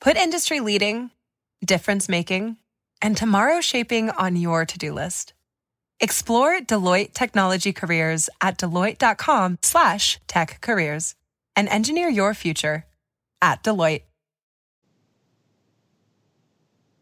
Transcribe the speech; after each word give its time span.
Put 0.00 0.16
industry 0.16 0.60
leading, 0.60 1.10
difference 1.62 2.08
making, 2.08 2.56
and 3.02 3.14
tomorrow 3.14 3.60
shaping 3.60 4.08
on 4.08 4.34
your 4.34 4.64
to 4.64 4.78
do 4.78 4.94
list. 4.94 5.34
Explore 6.00 6.60
Deloitte 6.60 7.12
Technology 7.12 7.74
Careers 7.74 8.30
at 8.40 8.56
Deloitte.com 8.56 9.58
slash 9.60 10.18
tech 10.26 10.62
careers 10.62 11.16
and 11.54 11.68
engineer 11.68 12.08
your 12.08 12.32
future 12.32 12.86
at 13.42 13.62
Deloitte. 13.62 14.04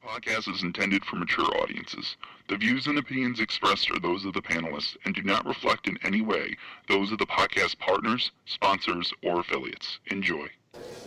Podcast 0.05 0.53
is 0.53 0.65
intended 0.65 1.05
for 1.05 1.15
mature 1.15 1.47
audiences. 1.63 2.17
The 2.49 2.57
views 2.57 2.89
and 2.89 2.99
opinions 2.99 3.39
expressed 3.39 3.93
are 3.93 4.01
those 4.01 4.25
of 4.25 4.33
the 4.33 4.43
panelists 4.43 4.97
and 5.05 5.15
do 5.15 5.23
not 5.23 5.47
reflect 5.47 5.87
in 5.87 5.99
any 6.03 6.23
way 6.23 6.57
those 6.89 7.13
of 7.13 7.19
the 7.19 7.27
podcast 7.27 7.79
partners, 7.79 8.33
sponsors, 8.47 9.13
or 9.23 9.39
affiliates. 9.39 10.01
Enjoy. 10.11 10.49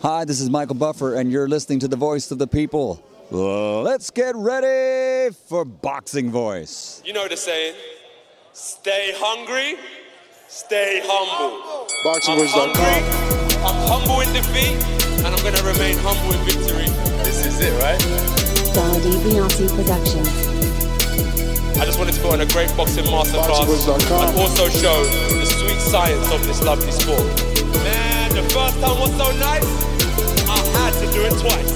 Hi, 0.02 0.24
this 0.24 0.40
is 0.40 0.50
Michael 0.50 0.74
Buffer, 0.74 1.14
and 1.14 1.30
you're 1.30 1.48
listening 1.48 1.78
to 1.80 1.88
the 1.88 1.96
voice 1.96 2.30
of 2.30 2.38
the 2.38 2.46
people. 2.48 3.02
Let's 3.30 4.10
get 4.10 4.34
ready 4.36 5.32
for 5.48 5.64
Boxing 5.64 6.30
Voice. 6.30 7.00
You 7.04 7.12
know 7.12 7.28
the 7.28 7.36
saying 7.36 7.74
stay 8.52 9.12
hungry, 9.14 9.78
stay 10.48 11.00
humble. 11.04 11.86
BoxingVoice.com. 12.04 12.74
hungry, 12.74 13.62
I'm 13.64 13.78
humble 13.88 14.20
in 14.20 14.32
defeat, 14.34 14.76
and 15.24 15.28
I'm 15.28 15.42
going 15.42 15.54
to 15.54 15.64
remain 15.64 15.96
humble 16.00 16.34
in 16.36 16.44
victory. 16.44 16.90
This 17.24 17.46
is 17.46 17.60
it, 17.60 17.72
right? 17.80 18.00
Saudi 18.74 19.16
Beyonce 19.24 19.68
Productions. 19.74 20.28
I 21.78 21.84
just 21.86 21.98
wanted 21.98 22.14
to 22.14 22.20
put 22.20 22.32
on 22.34 22.40
a 22.42 22.46
great 22.46 22.68
boxing 22.76 23.04
masterclass 23.04 23.64
BoxingVoice.com. 23.64 24.28
and 24.28 24.38
also 24.38 24.68
show 24.68 25.04
the 25.04 25.46
sweet 25.46 25.78
science 25.78 26.30
of 26.32 26.46
this 26.46 26.62
lovely 26.62 26.92
sport. 26.92 27.51
Man, 28.32 28.44
the 28.44 28.48
first 28.50 28.80
time 28.80 28.98
was 28.98 29.10
so 29.16 29.30
nice, 29.36 29.68
I 30.48 30.56
had 30.78 30.92
to 31.00 31.06
do 31.12 31.20
it 31.26 31.34
twice. 31.38 31.72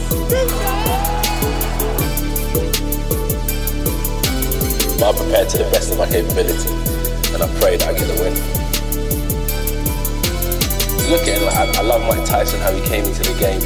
But 4.99 5.07
I'm 5.09 5.15
prepared 5.17 5.49
to 5.51 5.59
the 5.59 5.69
best 5.71 5.93
of 5.93 5.99
my 5.99 6.07
capability, 6.07 6.71
and 7.35 7.43
I 7.43 7.49
pray 7.61 7.77
that 7.77 7.89
I 7.89 7.93
get 7.93 8.09
the 8.09 8.17
win. 8.23 8.35
Look 11.11 11.29
at 11.29 11.43
like, 11.43 11.77
I, 11.77 11.81
I 11.81 11.83
love 11.83 12.03
Mike 12.09 12.25
Tyson, 12.27 12.61
how 12.61 12.73
he 12.73 12.81
came 12.89 13.05
into 13.05 13.23
the 13.23 13.39
game 13.39 13.61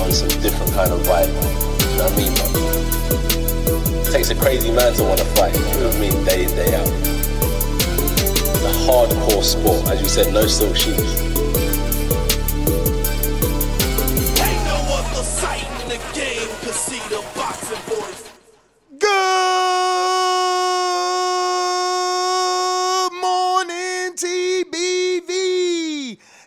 on 0.00 0.12
some 0.12 0.28
different 0.42 0.72
kind 0.74 0.92
of 0.92 1.00
vibe. 1.00 1.28
You 1.28 1.96
know 1.96 2.04
what 2.04 2.12
I 2.12 2.16
mean? 2.16 2.32
It 4.06 4.12
takes 4.12 4.30
a 4.30 4.34
crazy 4.34 4.70
man 4.70 4.92
to 4.94 5.02
want 5.04 5.18
to 5.18 5.24
fight, 5.36 5.54
you 5.54 5.60
know 5.80 5.86
what 5.86 5.96
I 5.96 6.00
mean, 6.00 6.24
day 6.24 6.44
in, 6.44 6.50
day 6.50 6.74
out. 6.76 6.88
It's 8.52 8.64
a 8.64 8.72
hardcore 8.84 9.42
sport, 9.42 9.88
as 9.88 10.02
you 10.02 10.08
said, 10.08 10.32
no 10.34 10.46
silk 10.46 10.76
shoes. 10.76 11.32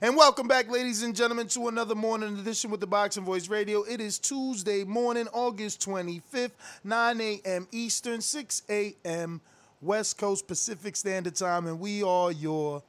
And 0.06 0.16
welcome 0.16 0.48
back, 0.48 0.70
ladies 0.70 1.02
and 1.02 1.16
gentlemen, 1.16 1.48
to 1.48 1.68
another 1.68 1.96
morning 1.96 2.38
edition 2.38 2.70
with 2.70 2.80
the 2.80 2.86
Boxing 2.86 3.24
Voice 3.24 3.50
Radio. 3.50 3.82
It 3.82 4.00
is 4.00 4.20
Tuesday 4.20 4.84
morning, 4.84 5.28
August 5.34 5.84
25th, 5.84 6.52
9 6.84 7.22
a.m. 7.22 7.68
Eastern, 7.72 8.22
6 8.22 8.62
a.m. 8.70 9.42
West 9.82 10.20
Coast 10.20 10.48
Pacific 10.48 10.96
Standard 10.96 11.34
Time, 11.34 11.66
and 11.66 11.80
we 11.80 12.04
are 12.04 12.32
your 12.32 12.84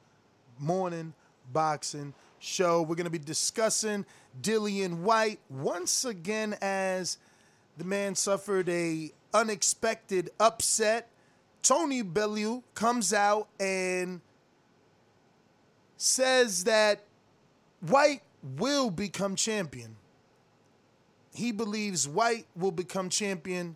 morning 0.59 1.11
boxing 1.51 2.13
show. 2.37 2.83
We're 2.83 2.93
going 2.93 3.05
to 3.05 3.09
be 3.09 3.17
discussing 3.17 4.05
Dillian 4.39 4.99
Whyte 4.99 5.39
once 5.49 6.05
again 6.05 6.55
as 6.61 7.17
the 7.79 7.83
man 7.83 8.13
suffered 8.13 8.69
a 8.69 9.11
unexpected 9.33 10.29
upset. 10.39 11.09
Tony 11.63 12.03
Bellew 12.03 12.61
comes 12.75 13.11
out 13.11 13.47
and 13.59 14.21
says 15.99 16.63
that 16.65 17.01
Whyte 17.81 18.21
will 18.57 18.89
become 18.89 19.35
champion. 19.35 19.95
He 21.33 21.51
believes 21.51 22.07
Whyte 22.07 22.47
will 22.55 22.71
become 22.71 23.09
champion 23.09 23.75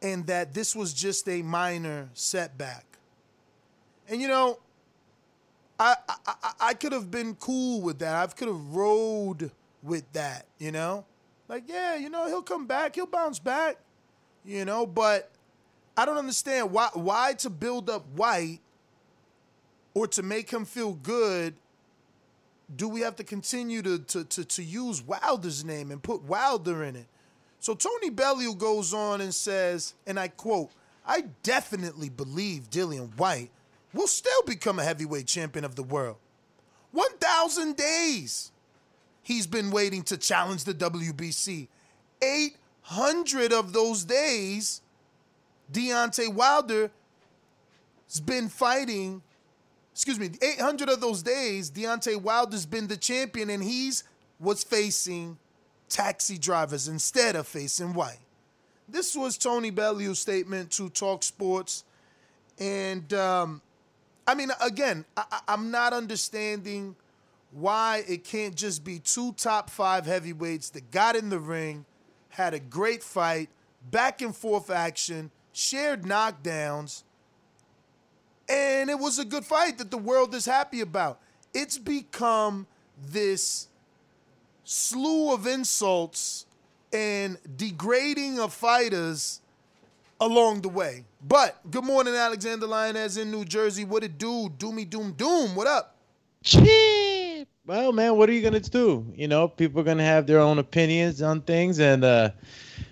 and 0.00 0.26
that 0.26 0.52
this 0.54 0.74
was 0.74 0.92
just 0.92 1.28
a 1.28 1.42
minor 1.42 2.08
setback. 2.14 2.84
And 4.08 4.20
you 4.20 4.28
know, 4.28 4.58
I 5.78 5.96
I, 6.26 6.52
I- 6.60 6.74
could 6.74 6.92
have 6.92 7.10
been 7.10 7.34
cool 7.36 7.80
with 7.80 7.98
that. 8.00 8.14
I 8.14 8.26
could 8.32 8.48
have 8.48 8.74
rode 8.74 9.50
with 9.82 10.10
that, 10.12 10.46
you 10.58 10.72
know? 10.72 11.04
Like, 11.48 11.64
yeah, 11.66 11.96
you 11.96 12.08
know, 12.08 12.26
he'll 12.28 12.42
come 12.42 12.66
back, 12.66 12.94
he'll 12.94 13.06
bounce 13.06 13.38
back, 13.38 13.76
you 14.44 14.64
know, 14.64 14.86
but 14.86 15.30
I 15.96 16.04
don't 16.06 16.16
understand 16.16 16.70
why 16.70 16.88
why 16.94 17.34
to 17.34 17.50
build 17.50 17.90
up 17.90 18.06
Whyte 18.14 18.60
or 19.94 20.06
to 20.08 20.22
make 20.22 20.50
him 20.50 20.64
feel 20.64 20.94
good 20.94 21.54
do 22.74 22.88
we 22.88 23.00
have 23.00 23.16
to 23.16 23.24
continue 23.24 23.82
to, 23.82 23.98
to, 23.98 24.24
to, 24.24 24.44
to 24.44 24.62
use 24.62 25.02
Wilder's 25.02 25.64
name 25.64 25.90
and 25.90 26.02
put 26.02 26.22
Wilder 26.22 26.84
in 26.84 26.96
it? 26.96 27.06
So 27.60 27.74
Tony 27.74 28.10
Bellew 28.10 28.54
goes 28.54 28.92
on 28.92 29.20
and 29.20 29.34
says, 29.34 29.94
and 30.06 30.18
I 30.18 30.28
quote, 30.28 30.70
I 31.06 31.24
definitely 31.42 32.08
believe 32.08 32.70
Dillian 32.70 33.16
Whyte 33.16 33.50
will 33.92 34.06
still 34.06 34.42
become 34.46 34.78
a 34.78 34.84
heavyweight 34.84 35.26
champion 35.26 35.64
of 35.64 35.74
the 35.74 35.82
world. 35.82 36.16
1,000 36.92 37.76
days 37.76 38.52
he's 39.22 39.46
been 39.46 39.70
waiting 39.70 40.02
to 40.04 40.16
challenge 40.16 40.64
the 40.64 40.74
WBC. 40.74 41.68
800 42.22 43.52
of 43.52 43.72
those 43.72 44.04
days, 44.04 44.82
Deontay 45.72 46.32
Wilder 46.32 46.90
has 48.08 48.20
been 48.20 48.48
fighting 48.48 49.22
excuse 49.92 50.18
me, 50.18 50.30
800 50.40 50.88
of 50.88 51.00
those 51.00 51.22
days, 51.22 51.70
Deontay 51.70 52.20
Wilder's 52.20 52.66
been 52.66 52.86
the 52.86 52.96
champion 52.96 53.50
and 53.50 53.62
he's 53.62 54.04
was 54.40 54.64
facing 54.64 55.38
taxi 55.88 56.38
drivers 56.38 56.88
instead 56.88 57.36
of 57.36 57.46
facing 57.46 57.92
Whyte. 57.92 58.18
This 58.88 59.14
was 59.14 59.38
Tony 59.38 59.70
Bellew's 59.70 60.18
statement 60.18 60.70
to 60.72 60.88
Talk 60.88 61.22
Sports. 61.22 61.84
And 62.58 63.12
um, 63.12 63.62
I 64.26 64.34
mean, 64.34 64.50
again, 64.60 65.04
I, 65.16 65.40
I'm 65.48 65.70
not 65.70 65.92
understanding 65.92 66.96
why 67.52 68.02
it 68.08 68.24
can't 68.24 68.54
just 68.54 68.84
be 68.84 68.98
two 68.98 69.32
top 69.34 69.68
five 69.68 70.06
heavyweights 70.06 70.70
that 70.70 70.90
got 70.90 71.16
in 71.16 71.28
the 71.28 71.38
ring, 71.38 71.84
had 72.30 72.54
a 72.54 72.60
great 72.60 73.02
fight, 73.02 73.50
back 73.90 74.22
and 74.22 74.34
forth 74.34 74.70
action, 74.70 75.30
shared 75.52 76.02
knockdowns, 76.02 77.02
and 78.52 78.90
it 78.90 78.98
was 78.98 79.18
a 79.18 79.24
good 79.24 79.44
fight 79.44 79.78
that 79.78 79.90
the 79.90 79.96
world 79.96 80.34
is 80.34 80.44
happy 80.44 80.82
about. 80.82 81.18
It's 81.54 81.78
become 81.78 82.66
this 83.10 83.68
slew 84.64 85.32
of 85.32 85.46
insults 85.46 86.44
and 86.92 87.38
degrading 87.56 88.38
of 88.38 88.52
fighters 88.52 89.40
along 90.20 90.60
the 90.60 90.68
way. 90.68 91.04
But 91.26 91.58
good 91.70 91.84
morning, 91.84 92.14
Alexander 92.14 92.66
Lioness 92.66 93.16
in 93.16 93.30
New 93.30 93.46
Jersey. 93.46 93.84
What 93.86 94.04
it 94.04 94.18
do? 94.18 94.50
Doomy 94.58 94.88
doom 94.88 95.12
doom. 95.12 95.54
What 95.54 95.66
up? 95.66 95.96
Shit. 96.42 97.48
Well, 97.64 97.92
man, 97.92 98.16
what 98.16 98.28
are 98.28 98.32
you 98.32 98.42
gonna 98.42 98.60
do? 98.60 99.06
You 99.14 99.28
know, 99.28 99.48
people 99.48 99.80
are 99.80 99.84
gonna 99.84 100.04
have 100.04 100.26
their 100.26 100.40
own 100.40 100.58
opinions 100.58 101.22
on 101.22 101.40
things, 101.40 101.78
and 101.78 102.04
uh, 102.04 102.30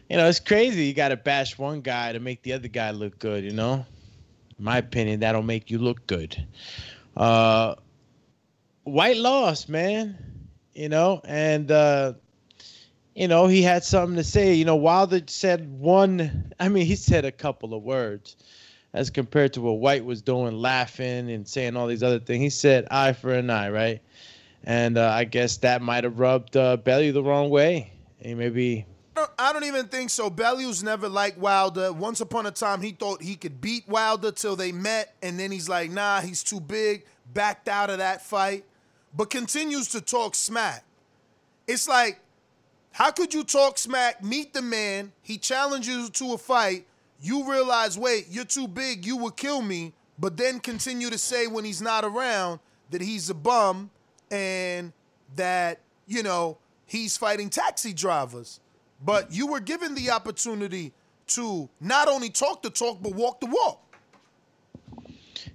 you 0.08 0.16
know, 0.16 0.26
it's 0.26 0.40
crazy. 0.40 0.84
You 0.84 0.94
gotta 0.94 1.16
bash 1.16 1.58
one 1.58 1.82
guy 1.82 2.12
to 2.12 2.20
make 2.20 2.42
the 2.42 2.54
other 2.54 2.68
guy 2.68 2.92
look 2.92 3.18
good. 3.18 3.44
You 3.44 3.52
know, 3.52 3.84
in 4.60 4.64
my 4.64 4.76
opinion, 4.76 5.20
that'll 5.20 5.42
make 5.42 5.70
you 5.70 5.78
look 5.78 6.06
good. 6.06 6.46
Uh, 7.16 7.74
Whyte 8.84 9.16
lost, 9.16 9.68
man. 9.70 10.16
You 10.74 10.88
know, 10.88 11.20
and 11.24 11.70
uh, 11.70 12.12
you 13.14 13.26
know, 13.26 13.46
he 13.46 13.62
had 13.62 13.84
something 13.84 14.16
to 14.16 14.24
say. 14.24 14.52
You 14.52 14.66
know, 14.66 14.76
Wilder 14.76 15.22
said 15.26 15.68
one. 15.80 16.52
I 16.60 16.68
mean, 16.68 16.86
he 16.86 16.94
said 16.94 17.24
a 17.24 17.32
couple 17.32 17.74
of 17.74 17.82
words 17.82 18.36
as 18.92 19.08
compared 19.08 19.54
to 19.54 19.62
what 19.62 19.78
Whyte 19.78 20.04
was 20.04 20.20
doing, 20.20 20.54
laughing 20.54 21.30
and 21.30 21.48
saying 21.48 21.76
all 21.76 21.86
these 21.86 22.02
other 22.02 22.18
things. 22.20 22.42
He 22.42 22.50
said 22.50 22.86
eye 22.90 23.14
for 23.14 23.32
an 23.32 23.48
eye, 23.48 23.70
right? 23.70 24.02
And 24.64 24.98
uh, 24.98 25.10
I 25.10 25.24
guess 25.24 25.56
that 25.58 25.80
might 25.80 26.04
have 26.04 26.18
rubbed 26.18 26.56
uh, 26.56 26.76
Belly 26.76 27.10
the 27.10 27.22
wrong 27.22 27.48
way. 27.48 27.92
And 28.20 28.38
maybe 28.38 28.84
I 29.38 29.52
don't 29.52 29.64
even 29.64 29.86
think 29.86 30.10
so. 30.10 30.30
Bellew's 30.30 30.82
never 30.82 31.08
liked 31.08 31.38
Wilder. 31.38 31.92
Once 31.92 32.20
upon 32.20 32.46
a 32.46 32.50
time, 32.50 32.80
he 32.80 32.92
thought 32.92 33.22
he 33.22 33.36
could 33.36 33.60
beat 33.60 33.88
Wilder 33.88 34.32
till 34.32 34.56
they 34.56 34.72
met, 34.72 35.14
and 35.22 35.38
then 35.38 35.50
he's 35.50 35.68
like, 35.68 35.90
nah, 35.90 36.20
he's 36.20 36.42
too 36.42 36.60
big, 36.60 37.04
backed 37.32 37.68
out 37.68 37.90
of 37.90 37.98
that 37.98 38.22
fight, 38.24 38.64
but 39.16 39.30
continues 39.30 39.88
to 39.88 40.00
talk 40.00 40.34
smack. 40.34 40.84
It's 41.66 41.88
like, 41.88 42.20
how 42.92 43.10
could 43.10 43.32
you 43.32 43.44
talk 43.44 43.78
smack, 43.78 44.22
meet 44.22 44.52
the 44.52 44.62
man, 44.62 45.12
he 45.22 45.38
challenges 45.38 45.96
you 45.96 46.08
to 46.08 46.34
a 46.34 46.38
fight, 46.38 46.86
you 47.20 47.50
realize, 47.50 47.98
wait, 47.98 48.26
you're 48.30 48.44
too 48.44 48.66
big, 48.66 49.06
you 49.06 49.16
will 49.16 49.30
kill 49.30 49.62
me, 49.62 49.92
but 50.18 50.36
then 50.36 50.60
continue 50.60 51.10
to 51.10 51.18
say 51.18 51.46
when 51.46 51.64
he's 51.64 51.80
not 51.80 52.04
around 52.04 52.60
that 52.90 53.00
he's 53.00 53.30
a 53.30 53.34
bum 53.34 53.90
and 54.30 54.92
that, 55.36 55.80
you 56.06 56.22
know, 56.22 56.58
he's 56.86 57.16
fighting 57.16 57.48
taxi 57.48 57.92
drivers. 57.92 58.60
But 59.04 59.32
you 59.32 59.46
were 59.46 59.60
given 59.60 59.94
the 59.94 60.10
opportunity 60.10 60.92
to 61.28 61.68
not 61.80 62.08
only 62.08 62.30
talk 62.30 62.62
the 62.62 62.70
talk, 62.70 63.02
but 63.02 63.14
walk 63.14 63.40
the 63.40 63.46
walk. 63.46 63.80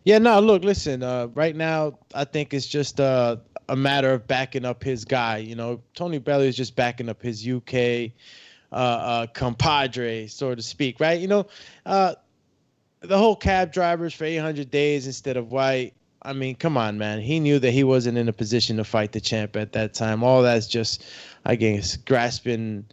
Yeah, 0.03 0.19
no, 0.19 0.39
look, 0.39 0.63
listen, 0.63 1.03
uh, 1.03 1.27
right 1.33 1.55
now, 1.55 1.97
I 2.13 2.25
think 2.25 2.53
it's 2.53 2.67
just 2.67 2.99
uh, 2.99 3.37
a 3.69 3.75
matter 3.75 4.13
of 4.13 4.27
backing 4.27 4.65
up 4.65 4.83
his 4.83 5.05
guy. 5.05 5.37
You 5.37 5.55
know, 5.55 5.81
Tony 5.95 6.19
Bellew 6.19 6.45
is 6.45 6.55
just 6.55 6.75
backing 6.75 7.09
up 7.09 7.21
his 7.21 7.47
UK 7.47 8.11
uh, 8.71 8.75
uh, 8.75 9.27
compadre, 9.27 10.27
so 10.27 10.53
to 10.53 10.61
speak, 10.61 10.99
right? 10.99 11.19
You 11.19 11.27
know, 11.27 11.47
uh, 11.85 12.15
the 13.01 13.17
whole 13.17 13.35
cab 13.35 13.71
drivers 13.71 14.13
for 14.13 14.25
800 14.25 14.69
days 14.69 15.07
instead 15.07 15.37
of 15.37 15.51
Whyte. 15.51 15.93
I 16.21 16.33
mean, 16.33 16.55
come 16.55 16.75
on, 16.75 16.97
man. 16.97 17.21
He 17.21 17.39
knew 17.39 17.59
that 17.59 17.71
he 17.71 17.83
wasn't 17.83 18.17
in 18.17 18.27
a 18.27 18.33
position 18.33 18.77
to 18.77 18.83
fight 18.83 19.11
the 19.11 19.21
champ 19.21 19.55
at 19.55 19.73
that 19.73 19.93
time. 19.93 20.23
All 20.23 20.41
that's 20.41 20.67
just, 20.67 21.05
I 21.45 21.55
guess, 21.55 21.97
grasping 21.97 22.85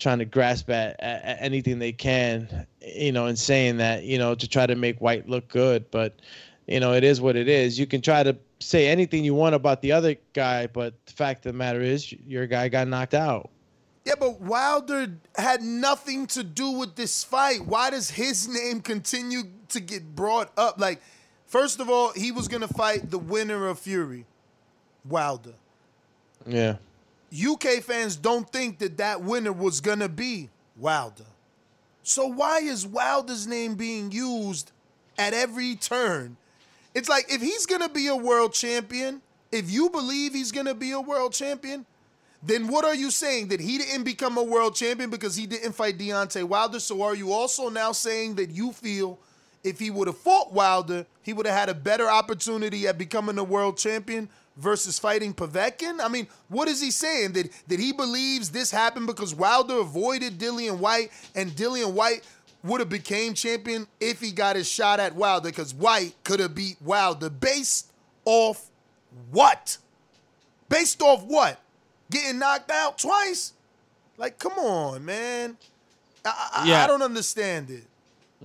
trying 0.00 0.18
to 0.18 0.24
grasp 0.24 0.68
at, 0.70 0.96
at, 0.98 1.24
at, 1.24 1.38
anything 1.40 1.78
they 1.78 1.92
can, 1.92 2.66
you 2.80 3.12
know, 3.12 3.26
and 3.26 3.38
saying 3.38 3.76
that, 3.76 4.02
you 4.04 4.18
know, 4.18 4.34
to 4.34 4.48
try 4.48 4.66
to 4.66 4.74
make 4.74 5.00
Whyte 5.00 5.28
look 5.28 5.46
good. 5.48 5.88
But, 5.90 6.18
you 6.66 6.80
know, 6.80 6.94
it 6.94 7.04
is 7.04 7.20
what 7.20 7.36
it 7.36 7.48
is. 7.48 7.78
You 7.78 7.86
can 7.86 8.00
try 8.00 8.22
to 8.22 8.36
say 8.58 8.88
anything 8.88 9.24
you 9.24 9.34
want 9.34 9.54
about 9.54 9.82
the 9.82 9.92
other 9.92 10.16
guy, 10.32 10.66
but 10.66 10.94
the 11.06 11.12
fact 11.12 11.46
of 11.46 11.52
the 11.52 11.58
matter 11.58 11.80
is, 11.80 12.12
your 12.26 12.46
guy 12.46 12.68
got 12.68 12.88
knocked 12.88 13.14
out. 13.14 13.50
Yeah, 14.04 14.14
but 14.18 14.40
Wilder 14.40 15.12
had 15.36 15.62
nothing 15.62 16.26
to 16.28 16.42
do 16.42 16.70
with 16.70 16.96
this 16.96 17.22
fight. 17.22 17.64
Why 17.66 17.90
does 17.90 18.10
his 18.10 18.48
name 18.48 18.80
continue 18.80 19.42
to 19.68 19.80
get 19.80 20.16
brought 20.16 20.50
up? 20.56 20.80
Like, 20.80 21.00
first 21.46 21.80
of 21.80 21.90
all, 21.90 22.12
he 22.12 22.32
was 22.32 22.48
going 22.48 22.62
to 22.62 22.72
fight 22.72 23.10
the 23.10 23.18
winner 23.18 23.68
of 23.68 23.78
Fury, 23.78 24.24
Wilder. 25.04 25.52
Yeah. 26.46 26.76
UK 27.32 27.82
fans 27.82 28.16
don't 28.16 28.50
think 28.50 28.78
that 28.78 28.98
that 28.98 29.22
winner 29.22 29.52
was 29.52 29.80
going 29.80 30.00
to 30.00 30.08
be 30.08 30.48
Wilder. 30.76 31.26
So 32.02 32.26
why 32.26 32.58
is 32.58 32.86
Wilder's 32.86 33.46
name 33.46 33.74
being 33.74 34.10
used 34.10 34.72
at 35.18 35.32
every 35.32 35.76
turn? 35.76 36.36
It's 36.94 37.08
like 37.08 37.32
if 37.32 37.40
he's 37.40 37.66
going 37.66 37.82
to 37.82 37.88
be 37.88 38.08
a 38.08 38.16
world 38.16 38.52
champion, 38.52 39.22
if 39.52 39.70
you 39.70 39.90
believe 39.90 40.32
he's 40.32 40.50
going 40.50 40.66
to 40.66 40.74
be 40.74 40.90
a 40.90 41.00
world 41.00 41.32
champion, 41.32 41.86
then 42.42 42.68
what 42.68 42.84
are 42.84 42.94
you 42.94 43.10
saying? 43.10 43.48
That 43.48 43.60
he 43.60 43.78
didn't 43.78 44.04
become 44.04 44.38
a 44.38 44.42
world 44.42 44.74
champion 44.74 45.10
because 45.10 45.36
he 45.36 45.46
didn't 45.46 45.72
fight 45.72 45.98
Deontay 45.98 46.44
Wilder? 46.44 46.80
So 46.80 47.02
are 47.02 47.14
you 47.14 47.32
also 47.32 47.68
now 47.68 47.92
saying 47.92 48.36
that 48.36 48.50
you 48.50 48.72
feel 48.72 49.18
if 49.62 49.78
he 49.78 49.90
would 49.90 50.08
have 50.08 50.16
fought 50.16 50.52
Wilder, 50.52 51.06
he 51.22 51.32
would 51.32 51.46
have 51.46 51.54
had 51.54 51.68
a 51.68 51.74
better 51.74 52.08
opportunity 52.08 52.88
at 52.88 52.96
becoming 52.96 53.38
a 53.38 53.44
world 53.44 53.76
champion 53.76 54.28
versus 54.56 54.98
fighting 54.98 55.34
Povetkin? 55.34 56.00
I 56.00 56.08
mean, 56.08 56.26
what 56.48 56.68
is 56.68 56.80
he 56.80 56.90
saying? 56.90 57.32
That 57.32 57.50
that 57.68 57.80
he 57.80 57.92
believes 57.92 58.50
this 58.50 58.70
happened 58.70 59.06
because 59.06 59.34
Wilder 59.34 59.78
avoided 59.78 60.38
Dillian 60.38 60.78
Whyte 60.78 61.10
and 61.34 61.50
Dillian 61.52 61.92
Whyte 61.92 62.22
would 62.62 62.80
have 62.80 62.90
became 62.90 63.34
champion 63.34 63.86
if 64.00 64.20
he 64.20 64.32
got 64.32 64.56
his 64.56 64.70
shot 64.70 65.00
at 65.00 65.14
Wilder 65.14 65.48
because 65.48 65.74
Whyte 65.74 66.14
could 66.24 66.40
have 66.40 66.54
beat 66.54 66.76
Wilder 66.82 67.30
based 67.30 67.90
off 68.24 68.68
what? 69.30 69.78
Based 70.68 71.00
off 71.02 71.24
what? 71.24 71.58
Getting 72.10 72.38
knocked 72.38 72.70
out 72.70 72.98
twice? 72.98 73.54
Like, 74.18 74.38
come 74.38 74.52
on, 74.58 75.04
man. 75.04 75.56
I, 76.24 76.50
I, 76.54 76.68
Yeah. 76.68 76.84
I 76.84 76.86
don't 76.86 77.02
understand 77.02 77.70
it. 77.70 77.84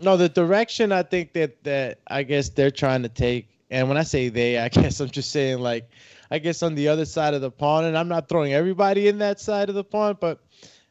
No, 0.02 0.18
the 0.18 0.30
direction 0.30 0.92
I 0.92 1.04
think 1.04 1.34
that 1.34 1.64
that 1.64 2.00
I 2.08 2.24
guess 2.24 2.50
they're 2.50 2.72
trying 2.72 3.04
to 3.04 3.10
take, 3.10 3.48
and 3.70 3.88
when 3.88 3.98
I 3.98 4.04
say 4.04 4.30
they, 4.30 4.58
I 4.58 4.70
guess 4.70 5.00
I'm 5.00 5.10
just 5.10 5.32
saying 5.32 5.60
like, 5.60 5.90
I 6.32 6.40
guess 6.40 6.64
on 6.64 6.76
the 6.76 6.88
other 6.88 7.06
side 7.06 7.34
of 7.34 7.42
the 7.42 7.52
pond, 7.52 7.86
and 7.86 7.98
I'm 7.98 8.08
not 8.08 8.30
throwing 8.30 8.54
everybody 8.54 9.08
in 9.08 9.20
that 9.20 9.40
side 9.40 9.70
of 9.70 9.76
the 9.76 9.84
pond, 9.84 10.18
but 10.20 10.40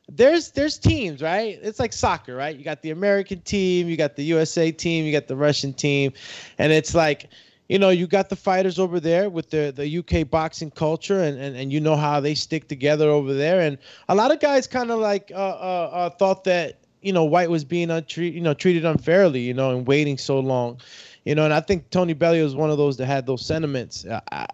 there's 0.09 0.51
there's 0.51 0.79
teams, 0.79 1.23
right? 1.23 1.59
It's 1.63 1.81
like 1.81 1.93
soccer, 1.93 2.37
right? 2.37 2.55
You 2.55 2.65
got 2.65 2.83
the 2.83 2.91
American 2.91 3.41
team, 3.41 3.89
you 3.89 3.97
got 3.97 4.17
the 4.17 4.23
USA 4.25 4.71
team, 4.71 5.05
you 5.05 5.13
got 5.13 5.29
the 5.29 5.37
Russian 5.37 5.73
team, 5.73 6.13
and 6.59 6.73
it's 6.73 6.95
like, 6.95 7.31
you 7.69 7.79
know, 7.79 7.89
you 7.89 8.07
got 8.07 8.29
the 8.29 8.37
fighters 8.37 8.79
over 8.79 9.01
there 9.01 9.31
with 9.31 9.51
the 9.51 9.73
the 9.75 9.99
UK 9.99 10.29
boxing 10.29 10.71
culture, 10.71 11.21
and 11.21 11.39
and, 11.39 11.57
and 11.57 11.73
you 11.73 11.81
know 11.81 11.97
how 11.97 12.21
they 12.21 12.35
stick 12.35 12.69
together 12.69 13.09
over 13.09 13.33
there, 13.33 13.61
and 13.61 13.79
a 14.09 14.15
lot 14.15 14.31
of 14.31 14.41
guys 14.41 14.67
kind 14.67 14.91
of 14.91 14.99
like 14.99 15.33
uh, 15.35 15.37
uh, 15.37 15.91
uh, 15.93 16.11
thought 16.11 16.45
that 16.45 16.81
you 17.01 17.13
know 17.13 17.25
Whyte 17.25 17.49
was 17.49 17.65
being 17.65 17.89
untre- 17.89 18.33
you 18.33 18.43
know 18.43 18.53
treated 18.53 18.85
unfairly, 18.85 19.41
you 19.41 19.55
know, 19.55 19.71
and 19.71 19.87
waiting 19.87 20.19
so 20.19 20.39
long. 20.39 20.79
You 21.25 21.35
know, 21.35 21.45
and 21.45 21.55
I 21.55 21.61
think 21.61 21.89
Tony 21.89 22.13
Bellew 22.13 22.43
was 22.43 22.55
one 22.55 22.71
of 22.71 22.77
those 22.77 22.99
that 22.99 23.07
had 23.07 23.25
those 23.27 23.45
sentiments. 23.45 24.05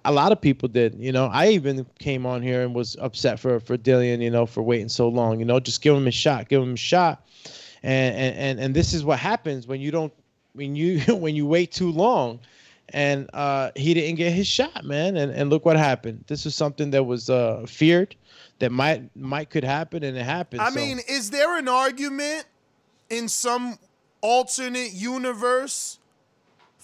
A, 0.04 0.12
lot 0.12 0.30
of 0.30 0.40
people 0.40 0.68
did. 0.68 0.94
You 0.94 1.10
know, 1.10 1.26
I 1.26 1.48
even 1.48 1.84
came 1.98 2.24
on 2.26 2.42
here 2.42 2.62
and 2.62 2.74
was 2.74 2.96
upset 3.00 3.40
for 3.40 3.58
for 3.58 3.76
Dillian, 3.76 4.22
you 4.22 4.30
know, 4.30 4.46
for 4.46 4.62
waiting 4.62 4.88
so 4.88 5.08
long. 5.08 5.40
You 5.40 5.46
know, 5.46 5.58
just 5.58 5.82
give 5.82 5.96
him 5.96 6.06
a 6.06 6.12
shot, 6.12 6.48
give 6.48 6.62
him 6.62 6.74
a 6.74 6.76
shot. 6.76 7.26
And 7.82 8.14
and 8.16 8.36
and, 8.36 8.60
and 8.60 8.74
this 8.74 8.92
is 8.92 9.04
what 9.04 9.18
happens 9.18 9.66
when 9.66 9.80
you 9.80 9.90
don't 9.90 10.12
when 10.52 10.76
you 10.76 11.00
when 11.08 11.34
you 11.34 11.46
wait 11.46 11.72
too 11.72 11.90
long. 11.90 12.38
And 12.92 13.30
uh, 13.32 13.70
he 13.76 13.94
didn't 13.94 14.16
get 14.16 14.32
his 14.32 14.48
shot, 14.48 14.84
man. 14.84 15.16
And 15.16 15.32
and 15.32 15.50
look 15.50 15.64
what 15.64 15.76
happened. 15.76 16.24
This 16.28 16.44
was 16.44 16.54
something 16.54 16.90
that 16.92 17.04
was 17.04 17.30
uh, 17.30 17.64
feared, 17.68 18.14
that 18.60 18.70
might 18.70 19.14
might 19.16 19.50
could 19.50 19.64
happen, 19.64 20.02
and 20.04 20.16
it 20.16 20.24
happened. 20.24 20.62
I 20.62 20.70
So- 20.70 20.76
mean, 20.76 21.00
is 21.08 21.30
there 21.30 21.56
an 21.56 21.68
argument 21.68 22.46
in 23.08 23.28
some 23.28 23.78
alternate 24.20 24.92
universe 24.92 25.99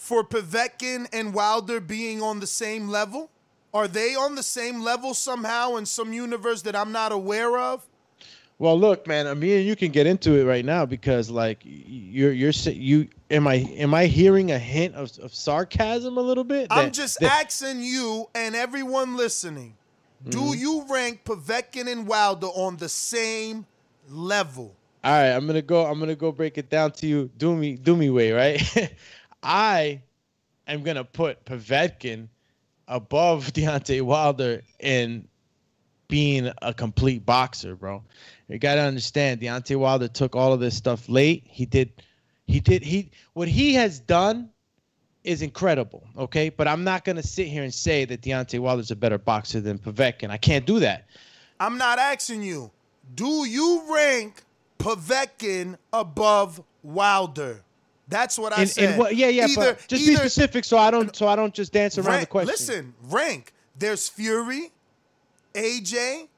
for 0.06 0.22
Povetkin 0.22 1.08
and 1.12 1.34
Wilder 1.34 1.80
being 1.80 2.22
on 2.22 2.38
the 2.38 2.46
same 2.46 2.88
level? 2.88 3.28
Are 3.74 3.88
they 3.88 4.14
on 4.14 4.36
the 4.36 4.42
same 4.42 4.80
level 4.80 5.12
somehow 5.14 5.74
in 5.76 5.84
some 5.84 6.12
universe 6.12 6.62
that 6.62 6.76
I'm 6.76 6.92
not 6.92 7.10
aware 7.10 7.58
of? 7.58 7.84
Well, 8.58 8.78
look, 8.78 9.06
man. 9.06 9.26
I 9.26 9.34
mean, 9.34 9.66
you 9.66 9.74
can 9.76 9.90
get 9.90 10.06
into 10.06 10.34
it 10.40 10.44
right 10.44 10.64
now 10.64 10.86
because, 10.86 11.28
like, 11.28 11.58
you're 11.64 12.32
you're 12.32 12.52
you. 12.52 13.08
Am 13.30 13.46
I 13.48 13.56
am 13.56 13.92
I 13.92 14.06
hearing 14.06 14.52
a 14.52 14.58
hint 14.58 14.94
of, 14.94 15.10
of 15.18 15.34
sarcasm 15.34 16.16
a 16.16 16.20
little 16.22 16.44
bit? 16.44 16.68
I'm 16.70 16.92
just 16.92 17.18
that- 17.20 17.44
asking 17.44 17.82
you 17.82 18.28
and 18.34 18.54
everyone 18.54 19.16
listening. 19.16 19.74
Do 20.28 20.38
Mhm. 20.38 20.58
you 20.58 20.86
rank 20.88 21.24
Povetkin 21.24 21.86
and 21.90 22.06
Wilder 22.06 22.46
on 22.46 22.76
the 22.78 22.88
same 22.88 23.66
level? 24.08 24.72
All 25.04 25.12
right, 25.12 25.30
I'm 25.32 25.46
gonna 25.46 25.60
go. 25.60 25.84
I'm 25.84 25.98
gonna 26.00 26.16
go 26.16 26.32
break 26.32 26.56
it 26.56 26.70
down 26.70 26.92
to 26.92 27.06
you. 27.06 27.30
Do 27.36 27.54
me, 27.54 27.74
do 27.76 27.94
me 27.94 28.08
way, 28.10 28.32
right? 28.32 28.62
I 29.46 30.02
am 30.66 30.82
gonna 30.82 31.04
put 31.04 31.44
Povetkin 31.44 32.28
above 32.88 33.46
Deontay 33.52 34.02
Wilder 34.02 34.62
in 34.80 35.28
being 36.08 36.50
a 36.62 36.74
complete 36.74 37.24
boxer, 37.24 37.76
bro. 37.76 38.02
You 38.48 38.58
gotta 38.58 38.80
understand, 38.80 39.40
Deontay 39.40 39.76
Wilder 39.76 40.08
took 40.08 40.34
all 40.34 40.52
of 40.52 40.58
this 40.58 40.76
stuff 40.76 41.08
late. 41.08 41.44
He 41.46 41.64
did, 41.64 41.92
he 42.48 42.58
did, 42.58 42.82
he 42.82 43.10
what 43.34 43.46
he 43.46 43.74
has 43.74 44.00
done 44.00 44.50
is 45.22 45.42
incredible. 45.42 46.04
Okay, 46.18 46.48
but 46.48 46.66
I'm 46.66 46.82
not 46.82 47.04
gonna 47.04 47.22
sit 47.22 47.46
here 47.46 47.62
and 47.62 47.72
say 47.72 48.04
that 48.04 48.22
Deontay 48.22 48.58
Wilder's 48.58 48.90
a 48.90 48.96
better 48.96 49.18
boxer 49.18 49.60
than 49.60 49.78
Povetkin. 49.78 50.30
I 50.30 50.38
can't 50.38 50.66
do 50.66 50.80
that. 50.80 51.06
I'm 51.60 51.78
not 51.78 52.00
asking 52.00 52.42
you. 52.42 52.72
Do 53.14 53.46
you 53.46 53.84
rank 53.94 54.42
Povetkin 54.80 55.78
above 55.92 56.60
Wilder? 56.82 57.62
That's 58.08 58.38
what 58.38 58.52
I 58.52 58.62
And, 58.62 58.70
said. 58.70 58.84
and 58.90 58.98
what, 58.98 59.16
yeah, 59.16 59.28
yeah, 59.28 59.44
Either- 59.46 59.74
but 59.74 59.88
just 59.88 60.06
be 60.06 60.14
specific 60.14 60.64
so 60.64 60.78
I 60.78 60.90
don't 60.90 61.14
so 61.16 61.26
I 61.26 61.34
don't 61.36 61.52
just 61.52 61.72
dance 61.72 61.98
around 61.98 62.04
the 62.06 62.10
rank- 62.12 62.28
question. 62.28 62.50
Listen, 62.52 62.94
rank. 63.04 63.52
There's 63.78 64.08
Fury, 64.08 64.72
AJ. 65.54 66.28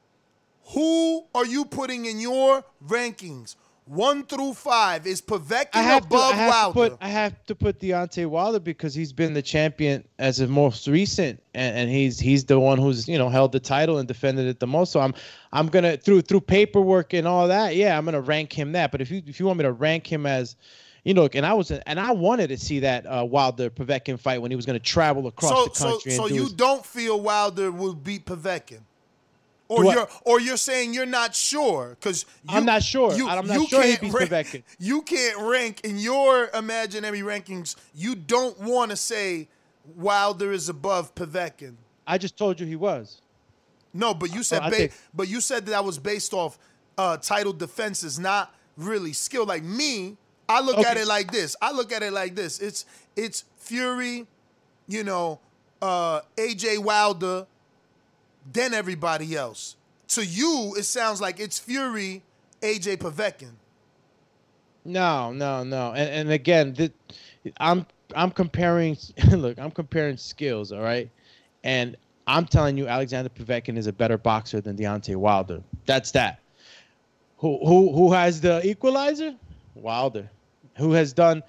Who 0.73 1.25
are 1.33 1.45
you 1.45 1.65
putting 1.65 2.05
in 2.05 2.19
your 2.19 2.63
rankings? 2.85 3.55
One 3.85 4.23
through 4.23 4.53
five. 4.53 5.07
Is 5.07 5.19
Povetkin 5.19 5.69
I 5.73 5.81
have, 5.81 6.01
to, 6.03 6.07
above 6.09 6.33
I, 6.33 6.35
have 6.35 6.47
to 6.47 6.49
Wilder? 6.51 6.73
put, 6.91 6.97
I 7.01 7.07
have 7.07 7.45
to 7.47 7.55
put 7.55 7.79
Deontay 7.79 8.27
Wilder 8.27 8.59
because 8.59 8.93
he's 8.93 9.11
been 9.11 9.33
the 9.33 9.41
champion 9.41 10.03
as 10.19 10.39
of 10.39 10.51
most 10.51 10.87
recent, 10.87 11.41
and, 11.55 11.75
and 11.75 11.89
he's 11.89 12.19
he's 12.19 12.45
the 12.45 12.59
one 12.59 12.77
who's 12.77 13.07
you 13.07 13.17
know 13.17 13.29
held 13.29 13.51
the 13.51 13.59
title 13.59 13.97
and 13.97 14.07
defended 14.07 14.45
it 14.45 14.59
the 14.59 14.67
most. 14.67 14.91
So 14.91 14.99
I'm 14.99 15.15
I'm 15.51 15.67
gonna 15.69 15.97
through 15.97 16.21
through 16.21 16.41
paperwork 16.41 17.13
and 17.13 17.27
all 17.27 17.47
that, 17.47 17.75
yeah, 17.75 17.97
I'm 17.97 18.05
gonna 18.05 18.21
rank 18.21 18.53
him 18.53 18.73
that. 18.73 18.91
But 18.91 19.01
if 19.01 19.09
you 19.09 19.23
if 19.25 19.39
you 19.39 19.47
want 19.47 19.57
me 19.57 19.63
to 19.63 19.71
rank 19.71 20.05
him 20.05 20.27
as 20.27 20.55
you 21.03 21.13
know, 21.13 21.27
and 21.33 21.45
I 21.45 21.53
was 21.53 21.71
and 21.71 21.99
I 21.99 22.11
wanted 22.11 22.47
to 22.49 22.57
see 22.57 22.79
that 22.79 23.05
uh, 23.05 23.25
Wilder 23.25 23.69
Povetkin 23.69 24.19
fight 24.19 24.41
when 24.41 24.51
he 24.51 24.55
was 24.55 24.65
going 24.65 24.77
to 24.79 24.83
travel 24.85 25.27
across 25.27 25.51
so 25.51 25.63
the 25.65 25.69
country. 25.71 26.11
so 26.11 26.23
so 26.23 26.27
do 26.29 26.35
you 26.35 26.41
his- 26.43 26.53
don't 26.53 26.85
feel 26.85 27.19
Wilder 27.19 27.71
will 27.71 27.93
beat 27.93 28.25
Povetkin? 28.25 28.81
Or 29.67 29.83
Do 29.83 29.91
you're 29.91 30.09
or 30.25 30.39
you're 30.39 30.57
saying 30.57 30.95
you're 30.95 31.05
not 31.05 31.35
sure 31.35 31.89
because 31.99 32.25
I'm 32.47 32.65
not 32.65 32.81
sure. 32.81 33.11
I'm 33.11 33.45
not 33.45 33.69
sure 33.69 33.83
he 33.83 33.97
beats 33.97 34.13
rank, 34.13 34.29
Povetkin. 34.31 34.63
You 34.79 35.03
can't 35.03 35.37
rank 35.47 35.81
in 35.83 35.99
your 35.99 36.49
imaginary 36.55 37.19
rankings. 37.21 37.75
You 37.93 38.15
don't 38.15 38.59
want 38.59 38.89
to 38.89 38.97
say 38.97 39.47
Wilder 39.95 40.51
is 40.51 40.69
above 40.69 41.13
Povetkin. 41.13 41.75
I 42.07 42.17
just 42.17 42.35
told 42.35 42.59
you 42.59 42.65
he 42.65 42.75
was. 42.75 43.21
No, 43.93 44.15
but 44.15 44.33
you 44.33 44.41
said 44.41 44.61
Oh, 44.63 44.69
ba- 44.71 44.75
think- 44.75 44.93
but 45.13 45.27
you 45.27 45.39
said 45.39 45.67
that, 45.67 45.71
that 45.71 45.85
was 45.85 45.99
based 45.99 46.33
off 46.33 46.57
uh, 46.97 47.17
title 47.17 47.53
defenses, 47.53 48.17
not 48.17 48.53
really 48.75 49.13
skill. 49.13 49.45
Like 49.45 49.63
me, 49.63 50.17
I 50.49 50.61
look 50.61 50.79
at 50.79 50.97
it 50.97 51.07
like 51.07 51.31
this. 51.31 51.55
I 51.61 51.71
look 51.71 51.91
at 51.91 52.01
it 52.01 52.11
like 52.11 52.35
this. 52.35 52.59
It's 52.59 52.85
it's 53.15 53.45
Fury, 53.57 54.25
you 54.87 55.03
know, 55.03 55.39
uh, 55.81 56.21
AJ 56.37 56.79
Wilder, 56.79 57.45
then 58.51 58.73
everybody 58.73 59.35
else. 59.35 59.75
to 60.09 60.25
you, 60.25 60.73
it 60.75 60.83
sounds 60.83 61.21
like 61.21 61.39
it's 61.39 61.59
Fury, 61.59 62.23
AJ 62.61 62.97
Povetkin. 62.97 63.51
No, 64.83 65.31
no, 65.31 65.63
no. 65.63 65.91
And 65.93 66.09
and 66.09 66.31
again, 66.31 66.73
th- 66.73 66.93
I'm 67.57 67.85
I'm 68.15 68.31
comparing. 68.31 68.97
Look, 69.31 69.59
I'm 69.59 69.71
comparing 69.71 70.17
skills. 70.17 70.71
All 70.71 70.81
right, 70.81 71.09
and 71.63 71.95
I'm 72.25 72.45
telling 72.45 72.75
you, 72.75 72.87
Alexander 72.87 73.29
Povetkin 73.29 73.77
is 73.77 73.85
a 73.85 73.93
better 73.93 74.17
boxer 74.17 74.61
than 74.61 74.75
Deontay 74.77 75.15
Wilder. 75.15 75.61
That's 75.85 76.11
that. 76.11 76.39
Who 77.37 77.59
who 77.63 77.93
who 77.93 78.13
has 78.13 78.41
the 78.41 78.65
equalizer? 78.67 79.35
Wilder. 79.75 80.29
Who 80.79 80.93
has 80.93 81.13
done 81.13 81.43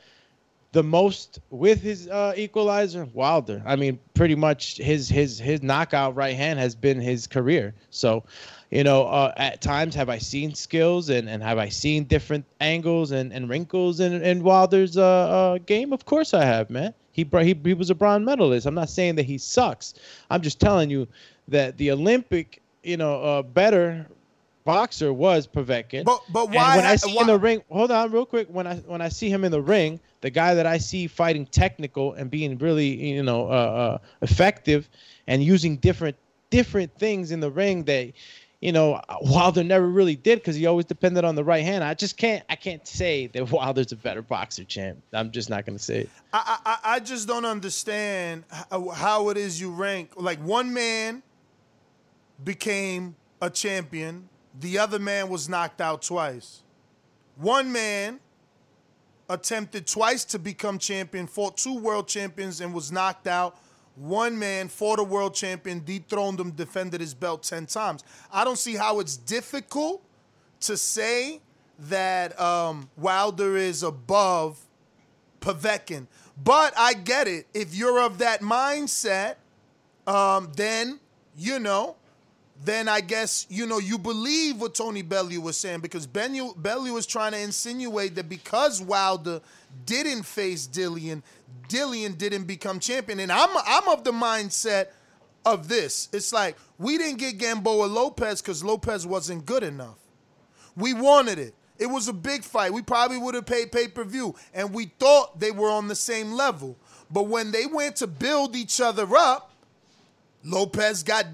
the 0.72 0.82
most 0.82 1.40
with 1.50 1.80
his 1.80 2.08
uh, 2.08 2.32
equalizer? 2.36 3.06
Wilder. 3.12 3.62
I 3.66 3.76
mean, 3.76 3.98
pretty 4.14 4.34
much 4.34 4.76
his 4.76 5.08
his 5.08 5.38
his 5.38 5.62
knockout 5.62 6.14
right 6.14 6.36
hand 6.36 6.58
has 6.58 6.74
been 6.74 7.00
his 7.00 7.26
career. 7.26 7.74
So, 7.90 8.24
you 8.70 8.84
know, 8.84 9.06
uh, 9.06 9.32
at 9.36 9.60
times 9.60 9.94
have 9.94 10.08
I 10.08 10.18
seen 10.18 10.54
skills 10.54 11.08
and, 11.10 11.28
and 11.28 11.42
have 11.42 11.58
I 11.58 11.68
seen 11.68 12.04
different 12.04 12.44
angles 12.60 13.10
and, 13.10 13.32
and 13.32 13.48
wrinkles 13.48 14.00
in, 14.00 14.22
in 14.22 14.42
Wilder's 14.42 14.96
uh, 14.96 15.04
uh, 15.04 15.58
game? 15.66 15.92
Of 15.92 16.04
course 16.04 16.34
I 16.34 16.44
have, 16.44 16.70
man. 16.70 16.94
He, 17.12 17.26
he 17.32 17.58
he 17.64 17.74
was 17.74 17.90
a 17.90 17.94
bronze 17.94 18.24
medalist. 18.24 18.66
I'm 18.66 18.74
not 18.74 18.88
saying 18.90 19.16
that 19.16 19.24
he 19.26 19.38
sucks. 19.38 19.94
I'm 20.30 20.40
just 20.40 20.60
telling 20.60 20.90
you 20.90 21.08
that 21.48 21.76
the 21.76 21.90
Olympic, 21.90 22.62
you 22.84 22.96
know, 22.96 23.20
uh, 23.22 23.42
better 23.42 24.06
boxer 24.64 25.12
was 25.12 25.46
Povetkin. 25.46 26.04
But 26.04 26.22
but 26.32 26.46
And 26.46 26.54
why? 26.54 26.76
when 26.76 26.84
I 26.86 26.96
see 26.96 27.14
why- 27.14 27.22
in 27.22 27.26
the 27.26 27.38
ring, 27.38 27.62
hold 27.70 27.90
on, 27.90 28.10
real 28.12 28.26
quick. 28.26 28.48
When 28.48 28.66
I 28.66 28.76
when 28.76 29.00
I 29.00 29.08
see 29.08 29.28
him 29.30 29.44
in 29.44 29.52
the 29.52 29.60
ring, 29.62 30.00
the 30.20 30.30
guy 30.30 30.54
that 30.54 30.66
I 30.66 30.78
see 30.78 31.06
fighting 31.06 31.46
technical 31.46 32.12
and 32.14 32.30
being 32.30 32.58
really, 32.58 32.88
you 32.88 33.22
know, 33.22 33.46
uh, 33.48 33.50
uh, 33.50 33.98
effective 34.22 34.88
and 35.26 35.42
using 35.42 35.76
different 35.76 36.16
different 36.50 36.92
things 36.98 37.30
in 37.30 37.38
the 37.40 37.50
ring 37.50 37.84
that, 37.84 38.12
you 38.60 38.72
know, 38.72 39.00
Wilder 39.22 39.62
never 39.62 39.88
really 39.88 40.16
did 40.16 40.40
because 40.40 40.56
he 40.56 40.66
always 40.66 40.84
depended 40.84 41.24
on 41.24 41.36
the 41.36 41.44
right 41.44 41.62
hand. 41.64 41.84
I 41.84 41.94
just 41.94 42.16
can't 42.16 42.44
I 42.50 42.56
can't 42.56 42.86
say 42.86 43.28
that 43.28 43.50
Wilder's 43.52 43.92
a 43.92 43.96
better 43.96 44.20
boxer, 44.22 44.64
champ. 44.64 44.98
I'm 45.12 45.30
just 45.30 45.48
not 45.48 45.64
gonna 45.64 45.78
say 45.78 46.00
it. 46.00 46.10
I, 46.32 46.58
I 46.66 46.78
I 46.96 47.00
just 47.00 47.26
don't 47.28 47.44
understand 47.44 48.44
how, 48.70 48.88
how 48.90 49.28
it 49.30 49.36
is 49.36 49.60
you 49.60 49.70
rank. 49.70 50.12
Like 50.16 50.38
one 50.40 50.72
man 50.74 51.22
became 52.42 53.16
a 53.40 53.50
champion, 53.50 54.28
the 54.60 54.78
other 54.78 54.98
man 54.98 55.28
was 55.28 55.48
knocked 55.48 55.80
out 55.80 56.02
twice. 56.02 56.62
One 57.36 57.72
man 57.72 58.20
attempted 59.28 59.86
twice 59.86 60.24
to 60.26 60.38
become 60.38 60.78
champion, 60.78 61.26
fought 61.26 61.56
two 61.56 61.78
world 61.78 62.08
champions, 62.08 62.60
and 62.60 62.74
was 62.74 62.92
knocked 62.92 63.26
out. 63.26 63.58
One 63.96 64.38
man 64.38 64.68
fought 64.68 64.98
a 64.98 65.04
world 65.04 65.34
champion, 65.34 65.82
dethroned 65.84 66.38
him, 66.40 66.50
defended 66.50 67.00
his 67.00 67.14
belt 67.14 67.42
10 67.42 67.66
times. 67.66 68.04
I 68.32 68.44
don't 68.44 68.58
see 68.58 68.74
how 68.76 69.00
it's 69.00 69.16
difficult 69.16 70.02
to 70.60 70.76
say 70.76 71.40
that 71.78 72.38
um, 72.40 72.88
Wilder 72.96 73.56
is 73.56 73.82
above 73.82 74.58
Povetkin. 75.40 76.06
But 76.42 76.74
I 76.76 76.94
get 76.94 77.28
it. 77.28 77.46
If 77.54 77.74
you're 77.74 78.00
of 78.00 78.18
that 78.18 78.40
mindset, 78.40 79.36
um, 80.06 80.50
then, 80.56 81.00
you 81.36 81.58
know, 81.58 81.96
then 82.62 82.88
I 82.88 83.00
guess, 83.00 83.46
you 83.48 83.66
know, 83.66 83.78
you 83.78 83.98
believe 83.98 84.60
what 84.60 84.74
Tony 84.74 85.02
Bellew 85.02 85.40
was 85.40 85.56
saying 85.56 85.80
because 85.80 86.06
Bellew, 86.06 86.54
Bellew 86.54 86.92
was 86.92 87.06
trying 87.06 87.32
to 87.32 87.40
insinuate 87.40 88.14
that 88.16 88.28
because 88.28 88.82
Wilder 88.82 89.40
didn't 89.86 90.24
face 90.24 90.66
Dillian, 90.66 91.22
Dillian 91.68 92.18
didn't 92.18 92.44
become 92.44 92.78
champion. 92.78 93.20
And 93.20 93.32
I'm, 93.32 93.48
I'm 93.66 93.88
of 93.88 94.04
the 94.04 94.12
mindset 94.12 94.88
of 95.46 95.68
this. 95.68 96.08
It's 96.12 96.32
like 96.32 96.56
we 96.78 96.98
didn't 96.98 97.18
get 97.18 97.38
Gamboa 97.38 97.86
Lopez 97.86 98.42
because 98.42 98.62
Lopez 98.62 99.06
wasn't 99.06 99.46
good 99.46 99.62
enough. 99.62 99.98
We 100.76 100.92
wanted 100.92 101.38
it. 101.38 101.54
It 101.78 101.86
was 101.86 102.08
a 102.08 102.12
big 102.12 102.44
fight. 102.44 102.74
We 102.74 102.82
probably 102.82 103.16
would 103.16 103.34
have 103.34 103.46
paid 103.46 103.72
pay 103.72 103.88
per 103.88 104.04
view, 104.04 104.34
and 104.52 104.74
we 104.74 104.92
thought 104.98 105.40
they 105.40 105.50
were 105.50 105.70
on 105.70 105.88
the 105.88 105.94
same 105.94 106.32
level. 106.32 106.76
But 107.10 107.26
when 107.28 107.52
they 107.52 107.64
went 107.64 107.96
to 107.96 108.06
build 108.06 108.54
each 108.54 108.82
other 108.82 109.08
up, 109.16 109.50
Lopez 110.44 111.02
got 111.02 111.26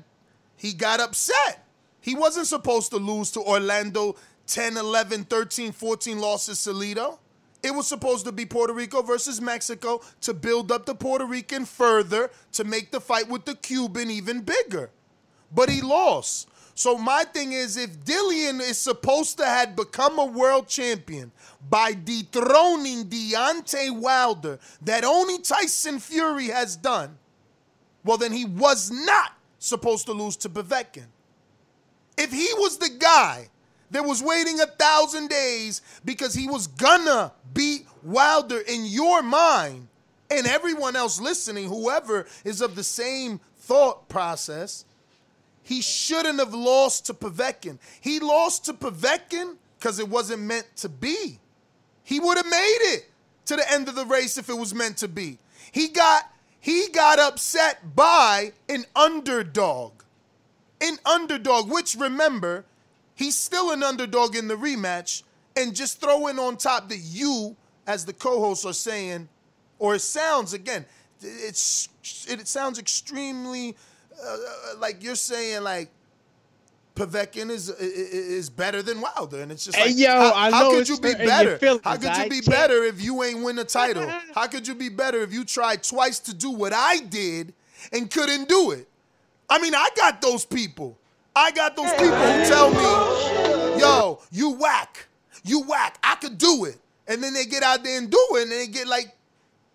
he 0.57 0.73
got 0.73 1.01
upset. 1.01 1.67
He 2.01 2.15
wasn't 2.15 2.47
supposed 2.47 2.91
to 2.91 2.99
lose 2.99 3.31
to 3.33 3.41
Orlando 3.41 4.17
10, 4.47 4.77
11, 4.77 5.25
13, 5.25 5.73
14 5.73 6.19
losses 6.19 6.59
Salido. 6.59 7.19
It 7.63 7.75
was 7.75 7.87
supposed 7.87 8.25
to 8.27 8.33
be 8.33 8.47
Puerto 8.47 8.73
Rico 8.73 9.03
versus 9.03 9.41
Mexico 9.41 10.01
to 10.21 10.33
build 10.33 10.71
up 10.71 10.87
the 10.87 10.95
Puerto 10.95 11.27
Rican 11.27 11.65
further 11.65 12.31
to 12.53 12.65
make 12.65 12.93
the 12.93 13.01
fight 13.01 13.29
with 13.29 13.45
the 13.45 13.57
Cuban 13.57 14.11
even 14.11 14.43
bigger. 14.43 14.91
But 15.53 15.69
he 15.69 15.81
lost. 15.81 16.49
So 16.77 16.99
my 16.99 17.25
thing 17.25 17.53
is 17.53 17.77
if 17.77 18.05
Dillian 18.05 18.61
is 18.61 18.77
supposed 18.77 19.39
to 19.39 19.47
have 19.47 19.75
become 19.75 20.19
a 20.19 20.27
world 20.27 20.69
champion 20.69 21.33
by 21.69 21.93
dethroning 21.95 23.07
Deontay 23.07 23.99
Wilder 23.99 24.59
that 24.83 25.03
only 25.03 25.39
Tyson 25.39 25.99
Fury 25.99 26.49
has 26.49 26.77
done, 26.77 27.17
well 28.05 28.19
then 28.19 28.33
he 28.33 28.45
was 28.45 28.91
not 28.91 29.33
supposed 29.67 30.07
to 30.07 30.13
lose 30.13 30.37
to 30.37 30.49
Povetkin. 30.49 31.07
If 32.17 32.33
he 32.33 32.49
was 32.55 32.79
the 32.79 32.91
guy 32.99 33.49
that 33.91 34.05
was 34.05 34.23
waiting 34.23 34.61
a 34.61 34.67
thousand 34.67 35.29
days 35.29 35.83
because 36.05 36.35
he 36.35 36.49
was 36.49 36.67
gonna 36.67 37.33
beat 37.53 37.87
Wilder 38.03 38.61
in 38.61 38.85
your 38.87 39.23
mind 39.23 39.89
and 40.31 40.47
everyone 40.47 40.97
else 40.97 41.21
listening, 41.21 41.69
whoever 41.69 42.27
is 42.45 42.61
of 42.61 42.75
the 42.75 42.85
same 42.85 43.41
thought 43.59 44.09
process, 44.09 44.85
he 45.63 45.83
shouldn't 45.83 46.39
have 46.39 46.55
lost 46.55 47.07
to 47.07 47.15
Povetkin. 47.15 47.79
He 48.01 48.21
lost 48.21 48.65
to 48.67 48.73
Povetkin 48.73 49.57
because 49.79 49.99
it 49.99 50.09
wasn't 50.09 50.43
meant 50.43 50.67
to 50.77 50.89
be. 50.89 51.39
He 52.05 52.21
would 52.21 52.37
have 52.37 52.47
made 52.47 52.79
it 52.95 53.11
to 53.47 53.57
the 53.57 53.73
end 53.73 53.89
of 53.89 53.97
the 53.97 54.07
race 54.07 54.39
if 54.39 54.49
it 54.49 54.57
was 54.57 54.75
meant 54.75 54.99
to 54.99 55.09
be. 55.09 55.39
He 55.73 55.89
got 55.89 56.31
he 56.67 56.89
got 56.89 57.21
upset 57.21 57.95
by 57.95 58.51
an 58.69 58.87
underdog. 58.97 59.93
An 60.81 60.97
underdog, 61.07 61.71
which 61.71 61.95
remember, 61.95 62.65
he's 63.15 63.37
still 63.37 63.71
an 63.71 63.85
underdog 63.85 64.35
in 64.35 64.49
the 64.49 64.57
rematch. 64.57 65.23
And 65.57 65.77
just 65.77 66.01
throwing 66.01 66.41
on 66.41 66.57
top 66.57 66.89
that 66.89 66.99
you, 66.99 67.55
as 67.87 68.05
the 68.05 68.13
co-hosts, 68.13 68.65
are 68.65 68.73
saying, 68.73 69.29
or 69.79 69.95
it 69.95 70.01
sounds 70.01 70.55
again, 70.55 70.85
it's 71.23 71.89
it 72.27 72.49
sounds 72.49 72.81
extremely 72.81 73.77
uh, 74.21 74.37
like 74.81 75.05
you're 75.05 75.15
saying 75.15 75.63
like 75.63 75.89
Povetkin 76.97 77.51
is 77.51 77.69
is 77.69 78.51
better 78.51 78.83
than 78.83 79.01
Wilder, 79.01 79.43
and 79.43 79.53
it's 79.53 79.65
just 79.65 79.77
Hey, 79.77 79.89
like, 79.91 79.99
yo, 79.99 80.09
how, 80.09 80.51
how 80.51 80.71
could 80.71 80.89
you 80.89 80.99
be 80.99 81.15
better? 81.15 81.59
feelings, 81.59 81.83
How 81.85 81.97
could 81.97 82.17
you 82.17 82.29
be 82.29 82.41
better 82.41 82.83
if 82.85 83.03
you 83.03 83.23
ain't 83.23 83.45
win 83.45 83.59
a 83.59 83.65
title? 83.65 84.09
How 84.35 84.47
could 84.47 84.67
you 84.67 84.75
be 84.75 84.89
better 84.89 85.23
if 85.23 85.33
you 85.33 85.45
tried 85.45 85.83
twice 85.83 86.19
to 86.21 86.35
do 86.35 86.51
what 86.51 86.73
I 86.73 86.99
did 86.99 87.53
and 87.93 88.11
couldn't 88.11 88.49
do 88.49 88.71
it? 88.73 88.89
I 89.49 89.59
mean, 89.61 89.75
I 89.75 89.89
got 89.95 90.21
those 90.23 90.45
people. 90.45 90.99
I 91.37 91.51
got 91.53 91.77
those 91.77 91.93
people 91.93 92.17
who 92.17 92.45
tell 92.47 92.71
me, 92.71 93.81
"Yo, 93.81 94.21
you 94.33 94.51
whack, 94.51 95.07
you 95.45 95.61
whack. 95.63 95.99
I 96.03 96.15
could 96.17 96.39
do 96.39 96.65
it," 96.65 96.79
and 97.07 97.23
then 97.23 97.35
they 97.35 97.45
get 97.45 97.63
out 97.63 97.85
there 97.85 97.99
and 97.99 98.11
do 98.11 98.27
it, 98.33 98.45
and 98.45 98.53
they 98.53 98.67
get 98.67 98.87
like 98.89 99.15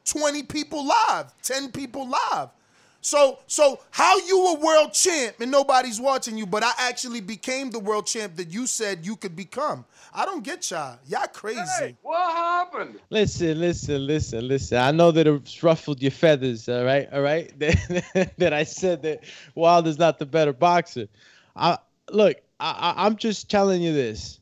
20 0.05 0.43
people 0.43 0.85
live, 0.85 1.31
10 1.43 1.71
people 1.71 2.09
live. 2.09 2.49
So, 3.01 3.39
so 3.47 3.79
how 3.89 4.15
you 4.19 4.55
a 4.55 4.59
world 4.59 4.93
champ 4.93 5.37
and 5.39 5.49
nobody's 5.49 5.99
watching 5.99 6.37
you, 6.37 6.45
but 6.45 6.63
I 6.63 6.71
actually 6.77 7.19
became 7.19 7.71
the 7.71 7.79
world 7.79 8.05
champ 8.05 8.35
that 8.35 8.51
you 8.51 8.67
said 8.67 9.03
you 9.03 9.15
could 9.15 9.35
become. 9.35 9.85
I 10.13 10.23
don't 10.23 10.43
get 10.43 10.69
y'all. 10.69 10.99
Y'all 11.07 11.25
crazy. 11.33 11.97
What 12.03 12.35
happened? 12.35 12.99
Listen, 13.09 13.59
listen, 13.59 14.05
listen, 14.05 14.47
listen. 14.47 14.77
I 14.77 14.91
know 14.91 15.11
that 15.11 15.25
it's 15.25 15.63
ruffled 15.63 15.99
your 15.99 16.11
feathers, 16.11 16.69
all 16.69 16.83
right, 16.85 17.09
all 17.11 17.21
right. 17.21 17.51
That, 17.61 18.33
that 18.37 18.53
I 18.53 18.63
said 18.63 19.01
that 19.03 19.23
Wilder's 19.55 19.97
not 19.97 20.19
the 20.19 20.25
better 20.25 20.53
boxer. 20.53 21.07
I 21.55 21.77
look, 22.11 22.37
I, 22.59 22.93
I, 22.95 23.05
I'm 23.05 23.15
just 23.15 23.49
telling 23.49 23.81
you 23.81 23.93
this. 23.93 24.39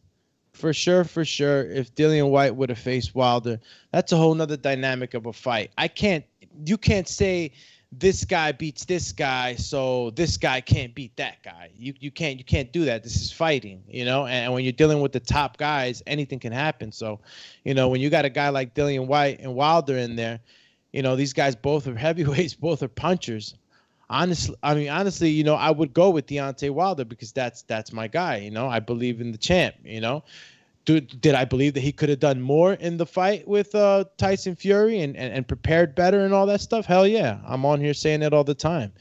For 0.53 0.73
sure, 0.73 1.05
for 1.05 1.23
sure. 1.23 1.61
If 1.71 1.95
Dillian 1.95 2.29
Whyte 2.29 2.55
would 2.55 2.69
have 2.69 2.79
faced 2.79 3.15
Wilder, 3.15 3.59
that's 3.93 4.11
a 4.11 4.17
whole 4.17 4.35
nother 4.35 4.57
dynamic 4.57 5.13
of 5.13 5.25
a 5.25 5.33
fight. 5.33 5.71
I 5.77 5.87
can't. 5.87 6.25
You 6.65 6.77
can't 6.77 7.07
say 7.07 7.53
this 7.91 8.24
guy 8.24 8.51
beats 8.51 8.86
this 8.86 9.12
guy, 9.12 9.55
so 9.55 10.12
this 10.12 10.38
guy 10.38 10.62
can't 10.62 10.93
beat 10.93 11.15
that 11.17 11.41
guy. 11.43 11.72
You 11.75 11.93
you 12.00 12.12
can't 12.12 12.38
you 12.38 12.43
can't 12.43 12.72
do 12.72 12.86
that. 12.86 13.03
This 13.03 13.15
is 13.15 13.31
fighting, 13.31 13.84
you 13.88 14.05
know. 14.05 14.27
And 14.27 14.53
when 14.53 14.63
you're 14.63 14.74
dealing 14.74 15.01
with 15.01 15.12
the 15.12 15.19
top 15.19 15.58
guys, 15.58 16.03
anything 16.05 16.39
can 16.39 16.53
happen. 16.53 16.91
So, 16.91 17.19
you 17.63 17.74
know, 17.74 17.89
when 17.89 18.00
you 18.00 18.10
got 18.10 18.25
a 18.25 18.29
guy 18.29 18.50
like 18.50 18.75
Dillian 18.75 19.08
Whyte 19.08 19.39
and 19.39 19.55
Wilder 19.55 19.98
in 19.98 20.15
there, 20.15 20.39
you 20.93 21.01
know, 21.01 21.15
these 21.15 21.34
guys 21.34 21.55
both 21.55 21.88
are 21.88 21.96
heavyweights, 21.98 22.53
both 22.53 22.84
are 22.84 22.88
punchers. 22.88 23.55
Honestly, 24.12 24.55
I 24.63 24.74
mean, 24.74 24.89
honestly, 24.89 25.29
you 25.29 25.43
know, 25.43 25.55
I 25.55 25.69
would 25.69 25.93
go 25.93 26.10
with 26.10 26.25
Deontay 26.27 26.72
Wilder 26.72 27.05
because 27.05 27.31
that's 27.31 27.63
that's 27.63 27.91
my 27.91 28.08
guy. 28.08 28.38
You 28.38 28.51
know, 28.51 28.67
I 28.67 28.79
believe 28.79 29.19
in 29.19 29.31
the 29.31 29.38
champ. 29.38 29.75
You 29.84 30.01
know, 30.01 30.24
do, 30.89 31.00
did 31.00 31.36
I 31.36 31.46
believe 31.46 31.75
that 31.75 31.81
he 31.81 31.91
could 31.91 32.10
have 32.10 32.19
done 32.19 32.41
more 32.41 32.74
in 32.74 32.98
the 32.98 33.05
fight 33.05 33.48
with 33.48 33.75
uh, 33.75 34.05
Tyson 34.17 34.55
Fury 34.55 35.01
and, 35.01 35.15
and, 35.15 35.31
and 35.31 35.48
prepared 35.48 35.93
better 35.93 36.25
and 36.25 36.34
all 36.34 36.48
that 36.48 36.62
stuff? 36.62 36.88
Hell 36.88 37.05
yeah. 37.05 37.39
I'm 37.46 37.63
on 37.63 37.79
here 37.79 37.93
saying 37.93 38.24
it 38.24 38.34
all 38.34 38.43
the 38.43 38.55
time. 38.55 38.91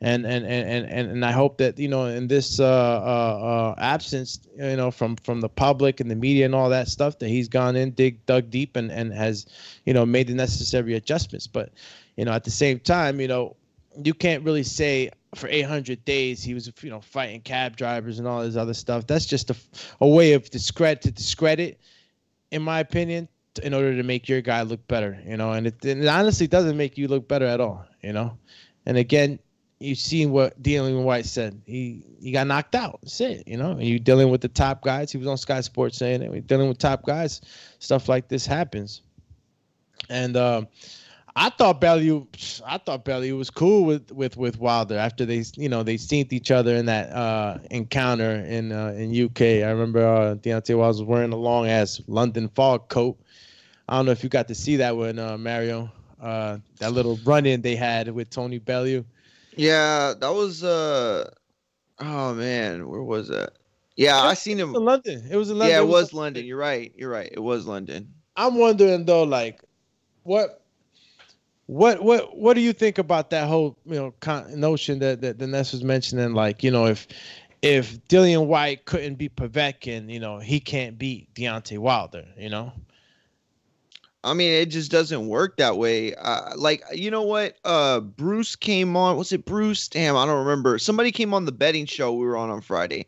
and 0.00 0.24
and 0.26 0.46
and 0.46 0.86
and 0.86 1.10
and 1.10 1.24
I 1.24 1.32
hope 1.32 1.58
that 1.58 1.78
you 1.78 1.88
know 1.88 2.06
in 2.06 2.28
this 2.28 2.60
uh, 2.60 2.64
uh, 2.64 3.74
uh, 3.78 3.80
absence, 3.80 4.38
you 4.56 4.76
know, 4.76 4.90
from 4.90 5.16
from 5.16 5.40
the 5.40 5.48
public 5.48 6.00
and 6.00 6.10
the 6.10 6.14
media 6.14 6.44
and 6.44 6.54
all 6.54 6.68
that 6.70 6.88
stuff, 6.88 7.18
that 7.18 7.28
he's 7.28 7.48
gone 7.48 7.74
in, 7.74 7.90
dig, 7.92 8.24
dug 8.26 8.50
deep, 8.50 8.76
and 8.76 8.92
and 8.92 9.12
has, 9.12 9.46
you 9.86 9.92
know, 9.92 10.06
made 10.06 10.28
the 10.28 10.34
necessary 10.34 10.94
adjustments. 10.94 11.46
But, 11.46 11.72
you 12.16 12.24
know, 12.24 12.32
at 12.32 12.44
the 12.44 12.50
same 12.50 12.78
time, 12.78 13.20
you 13.20 13.26
know, 13.26 13.56
you 14.04 14.14
can't 14.14 14.44
really 14.44 14.62
say 14.62 15.10
for 15.34 15.48
800 15.48 16.04
days 16.04 16.42
he 16.42 16.54
was, 16.54 16.70
you 16.80 16.90
know, 16.90 17.00
fighting 17.00 17.40
cab 17.40 17.76
drivers 17.76 18.18
and 18.18 18.26
all 18.26 18.42
this 18.42 18.56
other 18.56 18.74
stuff. 18.74 19.06
That's 19.06 19.26
just 19.26 19.50
a, 19.50 19.56
a 20.00 20.08
way 20.08 20.32
of 20.32 20.48
discredit 20.50 21.02
to 21.02 21.10
discredit, 21.10 21.80
in 22.50 22.62
my 22.62 22.80
opinion, 22.80 23.28
in 23.62 23.74
order 23.74 23.96
to 23.96 24.02
make 24.02 24.28
your 24.28 24.40
guy 24.40 24.62
look 24.62 24.86
better, 24.88 25.20
you 25.26 25.36
know. 25.36 25.52
And 25.52 25.66
it, 25.66 25.84
and 25.84 26.02
it 26.02 26.08
honestly 26.08 26.46
doesn't 26.46 26.76
make 26.76 26.96
you 26.96 27.08
look 27.08 27.28
better 27.28 27.46
at 27.46 27.60
all, 27.60 27.84
you 28.02 28.12
know. 28.12 28.38
And 28.86 28.96
again, 28.96 29.38
you've 29.80 29.98
seen 29.98 30.30
what 30.30 30.60
Dillian 30.62 31.04
Whyte 31.04 31.26
said. 31.26 31.60
He 31.66 32.04
he 32.20 32.32
got 32.32 32.46
knocked 32.46 32.74
out. 32.74 33.00
That's 33.02 33.20
it. 33.20 33.46
You 33.46 33.56
know, 33.56 33.72
and 33.72 33.84
you're 33.84 33.98
dealing 33.98 34.30
with 34.30 34.40
the 34.40 34.48
top 34.48 34.82
guys. 34.82 35.12
He 35.12 35.18
was 35.18 35.26
on 35.26 35.36
Sky 35.36 35.60
Sports 35.60 35.98
saying 35.98 36.22
it. 36.22 36.30
We're 36.30 36.40
dealing 36.40 36.68
with 36.68 36.78
top 36.78 37.04
guys. 37.04 37.40
Stuff 37.78 38.08
like 38.08 38.28
this 38.28 38.46
happens. 38.46 39.02
And 40.08 40.36
um, 40.36 40.68
I 41.40 41.50
thought 41.50 41.80
Bellew, 41.80 42.26
I 42.66 42.78
thought 42.78 43.04
Bellew 43.04 43.36
was 43.36 43.48
cool 43.48 43.84
with 43.84 44.10
with 44.10 44.36
with 44.36 44.58
Wilder 44.58 44.98
after 44.98 45.24
they 45.24 45.44
you 45.54 45.68
know 45.68 45.84
they 45.84 45.96
seen 45.96 46.26
each 46.30 46.50
other 46.50 46.74
in 46.74 46.86
that 46.86 47.12
uh, 47.12 47.58
encounter 47.70 48.44
in 48.44 48.72
uh, 48.72 48.88
in 48.96 49.10
UK. 49.26 49.42
I 49.64 49.70
remember 49.70 50.04
uh, 50.04 50.34
Deontay 50.34 50.76
Wilder 50.76 50.98
was 50.98 51.02
wearing 51.04 51.32
a 51.32 51.36
long 51.36 51.68
ass 51.68 52.00
London 52.08 52.48
fog 52.48 52.88
coat. 52.88 53.16
I 53.88 53.96
don't 53.96 54.06
know 54.06 54.10
if 54.10 54.24
you 54.24 54.28
got 54.28 54.48
to 54.48 54.54
see 54.54 54.76
that 54.76 54.96
when 54.96 55.20
uh, 55.20 55.38
Mario. 55.38 55.92
Uh, 56.20 56.58
that 56.80 56.90
little 56.90 57.16
run 57.24 57.46
in 57.46 57.62
they 57.62 57.76
had 57.76 58.08
with 58.10 58.28
Tony 58.30 58.58
Bellew. 58.58 59.04
Yeah, 59.54 60.14
that 60.18 60.34
was 60.34 60.64
uh 60.64 61.30
oh 62.00 62.34
man, 62.34 62.88
where 62.88 63.04
was 63.04 63.28
that? 63.28 63.52
Yeah, 63.94 64.18
I 64.18 64.34
seen 64.34 64.58
him 64.58 64.74
in 64.74 64.84
London. 64.84 65.24
It 65.30 65.36
was 65.36 65.50
in 65.50 65.58
London. 65.58 65.76
Yeah, 65.76 65.82
it 65.82 65.86
was 65.86 66.12
London. 66.12 66.44
You're 66.44 66.58
right. 66.58 66.92
You're 66.96 67.10
right. 67.10 67.28
It 67.30 67.38
was 67.38 67.64
London. 67.64 68.12
I'm 68.36 68.56
wondering 68.56 69.04
though, 69.04 69.22
like, 69.22 69.60
what, 70.24 70.64
what, 71.68 72.02
what, 72.02 72.38
what 72.38 72.54
do 72.54 72.62
you 72.62 72.72
think 72.72 72.96
about 72.96 73.28
that 73.28 73.46
whole 73.46 73.76
you 73.84 73.94
know 73.94 74.14
con- 74.20 74.58
notion 74.58 74.98
that 75.00 75.20
that 75.20 75.38
Ness 75.38 75.72
was 75.72 75.84
mentioning? 75.84 76.32
Like, 76.32 76.64
you 76.64 76.70
know, 76.70 76.86
if 76.86 77.06
if 77.60 78.02
Dillian 78.08 78.46
Whyte 78.46 78.86
couldn't 78.86 79.16
beat 79.16 79.36
Povetkin, 79.36 80.10
you 80.10 80.18
know, 80.18 80.38
he 80.38 80.60
can't 80.60 80.98
beat 80.98 81.32
Deontay 81.34 81.78
Wilder. 81.78 82.24
You 82.38 82.48
know. 82.48 82.72
I 84.24 84.32
mean, 84.34 84.50
it 84.50 84.66
just 84.66 84.90
doesn't 84.90 85.28
work 85.28 85.58
that 85.58 85.76
way. 85.76 86.14
Uh, 86.14 86.52
like, 86.56 86.82
you 86.92 87.10
know 87.10 87.22
what? 87.22 87.56
Uh, 87.64 88.00
Bruce 88.00 88.56
came 88.56 88.96
on. 88.96 89.16
Was 89.16 89.32
it 89.32 89.44
Bruce? 89.44 89.88
Damn, 89.88 90.16
I 90.16 90.26
don't 90.26 90.44
remember. 90.44 90.78
Somebody 90.78 91.12
came 91.12 91.32
on 91.34 91.44
the 91.44 91.52
betting 91.52 91.86
show 91.86 92.12
we 92.14 92.26
were 92.26 92.36
on 92.36 92.50
on 92.50 92.62
Friday, 92.62 93.06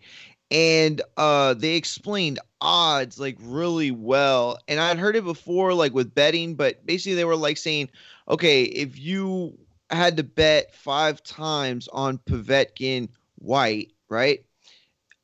and 0.50 1.00
uh, 1.16 1.54
they 1.54 1.76
explained 1.76 2.38
odds 2.60 3.18
like 3.18 3.38
really 3.40 3.90
well. 3.90 4.58
And 4.68 4.80
I'd 4.80 4.98
heard 4.98 5.16
it 5.16 5.24
before, 5.24 5.72
like 5.72 5.94
with 5.94 6.14
betting, 6.14 6.56
but 6.56 6.84
basically 6.84 7.14
they 7.14 7.24
were 7.24 7.36
like 7.36 7.56
saying, 7.56 7.88
okay, 8.30 8.62
if 8.62 8.98
you 8.98 9.58
had 9.90 10.16
to 10.16 10.22
bet 10.22 10.74
five 10.74 11.22
times 11.22 11.88
on 11.92 12.18
Povetkin 12.18 13.08
Whyte, 13.38 13.92
right? 14.08 14.44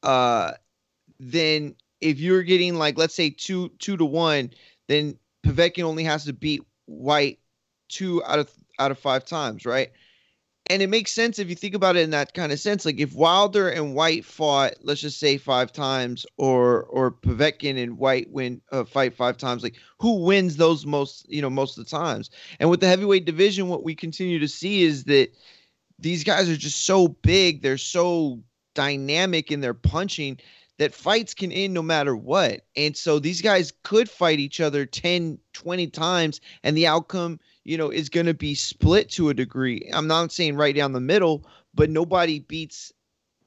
Uh, 0.02 0.52
then 1.20 1.76
if 2.00 2.18
you're 2.18 2.42
getting 2.42 2.74
like 2.74 2.98
let's 2.98 3.14
say 3.14 3.30
two 3.30 3.70
two 3.78 3.96
to 3.96 4.04
one, 4.04 4.50
then 4.88 5.18
Povetkin 5.46 5.84
only 5.84 6.04
has 6.04 6.24
to 6.24 6.32
beat 6.32 6.62
Whyte 6.86 7.38
two 7.88 8.22
out 8.24 8.40
of 8.40 8.50
out 8.78 8.90
of 8.90 8.98
five 8.98 9.24
times, 9.24 9.64
right? 9.64 9.92
And 10.68 10.82
it 10.82 10.88
makes 10.88 11.12
sense 11.12 11.38
if 11.38 11.48
you 11.48 11.54
think 11.54 11.74
about 11.74 11.96
it 11.96 12.00
in 12.00 12.10
that 12.10 12.34
kind 12.34 12.50
of 12.50 12.58
sense. 12.58 12.84
Like 12.84 12.98
if 12.98 13.14
Wilder 13.14 13.68
and 13.68 13.94
Whyte 13.94 14.24
fought, 14.24 14.74
let's 14.82 15.00
just 15.00 15.20
say 15.20 15.38
five 15.38 15.72
times, 15.72 16.26
or 16.38 16.84
or 16.84 17.12
Povetkin 17.12 17.80
and 17.80 17.98
Whyte 17.98 18.30
win 18.30 18.60
uh, 18.72 18.84
fight 18.84 19.14
five 19.14 19.36
times, 19.36 19.62
like 19.62 19.76
who 20.00 20.24
wins 20.24 20.56
those 20.56 20.84
most, 20.84 21.24
you 21.30 21.40
know, 21.40 21.50
most 21.50 21.78
of 21.78 21.84
the 21.84 21.90
times? 21.90 22.30
And 22.58 22.68
with 22.68 22.80
the 22.80 22.88
heavyweight 22.88 23.24
division, 23.24 23.68
what 23.68 23.84
we 23.84 23.94
continue 23.94 24.38
to 24.40 24.48
see 24.48 24.82
is 24.82 25.04
that 25.04 25.30
these 25.98 26.24
guys 26.24 26.48
are 26.48 26.56
just 26.56 26.84
so 26.84 27.08
big, 27.08 27.62
they're 27.62 27.78
so 27.78 28.40
dynamic 28.74 29.50
in 29.50 29.60
their 29.60 29.74
punching 29.74 30.38
that 30.78 30.94
fights 30.94 31.34
can 31.34 31.52
end 31.52 31.72
no 31.72 31.82
matter 31.82 32.14
what. 32.14 32.62
And 32.76 32.96
so 32.96 33.18
these 33.18 33.40
guys 33.40 33.72
could 33.82 34.10
fight 34.10 34.38
each 34.38 34.60
other 34.60 34.84
10, 34.84 35.38
20 35.54 35.86
times 35.88 36.40
and 36.62 36.76
the 36.76 36.86
outcome, 36.86 37.40
you 37.66 37.76
know, 37.76 37.90
is 37.90 38.08
going 38.08 38.26
to 38.26 38.34
be 38.34 38.54
split 38.54 39.10
to 39.10 39.28
a 39.28 39.34
degree. 39.34 39.90
I'm 39.92 40.06
not 40.06 40.30
saying 40.30 40.54
right 40.54 40.74
down 40.74 40.92
the 40.92 41.00
middle, 41.00 41.44
but 41.74 41.90
nobody 41.90 42.38
beats 42.38 42.92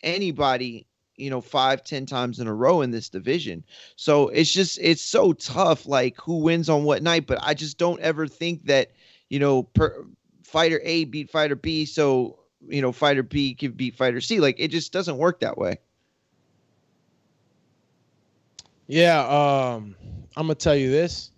anybody, 0.04 0.86
you 1.16 1.30
know, 1.30 1.40
five, 1.40 1.86
ten 1.86 2.06
times 2.06 2.38
in 2.38 2.46
a 2.46 2.54
row 2.54 2.82
in 2.82 2.92
this 2.92 3.08
division. 3.08 3.64
So 3.96 4.28
it's 4.28 4.52
just, 4.52 4.78
it's 4.82 5.02
so 5.02 5.32
tough, 5.32 5.86
like 5.86 6.18
who 6.18 6.40
wins 6.40 6.68
on 6.68 6.84
what 6.84 7.02
night. 7.02 7.28
But 7.28 7.40
I 7.42 7.54
just 7.54 7.78
don't 7.78 8.02
ever 8.02 8.28
think 8.28 8.66
that, 8.66 8.92
you 9.30 9.40
know, 9.40 9.64
per, 9.64 10.06
fighter 10.44 10.82
A 10.84 11.06
beat 11.06 11.30
fighter 11.30 11.56
B. 11.56 11.86
So, 11.86 12.40
you 12.68 12.82
know, 12.82 12.92
fighter 12.92 13.24
B 13.24 13.54
can 13.54 13.72
beat 13.72 13.96
fighter 13.96 14.20
C. 14.20 14.42
Like 14.42 14.58
it 14.60 14.68
just 14.68 14.92
doesn't 14.92 15.18
work 15.18 15.40
that 15.40 15.58
way. 15.58 15.78
Yeah, 18.88 19.22
um, 19.22 19.96
I'm 20.36 20.48
gonna 20.48 20.56
tell 20.56 20.76
you 20.76 20.92
this. 20.92 21.32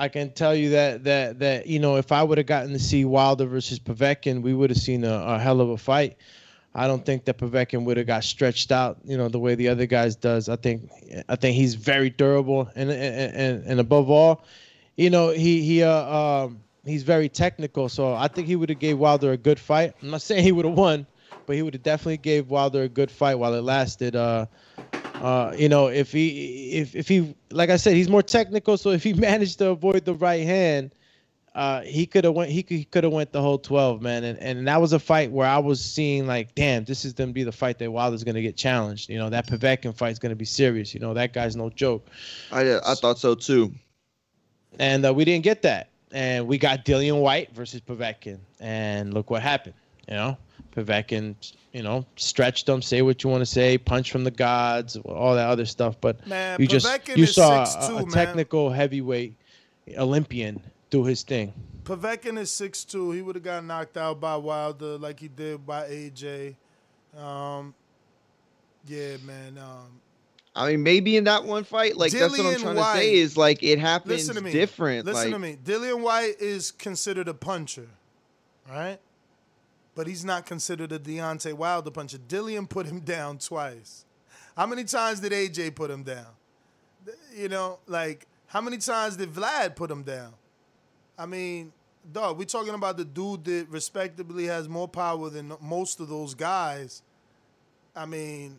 I 0.00 0.08
can 0.08 0.32
tell 0.32 0.54
you 0.54 0.70
that 0.70 1.04
that 1.04 1.38
that 1.40 1.66
you 1.66 1.78
know 1.78 1.96
if 1.96 2.10
I 2.10 2.22
would 2.22 2.38
have 2.38 2.46
gotten 2.46 2.72
to 2.72 2.78
see 2.78 3.04
Wilder 3.04 3.44
versus 3.44 3.78
Povetkin, 3.78 4.40
we 4.40 4.54
would 4.54 4.70
have 4.70 4.78
seen 4.78 5.04
a, 5.04 5.12
a, 5.12 5.38
hell 5.38 5.60
of 5.60 5.68
a 5.68 5.76
fight. 5.76 6.16
I 6.74 6.86
don't 6.86 7.04
think 7.04 7.26
that 7.26 7.36
Povetkin 7.36 7.84
would 7.84 7.98
have 7.98 8.06
got 8.06 8.24
stretched 8.24 8.72
out, 8.72 8.96
you 9.04 9.18
know, 9.18 9.28
the 9.28 9.38
way 9.38 9.56
the 9.56 9.68
other 9.68 9.84
guys 9.84 10.16
does. 10.16 10.48
I 10.48 10.56
think 10.56 10.90
I 11.28 11.36
think 11.36 11.54
he's 11.54 11.74
very 11.74 12.08
durable 12.08 12.70
and 12.74 12.90
and 12.90 13.34
and, 13.34 13.66
and 13.66 13.78
above 13.78 14.08
all, 14.08 14.46
you 14.96 15.10
know, 15.10 15.32
he 15.32 15.60
he 15.62 15.82
uh 15.82 16.16
um, 16.16 16.60
he's 16.86 17.02
very 17.02 17.28
technical. 17.28 17.90
So 17.90 18.14
I 18.14 18.28
think 18.28 18.46
he 18.46 18.56
would 18.56 18.70
have 18.70 18.78
gave 18.78 18.96
Wilder 18.96 19.32
a 19.32 19.36
good 19.36 19.60
fight. 19.60 19.92
I'm 20.00 20.12
not 20.12 20.22
saying 20.22 20.44
he 20.44 20.52
would 20.52 20.64
have 20.64 20.78
won, 20.78 21.06
but 21.44 21.56
he 21.56 21.62
would 21.62 21.74
have 21.74 21.82
definitely 21.82 22.16
gave 22.16 22.48
Wilder 22.48 22.84
a 22.84 22.88
good 22.88 23.10
fight 23.10 23.34
while 23.34 23.52
it 23.52 23.64
lasted. 23.64 24.16
Uh, 24.16 24.46
uh, 25.20 25.54
you 25.56 25.68
know, 25.68 25.88
if 25.88 26.12
he 26.12 26.72
if 26.72 26.96
if 26.96 27.06
he 27.06 27.34
like 27.50 27.70
I 27.70 27.76
said, 27.76 27.94
he's 27.94 28.08
more 28.08 28.22
technical. 28.22 28.76
So 28.76 28.90
if 28.90 29.04
he 29.04 29.12
managed 29.30 29.58
to 29.58 29.68
avoid 29.68 30.04
the 30.04 30.14
right 30.14 30.44
hand, 30.44 30.92
uh, 31.54 31.82
he 31.82 32.06
could 32.06 32.24
have 32.24 32.34
went. 32.34 32.50
He 32.50 32.62
could 32.62 33.04
have 33.04 33.12
went 33.12 33.32
the 33.32 33.42
whole 33.42 33.58
twelve, 33.58 34.00
man. 34.00 34.24
And 34.24 34.38
and 34.38 34.66
that 34.66 34.80
was 34.80 34.92
a 34.92 34.98
fight 34.98 35.30
where 35.30 35.46
I 35.46 35.58
was 35.58 35.84
seeing 35.84 36.26
like, 36.26 36.54
damn, 36.54 36.84
this 36.84 37.04
is 37.04 37.12
gonna 37.12 37.32
be 37.32 37.42
the 37.42 37.52
fight 37.52 37.78
that 37.78 37.90
Wilder's 37.90 38.24
gonna 38.24 38.42
get 38.42 38.56
challenged. 38.56 39.10
You 39.10 39.18
know, 39.18 39.28
that 39.30 39.46
Povetkin 39.46 39.94
fight's 39.94 40.18
gonna 40.18 40.36
be 40.36 40.44
serious. 40.44 40.94
You 40.94 41.00
know, 41.00 41.12
that 41.14 41.32
guy's 41.32 41.56
no 41.56 41.68
joke. 41.70 42.06
I 42.50 42.78
I 42.86 42.94
thought 42.94 43.18
so 43.18 43.34
too. 43.34 43.72
And 44.78 45.04
uh, 45.04 45.12
we 45.12 45.24
didn't 45.24 45.44
get 45.44 45.62
that, 45.62 45.90
and 46.12 46.46
we 46.46 46.56
got 46.56 46.84
Dillian 46.84 47.20
Whyte 47.20 47.52
versus 47.54 47.80
Povetkin, 47.80 48.38
and 48.60 49.12
look 49.12 49.28
what 49.28 49.42
happened. 49.42 49.74
You 50.08 50.14
know, 50.14 50.38
Povetkin, 50.74 51.34
you 51.72 51.82
know, 51.82 52.06
stretch 52.16 52.64
them, 52.64 52.82
say 52.82 53.02
what 53.02 53.22
you 53.22 53.30
want 53.30 53.40
to 53.40 53.46
say, 53.46 53.78
punch 53.78 54.10
from 54.12 54.24
the 54.24 54.30
gods, 54.30 54.96
all 54.96 55.34
that 55.34 55.48
other 55.48 55.66
stuff. 55.66 56.00
But 56.00 56.26
man, 56.26 56.60
you 56.60 56.66
just 56.66 56.86
Povetkin 56.86 57.16
you 57.16 57.24
is 57.24 57.34
saw 57.34 57.64
6'2", 57.64 58.00
a, 58.00 58.06
a 58.06 58.10
technical 58.10 58.70
heavyweight 58.70 59.34
Olympian 59.96 60.62
do 60.90 61.04
his 61.04 61.22
thing. 61.22 61.52
Povetkin 61.84 62.38
is 62.38 62.50
6'2". 62.50 63.14
He 63.14 63.22
would 63.22 63.34
have 63.34 63.44
got 63.44 63.64
knocked 63.64 63.96
out 63.96 64.20
by 64.20 64.36
Wilder 64.36 64.98
like 64.98 65.18
he 65.18 65.28
did 65.28 65.66
by 65.66 65.88
AJ. 65.88 66.54
Um, 67.18 67.74
yeah, 68.86 69.16
man. 69.24 69.58
Um, 69.58 70.00
I 70.54 70.70
mean, 70.70 70.82
maybe 70.82 71.16
in 71.16 71.24
that 71.24 71.44
one 71.44 71.64
fight, 71.64 71.96
like 71.96 72.12
that's 72.12 72.36
what 72.36 72.54
I'm 72.54 72.60
trying 72.60 72.76
White- 72.76 72.92
to 72.92 72.98
say 72.98 73.14
is 73.14 73.36
like 73.36 73.62
it 73.62 73.78
happens 73.78 74.28
listen 74.28 74.34
to 74.36 74.40
me. 74.40 74.52
different. 74.52 75.06
Listen 75.06 75.30
like, 75.30 75.32
to 75.32 75.38
me. 75.38 75.58
Dillian 75.64 76.00
Whyte 76.00 76.40
is 76.40 76.70
considered 76.70 77.28
a 77.28 77.34
puncher, 77.34 77.88
right? 78.68 78.98
But 80.00 80.06
he's 80.06 80.24
not 80.24 80.46
considered 80.46 80.92
a 80.92 80.98
Deontay 80.98 81.52
Wilder 81.52 81.90
puncher. 81.90 82.16
Dillian 82.16 82.66
put 82.66 82.86
him 82.86 83.00
down 83.00 83.36
twice. 83.36 84.06
How 84.56 84.64
many 84.64 84.84
times 84.84 85.20
did 85.20 85.30
AJ 85.30 85.74
put 85.74 85.90
him 85.90 86.04
down? 86.04 86.24
You 87.36 87.50
know, 87.50 87.80
like 87.86 88.26
how 88.46 88.62
many 88.62 88.78
times 88.78 89.18
did 89.18 89.30
Vlad 89.30 89.76
put 89.76 89.90
him 89.90 90.02
down? 90.02 90.32
I 91.18 91.26
mean, 91.26 91.74
dog, 92.10 92.38
we're 92.38 92.46
talking 92.46 92.72
about 92.72 92.96
the 92.96 93.04
dude 93.04 93.44
that 93.44 93.66
respectably 93.68 94.46
has 94.46 94.70
more 94.70 94.88
power 94.88 95.28
than 95.28 95.52
most 95.60 96.00
of 96.00 96.08
those 96.08 96.32
guys. 96.32 97.02
I 97.94 98.06
mean, 98.06 98.58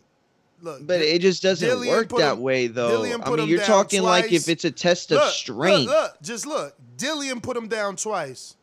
look. 0.60 0.86
But 0.86 1.00
it 1.00 1.22
just 1.22 1.42
doesn't 1.42 1.68
Dillian 1.68 1.88
work 1.88 2.08
that 2.10 2.34
him- 2.34 2.40
way, 2.40 2.68
though. 2.68 3.02
I 3.02 3.30
mean, 3.34 3.48
you're 3.48 3.58
talking 3.58 4.04
like 4.04 4.30
if 4.30 4.48
it's 4.48 4.64
a 4.64 4.70
test 4.70 5.10
of 5.10 5.20
strength. 5.30 5.88
Look, 5.88 6.02
look, 6.02 6.22
just 6.22 6.46
look. 6.46 6.76
Dillian 6.96 7.42
put 7.42 7.56
him 7.56 7.66
down 7.66 7.96
twice. 7.96 8.54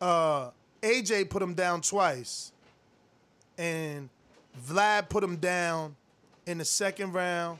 Uh, 0.00 0.52
AJ 0.82 1.30
put 1.30 1.42
him 1.42 1.54
down 1.54 1.80
twice. 1.80 2.52
And 3.56 4.08
Vlad 4.66 5.08
put 5.08 5.22
him 5.24 5.36
down 5.36 5.96
in 6.46 6.58
the 6.58 6.64
second 6.64 7.12
round 7.12 7.58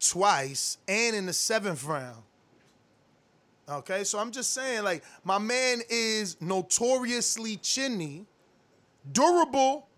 twice 0.00 0.78
and 0.86 1.16
in 1.16 1.26
the 1.26 1.32
seventh 1.32 1.84
round. 1.84 2.22
Okay, 3.68 4.04
so 4.04 4.18
I'm 4.18 4.30
just 4.30 4.52
saying, 4.52 4.84
like, 4.84 5.02
my 5.24 5.38
man 5.38 5.80
is 5.88 6.36
notoriously 6.40 7.56
chinny. 7.56 8.26
Durable 9.10 9.88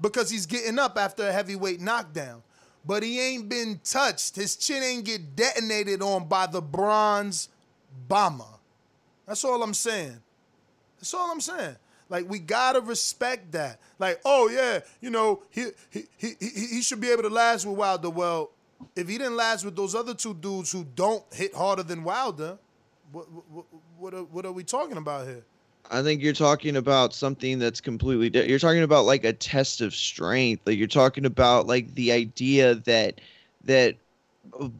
because 0.00 0.28
he's 0.30 0.46
getting 0.46 0.78
up 0.78 0.98
after 0.98 1.28
a 1.28 1.32
heavyweight 1.32 1.80
knockdown. 1.80 2.42
But 2.84 3.04
he 3.04 3.20
ain't 3.20 3.48
been 3.48 3.80
touched. 3.84 4.34
His 4.34 4.56
chin 4.56 4.82
ain't 4.82 5.04
get 5.04 5.36
detonated 5.36 6.02
on 6.02 6.26
by 6.26 6.46
the 6.46 6.60
bronze 6.60 7.48
bomber. 8.08 8.44
That's 9.26 9.44
all 9.44 9.62
I'm 9.62 9.74
saying. 9.74 10.20
That's 11.02 11.14
all 11.14 11.32
I'm 11.32 11.40
saying. 11.40 11.74
Like 12.08 12.30
we 12.30 12.38
gotta 12.38 12.80
respect 12.80 13.50
that. 13.52 13.80
Like, 13.98 14.20
oh 14.24 14.48
yeah, 14.48 14.80
you 15.00 15.10
know, 15.10 15.42
he 15.50 15.64
he 15.90 16.04
he 16.16 16.34
he, 16.38 16.48
he 16.48 16.82
should 16.82 17.00
be 17.00 17.10
able 17.10 17.24
to 17.24 17.28
last 17.28 17.66
with 17.66 17.76
Wilder. 17.76 18.08
Well, 18.08 18.50
if 18.94 19.08
he 19.08 19.18
didn't 19.18 19.34
last 19.34 19.64
with 19.64 19.74
those 19.74 19.96
other 19.96 20.14
two 20.14 20.34
dudes 20.34 20.70
who 20.70 20.84
don't 20.94 21.24
hit 21.32 21.52
harder 21.56 21.82
than 21.82 22.04
Wilder, 22.04 22.56
what 23.10 23.24
what 23.50 23.64
what 23.98 24.14
are, 24.14 24.22
what 24.22 24.46
are 24.46 24.52
we 24.52 24.62
talking 24.62 24.96
about 24.96 25.26
here? 25.26 25.42
I 25.90 26.02
think 26.02 26.22
you're 26.22 26.34
talking 26.34 26.76
about 26.76 27.14
something 27.14 27.58
that's 27.58 27.80
completely 27.80 28.30
different. 28.30 28.50
You're 28.50 28.60
talking 28.60 28.84
about 28.84 29.04
like 29.04 29.24
a 29.24 29.32
test 29.32 29.80
of 29.80 29.92
strength. 29.92 30.62
Like 30.66 30.78
you're 30.78 30.86
talking 30.86 31.26
about 31.26 31.66
like 31.66 31.92
the 31.96 32.12
idea 32.12 32.76
that 32.76 33.20
that 33.64 33.96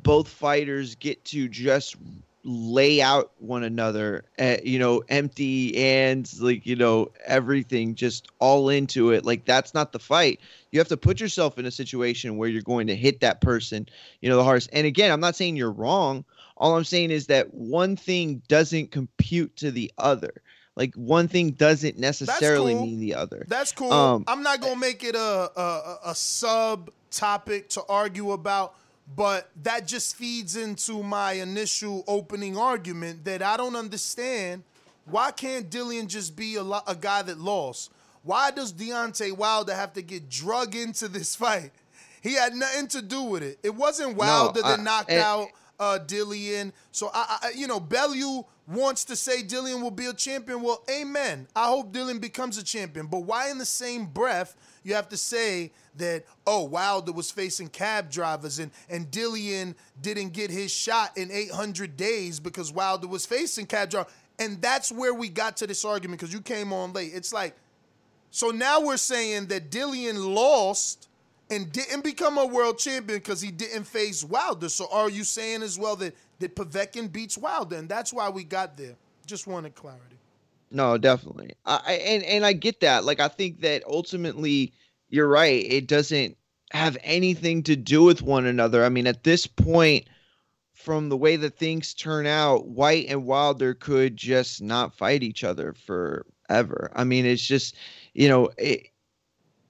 both 0.04 0.28
fighters 0.28 0.94
get 0.94 1.24
to 1.24 1.48
just 1.48 1.96
lay 2.44 3.00
out 3.00 3.32
one 3.38 3.62
another 3.62 4.24
uh, 4.38 4.56
you 4.64 4.78
know 4.78 5.02
empty 5.08 5.76
and 5.76 6.28
like 6.40 6.66
you 6.66 6.74
know 6.74 7.08
everything 7.24 7.94
just 7.94 8.28
all 8.40 8.68
into 8.68 9.10
it. 9.10 9.24
Like 9.24 9.44
that's 9.44 9.74
not 9.74 9.92
the 9.92 9.98
fight. 9.98 10.40
You 10.70 10.80
have 10.80 10.88
to 10.88 10.96
put 10.96 11.20
yourself 11.20 11.58
in 11.58 11.66
a 11.66 11.70
situation 11.70 12.36
where 12.36 12.48
you're 12.48 12.62
going 12.62 12.86
to 12.88 12.96
hit 12.96 13.20
that 13.20 13.40
person 13.40 13.88
you 14.20 14.28
know 14.28 14.36
the 14.36 14.44
hardest. 14.44 14.70
And 14.72 14.86
again 14.86 15.12
i'm 15.12 15.20
not 15.20 15.36
saying 15.36 15.56
you're 15.56 15.70
wrong. 15.70 16.24
All 16.56 16.76
i'm 16.76 16.84
saying 16.84 17.10
is 17.10 17.26
that 17.28 17.54
one 17.54 17.96
thing 17.96 18.42
doesn't 18.48 18.90
compute 18.90 19.56
to 19.56 19.70
the 19.70 19.92
other. 19.98 20.42
Like 20.74 20.94
one 20.94 21.28
thing 21.28 21.50
doesn't 21.50 21.98
necessarily 21.98 22.72
cool. 22.72 22.82
mean 22.82 22.98
the 23.00 23.14
other. 23.14 23.44
That's 23.46 23.72
cool. 23.72 23.92
Um, 23.92 24.24
I'm 24.26 24.42
not 24.42 24.60
gonna 24.60 24.76
make 24.76 25.04
it 25.04 25.14
a 25.14 25.50
a, 25.54 25.60
a- 25.60 25.98
a 26.06 26.14
sub 26.14 26.90
topic 27.10 27.68
to 27.70 27.82
argue 27.88 28.32
about, 28.32 28.74
but 29.16 29.50
that 29.62 29.86
just 29.86 30.16
feeds 30.16 30.56
into 30.56 31.02
my 31.02 31.32
initial 31.32 32.04
opening 32.06 32.56
argument 32.56 33.24
that 33.24 33.42
I 33.42 33.56
don't 33.56 33.76
understand. 33.76 34.62
Why 35.04 35.32
can't 35.32 35.68
Dillian 35.68 36.06
just 36.06 36.36
be 36.36 36.54
a, 36.56 36.62
lo- 36.62 36.80
a 36.86 36.94
guy 36.94 37.22
that 37.22 37.38
lost? 37.38 37.90
Why 38.22 38.50
does 38.52 38.72
Deontay 38.72 39.36
Wilder 39.36 39.74
have 39.74 39.92
to 39.94 40.02
get 40.02 40.28
drug 40.30 40.76
into 40.76 41.08
this 41.08 41.34
fight? 41.42 41.72
He 42.22 42.34
had 42.34 42.54
nothing 42.54 42.86
to 42.88 43.02
do 43.02 43.22
with 43.24 43.42
it. 43.42 43.58
It 43.62 43.74
wasn't 43.74 44.16
Wilder 44.16 44.62
that 44.62 44.78
I- 44.78 44.82
knocked 44.82 45.10
and- 45.10 45.20
out 45.20 45.48
uh, 45.80 45.98
Dillian. 46.06 46.72
So 46.92 47.10
I, 47.12 47.38
I, 47.42 47.50
you 47.56 47.66
know, 47.66 47.80
Bellew 47.80 48.44
wants 48.68 49.04
to 49.06 49.16
say 49.16 49.42
Dillian 49.42 49.82
will 49.82 49.90
be 49.90 50.06
a 50.06 50.12
champion. 50.14 50.62
Well, 50.62 50.84
amen. 50.88 51.48
I 51.56 51.66
hope 51.66 51.92
Dillian 51.92 52.20
becomes 52.20 52.56
a 52.56 52.62
champion. 52.62 53.06
But 53.06 53.20
why, 53.24 53.50
in 53.50 53.58
the 53.58 53.66
same 53.66 54.06
breath, 54.06 54.54
you 54.84 54.94
have 54.94 55.08
to 55.10 55.16
say 55.16 55.72
that 55.96 56.24
oh 56.46 56.64
Wilder 56.64 57.12
was 57.12 57.30
facing 57.30 57.68
cab 57.68 58.10
drivers 58.10 58.58
and 58.58 58.70
and 58.88 59.10
Dillian 59.10 59.74
didn't 60.00 60.30
get 60.30 60.50
his 60.50 60.72
shot 60.72 61.16
in 61.16 61.30
800 61.30 61.96
days 61.96 62.40
because 62.40 62.72
Wilder 62.72 63.06
was 63.06 63.26
facing 63.26 63.66
cab 63.66 63.90
drivers. 63.90 64.12
And 64.38 64.60
that's 64.60 64.90
where 64.90 65.14
we 65.14 65.28
got 65.28 65.58
to 65.58 65.66
this 65.66 65.84
argument 65.84 66.20
because 66.20 66.32
you 66.32 66.40
came 66.40 66.72
on 66.72 66.92
late. 66.92 67.12
It's 67.14 67.32
like 67.32 67.54
so 68.30 68.48
now 68.48 68.80
we're 68.80 68.96
saying 68.96 69.46
that 69.46 69.70
Dillian 69.70 70.34
lost 70.34 71.08
and 71.50 71.70
didn't 71.70 72.02
become 72.02 72.38
a 72.38 72.46
world 72.46 72.78
champion 72.78 73.18
because 73.18 73.42
he 73.42 73.50
didn't 73.50 73.84
face 73.84 74.24
Wilder. 74.24 74.70
So 74.70 74.88
are 74.90 75.10
you 75.10 75.22
saying 75.22 75.62
as 75.62 75.78
well 75.78 75.96
that 75.96 76.16
that 76.38 76.56
Povetkin 76.56 77.12
beats 77.12 77.38
Wilder, 77.38 77.76
and 77.76 77.88
that's 77.88 78.12
why 78.12 78.28
we 78.30 78.42
got 78.42 78.76
there? 78.76 78.96
Just 79.26 79.46
wanted 79.46 79.74
clarity. 79.74 80.16
No, 80.72 80.96
definitely. 80.96 81.52
I 81.66 81.92
and 81.92 82.22
and 82.24 82.46
I 82.46 82.54
get 82.54 82.80
that. 82.80 83.04
Like 83.04 83.20
I 83.20 83.28
think 83.28 83.60
that 83.60 83.84
ultimately 83.86 84.72
you're 85.08 85.28
right. 85.28 85.64
It 85.70 85.86
doesn't 85.86 86.36
have 86.72 86.96
anything 87.02 87.62
to 87.64 87.76
do 87.76 88.02
with 88.02 88.22
one 88.22 88.46
another. 88.46 88.84
I 88.84 88.88
mean, 88.88 89.06
at 89.06 89.22
this 89.22 89.46
point 89.46 90.06
from 90.72 91.10
the 91.10 91.16
way 91.16 91.36
that 91.36 91.58
things 91.58 91.94
turn 91.94 92.26
out, 92.26 92.66
Whyte 92.68 93.06
and 93.08 93.26
Wilder 93.26 93.74
could 93.74 94.16
just 94.16 94.62
not 94.62 94.96
fight 94.96 95.22
each 95.22 95.44
other 95.44 95.74
forever. 95.74 96.90
I 96.94 97.04
mean, 97.04 97.26
it's 97.26 97.46
just, 97.46 97.76
you 98.14 98.28
know, 98.28 98.50
it, 98.58 98.88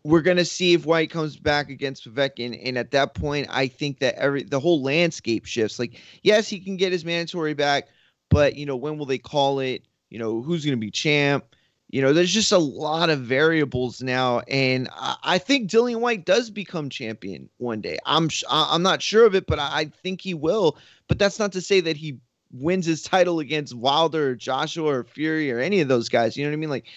we're 0.05 0.23
gonna 0.23 0.45
see 0.45 0.75
if 0.75 0.87
Whyte 0.87 1.11
comes 1.11 1.37
back 1.37 1.69
against 1.69 2.05
Povetkin, 2.07 2.61
and 2.65 2.79
at 2.79 2.93
that 2.93 3.15
point, 3.15 3.49
I 3.51 3.67
think 3.69 3.99
that 4.01 4.15
every 4.17 4.45
the 4.45 4.61
whole 4.61 4.83
landscape 4.83 5.47
shifts. 5.47 5.79
Like, 5.79 6.01
yes, 6.23 6.49
he 6.49 6.61
can 6.61 6.77
get 6.77 6.93
his 6.93 7.05
mandatory 7.05 7.55
back, 7.55 7.89
but 8.31 8.57
you 8.57 8.67
know, 8.67 8.77
when 8.77 8.99
will 8.99 9.07
they 9.07 9.19
call 9.19 9.61
it? 9.61 9.85
You 10.13 10.19
know, 10.19 10.43
who's 10.43 10.63
gonna 10.63 10.77
be 10.77 10.91
champ? 10.91 11.57
You 11.89 12.03
know, 12.03 12.13
there's 12.13 12.33
just 12.33 12.53
a 12.53 12.59
lot 12.59 13.09
of 13.09 13.21
variables 13.21 14.03
now, 14.03 14.41
and 14.41 14.91
I, 14.93 15.17
I 15.25 15.39
think 15.39 15.71
Dillian 15.71 16.01
Whyte 16.01 16.27
does 16.27 16.51
become 16.51 16.91
champion 16.91 17.49
one 17.57 17.81
day. 17.81 17.97
I'm 18.05 18.29
sh- 18.29 18.45
I'm 18.51 18.83
not 18.83 19.01
sure 19.01 19.25
of 19.25 19.35
it, 19.35 19.47
but 19.47 19.59
I, 19.59 19.71
I 19.73 19.85
think 19.87 20.21
he 20.21 20.35
will. 20.35 20.77
But 21.09 21.19
that's 21.19 21.39
not 21.39 21.53
to 21.53 21.63
say 21.63 21.81
that 21.81 21.97
he 21.97 22.19
wins 22.53 22.85
his 22.85 23.03
title 23.03 23.41
against 23.41 23.75
Wilder, 23.75 24.33
or 24.33 24.35
Joshua, 24.35 24.99
or 24.99 25.05
Fury, 25.05 25.51
or 25.51 25.61
any 25.61 25.81
of 25.81 25.89
those 25.89 26.11
guys. 26.11 26.37
You 26.37 26.45
know 26.45 26.51
what 26.51 26.57
I 26.57 26.61
mean? 26.61 26.71
Like, 26.71 26.89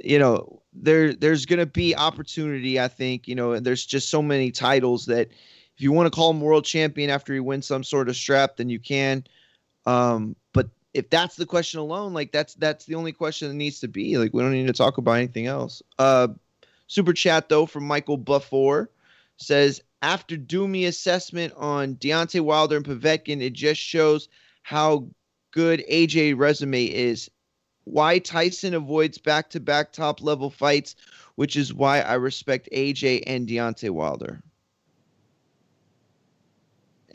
you 0.00 0.18
know, 0.18 0.60
there 0.74 1.14
there's 1.14 1.46
gonna 1.46 1.64
be 1.64 1.96
opportunity. 1.96 2.78
I 2.78 2.88
think 2.88 3.26
you 3.28 3.34
know, 3.34 3.52
and 3.52 3.64
there's 3.64 3.86
just 3.86 4.10
so 4.10 4.20
many 4.20 4.50
titles 4.50 5.06
that 5.06 5.28
if 5.30 5.82
you 5.82 5.90
want 5.90 6.06
to 6.06 6.14
call 6.14 6.32
him 6.32 6.42
world 6.42 6.66
champion 6.66 7.08
after 7.08 7.32
he 7.32 7.40
wins 7.40 7.66
some 7.66 7.82
sort 7.82 8.10
of 8.10 8.16
strap, 8.16 8.58
then 8.58 8.68
you 8.68 8.78
can. 8.78 9.24
Um, 9.86 10.36
but 10.52 10.68
if 10.98 11.08
that's 11.10 11.36
the 11.36 11.46
question 11.46 11.78
alone, 11.78 12.12
like 12.12 12.32
that's 12.32 12.54
that's 12.54 12.84
the 12.86 12.96
only 12.96 13.12
question 13.12 13.48
that 13.48 13.54
needs 13.54 13.78
to 13.80 13.88
be. 13.88 14.18
Like 14.18 14.34
we 14.34 14.42
don't 14.42 14.52
need 14.52 14.66
to 14.66 14.72
talk 14.72 14.98
about 14.98 15.12
anything 15.12 15.46
else. 15.46 15.80
Uh, 15.98 16.28
super 16.88 17.12
chat 17.12 17.48
though 17.48 17.66
from 17.66 17.86
Michael 17.86 18.18
Buffor 18.18 18.88
says 19.36 19.80
after 20.02 20.36
Doomy 20.36 20.88
assessment 20.88 21.54
on 21.56 21.94
Deontay 21.94 22.40
Wilder 22.40 22.76
and 22.76 22.84
Povetkin, 22.84 23.40
it 23.40 23.52
just 23.52 23.80
shows 23.80 24.28
how 24.62 25.06
good 25.52 25.84
AJ 25.90 26.36
resume 26.36 26.84
is. 26.84 27.30
Why 27.84 28.18
Tyson 28.18 28.74
avoids 28.74 29.16
back-to-back 29.16 29.92
top 29.92 30.20
level 30.20 30.50
fights, 30.50 30.94
which 31.36 31.56
is 31.56 31.72
why 31.72 32.00
I 32.00 32.14
respect 32.14 32.68
AJ 32.72 33.22
and 33.26 33.48
Deontay 33.48 33.90
Wilder. 33.90 34.42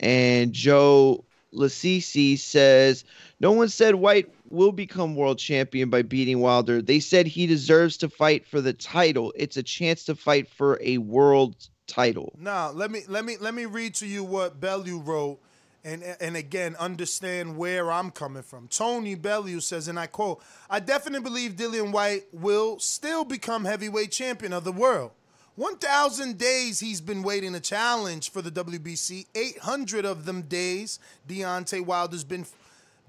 And 0.00 0.52
Joe 0.52 1.24
Lasisi 1.54 2.38
says, 2.38 3.04
No 3.40 3.52
one 3.52 3.68
said 3.68 3.94
Whyte 3.96 4.32
will 4.50 4.72
become 4.72 5.16
world 5.16 5.38
champion 5.38 5.90
by 5.90 6.02
beating 6.02 6.40
Wilder. 6.40 6.82
They 6.82 7.00
said 7.00 7.26
he 7.26 7.46
deserves 7.46 7.96
to 7.98 8.08
fight 8.08 8.46
for 8.46 8.60
the 8.60 8.72
title. 8.72 9.32
It's 9.36 9.56
a 9.56 9.62
chance 9.62 10.04
to 10.04 10.14
fight 10.14 10.48
for 10.48 10.78
a 10.82 10.98
world 10.98 11.56
title. 11.86 12.32
Now 12.38 12.70
let 12.70 12.90
me 12.90 13.02
let 13.08 13.24
me 13.24 13.36
let 13.38 13.54
me 13.54 13.66
read 13.66 13.94
to 13.96 14.06
you 14.06 14.24
what 14.24 14.60
Bellew 14.60 14.98
wrote, 14.98 15.38
and 15.84 16.02
and 16.02 16.36
again 16.36 16.76
understand 16.76 17.56
where 17.56 17.90
I'm 17.90 18.10
coming 18.10 18.42
from. 18.42 18.68
Tony 18.68 19.14
Bellew 19.14 19.60
says, 19.60 19.88
and 19.88 19.98
I 19.98 20.06
quote: 20.06 20.42
"I 20.70 20.80
definitely 20.80 21.22
believe 21.22 21.52
Dillian 21.52 21.92
White 21.92 22.24
will 22.32 22.78
still 22.78 23.24
become 23.24 23.64
heavyweight 23.64 24.10
champion 24.10 24.52
of 24.52 24.64
the 24.64 24.72
world. 24.72 25.12
1,000 25.56 26.36
days 26.36 26.80
he's 26.80 27.00
been 27.00 27.22
waiting 27.22 27.54
a 27.54 27.60
challenge 27.60 28.30
for 28.30 28.42
the 28.42 28.50
WBC. 28.50 29.26
800 29.34 30.04
of 30.04 30.24
them 30.24 30.42
days, 30.42 30.98
Deontay 31.28 31.84
Wilder's 31.84 32.24
been 32.24 32.44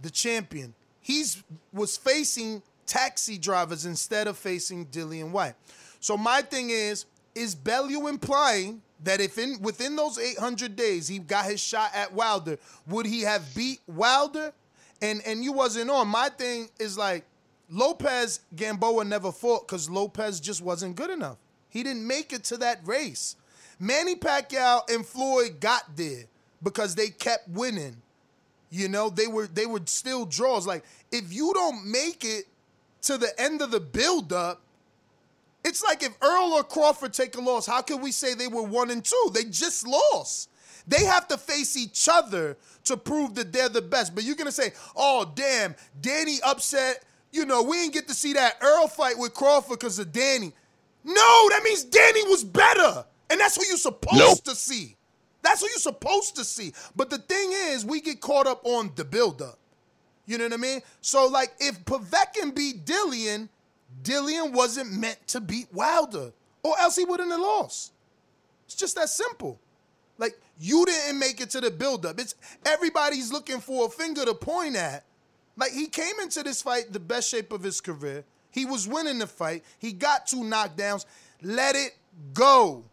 the 0.01 0.09
champion. 0.11 0.75
He's 1.01 1.43
was 1.73 1.97
facing 1.97 2.61
taxi 2.85 3.37
drivers 3.37 3.85
instead 3.85 4.27
of 4.27 4.37
facing 4.37 4.85
Dillian 4.87 5.31
Whyte. 5.31 5.55
So 5.99 6.17
my 6.17 6.41
thing 6.41 6.69
is, 6.69 7.05
is 7.33 7.55
Bellew 7.55 8.07
implying 8.07 8.81
that 9.03 9.19
if 9.19 9.37
in 9.37 9.59
within 9.61 9.95
those 9.95 10.19
800 10.19 10.75
days 10.75 11.07
he 11.07 11.19
got 11.19 11.45
his 11.45 11.59
shot 11.59 11.91
at 11.93 12.13
Wilder, 12.13 12.57
would 12.87 13.05
he 13.05 13.21
have 13.21 13.55
beat 13.55 13.79
Wilder? 13.87 14.53
And 15.01 15.21
and 15.25 15.43
you 15.43 15.51
wasn't 15.51 15.89
on. 15.89 16.07
My 16.07 16.29
thing 16.29 16.69
is 16.79 16.97
like 16.97 17.25
Lopez 17.69 18.41
Gamboa 18.55 19.03
never 19.05 19.31
fought 19.31 19.67
because 19.67 19.89
Lopez 19.89 20.39
just 20.39 20.61
wasn't 20.61 20.95
good 20.95 21.09
enough. 21.09 21.37
He 21.75 21.83
didn't 21.83 22.07
make 22.07 22.31
it 22.31 22.45
to 22.45 22.57
that 22.59 22.79
race. 22.87 23.35
Manny 23.81 24.15
Pacquiao 24.15 24.89
and 24.89 25.05
Floyd 25.05 25.59
got 25.59 25.97
there 25.97 26.23
because 26.63 26.95
they 26.95 27.09
kept 27.09 27.49
winning. 27.49 27.97
You 28.69 28.87
know, 28.87 29.09
they 29.09 29.27
were 29.27 29.47
they 29.47 29.65
were 29.65 29.81
still 29.83 30.25
draws. 30.25 30.65
Like 30.65 30.85
if 31.11 31.33
you 31.33 31.51
don't 31.53 31.85
make 31.85 32.23
it 32.23 32.45
to 33.01 33.17
the 33.17 33.29
end 33.37 33.61
of 33.61 33.71
the 33.71 33.81
build-up, 33.81 34.61
it's 35.65 35.83
like 35.83 36.01
if 36.01 36.15
Errol 36.23 36.53
or 36.53 36.63
Crawford 36.63 37.11
take 37.11 37.35
a 37.35 37.41
loss, 37.41 37.65
how 37.65 37.81
can 37.81 37.99
we 37.99 38.13
say 38.13 38.33
they 38.33 38.47
were 38.47 38.63
one 38.63 38.89
and 38.89 39.03
two? 39.03 39.31
They 39.33 39.43
just 39.43 39.85
lost. 39.85 40.49
They 40.87 41.03
have 41.03 41.27
to 41.27 41.37
face 41.37 41.75
each 41.75 42.07
other 42.09 42.55
to 42.85 42.95
prove 42.95 43.35
that 43.35 43.51
they're 43.51 43.67
the 43.67 43.81
best. 43.81 44.15
But 44.15 44.23
you're 44.23 44.37
gonna 44.37 44.49
say, 44.49 44.71
oh 44.95 45.29
damn, 45.35 45.75
Danny 45.99 46.37
upset. 46.41 47.03
You 47.33 47.45
know, 47.45 47.63
we 47.63 47.75
didn't 47.75 47.95
get 47.95 48.07
to 48.07 48.13
see 48.13 48.31
that 48.31 48.63
Errol 48.63 48.87
fight 48.87 49.17
with 49.17 49.33
Crawford 49.33 49.79
because 49.79 49.99
of 49.99 50.13
Danny. 50.13 50.53
No, 51.05 51.49
that 51.51 51.61
means 51.63 51.83
Danny 51.85 52.23
was 52.23 52.43
better. 52.43 53.05
And 53.29 53.39
that's 53.39 53.57
what 53.57 53.67
you're 53.67 53.77
supposed 53.77 54.17
Nope. 54.19 54.43
to 54.43 54.55
see. 54.55 54.97
That's 55.41 55.61
what 55.61 55.69
you're 55.71 55.79
supposed 55.79 56.35
to 56.35 56.43
see. 56.43 56.73
But 56.95 57.09
the 57.09 57.19
thing 57.19 57.51
is, 57.53 57.85
we 57.85 58.01
get 58.01 58.19
caught 58.19 58.47
up 58.47 58.61
on 58.65 58.91
the 58.95 59.05
buildup. 59.05 59.57
You 60.25 60.37
know 60.39 60.45
what 60.45 60.53
I 60.53 60.57
mean? 60.57 60.81
So, 61.01 61.27
like, 61.27 61.53
if 61.59 61.85
Povetkin 61.85 62.53
beat 62.55 62.83
Dillian, 62.85 63.47
Dillian 64.03 64.51
wasn't 64.53 64.91
meant 64.91 65.25
to 65.27 65.39
beat 65.39 65.67
Wilder, 65.71 66.33
or 66.63 66.73
else 66.79 66.95
he 66.95 67.05
wouldn't 67.05 67.29
have 67.31 67.39
lost. 67.39 67.93
It's 68.65 68.75
just 68.75 68.95
that 68.95 69.09
simple. 69.09 69.59
Like 70.17 70.39
you 70.59 70.85
didn't 70.85 71.19
make 71.19 71.41
it 71.41 71.49
to 71.51 71.61
the 71.61 71.69
buildup. 71.71 72.19
It's 72.19 72.35
everybody's 72.65 73.31
looking 73.31 73.59
for 73.59 73.87
a 73.87 73.89
finger 73.89 74.25
to 74.25 74.33
point 74.33 74.75
at. 74.75 75.03
Like 75.57 75.71
he 75.71 75.87
came 75.87 76.19
into 76.21 76.41
this 76.43 76.61
fight 76.61 76.91
the 76.91 76.99
best 76.99 77.29
shape 77.29 77.51
of 77.51 77.63
his 77.63 77.81
career. 77.81 78.23
He 78.55 78.65
was 78.65 78.87
winning 78.87 79.19
the 79.19 79.27
fight. 79.27 79.65
He 79.79 79.91
got 79.91 80.27
two 80.27 80.37
knockdowns. 80.37 81.05
Let 81.41 81.75
it 81.75 81.91
go. 82.33 82.85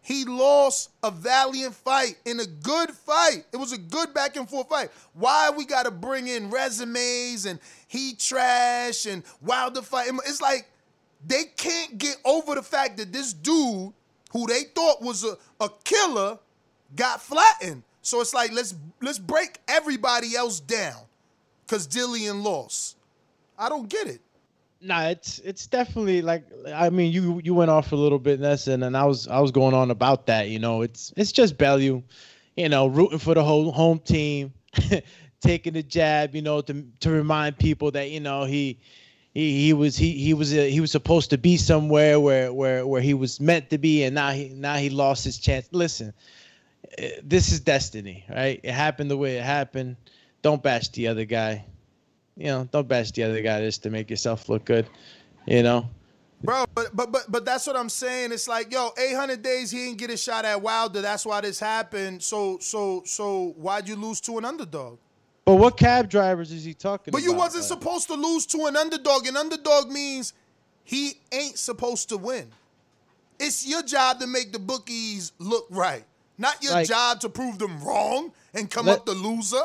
He 0.00 0.24
lost 0.24 0.88
a 1.02 1.10
valiant 1.10 1.74
fight 1.74 2.16
in 2.24 2.40
a 2.40 2.46
good 2.46 2.90
fight. 2.92 3.44
It 3.52 3.58
was 3.58 3.72
a 3.72 3.78
good 3.78 4.14
back 4.14 4.36
and 4.36 4.48
forth 4.48 4.70
fight. 4.70 4.90
Why 5.12 5.50
we 5.54 5.66
got 5.66 5.82
to 5.82 5.90
bring 5.90 6.26
in 6.26 6.48
resumes 6.48 7.44
and 7.44 7.60
he 7.86 8.14
trash 8.14 9.04
and 9.04 9.22
Wilder 9.42 9.82
fight? 9.82 10.08
It's 10.26 10.40
like 10.40 10.70
they 11.26 11.44
can't 11.54 11.98
get 11.98 12.16
over 12.24 12.54
the 12.54 12.62
fact 12.62 12.96
that 12.96 13.12
this 13.12 13.34
dude, 13.34 13.92
who 14.32 14.46
they 14.46 14.62
thought 14.74 15.02
was 15.02 15.22
a, 15.22 15.36
a 15.62 15.68
killer, 15.84 16.38
got 16.96 17.20
flattened. 17.20 17.82
So 18.00 18.22
it's 18.22 18.32
like 18.32 18.52
let's 18.52 18.74
let's 19.02 19.18
break 19.18 19.58
everybody 19.68 20.34
else 20.34 20.60
down 20.60 21.02
because 21.66 21.86
Dillian 21.86 22.42
lost. 22.42 22.96
I 23.58 23.68
don't 23.68 23.86
get 23.86 24.06
it. 24.06 24.22
Nah, 24.82 25.08
it's 25.08 25.38
it's 25.40 25.66
definitely 25.66 26.22
like 26.22 26.44
I 26.74 26.88
mean 26.88 27.12
you 27.12 27.40
you 27.44 27.54
went 27.54 27.70
off 27.70 27.92
a 27.92 27.96
little 27.96 28.18
bit, 28.18 28.40
Nessa, 28.40 28.72
and 28.72 28.96
I 28.96 29.04
was 29.04 29.28
I 29.28 29.40
was 29.40 29.50
going 29.50 29.74
on 29.74 29.90
about 29.90 30.26
that. 30.26 30.48
You 30.48 30.58
know, 30.58 30.80
it's 30.80 31.12
it's 31.16 31.32
just 31.32 31.58
Bellew, 31.58 32.02
you 32.56 32.68
know, 32.68 32.86
rooting 32.86 33.18
for 33.18 33.34
the 33.34 33.44
whole 33.44 33.72
home 33.72 33.98
team, 33.98 34.54
taking 35.42 35.74
the 35.74 35.82
jab, 35.82 36.34
you 36.34 36.40
know, 36.40 36.62
to 36.62 36.86
to 37.00 37.10
remind 37.10 37.58
people 37.58 37.90
that 37.90 38.10
you 38.10 38.20
know 38.20 38.44
he 38.44 38.78
he 39.34 39.60
he 39.66 39.72
was 39.74 39.98
he 39.98 40.12
he 40.12 40.32
was 40.32 40.54
uh, 40.54 40.62
he 40.62 40.80
was 40.80 40.90
supposed 40.90 41.28
to 41.30 41.36
be 41.38 41.58
somewhere 41.58 42.18
where 42.18 42.50
where 42.50 42.86
where 42.86 43.02
he 43.02 43.12
was 43.12 43.38
meant 43.38 43.68
to 43.70 43.76
be, 43.78 44.04
and 44.04 44.14
now 44.14 44.30
he 44.30 44.48
now 44.48 44.76
he 44.76 44.88
lost 44.88 45.24
his 45.24 45.36
chance. 45.38 45.68
Listen, 45.72 46.14
eh, 46.98 47.20
this 47.22 47.52
is 47.52 47.60
destiny, 47.60 48.24
right? 48.30 48.60
It 48.62 48.72
happened 48.72 49.10
the 49.10 49.16
way 49.18 49.36
it 49.36 49.44
happened. 49.44 49.96
Don't 50.42 50.62
bash 50.62 50.88
the 50.88 51.08
other 51.08 51.26
guy 51.26 51.66
you 52.40 52.46
know, 52.46 52.68
don't 52.72 52.88
bash 52.88 53.10
the 53.12 53.22
other 53.24 53.42
guy 53.42 53.60
just 53.60 53.82
to 53.82 53.90
make 53.90 54.08
yourself 54.08 54.48
look 54.48 54.64
good, 54.64 54.88
you 55.46 55.62
know. 55.62 55.88
Bro, 56.42 56.64
but 56.74 56.96
but 56.96 57.12
but 57.12 57.26
but 57.28 57.44
that's 57.44 57.66
what 57.66 57.76
I'm 57.76 57.90
saying. 57.90 58.32
It's 58.32 58.48
like, 58.48 58.72
yo, 58.72 58.90
800 58.98 59.42
days 59.42 59.70
he 59.70 59.84
didn't 59.84 59.98
get 59.98 60.08
a 60.10 60.16
shot 60.16 60.46
at 60.46 60.60
Wilder. 60.62 61.02
That's 61.02 61.26
why 61.26 61.42
this 61.42 61.60
happened. 61.60 62.22
So 62.22 62.58
so 62.60 63.02
so 63.04 63.54
why'd 63.58 63.86
you 63.86 63.94
lose 63.96 64.22
to 64.22 64.38
an 64.38 64.46
underdog? 64.46 64.98
But 65.44 65.56
what 65.56 65.76
cab 65.76 66.08
drivers 66.08 66.50
is 66.50 66.64
he 66.64 66.72
talking 66.72 67.12
but 67.12 67.18
about? 67.20 67.30
you 67.30 67.34
wasn't 67.34 67.64
supposed 67.64 68.06
to 68.08 68.14
lose 68.14 68.46
to 68.46 68.64
an 68.66 68.76
underdog. 68.76 69.26
An 69.26 69.36
underdog 69.36 69.90
means 69.90 70.32
he 70.82 71.12
ain't 71.30 71.58
supposed 71.58 72.08
to 72.08 72.16
win. 72.16 72.50
It's 73.38 73.66
your 73.66 73.82
job 73.82 74.20
to 74.20 74.26
make 74.26 74.52
the 74.52 74.58
bookies 74.58 75.32
look 75.38 75.66
right, 75.70 76.04
not 76.38 76.62
your 76.62 76.72
Like- 76.72 76.88
job 76.88 77.20
to 77.20 77.28
prove 77.28 77.58
them 77.58 77.82
wrong 77.84 78.32
and 78.54 78.70
come 78.70 78.86
Let- 78.86 79.00
up 79.00 79.06
the 79.06 79.12
loser. 79.14 79.62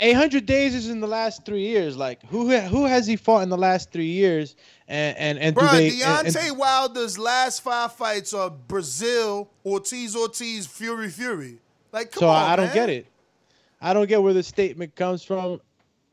800 0.00 0.46
days 0.46 0.74
is 0.74 0.88
in 0.88 1.00
the 1.00 1.06
last 1.08 1.44
three 1.44 1.62
years. 1.66 1.96
Like 1.96 2.22
who 2.26 2.50
who 2.56 2.84
has 2.86 3.06
he 3.06 3.16
fought 3.16 3.42
in 3.42 3.48
the 3.48 3.56
last 3.58 3.90
three 3.90 4.06
years? 4.10 4.54
And 4.86 5.16
and 5.18 5.38
and 5.38 5.56
do 5.56 5.66
they? 5.68 5.90
Deontay 5.90 6.26
and- 6.26 6.36
and- 6.36 6.58
Wilder's 6.58 7.18
last 7.18 7.62
five 7.62 7.92
fights 7.92 8.32
are 8.32 8.50
Breazeale, 8.50 9.48
Ortiz, 9.66 10.14
Ortiz, 10.16 10.66
Fury, 10.66 11.08
Fury. 11.10 11.58
Like, 11.92 12.12
come 12.12 12.20
so 12.20 12.28
on, 12.28 12.50
I 12.50 12.56
don't 12.56 12.72
get 12.72 12.90
it. 12.90 13.06
I 13.80 13.92
don't 13.94 14.08
get 14.08 14.22
where 14.22 14.34
the 14.34 14.42
statement 14.42 14.94
comes 14.94 15.22
from, 15.22 15.60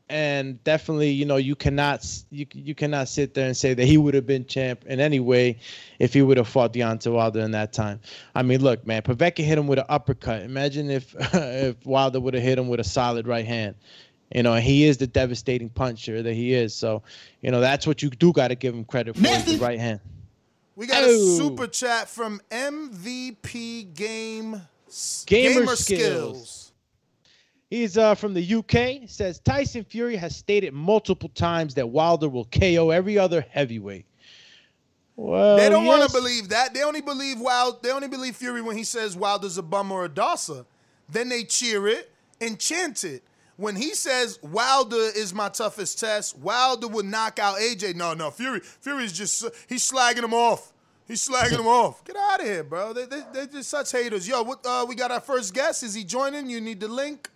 and 0.08 0.62
definitely, 0.62 1.10
you 1.10 1.24
know, 1.24 1.36
you 1.36 1.56
cannot 1.56 2.06
you 2.30 2.46
you 2.52 2.74
cannot 2.74 3.08
sit 3.08 3.34
there 3.34 3.46
and 3.46 3.56
say 3.56 3.74
that 3.74 3.84
he 3.84 3.98
would 3.98 4.14
have 4.14 4.26
been 4.26 4.46
champ 4.46 4.84
in 4.86 5.00
any 5.00 5.18
way 5.20 5.58
if 5.98 6.14
he 6.14 6.22
would 6.22 6.36
have 6.36 6.46
fought 6.48 6.72
Deontay 6.72 7.12
Wilder 7.12 7.40
in 7.40 7.50
that 7.52 7.72
time. 7.72 8.00
I 8.34 8.42
mean, 8.42 8.62
look, 8.62 8.86
man, 8.86 9.02
Povetkin 9.02 9.44
hit 9.44 9.58
him 9.58 9.66
with 9.66 9.78
an 9.80 9.86
uppercut. 9.88 10.42
Imagine 10.42 10.90
if 10.90 11.14
if 11.34 11.84
Wilder 11.84 12.20
would 12.20 12.34
have 12.34 12.42
hit 12.42 12.58
him 12.58 12.68
with 12.68 12.80
a 12.80 12.84
solid 12.84 13.26
right 13.26 13.46
hand. 13.46 13.74
You 14.34 14.42
know, 14.42 14.54
he 14.54 14.84
is 14.84 14.96
the 14.96 15.06
devastating 15.06 15.68
puncher 15.68 16.20
that 16.22 16.34
he 16.34 16.52
is. 16.52 16.74
So, 16.74 17.02
you 17.42 17.50
know, 17.52 17.60
that's 17.60 17.86
what 17.86 18.02
you 18.02 18.10
do 18.10 18.32
got 18.32 18.48
to 18.48 18.56
give 18.56 18.74
him 18.74 18.84
credit 18.84 19.16
for 19.16 19.24
is 19.26 19.44
the 19.44 19.58
right 19.58 19.78
hand. 19.78 20.00
We 20.74 20.86
got 20.86 21.04
Oh. 21.04 21.08
a 21.10 21.36
super 21.36 21.66
chat 21.68 22.08
from 22.08 22.40
MVP 22.50 23.94
Game 23.94 24.62
Gamer 25.26 25.76
skills. 25.76 26.65
He's 27.68 27.98
uh, 27.98 28.14
from 28.14 28.34
the 28.34 28.54
UK. 28.54 29.08
Says 29.08 29.40
Tyson 29.40 29.84
Fury 29.84 30.16
has 30.16 30.36
stated 30.36 30.72
multiple 30.72 31.28
times 31.30 31.74
that 31.74 31.88
Wilder 31.88 32.28
will 32.28 32.44
KO 32.46 32.90
every 32.90 33.18
other 33.18 33.44
heavyweight. 33.50 34.06
Well, 35.16 35.56
They 35.56 35.68
don't 35.68 35.86
want 35.86 36.08
to 36.08 36.12
believe 36.12 36.50
that. 36.50 36.74
They 36.74 36.82
only 36.82 37.00
believe 37.00 37.40
Wild. 37.40 37.82
They 37.82 37.90
only 37.90 38.08
believe 38.08 38.36
Fury 38.36 38.62
when 38.62 38.76
he 38.76 38.84
says 38.84 39.16
Wilder's 39.16 39.58
a 39.58 39.62
bum 39.62 39.90
or 39.90 40.04
a 40.04 40.08
dosser. 40.08 40.64
Then 41.08 41.28
they 41.28 41.44
cheer 41.44 41.88
it 41.88 42.12
and 42.40 42.58
chant 42.58 43.02
it. 43.02 43.22
When 43.56 43.74
he 43.74 43.94
says 43.94 44.38
Wilder 44.42 45.10
is 45.16 45.32
my 45.32 45.48
toughest 45.48 45.98
test, 45.98 46.36
Wilder 46.38 46.86
would 46.88 47.06
knock 47.06 47.38
out 47.38 47.56
AJ. 47.56 47.96
No, 47.96 48.12
no, 48.12 48.30
Fury. 48.30 48.60
Fury's 48.60 49.14
just 49.14 49.46
he's 49.68 49.90
slagging 49.90 50.22
him 50.22 50.34
off. 50.34 50.72
He's 51.08 51.26
slagging 51.26 51.60
him 51.60 51.66
off. 51.66 52.04
Get 52.04 52.16
out 52.16 52.40
of 52.40 52.46
here, 52.46 52.64
bro. 52.64 52.92
They, 52.92 53.06
they, 53.06 53.22
they're 53.32 53.46
just 53.46 53.70
such 53.70 53.92
haters. 53.92 54.28
Yo, 54.28 54.42
what, 54.42 54.66
uh, 54.66 54.84
we 54.86 54.94
got 54.94 55.10
our 55.10 55.20
first 55.20 55.54
guest. 55.54 55.82
Is 55.82 55.94
he 55.94 56.04
joining? 56.04 56.50
You 56.50 56.60
need 56.60 56.80
the 56.80 56.88
link. 56.88 57.30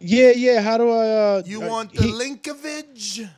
Yeah, 0.00 0.32
yeah. 0.34 0.62
How 0.62 0.78
do 0.78 0.90
I? 0.90 1.08
Uh, 1.08 1.42
You 1.44 1.62
uh, 1.62 1.68
want 1.68 1.92
the 1.92 2.02
he- 2.02 2.12
linkovage? 2.12 3.28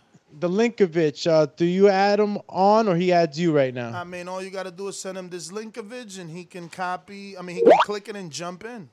The 0.40 0.48
Linkovich. 0.48 1.27
Uh, 1.27 1.46
do 1.57 1.64
you 1.64 1.88
add 1.88 2.18
him 2.18 2.38
on, 2.48 2.88
or 2.88 2.96
he 2.96 3.12
adds 3.12 3.38
you 3.38 3.53
right 3.53 3.72
now? 3.72 3.92
I 3.92 4.03
mean, 4.03 4.27
all 4.29 4.42
you 4.42 4.51
got 4.51 4.62
to 4.64 4.70
do 4.72 4.88
is 4.88 4.98
send 4.98 5.18
him 5.18 5.29
this 5.29 5.53
linkovage, 5.53 6.18
and 6.18 6.31
he 6.31 6.44
can 6.44 6.68
copy. 6.68 7.37
I 7.37 7.42
mean, 7.42 7.57
he 7.57 7.62
can 7.62 7.79
click 7.85 8.09
it 8.09 8.16
and 8.16 8.31
jump 8.31 8.64
in. 8.64 8.88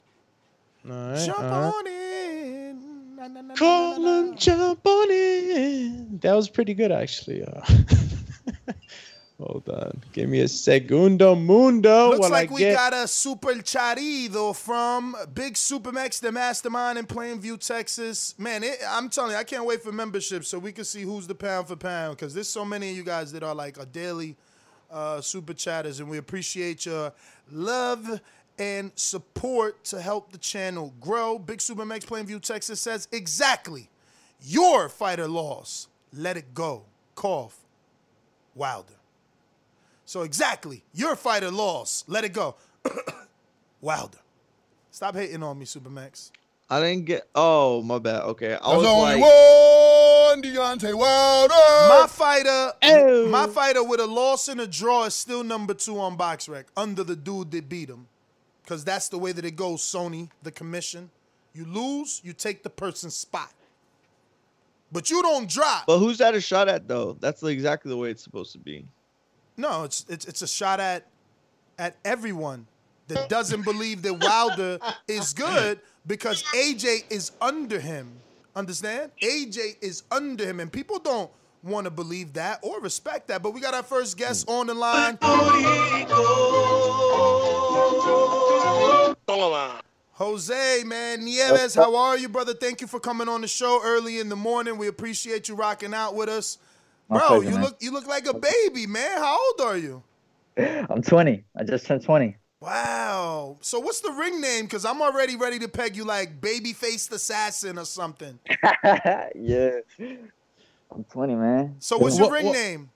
All 0.89 0.91
right. 1.11 1.25
Jump 1.25 1.39
all 1.39 1.45
right. 1.45 1.73
on 1.73 1.87
in. 1.87 3.15
Na, 3.15 3.27
na, 3.27 3.41
na, 3.41 3.55
Call 3.55 4.05
him, 4.05 4.35
jump 4.35 4.85
on 4.85 5.11
in. 5.11 6.19
That 6.21 6.33
was 6.33 6.49
pretty 6.49 6.73
good, 6.73 6.91
actually. 6.91 7.43
Uh, 7.43 7.61
hold 9.39 9.67
on. 9.69 10.01
Give 10.11 10.29
me 10.29 10.41
a 10.41 10.47
segundo 10.47 11.33
mundo 11.35 12.09
Looks 12.09 12.29
like 12.29 12.51
I 12.51 12.53
we 12.53 12.59
get. 12.59 12.75
got 12.75 12.93
a 12.93 13.07
super 13.07 13.53
charido 13.53 14.55
from 14.55 15.15
Big 15.33 15.53
Supermax, 15.53 16.19
the 16.19 16.31
mastermind 16.31 16.97
in 16.97 17.05
Plainview, 17.05 17.65
Texas. 17.65 18.35
Man, 18.37 18.63
it, 18.63 18.79
I'm 18.87 19.09
telling 19.09 19.31
you, 19.31 19.37
I 19.37 19.43
can't 19.43 19.65
wait 19.65 19.81
for 19.81 19.91
membership 19.91 20.43
so 20.45 20.59
we 20.59 20.71
can 20.71 20.83
see 20.83 21.01
who's 21.01 21.25
the 21.27 21.35
pound 21.35 21.67
for 21.67 21.75
pound 21.75 22.17
because 22.17 22.33
there's 22.33 22.49
so 22.49 22.65
many 22.65 22.91
of 22.91 22.97
you 22.97 23.03
guys 23.03 23.31
that 23.31 23.43
are 23.43 23.55
like 23.55 23.77
a 23.77 23.85
daily 23.85 24.35
uh, 24.91 25.21
super 25.21 25.53
chatters, 25.53 25.99
and 25.99 26.09
we 26.09 26.17
appreciate 26.17 26.85
your 26.85 27.13
love 27.51 28.21
and 28.57 28.91
support 28.95 29.83
to 29.85 30.01
help 30.01 30.31
the 30.31 30.37
channel 30.37 30.93
grow. 30.99 31.39
Big 31.39 31.59
Supermax 31.59 32.05
Plainview, 32.05 32.41
Texas 32.41 32.81
says 32.81 33.07
exactly 33.11 33.89
your 34.41 34.89
fighter 34.89 35.27
loss. 35.27 35.87
Let 36.13 36.35
it 36.37 36.53
go. 36.53 36.83
Cough. 37.15 37.57
Wilder. 38.55 38.98
So 40.09 40.23
exactly, 40.23 40.83
your 40.91 41.15
fighter 41.15 41.51
lost. 41.51 42.09
Let 42.09 42.23
it 42.23 42.33
go. 42.33 42.55
Wilder. 43.79 44.17
Stop 44.89 45.13
hating 45.13 45.43
on 45.43 45.59
me, 45.59 45.65
Supermax. 45.65 46.31
I 46.67 46.79
didn't 46.79 47.05
get. 47.05 47.27
Oh, 47.35 47.83
my 47.83 47.99
bad. 47.99 48.23
Okay, 48.23 48.55
I 48.55 48.69
There's 48.71 48.77
was 48.77 48.87
only 48.87 49.21
like, 49.21 49.21
one 49.21 50.41
Deontay 50.41 50.95
Wilder. 50.97 51.53
My 51.53 52.07
fighter, 52.09 52.73
Oh. 52.81 53.29
my 53.29 53.45
fighter 53.45 53.83
with 53.83 53.99
a 53.99 54.07
loss 54.07 54.47
and 54.47 54.59
a 54.59 54.65
draw 54.65 55.03
is 55.03 55.13
still 55.13 55.43
number 55.43 55.75
two 55.75 55.99
on 55.99 56.17
BoxRec 56.17 56.63
under 56.75 57.03
the 57.03 57.15
dude 57.15 57.51
that 57.51 57.69
beat 57.69 57.89
him. 57.91 58.07
Because 58.63 58.83
that's 58.83 59.09
the 59.09 59.19
way 59.19 59.31
that 59.31 59.45
it 59.45 59.55
goes, 59.55 59.83
Sony, 59.83 60.31
the 60.41 60.51
commission. 60.51 61.11
You 61.53 61.65
lose, 61.65 62.19
you 62.23 62.33
take 62.33 62.63
the 62.63 62.71
person's 62.71 63.15
spot. 63.15 63.53
But 64.91 65.11
you 65.11 65.21
don't 65.21 65.47
drop. 65.47 65.85
but 65.85 65.99
who's 65.99 66.17
that 66.17 66.33
a 66.33 66.41
shot 66.41 66.67
at 66.67 66.87
though? 66.87 67.15
That's 67.19 67.43
exactly 67.43 67.89
the 67.89 67.97
way 67.97 68.09
it's 68.09 68.23
supposed 68.23 68.53
to 68.53 68.57
be. 68.57 68.87
No, 69.59 69.83
it's 69.83 70.05
it's 70.07 70.25
it's 70.25 70.41
a 70.41 70.47
shot 70.47 70.79
at 70.79 71.05
at 71.77 71.97
everyone 72.05 72.65
that 73.09 73.27
doesn't 73.27 73.63
believe 73.63 74.03
that 74.03 74.13
Wilder 74.13 74.79
is 75.05 75.33
good 75.47 75.81
because 76.07 76.43
AJ 76.43 77.03
is 77.09 77.33
under 77.41 77.77
him. 77.77 78.09
Understand? 78.55 79.11
AJ 79.21 79.75
is 79.81 80.03
under 80.11 80.45
him, 80.45 80.61
and 80.61 80.71
people 80.71 80.97
don't 80.97 81.29
want 81.61 81.83
to 81.85 81.91
believe 81.91 82.31
that 82.33 82.59
or 82.61 82.79
respect 82.79 83.27
that. 83.27 83.43
But 83.43 83.53
we 83.53 83.59
got 83.59 83.73
our 83.73 83.83
first 83.83 84.17
guest 84.17 84.49
on 84.49 84.67
the 84.67 84.73
line. 84.73 85.17
Jose, 90.13 90.83
man, 90.85 91.25
Nieves, 91.25 91.75
how 91.75 91.97
are 91.97 92.17
you, 92.17 92.29
brother? 92.29 92.53
Thank 92.53 92.79
you 92.79 92.87
for 92.87 92.99
coming 93.01 93.27
on 93.27 93.41
the 93.41 93.47
show 93.47 93.81
early 93.83 94.19
in 94.19 94.29
the 94.29 94.35
morning. 94.37 94.77
We 94.77 94.87
appreciate 94.87 95.49
you 95.49 95.55
rocking 95.55 95.93
out 95.93 96.15
with 96.15 96.29
us. 96.29 96.57
My 97.09 97.17
Bro, 97.17 97.27
pleasure, 97.27 97.43
you 97.45 97.51
man. 97.55 97.61
look 97.63 97.77
you 97.79 97.91
look 97.91 98.07
like 98.07 98.27
a 98.27 98.33
baby, 98.33 98.85
man. 98.87 99.17
How 99.17 99.37
old 99.37 99.61
are 99.61 99.77
you? 99.77 100.03
I'm 100.57 101.01
20. 101.01 101.43
I 101.57 101.63
just 101.63 101.85
turned 101.85 102.03
20. 102.03 102.35
Wow. 102.61 103.57
So 103.61 103.79
what's 103.79 104.01
the 104.01 104.11
ring 104.11 104.41
name? 104.41 104.65
Because 104.65 104.83
I'm 104.85 105.01
already 105.01 105.35
ready 105.37 105.57
to 105.59 105.67
peg 105.69 105.95
you 105.95 106.03
like 106.03 106.41
baby-faced 106.41 107.11
assassin 107.13 107.77
or 107.77 107.85
something. 107.85 108.37
yeah. 109.35 109.79
I'm 110.91 111.03
20, 111.09 111.35
man. 111.35 111.75
So 111.79 111.97
what's 111.97 112.17
your 112.17 112.27
What- 112.27 112.33
ring 112.37 112.45
what- 112.47 112.53
name? 112.55 112.89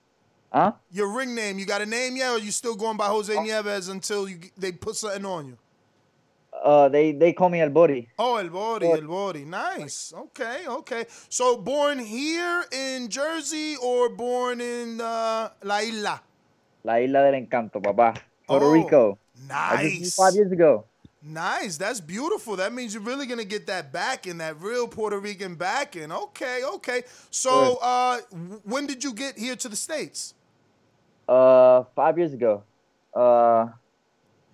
Huh? 0.52 0.72
Your 0.92 1.08
ring 1.16 1.34
name, 1.34 1.58
you 1.58 1.66
got 1.66 1.82
a 1.82 1.86
name 1.86 2.16
yet, 2.16 2.30
or 2.30 2.38
you 2.38 2.52
still 2.52 2.76
going 2.76 2.96
by 2.96 3.06
Jose 3.08 3.34
oh. 3.34 3.42
Nieves 3.42 3.88
until 3.88 4.28
you 4.28 4.38
they 4.56 4.70
put 4.70 4.94
something 4.94 5.24
on 5.24 5.46
you? 5.48 5.58
Uh, 6.64 6.88
they 6.88 7.12
they 7.12 7.34
call 7.34 7.50
me 7.50 7.60
El 7.60 7.68
Bori. 7.68 8.08
Oh, 8.18 8.36
El 8.36 8.48
Bori, 8.48 8.88
El 8.90 9.02
Bori. 9.02 9.44
Nice. 9.44 10.14
Okay, 10.16 10.66
okay. 10.66 11.04
So 11.28 11.58
born 11.58 11.98
here 11.98 12.64
in 12.72 13.08
Jersey 13.10 13.76
or 13.82 14.08
born 14.08 14.62
in 14.62 14.98
uh, 14.98 15.50
La 15.62 15.78
Isla? 15.80 16.22
La 16.82 16.94
Isla 16.96 17.20
del 17.20 17.34
Encanto, 17.34 17.82
papá. 17.82 18.14
Puerto 18.48 18.66
Oh, 18.66 18.72
Rico. 18.72 19.18
Nice. 19.46 20.14
five 20.14 20.34
years 20.34 20.50
ago. 20.52 20.86
Nice. 21.22 21.76
That's 21.76 22.00
beautiful. 22.00 22.56
That 22.56 22.72
means 22.72 22.94
you're 22.94 23.02
really 23.02 23.26
gonna 23.26 23.44
get 23.44 23.66
that 23.66 23.92
back 23.92 24.26
in 24.26 24.38
that 24.38 24.58
real 24.58 24.88
Puerto 24.88 25.18
Rican 25.18 25.56
back 25.56 25.96
in. 25.96 26.10
Okay, 26.12 26.62
okay. 26.64 27.02
So 27.30 27.76
uh 27.82 28.20
when 28.64 28.86
did 28.86 29.04
you 29.04 29.12
get 29.12 29.36
here 29.38 29.56
to 29.56 29.68
the 29.68 29.76
States? 29.76 30.32
Uh, 31.28 31.84
five 31.94 32.16
years 32.16 32.32
ago. 32.32 32.62
Uh, 33.14 33.68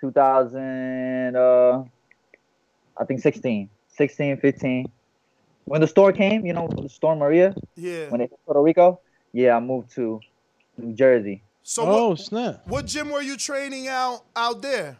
2000. 0.00 1.36
Uh, 1.36 1.84
I 3.00 3.04
think 3.04 3.20
16, 3.20 3.68
16, 3.88 4.36
15. 4.36 4.86
When 5.64 5.80
the 5.80 5.86
store 5.86 6.12
came, 6.12 6.44
you 6.44 6.52
know, 6.52 6.68
the 6.68 6.88
storm 6.88 7.18
Maria. 7.18 7.54
Yeah. 7.74 8.10
When 8.10 8.20
it 8.20 8.30
hit 8.30 8.38
Puerto 8.44 8.60
Rico, 8.60 9.00
yeah, 9.32 9.56
I 9.56 9.60
moved 9.60 9.90
to 9.94 10.20
New 10.76 10.92
Jersey. 10.94 11.42
So 11.62 11.84
oh 11.86 12.08
what, 12.10 12.18
snap! 12.18 12.62
what 12.66 12.86
gym 12.86 13.10
were 13.10 13.20
you 13.20 13.36
training 13.36 13.86
out 13.86 14.24
out 14.34 14.62
there 14.62 14.96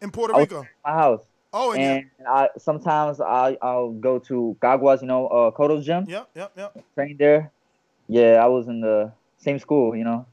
in 0.00 0.10
Puerto 0.10 0.34
I 0.34 0.38
was 0.38 0.48
Rico? 0.48 0.66
my 0.84 0.92
house. 0.92 1.20
Oh, 1.52 1.72
and, 1.72 2.06
and 2.18 2.26
I 2.26 2.48
sometimes 2.58 3.20
I 3.20 3.58
I'll 3.60 3.92
go 3.92 4.18
to 4.20 4.56
Caguas, 4.62 5.02
you 5.02 5.08
know, 5.08 5.26
uh, 5.28 5.50
Koto's 5.50 5.84
gym. 5.84 6.04
Yep, 6.08 6.30
yep, 6.34 6.52
yep. 6.56 6.84
Train 6.94 7.16
there. 7.18 7.50
Yeah, 8.08 8.42
I 8.42 8.46
was 8.46 8.68
in 8.68 8.80
the 8.80 9.12
same 9.38 9.58
school, 9.58 9.94
you 9.94 10.04
know, 10.04 10.26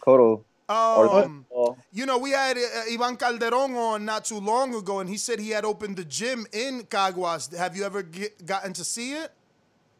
Koto. 0.00 0.44
Um, 0.68 1.46
you 1.92 2.04
know, 2.04 2.18
we 2.18 2.30
had 2.30 2.56
uh, 2.58 2.92
Ivan 2.92 3.16
Calderon 3.16 3.74
on 3.74 4.04
not 4.04 4.24
too 4.26 4.38
long 4.38 4.74
ago, 4.74 5.00
and 5.00 5.08
he 5.08 5.16
said 5.16 5.38
he 5.40 5.50
had 5.50 5.64
opened 5.64 5.96
the 5.96 6.04
gym 6.04 6.46
in 6.52 6.82
Caguas. 6.82 7.56
Have 7.56 7.76
you 7.76 7.84
ever 7.84 8.02
get, 8.02 8.44
gotten 8.44 8.72
to 8.74 8.84
see 8.84 9.12
it? 9.12 9.32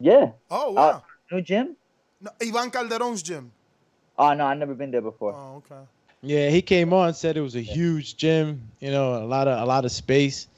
Yeah. 0.01 0.33
Oh, 0.51 0.73
Uh, 0.73 0.75
wow. 0.75 1.03
new 1.33 1.41
gym? 1.41 1.77
No, 2.21 2.31
Ivan 2.43 2.71
Calderon's 2.71 3.23
gym. 3.23 3.53
Oh 4.19 4.35
no, 4.35 4.47
I've 4.47 4.59
never 4.59 4.75
been 4.75 4.91
there 4.91 5.01
before. 5.01 5.35
Oh, 5.35 5.57
okay. 5.57 5.81
Yeah, 6.23 6.51
he 6.51 6.63
came 6.63 6.93
on 6.93 7.15
said 7.15 7.37
it 7.37 7.41
was 7.41 7.55
a 7.55 7.61
huge 7.61 8.17
gym, 8.17 8.61
you 8.81 8.91
know, 8.91 9.23
a 9.23 9.25
lot 9.25 9.47
of 9.47 9.63
a 9.63 9.65
lot 9.65 9.85
of 9.85 9.93
space. 9.93 10.49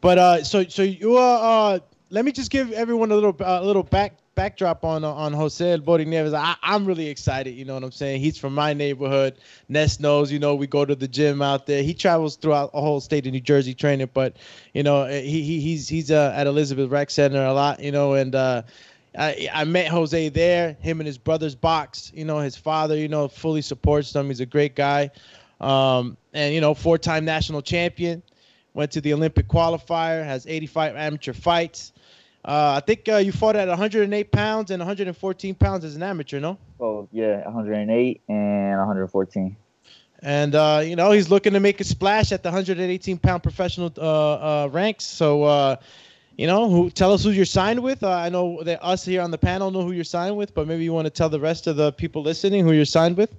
But 0.00 0.18
uh, 0.18 0.44
so 0.44 0.64
so 0.64 0.82
you 0.82 1.16
uh, 1.16 1.20
uh 1.20 1.78
let 2.10 2.24
me 2.24 2.32
just 2.32 2.50
give 2.50 2.72
everyone 2.72 3.10
a 3.10 3.14
little 3.14 3.34
a 3.40 3.64
little 3.64 3.82
back 3.82 4.12
backdrop 4.34 4.84
on 4.84 5.04
on 5.04 5.32
Jose 5.32 5.70
El 5.70 5.78
Bori 5.78 6.04
Nieves. 6.04 6.32
I, 6.32 6.56
I'm 6.62 6.86
really 6.86 7.08
excited. 7.08 7.54
You 7.54 7.64
know 7.64 7.74
what 7.74 7.84
I'm 7.84 7.92
saying? 7.92 8.20
He's 8.20 8.38
from 8.38 8.54
my 8.54 8.72
neighborhood. 8.72 9.36
Ness 9.68 10.00
knows. 10.00 10.32
You 10.32 10.38
know, 10.38 10.54
we 10.54 10.66
go 10.66 10.84
to 10.84 10.94
the 10.94 11.08
gym 11.08 11.42
out 11.42 11.66
there. 11.66 11.82
He 11.82 11.94
travels 11.94 12.36
throughout 12.36 12.72
the 12.72 12.80
whole 12.80 13.00
state 13.00 13.26
of 13.26 13.32
New 13.32 13.40
Jersey 13.40 13.74
training, 13.74 14.10
but 14.12 14.36
you 14.74 14.82
know, 14.82 15.06
he, 15.06 15.42
he 15.42 15.60
he's 15.60 15.88
he's 15.88 16.10
uh, 16.10 16.32
at 16.36 16.46
Elizabeth 16.46 16.90
Rec 16.90 17.10
Center 17.10 17.44
a 17.44 17.52
lot. 17.52 17.80
You 17.80 17.92
know, 17.92 18.14
and 18.14 18.34
uh, 18.34 18.62
I, 19.18 19.48
I 19.52 19.64
met 19.64 19.88
Jose 19.88 20.28
there. 20.30 20.76
Him 20.80 21.00
and 21.00 21.06
his 21.06 21.18
brothers 21.18 21.54
box. 21.54 22.12
You 22.14 22.24
know, 22.24 22.38
his 22.38 22.56
father, 22.56 22.96
you 22.96 23.08
know, 23.08 23.28
fully 23.28 23.62
supports 23.62 24.12
them. 24.12 24.28
He's 24.28 24.40
a 24.40 24.46
great 24.46 24.76
guy, 24.76 25.10
um, 25.60 26.16
and 26.32 26.54
you 26.54 26.60
know, 26.60 26.74
four-time 26.74 27.24
national 27.24 27.62
champion. 27.62 28.22
Went 28.72 28.92
to 28.92 29.00
the 29.00 29.12
Olympic 29.12 29.48
qualifier. 29.48 30.24
Has 30.24 30.46
85 30.46 30.94
amateur 30.94 31.32
fights. 31.32 31.92
Uh, 32.44 32.74
I 32.76 32.80
think 32.80 33.08
uh, 33.08 33.16
you 33.16 33.32
fought 33.32 33.56
at 33.56 33.68
108 33.68 34.32
pounds 34.32 34.70
and 34.70 34.80
114 34.80 35.54
pounds 35.54 35.84
as 35.84 35.94
an 35.94 36.02
amateur, 36.02 36.40
no? 36.40 36.58
Oh 36.80 37.06
yeah, 37.12 37.44
108 37.44 38.22
and 38.28 38.78
114. 38.78 39.56
And 40.22 40.54
uh, 40.54 40.82
you 40.84 40.96
know, 40.96 41.10
he's 41.12 41.28
looking 41.30 41.52
to 41.52 41.60
make 41.60 41.80
a 41.80 41.84
splash 41.84 42.32
at 42.32 42.42
the 42.42 42.48
118 42.48 43.18
pound 43.18 43.42
professional 43.42 43.92
uh, 43.98 44.64
uh, 44.64 44.68
ranks. 44.72 45.04
So, 45.04 45.42
uh, 45.42 45.76
you 46.36 46.46
know, 46.46 46.70
who 46.70 46.90
tell 46.90 47.12
us 47.12 47.24
who 47.24 47.30
you're 47.30 47.44
signed 47.44 47.82
with? 47.82 48.02
Uh, 48.02 48.10
I 48.10 48.30
know 48.30 48.62
that 48.62 48.82
us 48.82 49.04
here 49.04 49.20
on 49.20 49.30
the 49.30 49.38
panel 49.38 49.70
know 49.70 49.82
who 49.82 49.92
you're 49.92 50.04
signed 50.04 50.36
with, 50.36 50.54
but 50.54 50.66
maybe 50.66 50.82
you 50.84 50.92
want 50.92 51.06
to 51.06 51.10
tell 51.10 51.28
the 51.28 51.40
rest 51.40 51.66
of 51.66 51.76
the 51.76 51.92
people 51.92 52.22
listening 52.22 52.64
who 52.64 52.72
you're 52.72 52.84
signed 52.86 53.16
with. 53.16 53.34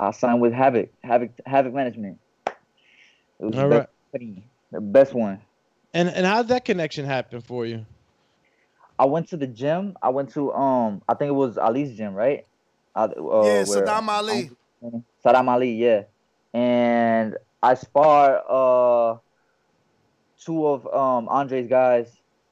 I 0.00 0.10
signed 0.10 0.40
with 0.40 0.52
Havoc, 0.52 0.90
Havoc, 1.04 1.30
Havoc 1.44 1.74
Management. 1.74 2.18
It 2.46 2.54
was 3.40 3.56
All 3.56 3.68
the 3.68 3.76
right. 3.76 3.88
best 4.12 4.24
the 4.70 4.80
best 4.80 5.14
one. 5.14 5.40
And 5.94 6.08
and 6.08 6.24
how 6.24 6.42
did 6.42 6.48
that 6.48 6.64
connection 6.64 7.04
happen 7.04 7.42
for 7.42 7.66
you? 7.66 7.84
I 9.02 9.04
went 9.04 9.26
to 9.30 9.36
the 9.36 9.48
gym. 9.48 9.96
I 10.00 10.10
went 10.10 10.32
to 10.34 10.52
um, 10.52 11.02
I 11.08 11.14
think 11.14 11.30
it 11.30 11.34
was 11.34 11.58
Ali's 11.58 11.96
gym, 11.96 12.14
right? 12.14 12.46
Uh, 12.94 13.08
uh, 13.16 13.42
yeah, 13.44 13.62
Saddam 13.64 14.06
Ali. 14.06 14.50
Saddam 15.24 15.48
Ali, 15.48 15.72
yeah. 15.72 16.04
And 16.54 17.36
I 17.60 17.74
sparred 17.74 18.42
uh 18.48 19.18
two 20.38 20.64
of 20.68 20.86
um 20.86 21.28
Andre's 21.28 21.66
guys, 21.66 22.06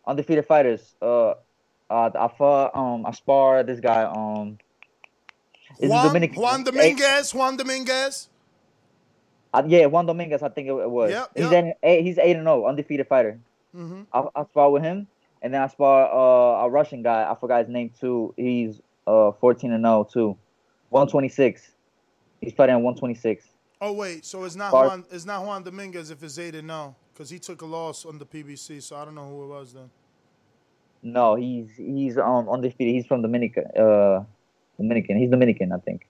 undefeated 0.05 0.45
fighters. 0.45 0.97
Uh, 1.01 1.35
uh 1.89 2.11
I 2.19 2.27
fought 2.37 2.75
um 2.75 3.07
I 3.07 3.13
sparred 3.13 3.69
this 3.69 3.79
guy 3.79 4.03
um. 4.03 4.59
is 5.79 5.89
Juan, 5.89 6.07
Dominican. 6.09 6.43
Juan 6.43 6.65
Dominguez. 6.65 7.33
Juan 7.33 7.57
Dominguez. 7.57 8.29
Uh, 9.55 9.63
yeah, 9.69 9.87
Juan 9.87 10.05
Dominguez, 10.05 10.43
I 10.43 10.49
think 10.49 10.67
it, 10.67 10.73
it 10.73 10.91
was. 10.91 11.13
Yep, 11.13 11.31
he's 11.37 11.53
yep. 11.53 11.65
eight, 11.65 11.75
eight, 11.85 12.03
he's 12.03 12.19
eight 12.19 12.35
and 12.35 12.45
zero, 12.45 12.67
undefeated 12.67 13.07
fighter. 13.07 13.39
Mm-hmm. 13.77 14.03
I, 14.13 14.25
I 14.35 14.45
sparred 14.47 14.73
with 14.73 14.83
him, 14.83 15.07
and 15.43 15.55
then 15.55 15.63
I 15.63 15.67
sparred 15.69 16.11
uh, 16.13 16.65
a 16.65 16.71
Russian 16.71 17.03
guy. 17.03 17.31
I 17.31 17.35
forgot 17.39 17.61
his 17.61 17.69
name 17.69 17.91
too. 17.99 18.35
He's 18.37 18.81
uh 19.07 19.33
14 19.33 19.73
and 19.73 19.85
0 19.85 20.09
too, 20.13 20.37
126. 20.91 21.71
He's 22.41 22.53
fighting 22.53 22.75
at 22.75 22.81
126. 22.81 23.47
Oh 23.81 23.93
wait, 23.93 24.25
so 24.25 24.45
it's 24.45 24.57
not 24.57 24.73
Bar- 24.73 24.87
Juan. 24.87 25.05
It's 25.11 25.25
not 25.25 25.45
Juan 25.45 25.63
Dominguez 25.63 26.11
if 26.11 26.23
it's 26.23 26.39
eight 26.39 26.55
and 26.55 26.69
no, 26.69 26.95
because 27.13 27.31
he 27.31 27.39
took 27.39 27.63
a 27.63 27.67
loss 27.67 28.05
on 28.05 28.19
the 28.19 28.27
PBC. 28.27 28.83
So 28.83 28.97
I 28.97 29.05
don't 29.05 29.15
know 29.15 29.29
who 29.29 29.45
it 29.45 29.49
was 29.49 29.73
then. 29.73 29.91
No, 31.03 31.35
he's 31.35 31.71
he's 31.77 32.19
um 32.19 32.49
undefeated. 32.49 32.95
He's 32.95 33.07
from 33.07 33.23
Dominica. 33.23 33.63
Uh, 33.79 34.25
Dominican. 34.77 35.19
He's 35.19 35.31
Dominican, 35.31 35.73
I 35.73 35.79
think. 35.79 36.07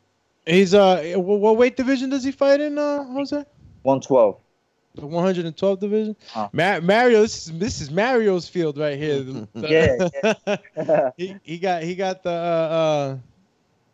He's 0.47 0.75
uh, 0.75 1.15
what, 1.17 1.41
what 1.41 1.57
weight 1.57 1.77
division 1.77 2.11
does 2.11 2.25
he 2.25 2.33
fight 2.33 2.61
in, 2.61 2.79
uh, 2.79 3.05
Jose? 3.13 3.37
112. 3.83 4.37
The 4.95 5.07
112 5.07 5.81
division. 5.81 6.17
Uh. 6.35 6.49
Ma- 6.53 6.81
Mario, 6.81 7.23
this 7.23 7.47
is 7.47 7.59
this 7.59 7.81
is 7.81 7.91
Mario's 7.91 8.49
field 8.49 8.77
right 8.77 8.99
here. 8.99 9.23
The- 9.55 10.61
Yeah, 10.85 11.11
he 11.17 11.37
he 11.43 11.59
got 11.59 11.83
he 11.83 11.95
got 11.95 12.23
the 12.23 12.31
uh, 12.31 12.33
uh 12.33 13.19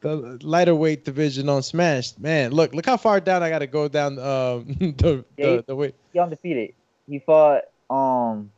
the 0.00 0.38
lighter 0.42 0.74
weight 0.74 1.04
division 1.04 1.48
on 1.48 1.62
Smash. 1.62 2.16
Man, 2.18 2.52
look 2.52 2.74
look 2.74 2.86
how 2.86 2.96
far 2.96 3.20
down 3.20 3.42
I 3.42 3.50
got 3.50 3.58
to 3.60 3.66
go 3.66 3.88
down 3.88 4.18
um 4.18 4.64
the, 4.78 5.24
Yeah, 5.36 5.46
the 5.46 5.64
the 5.68 5.76
weight. 5.76 5.94
He 6.12 6.18
undefeated. 6.18 6.74
He 7.08 7.18
fought 7.18 7.62
um. 7.90 8.50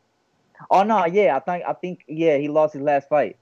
Oh 0.71 0.83
no, 0.83 1.07
yeah, 1.07 1.37
I 1.37 1.41
think 1.41 1.65
I 1.67 1.73
think 1.73 2.05
yeah, 2.07 2.37
he 2.37 2.49
lost 2.49 2.75
his 2.75 2.83
last 2.83 3.09
fight. 3.09 3.37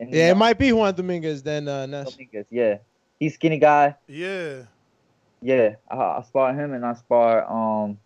And 0.00 0.08
he 0.08 0.16
Yeah, 0.18 0.30
it 0.30 0.36
might 0.36 0.58
be 0.58 0.72
Juan 0.72 0.94
Dominguez 0.94 1.42
then. 1.42 1.68
Uh, 1.68 1.86
Ness. 1.86 2.12
Dominguez, 2.12 2.46
Yeah, 2.50 2.78
he's 3.18 3.34
skinny 3.34 3.58
guy. 3.58 3.94
Yeah. 4.08 4.62
Yeah, 5.40 5.76
I, 5.90 5.96
I 5.96 6.22
sparred 6.22 6.56
him 6.56 6.72
and 6.72 6.84
I 6.84 6.94
sparred 6.94 7.44
um 7.48 7.98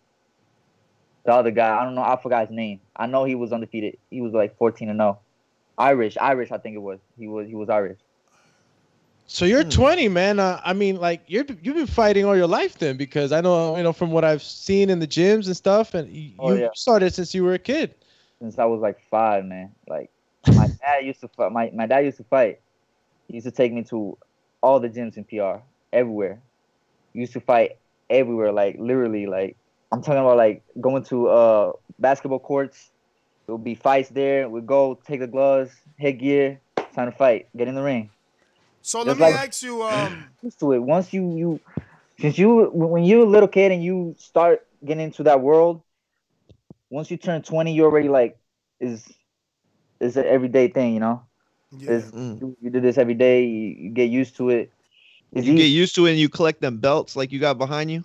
the 1.25 1.33
other 1.33 1.51
guy. 1.51 1.79
I 1.79 1.83
don't 1.83 1.95
know. 1.95 2.01
I 2.03 2.17
forgot 2.21 2.47
his 2.47 2.55
name. 2.55 2.81
I 2.95 3.07
know 3.07 3.23
he 3.25 3.35
was 3.35 3.51
undefeated. 3.51 3.97
He 4.09 4.21
was 4.21 4.33
like 4.33 4.57
14 4.57 4.89
and 4.89 4.99
0. 4.99 5.19
Irish, 5.77 6.17
Irish. 6.19 6.51
I 6.51 6.57
think 6.57 6.75
it 6.75 6.79
was. 6.81 6.99
He 7.17 7.27
was. 7.27 7.47
He 7.47 7.55
was 7.55 7.69
Irish. 7.69 7.99
So 9.25 9.45
you're 9.45 9.63
Hmm. 9.63 9.63
20, 9.63 10.07
man. 10.09 10.39
Uh, 10.39 10.59
I 10.63 10.73
mean, 10.73 10.97
like 10.97 11.23
you're 11.27 11.45
you've 11.61 11.75
been 11.75 11.87
fighting 11.87 12.25
all 12.25 12.35
your 12.35 12.47
life 12.47 12.77
then, 12.77 12.97
because 12.97 13.31
I 13.31 13.41
know 13.41 13.75
you 13.77 13.83
know 13.83 13.93
from 13.93 14.11
what 14.11 14.23
I've 14.23 14.41
seen 14.43 14.89
in 14.89 14.99
the 14.99 15.07
gyms 15.07 15.45
and 15.47 15.55
stuff, 15.55 15.93
and 15.93 16.09
you, 16.09 16.33
Oh, 16.37 16.53
yeah. 16.53 16.69
started 16.73 17.13
since 17.13 17.33
you 17.33 17.43
were 17.43 17.53
a 17.53 17.59
kid. 17.59 17.95
Since 18.39 18.57
I 18.59 18.65
was 18.65 18.81
like 18.81 18.99
five, 18.99 19.45
man. 19.45 19.75
Like 19.87 20.11
my 20.51 20.67
dad 20.81 21.05
used 21.05 21.21
to 21.21 21.27
fight. 21.29 21.51
My 21.51 21.71
my 21.73 21.85
dad 21.87 21.99
used 22.05 22.17
to 22.17 22.23
fight. 22.23 22.59
He 23.27 23.35
used 23.35 23.45
to 23.45 23.51
take 23.51 23.73
me 23.73 23.83
to 23.85 24.17
all 24.61 24.79
the 24.79 24.89
gyms 24.89 25.17
in 25.17 25.23
PR, 25.25 25.63
everywhere. 25.91 26.41
He 27.15 27.21
used 27.21 27.33
to 27.33 27.39
fight 27.39 27.77
everywhere, 28.09 28.51
like 28.51 28.75
literally. 28.77 29.25
Like 29.25 29.55
I'm 29.91 30.01
talking 30.01 30.19
about, 30.19 30.35
like 30.37 30.63
going 30.79 31.03
to 31.05 31.27
uh 31.29 31.71
basketball 31.97 32.39
courts. 32.39 32.91
There'll 33.45 33.57
be 33.57 33.73
fights 33.75 34.09
there. 34.09 34.49
We 34.49 34.59
go 34.61 34.99
take 35.07 35.21
the 35.21 35.27
gloves, 35.27 35.71
headgear, 35.97 36.59
time 36.93 37.09
to 37.11 37.17
fight. 37.17 37.47
Get 37.55 37.67
in 37.69 37.75
the 37.75 37.81
ring. 37.83 38.09
So 38.81 38.99
let 38.99 39.07
Just 39.07 39.19
me 39.19 39.25
like- 39.25 39.35
ask 39.35 39.63
you. 39.63 39.81
Um, 39.95 40.25
used 40.43 40.59
to 40.59 40.73
it. 40.73 40.79
Once 40.79 41.13
you 41.13 41.35
you 41.37 41.59
since 42.19 42.37
you 42.37 42.69
when 42.73 43.03
you're 43.05 43.23
a 43.23 43.29
little 43.29 43.47
kid 43.47 43.71
and 43.71 43.81
you 43.83 44.15
start 44.19 44.65
getting 44.83 45.03
into 45.03 45.23
that 45.23 45.39
world, 45.41 45.81
once 46.89 47.09
you 47.09 47.17
turn 47.17 47.41
20, 47.41 47.73
you're 47.73 47.89
already 47.89 48.09
like 48.09 48.37
is 48.81 49.07
is 50.01 50.17
an 50.17 50.25
everyday 50.25 50.67
thing, 50.67 50.93
you 50.93 50.99
know. 50.99 51.23
It's- 51.81 52.11
you, 52.13 52.55
you 52.61 52.69
do 52.69 52.79
this 52.81 52.97
every 52.97 53.15
day. 53.15 53.45
You, 53.45 53.69
you 53.83 53.89
get 53.91 54.09
used 54.09 54.35
to 54.37 54.49
it. 54.49 54.71
It's 55.35 55.45
You 55.45 55.55
get 55.55 55.65
used 55.65 55.95
to 55.95 56.05
it 56.05 56.11
and 56.11 56.19
you 56.19 56.29
collect 56.29 56.61
them 56.61 56.77
belts 56.77 57.15
like 57.15 57.31
you 57.31 57.39
got 57.39 57.57
behind 57.57 57.91
you. 57.91 58.03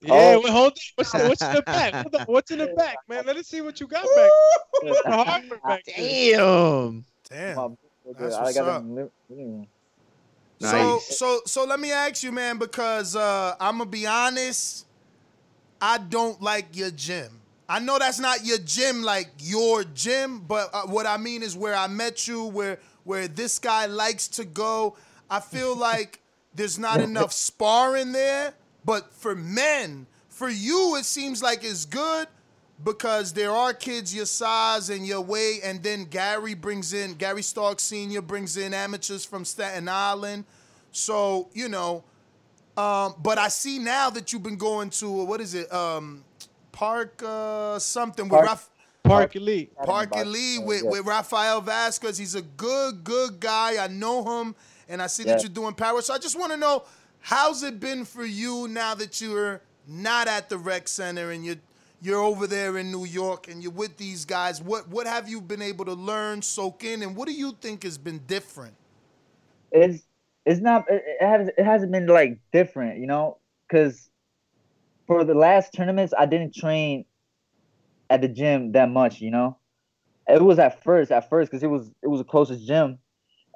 Yeah, 0.00 0.12
Oh. 0.12 0.40
wait, 0.42 0.50
hold 0.52 0.72
on. 0.72 0.78
What's, 0.94 1.12
the, 1.12 1.28
what's 1.28 1.42
in 1.42 1.54
the 1.54 1.62
back? 1.62 1.94
On. 1.94 2.24
What's 2.26 2.50
in 2.52 2.58
the 2.60 2.68
back, 2.76 2.96
man? 3.08 3.26
Let 3.26 3.36
us 3.36 3.48
see 3.48 3.60
what 3.60 3.80
you 3.80 3.88
got 3.88 4.04
back. 4.14 4.30
What's 4.82 5.02
the 5.02 5.10
back 5.66 5.84
there? 5.84 5.96
Damn. 5.96 7.04
Damn. 7.28 7.76
That's 8.18 8.36
I 8.36 8.52
got 8.52 8.68
up. 8.68 8.82
them 8.82 9.10
li- 9.30 9.66
So 10.60 10.98
so 11.00 11.40
so 11.46 11.64
let 11.64 11.80
me 11.80 11.92
ask 11.92 12.22
you, 12.22 12.32
man, 12.32 12.58
because 12.58 13.16
uh, 13.16 13.54
I'm 13.60 13.78
gonna 13.78 13.90
be 13.90 14.06
honest. 14.06 14.86
I 15.80 15.98
don't 15.98 16.40
like 16.42 16.76
your 16.76 16.90
gym. 16.90 17.40
I 17.68 17.78
know 17.78 17.98
that's 17.98 18.18
not 18.18 18.44
your 18.44 18.58
gym, 18.58 19.02
like 19.02 19.30
your 19.38 19.84
gym, 19.84 20.40
but 20.40 20.70
uh, 20.72 20.82
what 20.86 21.06
I 21.06 21.16
mean 21.18 21.42
is 21.42 21.56
where 21.56 21.74
I 21.76 21.86
met 21.86 22.26
you, 22.26 22.44
where 22.44 22.78
where 23.04 23.28
this 23.28 23.58
guy 23.58 23.86
likes 23.86 24.26
to 24.28 24.44
go. 24.44 24.96
I 25.30 25.40
feel 25.40 25.76
like 25.88 26.20
there's 26.58 26.78
not 26.78 27.00
enough 27.00 27.32
sparring 27.32 28.12
there. 28.12 28.52
But 28.84 29.12
for 29.12 29.34
men, 29.34 30.06
for 30.28 30.48
you, 30.48 30.96
it 30.96 31.04
seems 31.04 31.42
like 31.42 31.64
it's 31.64 31.84
good 31.84 32.28
because 32.84 33.32
there 33.32 33.50
are 33.50 33.72
kids 33.72 34.14
your 34.14 34.26
size 34.26 34.88
and 34.90 35.06
your 35.06 35.20
weight, 35.20 35.60
and 35.64 35.82
then 35.82 36.04
Gary 36.04 36.54
brings 36.54 36.92
in 36.92 37.14
Gary 37.14 37.42
Stark 37.42 37.80
Senior 37.80 38.22
brings 38.22 38.56
in 38.56 38.72
amateurs 38.72 39.24
from 39.24 39.44
Staten 39.44 39.88
Island. 39.88 40.44
So 40.92 41.48
you 41.52 41.68
know, 41.68 42.04
um, 42.76 43.14
but 43.22 43.38
I 43.38 43.48
see 43.48 43.78
now 43.78 44.10
that 44.10 44.32
you've 44.32 44.42
been 44.42 44.56
going 44.56 44.90
to 44.90 45.10
what 45.24 45.40
is 45.40 45.54
it, 45.54 45.72
um, 45.72 46.24
Park 46.72 47.22
uh, 47.26 47.78
something 47.78 48.28
with 48.28 48.40
Raf- 48.42 48.70
Park 49.02 49.36
Elite. 49.36 49.74
Park 49.76 50.14
Elite 50.14 50.62
with, 50.62 50.82
with 50.84 51.04
Rafael 51.06 51.60
Vasquez. 51.60 52.18
He's 52.18 52.34
a 52.34 52.42
good, 52.42 53.02
good 53.04 53.40
guy. 53.40 53.82
I 53.82 53.88
know 53.88 54.40
him, 54.40 54.54
and 54.88 55.02
I 55.02 55.06
see 55.06 55.24
that 55.24 55.42
you're 55.42 55.50
doing 55.50 55.74
power. 55.74 56.02
So 56.02 56.14
I 56.14 56.18
just 56.18 56.38
want 56.38 56.52
to 56.52 56.58
know 56.58 56.84
how's 57.20 57.62
it 57.62 57.80
been 57.80 58.04
for 58.04 58.24
you 58.24 58.68
now 58.68 58.94
that 58.94 59.20
you're 59.20 59.60
not 59.86 60.28
at 60.28 60.48
the 60.48 60.58
rec 60.58 60.88
center 60.88 61.30
and 61.30 61.44
you're 61.44 61.56
you're 62.00 62.20
over 62.20 62.46
there 62.46 62.78
in 62.78 62.92
New 62.92 63.04
York 63.04 63.48
and 63.48 63.62
you're 63.62 63.72
with 63.72 63.96
these 63.96 64.24
guys. 64.24 64.62
What 64.62 64.88
what 64.88 65.06
have 65.06 65.28
you 65.28 65.40
been 65.40 65.62
able 65.62 65.84
to 65.86 65.94
learn, 65.94 66.42
soak 66.42 66.84
in, 66.84 67.02
and 67.02 67.16
what 67.16 67.28
do 67.28 67.34
you 67.34 67.52
think 67.60 67.82
has 67.82 67.98
been 67.98 68.20
different? 68.26 68.74
it's 69.72 70.04
it's 70.46 70.60
not 70.60 70.84
it, 70.88 71.02
it 71.20 71.26
has 71.26 71.48
it 71.48 71.64
hasn't 71.64 71.92
been 71.92 72.06
like 72.06 72.38
different, 72.52 72.98
you 72.98 73.06
know, 73.06 73.38
because 73.68 74.08
for 75.06 75.24
the 75.24 75.34
last 75.34 75.72
tournaments 75.72 76.14
I 76.16 76.26
didn't 76.26 76.54
train 76.54 77.04
at 78.10 78.22
the 78.22 78.28
gym 78.28 78.72
that 78.72 78.90
much, 78.90 79.20
you 79.20 79.30
know. 79.30 79.58
It 80.26 80.42
was 80.42 80.58
at 80.58 80.82
first, 80.84 81.10
at 81.10 81.28
first, 81.30 81.50
because 81.50 81.62
it 81.62 81.68
was 81.68 81.90
it 82.02 82.08
was 82.08 82.20
the 82.20 82.24
closest 82.24 82.66
gym, 82.66 82.98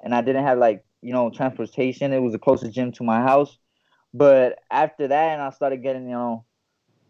and 0.03 0.13
I 0.13 0.21
didn't 0.21 0.43
have 0.43 0.57
like 0.57 0.83
you 1.03 1.13
know 1.13 1.29
transportation. 1.29 2.13
It 2.13 2.19
was 2.19 2.33
the 2.33 2.39
closest 2.39 2.73
gym 2.73 2.91
to 2.93 3.03
my 3.03 3.21
house, 3.21 3.57
but 4.13 4.59
after 4.71 5.07
that, 5.07 5.33
and 5.33 5.41
I 5.41 5.49
started 5.51 5.83
getting 5.83 6.05
you 6.05 6.11
know, 6.11 6.45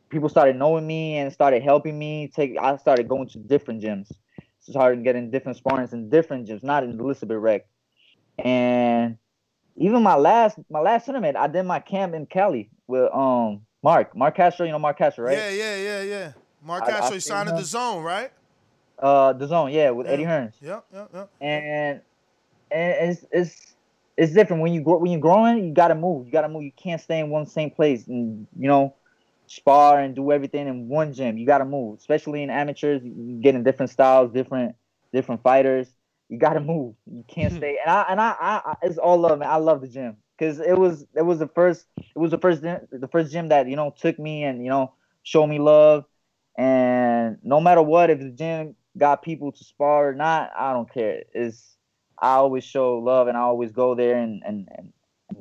people 0.09 0.29
started 0.29 0.55
knowing 0.57 0.85
me 0.87 1.17
and 1.17 1.31
started 1.31 1.63
helping 1.63 1.97
me. 1.97 2.31
Take 2.35 2.57
I 2.59 2.77
started 2.77 3.07
going 3.07 3.29
to 3.29 3.39
different 3.39 3.81
gyms, 3.81 4.11
started 4.59 5.03
getting 5.03 5.31
different 5.31 5.61
sparrings 5.63 5.93
in 5.93 6.09
different 6.09 6.47
gyms, 6.47 6.63
not 6.63 6.83
in 6.83 6.99
Elizabeth 6.99 7.37
Rec 7.37 7.65
and 8.39 9.17
even 9.75 10.03
my 10.03 10.15
last 10.15 10.57
my 10.69 10.79
last 10.79 11.05
tournament, 11.05 11.37
I 11.37 11.47
did 11.47 11.63
my 11.63 11.79
camp 11.79 12.13
in 12.13 12.25
Cali 12.25 12.69
with 12.87 13.11
um 13.13 13.61
Mark 13.81 14.15
Mark 14.15 14.35
Castro. 14.35 14.65
You 14.65 14.71
know 14.71 14.79
Mark 14.79 14.97
Castro, 14.97 15.25
right? 15.25 15.37
Yeah, 15.37 15.49
yeah, 15.49 15.75
yeah, 15.77 16.01
yeah. 16.01 16.31
Mark 16.61 16.83
I- 16.83 16.87
I 16.87 16.91
Castro 16.91 17.15
he 17.15 17.19
seen 17.19 17.31
signed 17.31 17.49
at 17.49 17.57
the 17.57 17.63
zone, 17.63 18.03
right? 18.03 18.31
Uh, 18.99 19.33
the 19.33 19.47
zone, 19.47 19.71
yeah, 19.71 19.89
with 19.89 20.07
Eddie 20.07 20.23
Yeah. 20.23 20.29
Hearns. 20.29 20.53
Yep, 20.61 20.85
yep, 20.93 21.09
yep. 21.13 21.29
And 21.41 22.01
and 22.71 23.11
it's 23.11 23.25
it's 23.31 23.72
it's 24.17 24.33
different 24.33 24.61
when 24.61 24.73
you 24.73 24.81
grow 24.81 24.97
when 24.97 25.11
you're 25.11 25.21
growing. 25.21 25.65
You 25.65 25.73
gotta 25.73 25.95
move. 25.95 26.25
You 26.25 26.31
gotta 26.31 26.49
move. 26.49 26.63
You 26.63 26.71
can't 26.71 27.01
stay 27.01 27.19
in 27.19 27.29
one 27.29 27.45
same 27.45 27.71
place 27.71 28.07
and 28.07 28.47
you 28.57 28.67
know 28.67 28.95
spar 29.47 29.99
and 29.99 30.15
do 30.15 30.31
everything 30.31 30.67
in 30.67 30.87
one 30.87 31.13
gym. 31.13 31.37
You 31.37 31.45
gotta 31.45 31.65
move, 31.65 31.99
especially 31.99 32.43
in 32.43 32.49
amateurs. 32.49 33.01
You 33.03 33.39
get 33.41 33.55
in 33.55 33.63
different 33.63 33.91
styles, 33.91 34.31
different 34.31 34.75
different 35.11 35.41
fighters. 35.41 35.87
You 36.29 36.37
gotta 36.37 36.59
move. 36.59 36.95
You 37.05 37.23
can't 37.27 37.51
hmm. 37.51 37.57
stay. 37.57 37.77
And 37.83 37.91
I 37.91 38.05
and 38.09 38.21
I, 38.21 38.35
I, 38.39 38.61
I 38.65 38.75
it's 38.83 38.97
all 38.97 39.17
love, 39.17 39.39
man. 39.39 39.49
I 39.49 39.57
love 39.57 39.81
the 39.81 39.87
gym 39.87 40.17
because 40.37 40.59
it 40.59 40.77
was 40.77 41.05
it 41.15 41.23
was 41.23 41.39
the 41.39 41.47
first 41.47 41.85
it 41.97 42.19
was 42.19 42.31
the 42.31 42.37
first 42.37 42.61
gym- 42.61 42.87
the 42.91 43.07
first 43.07 43.31
gym 43.31 43.49
that 43.49 43.67
you 43.67 43.75
know 43.75 43.93
took 43.99 44.19
me 44.19 44.43
and 44.43 44.63
you 44.63 44.69
know 44.69 44.93
showed 45.23 45.47
me 45.47 45.59
love. 45.59 46.05
And 46.55 47.39
no 47.41 47.59
matter 47.59 47.81
what, 47.81 48.11
if 48.11 48.19
the 48.19 48.29
gym 48.29 48.75
got 48.95 49.23
people 49.23 49.51
to 49.51 49.63
spar 49.63 50.09
or 50.09 50.13
not, 50.13 50.51
I 50.55 50.71
don't 50.73 50.91
care. 50.91 51.23
It's 51.33 51.77
I 52.23 52.35
always 52.35 52.63
show 52.63 52.99
love 52.99 53.27
and 53.27 53.37
I 53.37 53.41
always 53.41 53.73
go 53.73 53.95
there 53.95 54.17
and 54.17 54.41
and, 54.45 54.69
and 54.77 54.93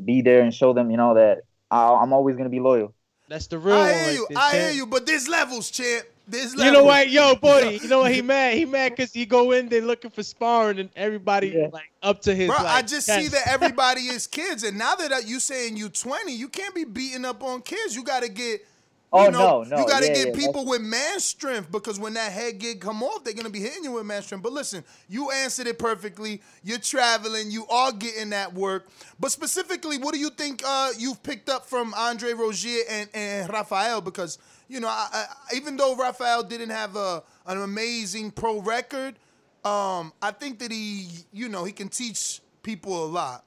be 0.05 0.21
there 0.21 0.43
and 0.43 0.53
show 0.53 0.73
them, 0.73 0.91
you 0.91 0.97
know, 0.97 1.15
that 1.15 1.43
I, 1.71 1.95
I'm 1.95 2.13
always 2.13 2.37
gonna 2.37 2.49
be 2.49 2.61
loyal. 2.61 2.93
That's 3.29 3.47
the 3.47 3.59
real 3.59 3.77
I 3.77 3.93
hear 3.93 4.05
right 4.05 4.13
you. 4.15 4.27
there, 4.29 4.39
I 4.39 4.51
champ. 4.51 4.63
hear 4.65 4.71
you. 4.73 4.87
But 4.87 5.07
this 5.07 5.29
levels, 5.29 5.71
champ. 5.71 6.07
This 6.27 6.57
levels. 6.57 6.65
You 6.65 6.73
know 6.73 6.85
what, 6.85 7.09
yo, 7.09 7.35
buddy. 7.41 7.79
You 7.79 7.89
know 7.89 8.01
what? 8.01 8.13
He 8.13 8.21
mad. 8.21 8.55
He 8.55 8.65
mad 8.65 8.91
because 8.91 9.13
he 9.13 9.25
go 9.25 9.53
in 9.53 9.69
there 9.69 9.81
looking 9.81 10.11
for 10.11 10.25
sparring 10.25 10.81
and 10.81 10.91
everybody 10.97 11.69
like 11.73 11.91
up 12.03 12.21
to 12.23 12.35
his. 12.35 12.49
Bro, 12.49 12.57
like, 12.57 12.67
I 12.67 12.83
just 12.83 13.07
see 13.07 13.29
that 13.29 13.47
everybody 13.47 14.03
is 14.03 14.27
kids, 14.27 14.65
and 14.65 14.77
now 14.77 14.97
that 14.97 15.13
uh, 15.13 15.19
you 15.25 15.39
saying 15.39 15.77
you 15.77 15.89
20, 15.89 16.35
you 16.35 16.49
can't 16.49 16.75
be 16.75 16.85
beating 16.85 17.25
up 17.25 17.45
on 17.45 17.63
kids. 17.63 17.95
You 17.95 18.03
got 18.03 18.25
to 18.25 18.29
get. 18.29 18.67
You 19.15 19.29
Oh, 19.29 19.31
know, 19.31 19.59
no, 19.59 19.63
no, 19.65 19.77
You 19.77 19.85
got 19.87 20.03
to 20.03 20.09
yeah, 20.09 20.15
get 20.15 20.33
yeah, 20.35 20.35
people 20.35 20.65
with 20.67 20.81
man 20.83 21.21
strength 21.21 21.71
because 21.71 21.99
when 21.99 22.15
that 22.15 22.33
head 22.33 22.59
gig 22.59 22.81
come 22.81 23.03
off, 23.03 23.25
they're 23.25 23.35
gonna 23.35 23.51
be 23.51 23.61
hitting 23.61 23.85
you 23.85 23.93
with 23.93 24.05
man 24.07 24.23
strength. 24.23 24.43
But 24.43 24.53
listen, 24.53 24.85
you 25.09 25.31
answered 25.31 25.67
it 25.67 25.79
perfectly. 25.79 26.41
You're 26.63 26.79
traveling. 26.79 27.51
You 27.51 27.67
are 27.69 27.93
getting 27.93 28.31
that 28.31 28.55
work. 28.55 28.89
But 29.21 29.31
specifically, 29.31 29.99
what 29.99 30.15
do 30.15 30.21
you 30.21 30.31
think 30.31 30.63
uh, 30.67 30.91
you've 30.99 31.23
picked 31.23 31.49
up 31.49 31.67
from 31.67 31.95
Andre 31.95 32.33
Rozier 32.33 32.83
and, 32.89 33.09
and 33.15 33.51
Rafael? 33.53 34.01
Because 34.01 34.39
you 34.69 34.81
know, 34.81 34.89
I, 34.89 35.09
I, 35.13 35.27
even 35.57 35.77
though 35.77 35.95
Rafael 35.97 36.43
didn't 36.43 36.71
have 36.71 36.97
a 36.97 37.23
an 37.47 37.63
amazing 37.63 38.31
pro 38.31 38.61
record, 38.61 39.17
um, 39.65 40.13
I 40.23 40.31
think 40.33 40.59
that 40.61 40.71
he, 40.71 41.09
you 41.33 41.49
know, 41.49 41.65
he 41.65 41.73
can 41.73 41.89
teach 41.89 42.41
people 42.63 43.05
a 43.05 43.07
lot. 43.07 43.45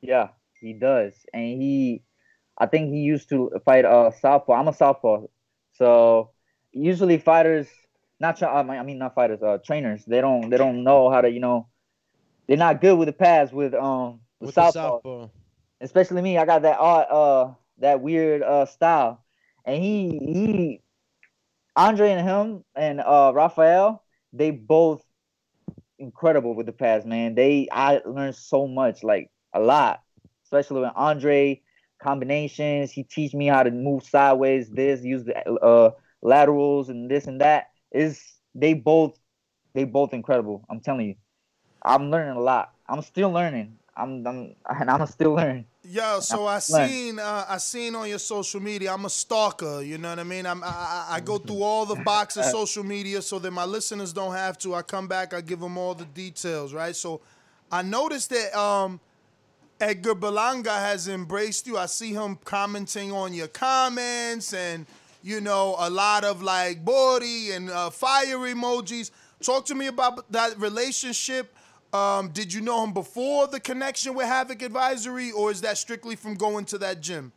Yeah, 0.00 0.28
he 0.60 0.72
does, 0.72 1.14
and 1.32 1.60
he, 1.62 2.02
I 2.58 2.66
think 2.66 2.92
he 2.92 3.00
used 3.00 3.28
to 3.30 3.50
fight 3.64 3.84
uh 3.84 4.10
southpaw. 4.10 4.54
I'm 4.54 4.68
a 4.68 4.72
southpaw, 4.72 5.26
so 5.72 6.30
usually 6.72 7.18
fighters, 7.18 7.68
not 8.20 8.42
I 8.42 8.82
mean 8.82 8.98
not 8.98 9.14
fighters, 9.14 9.42
uh 9.42 9.58
trainers, 9.64 10.04
they 10.04 10.20
don't 10.20 10.48
they 10.50 10.56
don't 10.56 10.84
know 10.84 11.10
how 11.10 11.20
to 11.20 11.30
you 11.30 11.40
know, 11.40 11.68
they're 12.46 12.56
not 12.56 12.80
good 12.80 12.98
with 12.98 13.06
the 13.06 13.12
pads 13.12 13.52
with 13.52 13.74
um 13.74 14.20
with, 14.40 14.48
with 14.48 14.54
the 14.54 14.62
southpaw. 14.70 14.96
southpaw. 14.96 15.28
especially 15.80 16.22
me. 16.22 16.38
I 16.38 16.44
got 16.46 16.62
that 16.62 16.78
odd, 16.78 17.06
uh, 17.10 17.54
that 17.78 18.00
weird 18.00 18.42
uh 18.42 18.66
style, 18.66 19.22
and 19.64 19.82
he 19.82 20.08
he, 20.08 20.82
Andre 21.74 22.10
and 22.12 22.26
him 22.26 22.64
and 22.74 23.00
uh 23.00 23.32
Raphael, 23.34 24.02
they 24.32 24.50
both 24.50 25.04
incredible 25.98 26.54
with 26.54 26.66
the 26.66 26.72
pass, 26.72 27.04
man. 27.04 27.34
They 27.34 27.68
I 27.70 28.00
learned 28.06 28.36
so 28.36 28.66
much, 28.66 29.02
like 29.02 29.30
a 29.52 29.60
lot, 29.60 30.02
especially 30.44 30.80
with 30.80 30.92
Andre 30.94 31.62
combinations. 32.02 32.90
He 32.90 33.02
teach 33.02 33.34
me 33.34 33.46
how 33.46 33.62
to 33.62 33.70
move 33.70 34.04
sideways, 34.04 34.68
this 34.70 35.02
use 35.02 35.24
the 35.24 35.48
uh 35.50 35.90
laterals 36.22 36.88
and 36.88 37.10
this 37.10 37.26
and 37.26 37.40
that. 37.40 37.70
Is 37.92 38.22
they 38.54 38.74
both 38.74 39.18
they 39.74 39.84
both 39.84 40.12
incredible. 40.12 40.64
I'm 40.68 40.80
telling 40.80 41.08
you, 41.08 41.14
I'm 41.82 42.10
learning 42.10 42.36
a 42.36 42.40
lot. 42.40 42.72
I'm 42.88 43.02
still 43.02 43.30
learning. 43.30 43.78
I'm, 43.96 44.26
I'm 44.26 44.54
and 44.68 44.90
I'm 44.90 45.06
still 45.06 45.34
learning. 45.34 45.64
Yo, 45.82 46.20
so 46.20 46.46
I 46.46 46.58
seen 46.58 47.18
uh, 47.18 47.46
I 47.48 47.58
seen 47.58 47.94
on 47.94 48.08
your 48.08 48.18
social 48.18 48.60
media. 48.60 48.92
I'm 48.92 49.04
a 49.04 49.10
stalker. 49.10 49.80
You 49.80 49.98
know 49.98 50.10
what 50.10 50.18
I 50.18 50.24
mean. 50.24 50.44
I'm, 50.44 50.62
I, 50.62 50.66
I 50.66 51.06
I 51.16 51.20
go 51.20 51.38
through 51.38 51.62
all 51.62 51.86
the 51.86 51.96
box 51.96 52.36
of 52.36 52.44
social 52.44 52.84
media 52.84 53.22
so 53.22 53.38
that 53.38 53.50
my 53.52 53.64
listeners 53.64 54.12
don't 54.12 54.34
have 54.34 54.58
to. 54.58 54.74
I 54.74 54.82
come 54.82 55.06
back. 55.06 55.32
I 55.32 55.40
give 55.40 55.60
them 55.60 55.78
all 55.78 55.94
the 55.94 56.04
details. 56.04 56.74
Right. 56.74 56.94
So 56.94 57.20
I 57.70 57.82
noticed 57.82 58.30
that 58.30 58.54
um, 58.58 59.00
Edgar 59.80 60.14
Berlanga 60.14 60.78
has 60.78 61.08
embraced 61.08 61.66
you. 61.66 61.76
I 61.76 61.86
see 61.86 62.12
him 62.12 62.38
commenting 62.44 63.12
on 63.12 63.34
your 63.34 63.48
comments 63.48 64.54
and 64.54 64.86
you 65.22 65.40
know 65.40 65.76
a 65.78 65.90
lot 65.90 66.24
of 66.24 66.42
like 66.42 66.84
body 66.84 67.50
and 67.52 67.68
uh, 67.70 67.90
fire 67.90 68.38
emojis. 68.38 69.10
Talk 69.42 69.66
to 69.66 69.74
me 69.74 69.88
about 69.88 70.30
that 70.32 70.58
relationship. 70.58 71.54
Um, 71.92 72.30
did 72.30 72.52
you 72.52 72.60
know 72.62 72.82
him 72.84 72.92
before 72.92 73.46
the 73.46 73.60
connection 73.60 74.14
with 74.14 74.26
Havoc 74.26 74.62
Advisory, 74.62 75.30
or 75.30 75.50
is 75.50 75.60
that 75.60 75.78
strictly 75.78 76.16
from 76.16 76.34
going 76.34 76.64
to 76.66 76.78
that 76.78 77.00
gym, 77.00 77.32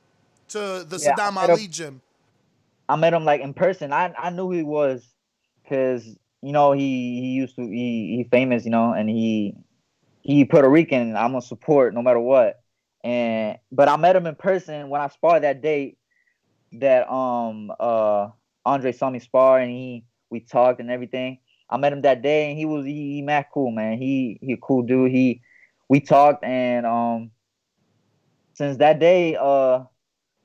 to 0.49 0.85
the 0.87 0.97
Yeah, 1.01 1.13
Saddam 1.15 1.35
Ali 1.37 1.63
him- 1.65 1.71
gym? 1.71 2.01
I 2.87 2.95
met 2.95 3.13
him 3.13 3.23
like 3.25 3.41
in 3.41 3.53
person. 3.53 3.91
I 3.93 4.13
I 4.17 4.29
knew 4.31 4.49
he 4.49 4.63
was 4.63 5.05
because 5.63 6.05
you 6.41 6.51
know 6.53 6.71
he 6.71 6.81
he 7.21 7.27
used 7.33 7.55
to 7.57 7.63
he 7.67 8.15
he 8.17 8.27
famous, 8.31 8.63
you 8.65 8.71
know, 8.71 8.93
and 8.93 9.09
he 9.09 9.55
he 10.29 10.45
Puerto 10.45 10.69
Rican. 10.69 11.17
I'm 11.17 11.31
gonna 11.31 11.41
support 11.41 11.95
no 11.95 12.03
matter 12.03 12.19
what. 12.19 12.61
And 13.03 13.57
but 13.71 13.89
I 13.89 13.97
met 13.97 14.15
him 14.15 14.27
in 14.27 14.35
person 14.35 14.89
when 14.89 15.01
I 15.01 15.07
sparred 15.07 15.43
that 15.43 15.63
day 15.63 15.95
that 16.73 17.09
um 17.11 17.71
uh 17.79 18.27
Andre 18.63 18.91
saw 18.91 19.09
me 19.09 19.17
spar 19.17 19.59
and 19.59 19.71
he 19.71 20.05
we 20.29 20.41
talked 20.41 20.81
and 20.81 20.91
everything. 20.91 21.39
I 21.67 21.77
met 21.77 21.93
him 21.93 22.03
that 22.03 22.21
day 22.21 22.49
and 22.49 22.59
he 22.59 22.65
was 22.65 22.85
he, 22.85 23.13
he 23.13 23.21
mad 23.23 23.47
cool 23.51 23.71
man. 23.71 23.97
He 23.97 24.37
he 24.41 24.53
a 24.53 24.57
cool 24.57 24.83
dude. 24.83 25.11
He 25.11 25.41
we 25.87 25.99
talked 25.99 26.43
and 26.43 26.85
um 26.85 27.31
since 28.53 28.77
that 28.77 28.99
day 28.99 29.35
uh 29.35 29.85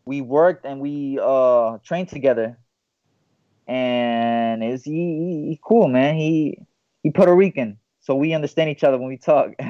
we 0.06 0.22
worked 0.22 0.64
and 0.64 0.80
we 0.80 1.18
uh 1.20 1.76
trained 1.84 2.08
together. 2.08 2.58
And 3.66 4.64
it's 4.64 4.84
he, 4.84 4.92
he, 4.92 5.48
he 5.50 5.60
cool 5.62 5.88
man. 5.88 6.16
He 6.16 6.58
he 7.02 7.10
Puerto 7.10 7.34
Rican. 7.34 7.78
So 8.04 8.14
we 8.14 8.34
understand 8.34 8.68
each 8.68 8.84
other 8.84 8.98
when 8.98 9.08
we 9.08 9.16
talk. 9.16 9.50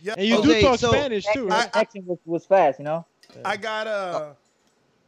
Yeah. 0.00 0.14
And 0.16 0.24
you 0.28 0.38
Okay, 0.38 0.60
do 0.60 0.68
talk 0.68 0.78
so- 0.78 0.92
Spanish 0.92 1.24
too, 1.32 1.42
The 1.42 1.48
right? 1.48 1.72
connection 1.72 2.06
was, 2.06 2.18
was 2.24 2.46
fast, 2.46 2.78
you 2.78 2.84
know. 2.84 3.04
I 3.44 3.56
gotta, 3.56 4.36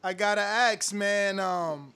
I 0.03 0.13
gotta 0.15 0.41
ask, 0.41 0.93
man. 0.93 1.39
Um, 1.39 1.95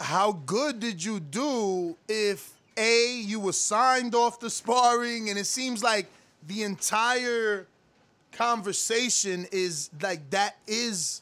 how 0.00 0.32
good 0.32 0.80
did 0.80 1.04
you 1.04 1.20
do 1.20 1.94
if 2.08 2.54
a 2.78 3.16
you 3.20 3.38
were 3.38 3.52
signed 3.52 4.14
off 4.14 4.40
the 4.40 4.48
sparring, 4.48 5.28
and 5.28 5.38
it 5.38 5.44
seems 5.44 5.82
like 5.82 6.06
the 6.46 6.62
entire 6.62 7.66
conversation 8.32 9.46
is 9.52 9.90
like 10.00 10.30
that 10.30 10.56
is 10.66 11.20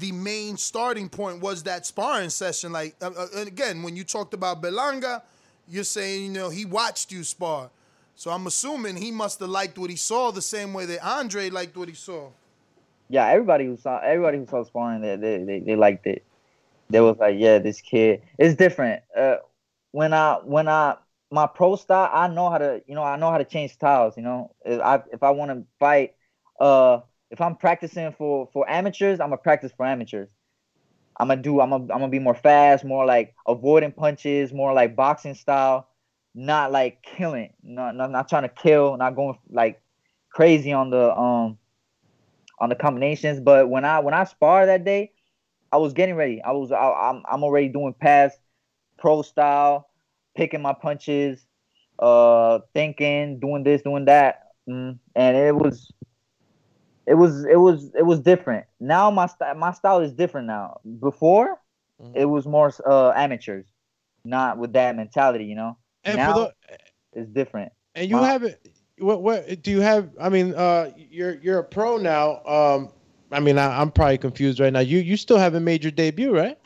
the 0.00 0.10
main 0.10 0.56
starting 0.56 1.08
point 1.08 1.40
was 1.40 1.62
that 1.62 1.86
sparring 1.86 2.30
session. 2.30 2.72
Like 2.72 2.96
uh, 3.00 3.12
uh, 3.16 3.26
and 3.36 3.46
again, 3.46 3.84
when 3.84 3.94
you 3.94 4.02
talked 4.02 4.34
about 4.34 4.60
Berlanga, 4.60 5.22
you're 5.68 5.84
saying 5.84 6.24
you 6.24 6.30
know 6.30 6.50
he 6.50 6.64
watched 6.64 7.12
you 7.12 7.24
spar. 7.24 7.70
So 8.14 8.32
I'm 8.32 8.46
assuming 8.48 8.96
he 8.96 9.12
must 9.12 9.38
have 9.38 9.48
liked 9.48 9.78
what 9.78 9.90
he 9.90 9.96
saw 9.96 10.32
the 10.32 10.42
same 10.42 10.74
way 10.74 10.86
that 10.86 11.06
Andre 11.06 11.50
liked 11.50 11.76
what 11.76 11.88
he 11.88 11.94
saw. 11.94 12.30
Yeah, 13.08 13.26
everybody 13.26 13.66
who 13.66 13.76
saw 13.76 14.00
everybody 14.00 14.38
who 14.38 14.46
saw 14.46 14.64
sparring, 14.64 15.02
they 15.02 15.16
they 15.16 15.44
they, 15.44 15.60
they 15.60 15.76
liked 15.76 16.06
it. 16.06 16.24
They 16.90 17.00
was 17.00 17.18
like, 17.18 17.36
yeah, 17.38 17.58
this 17.58 17.80
kid, 17.80 18.22
it's 18.38 18.54
different. 18.54 19.02
Uh, 19.16 19.36
when 19.92 20.12
I 20.12 20.38
when 20.44 20.68
I 20.68 20.96
my 21.30 21.46
pro 21.46 21.76
style, 21.76 22.10
I 22.12 22.28
know 22.28 22.50
how 22.50 22.58
to 22.58 22.82
you 22.86 22.94
know 22.94 23.02
I 23.02 23.16
know 23.16 23.30
how 23.30 23.38
to 23.38 23.44
change 23.44 23.72
styles. 23.72 24.16
You 24.16 24.22
know, 24.22 24.54
if 24.64 24.80
I 24.80 25.02
if 25.12 25.22
I 25.22 25.30
want 25.30 25.50
to 25.50 25.64
fight, 25.78 26.14
uh, 26.60 27.00
if 27.30 27.40
I'm 27.40 27.56
practicing 27.56 28.12
for 28.12 28.48
for 28.52 28.68
amateurs, 28.68 29.20
I'm 29.20 29.28
gonna 29.28 29.38
practice 29.38 29.72
for 29.76 29.86
amateurs. 29.86 30.28
I'm 31.18 31.28
gonna 31.28 31.42
do 31.42 31.60
I'm 31.60 31.70
gonna 31.70 31.84
I'm 31.84 32.00
gonna 32.00 32.08
be 32.08 32.18
more 32.20 32.34
fast, 32.34 32.84
more 32.84 33.04
like 33.06 33.34
avoiding 33.46 33.92
punches, 33.92 34.52
more 34.52 34.72
like 34.72 34.96
boxing 34.96 35.34
style, 35.34 35.88
not 36.34 36.72
like 36.72 37.02
killing, 37.02 37.52
not 37.62 37.96
not, 37.96 38.10
not 38.10 38.28
trying 38.28 38.44
to 38.44 38.48
kill, 38.48 38.96
not 38.96 39.16
going 39.16 39.38
like 39.50 39.80
crazy 40.30 40.72
on 40.72 40.90
the 40.90 41.14
um 41.16 41.58
on 42.60 42.68
the 42.68 42.76
combinations. 42.76 43.40
But 43.40 43.68
when 43.68 43.84
I 43.84 44.00
when 44.00 44.14
I 44.14 44.24
spar 44.24 44.66
that 44.66 44.84
day, 44.84 45.12
I 45.72 45.78
was 45.78 45.92
getting 45.92 46.14
ready. 46.14 46.42
I 46.42 46.52
was 46.52 46.72
I, 46.72 46.76
I'm 46.76 47.22
I'm 47.30 47.44
already 47.44 47.68
doing 47.68 47.94
past 47.94 48.38
pro 48.98 49.22
style, 49.22 49.90
picking 50.36 50.62
my 50.62 50.74
punches, 50.74 51.46
uh, 51.98 52.60
thinking, 52.74 53.40
doing 53.40 53.64
this, 53.64 53.82
doing 53.82 54.06
that, 54.06 54.42
mm, 54.68 54.98
and 55.16 55.36
it 55.36 55.54
was. 55.54 55.92
It 57.08 57.14
was 57.14 57.44
it 57.46 57.56
was 57.56 57.90
it 57.94 58.04
was 58.04 58.20
different. 58.20 58.66
Now 58.80 59.10
my 59.10 59.26
st- 59.26 59.56
my 59.56 59.72
style 59.72 60.00
is 60.00 60.12
different 60.12 60.46
now. 60.46 60.80
Before, 61.00 61.58
it 62.14 62.26
was 62.26 62.46
more 62.46 62.72
uh, 62.86 63.12
amateurs, 63.16 63.66
not 64.24 64.58
with 64.58 64.72
that 64.74 64.94
mentality, 64.94 65.44
you 65.44 65.54
know. 65.54 65.78
And 66.04 66.16
now 66.18 66.32
for 66.32 66.38
the 66.40 66.78
it's 67.20 67.30
different. 67.30 67.72
and 67.94 68.08
you 68.08 68.16
My- 68.16 68.28
have 68.28 68.42
it. 68.42 68.70
What 68.98 69.22
what 69.22 69.62
do 69.62 69.70
you 69.70 69.80
have? 69.80 70.10
I 70.20 70.28
mean, 70.28 70.54
uh, 70.54 70.90
you're 70.96 71.36
you're 71.36 71.60
a 71.60 71.64
pro 71.64 71.96
now. 71.96 72.44
Um, 72.44 72.90
I 73.30 73.40
mean, 73.40 73.56
I, 73.56 73.80
I'm 73.80 73.90
probably 73.90 74.18
confused 74.18 74.58
right 74.60 74.72
now. 74.72 74.80
You 74.80 74.98
you 74.98 75.16
still 75.16 75.38
haven't 75.38 75.64
made 75.64 75.84
your 75.84 75.92
debut, 75.92 76.34
right? 76.34 76.58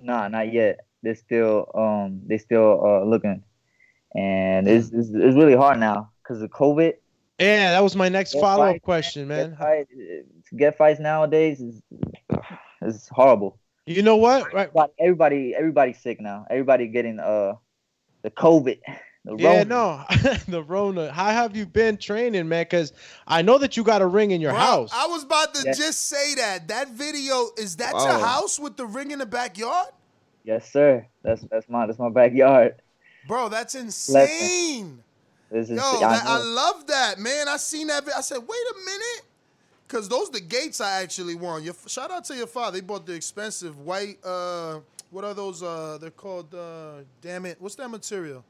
Nah, 0.00 0.28
not 0.28 0.52
yet. 0.52 0.86
They're 1.02 1.16
still 1.16 1.70
um 1.74 2.22
they 2.26 2.38
still 2.38 2.80
uh 2.84 3.04
looking, 3.04 3.42
and 4.14 4.68
it's 4.68 4.90
it's, 4.92 5.08
it's 5.08 5.36
really 5.36 5.56
hard 5.56 5.80
now 5.80 6.10
because 6.22 6.40
of 6.40 6.50
COVID. 6.50 6.94
Yeah, 7.42 7.72
that 7.72 7.82
was 7.82 7.96
my 7.96 8.08
next 8.08 8.34
follow 8.34 8.70
up 8.70 8.82
question, 8.82 9.26
man. 9.28 9.50
Get, 9.50 9.58
fight, 9.58 9.86
get 10.56 10.78
fights 10.78 11.00
nowadays 11.00 11.60
is 11.60 11.82
is 12.82 13.08
horrible. 13.08 13.58
You 13.86 14.02
know 14.02 14.16
what? 14.16 14.52
Right. 14.54 14.68
Everybody, 14.68 14.92
everybody 15.00 15.54
everybody's 15.56 15.98
sick 15.98 16.20
now. 16.20 16.46
Everybody 16.48 16.86
getting 16.86 17.18
uh 17.18 17.54
the 18.22 18.30
COVID. 18.30 18.78
The 19.24 19.36
Yeah, 19.36 19.58
Rona. 19.58 19.64
no, 19.64 20.04
the 20.48 20.62
Rona. 20.62 21.12
How 21.12 21.30
have 21.30 21.56
you 21.56 21.66
been 21.66 21.96
training, 21.96 22.48
man? 22.48 22.62
Because 22.62 22.92
I 23.26 23.42
know 23.42 23.58
that 23.58 23.76
you 23.76 23.82
got 23.84 24.02
a 24.02 24.06
ring 24.06 24.30
in 24.30 24.40
your 24.40 24.52
Bro, 24.52 24.60
house. 24.60 24.90
I 24.94 25.06
was 25.08 25.24
about 25.24 25.54
to 25.54 25.64
Yeah. 25.64 25.74
just 25.74 26.08
say 26.08 26.34
that. 26.36 26.68
That 26.68 26.90
video 26.90 27.50
is 27.56 27.76
that 27.76 27.94
Wow. 27.94 28.04
your 28.04 28.18
house 28.18 28.58
with 28.58 28.76
the 28.76 28.86
ring 28.86 29.10
in 29.10 29.18
the 29.18 29.26
backyard? 29.26 29.88
Yes, 30.44 30.70
sir. 30.72 31.06
That's 31.22 31.42
that's 31.50 31.68
my 31.68 31.86
that's 31.86 31.98
my 31.98 32.10
backyard. 32.10 32.82
Bro, 33.26 33.48
that's 33.50 33.74
insane. 33.74 35.01
This 35.52 35.70
is 35.70 35.76
Yo, 35.76 35.82
I 35.82 36.00
that, 36.00 36.22
I 36.26 36.38
love 36.42 36.86
that, 36.88 37.18
man. 37.18 37.48
I 37.48 37.56
seen 37.58 37.86
that. 37.88 38.04
vi- 38.04 38.12
I 38.16 38.20
said, 38.22 38.38
wait 38.38 38.48
a 38.48 38.84
minute. 38.84 39.22
Cause 39.88 40.08
those 40.08 40.30
the 40.30 40.40
gates 40.40 40.80
I 40.80 41.02
actually 41.02 41.34
won. 41.34 41.62
Your, 41.62 41.74
shout 41.86 42.10
out 42.10 42.24
to 42.24 42.34
your 42.34 42.46
father. 42.46 42.76
He 42.76 42.80
bought 42.80 43.04
the 43.04 43.12
expensive 43.12 43.78
white. 43.78 44.16
Uh, 44.24 44.80
what 45.10 45.22
are 45.24 45.34
those? 45.34 45.62
Uh, 45.62 45.98
they're 46.00 46.10
called. 46.10 46.54
Uh, 46.54 47.02
damn 47.20 47.44
it, 47.44 47.58
what's 47.60 47.74
that 47.74 47.90
material? 47.90 48.42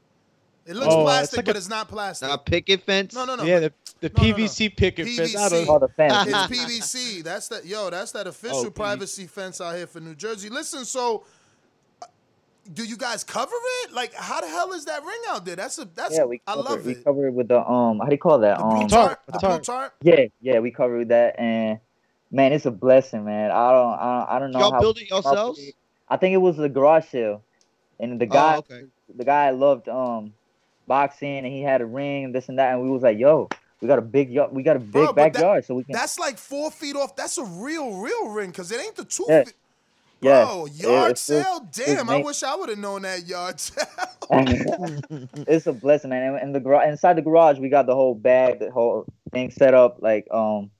It 0.65 0.75
looks 0.77 0.87
Oh, 0.93 1.01
it's 1.01 1.03
plastic, 1.03 1.37
like 1.39 1.45
but 1.47 1.55
a- 1.55 1.57
it's 1.57 1.67
not 1.67 1.89
plastic. 1.89 2.29
Not 2.29 2.45
picket 2.45 2.83
fence. 2.83 3.13
no, 3.13 3.25
no, 3.25 3.35
no. 3.35 3.43
yeah, 3.43 3.59
the, 3.59 3.73
the 3.99 4.07
No, 4.15 4.23
no, 4.23 4.29
no. 4.29 4.35
PVC 4.37 4.73
picket 4.77 5.05
fence. 5.09 5.35
I 5.35 5.49
don't, 5.49 5.67
Oh, 5.67 5.79
the 5.79 5.89
fence. 5.89 6.27
It's 6.29 6.37
PVC. 6.61 7.21
That's 7.25 7.49
that. 7.49 7.65
Yo, 7.65 7.89
that's 7.89 8.13
that 8.13 8.27
official 8.27 8.59
Oh, 8.59 8.63
PVC. 8.69 8.75
privacy 8.75 9.27
fence 9.27 9.59
out 9.59 9.75
here 9.75 9.87
for 9.87 9.99
New 9.99 10.15
Jersey. 10.15 10.47
Listen, 10.49 10.85
so 10.85 11.25
do 12.71 12.83
you 12.85 12.95
guys 12.97 13.23
cover 13.23 13.51
it? 13.83 13.91
Like, 13.93 14.13
how 14.13 14.41
the 14.41 14.47
hell 14.47 14.71
is 14.73 14.85
that 14.85 15.03
ring 15.03 15.19
out 15.29 15.45
there? 15.45 15.55
That's 15.55 15.77
a. 15.79 15.85
That's. 15.85 16.15
yeah, 16.15 16.23
we 16.25 16.41
I 16.47 16.53
covered, 16.53 16.69
love 16.69 16.85
we 16.85 16.95
cover 16.95 17.27
it. 17.27 17.33
with 17.33 17.47
the 17.49 17.59
um 17.59 17.99
how 17.99 18.05
do 18.05 18.11
you 18.11 18.17
call 18.17 18.39
that? 18.39 18.57
The 18.57 18.63
blue 18.63 18.71
um 18.81 18.87
tarp. 18.87 19.07
tarp, 19.09 19.25
The 19.25 19.31
tarp. 19.39 19.53
blue 19.53 19.59
tarp. 19.63 19.93
Yeah, 20.01 20.25
yeah, 20.41 20.59
we 20.59 20.71
covered 20.71 21.09
that, 21.09 21.39
and 21.39 21.79
man, 22.31 22.53
it's 22.53 22.65
a 22.65 22.71
blessing, 22.71 23.25
man. 23.25 23.51
I 23.51 23.71
don't, 23.71 23.93
I 23.99 24.19
don't, 24.19 24.29
I 24.35 24.39
don't 24.39 24.51
know 24.51 24.59
Y'all 24.59 24.71
how 24.73 24.79
build 24.79 24.97
it 24.97 25.01
we 25.01 25.07
came 25.07 25.17
up 25.17 25.25
with 25.25 25.33
yourselves? 25.33 25.59
it. 25.59 25.75
I 26.09 26.17
think 26.17 26.33
it 26.33 26.37
was 26.37 26.59
a 26.59 26.69
garage 26.69 27.05
sale, 27.07 27.43
and 27.99 28.19
the 28.19 28.25
guy, 28.25 28.55
Oh, 28.55 28.59
okay. 28.59 28.83
the 29.15 29.25
guy 29.25 29.49
loved 29.51 29.89
um 29.89 30.33
boxing, 30.87 31.37
and 31.39 31.47
he 31.47 31.61
had 31.61 31.81
a 31.81 31.85
ring, 31.85 32.25
and 32.25 32.35
this 32.35 32.49
and 32.49 32.59
that, 32.59 32.73
and 32.73 32.81
we 32.83 32.89
was 32.89 33.01
like, 33.03 33.17
yo, 33.17 33.49
we 33.81 33.87
got 33.87 33.99
a 33.99 34.03
big 34.03 34.29
yard, 34.29 34.51
we 34.53 34.63
got 34.63 34.75
a 34.75 34.79
big 34.79 34.91
Bro, 34.91 35.07
but 35.07 35.15
that- 35.15 35.33
backyard, 35.33 35.65
so 35.65 35.75
we 35.75 35.83
can, 35.83 35.93
That's 35.93 36.17
like 36.19 36.37
four 36.37 36.71
feet 36.71 36.95
off. 36.95 37.15
That's 37.15 37.37
a 37.37 37.43
real, 37.43 37.97
real 37.97 38.29
ring 38.29 38.49
because 38.51 38.71
it 38.71 38.79
ain't 38.79 38.95
the 38.95 39.05
two. 39.05 39.25
Yeah. 39.27 39.43
feet. 39.45 39.53
Yeah, 40.23 40.45
Bro, 40.45 40.65
yard 40.73 41.11
it's- 41.11 41.21
sale. 41.21 41.65
it's 41.67 41.77
Damn, 41.85 42.09
I 42.09 42.17
wish 42.21 42.43
I 42.43 42.55
would 42.55 42.69
have 42.69 42.77
known 42.79 43.01
that 43.03 43.27
yard 43.27 43.59
sale. 43.59 43.85
it's 45.47 45.67
a 45.67 45.73
blessing, 45.73 46.09
man. 46.09 46.23
And, 46.33 46.37
and 46.37 46.55
the 46.55 46.59
garage, 46.59 46.87
inside 46.89 47.17
the 47.17 47.21
garage, 47.21 47.59
we 47.59 47.69
got 47.69 47.85
the 47.85 47.95
whole 47.95 48.15
bag, 48.15 48.59
the 48.59 48.71
whole 48.71 49.05
thing 49.31 49.51
set 49.51 49.73
up, 49.73 49.97
like 50.01 50.27
um, 50.31 50.71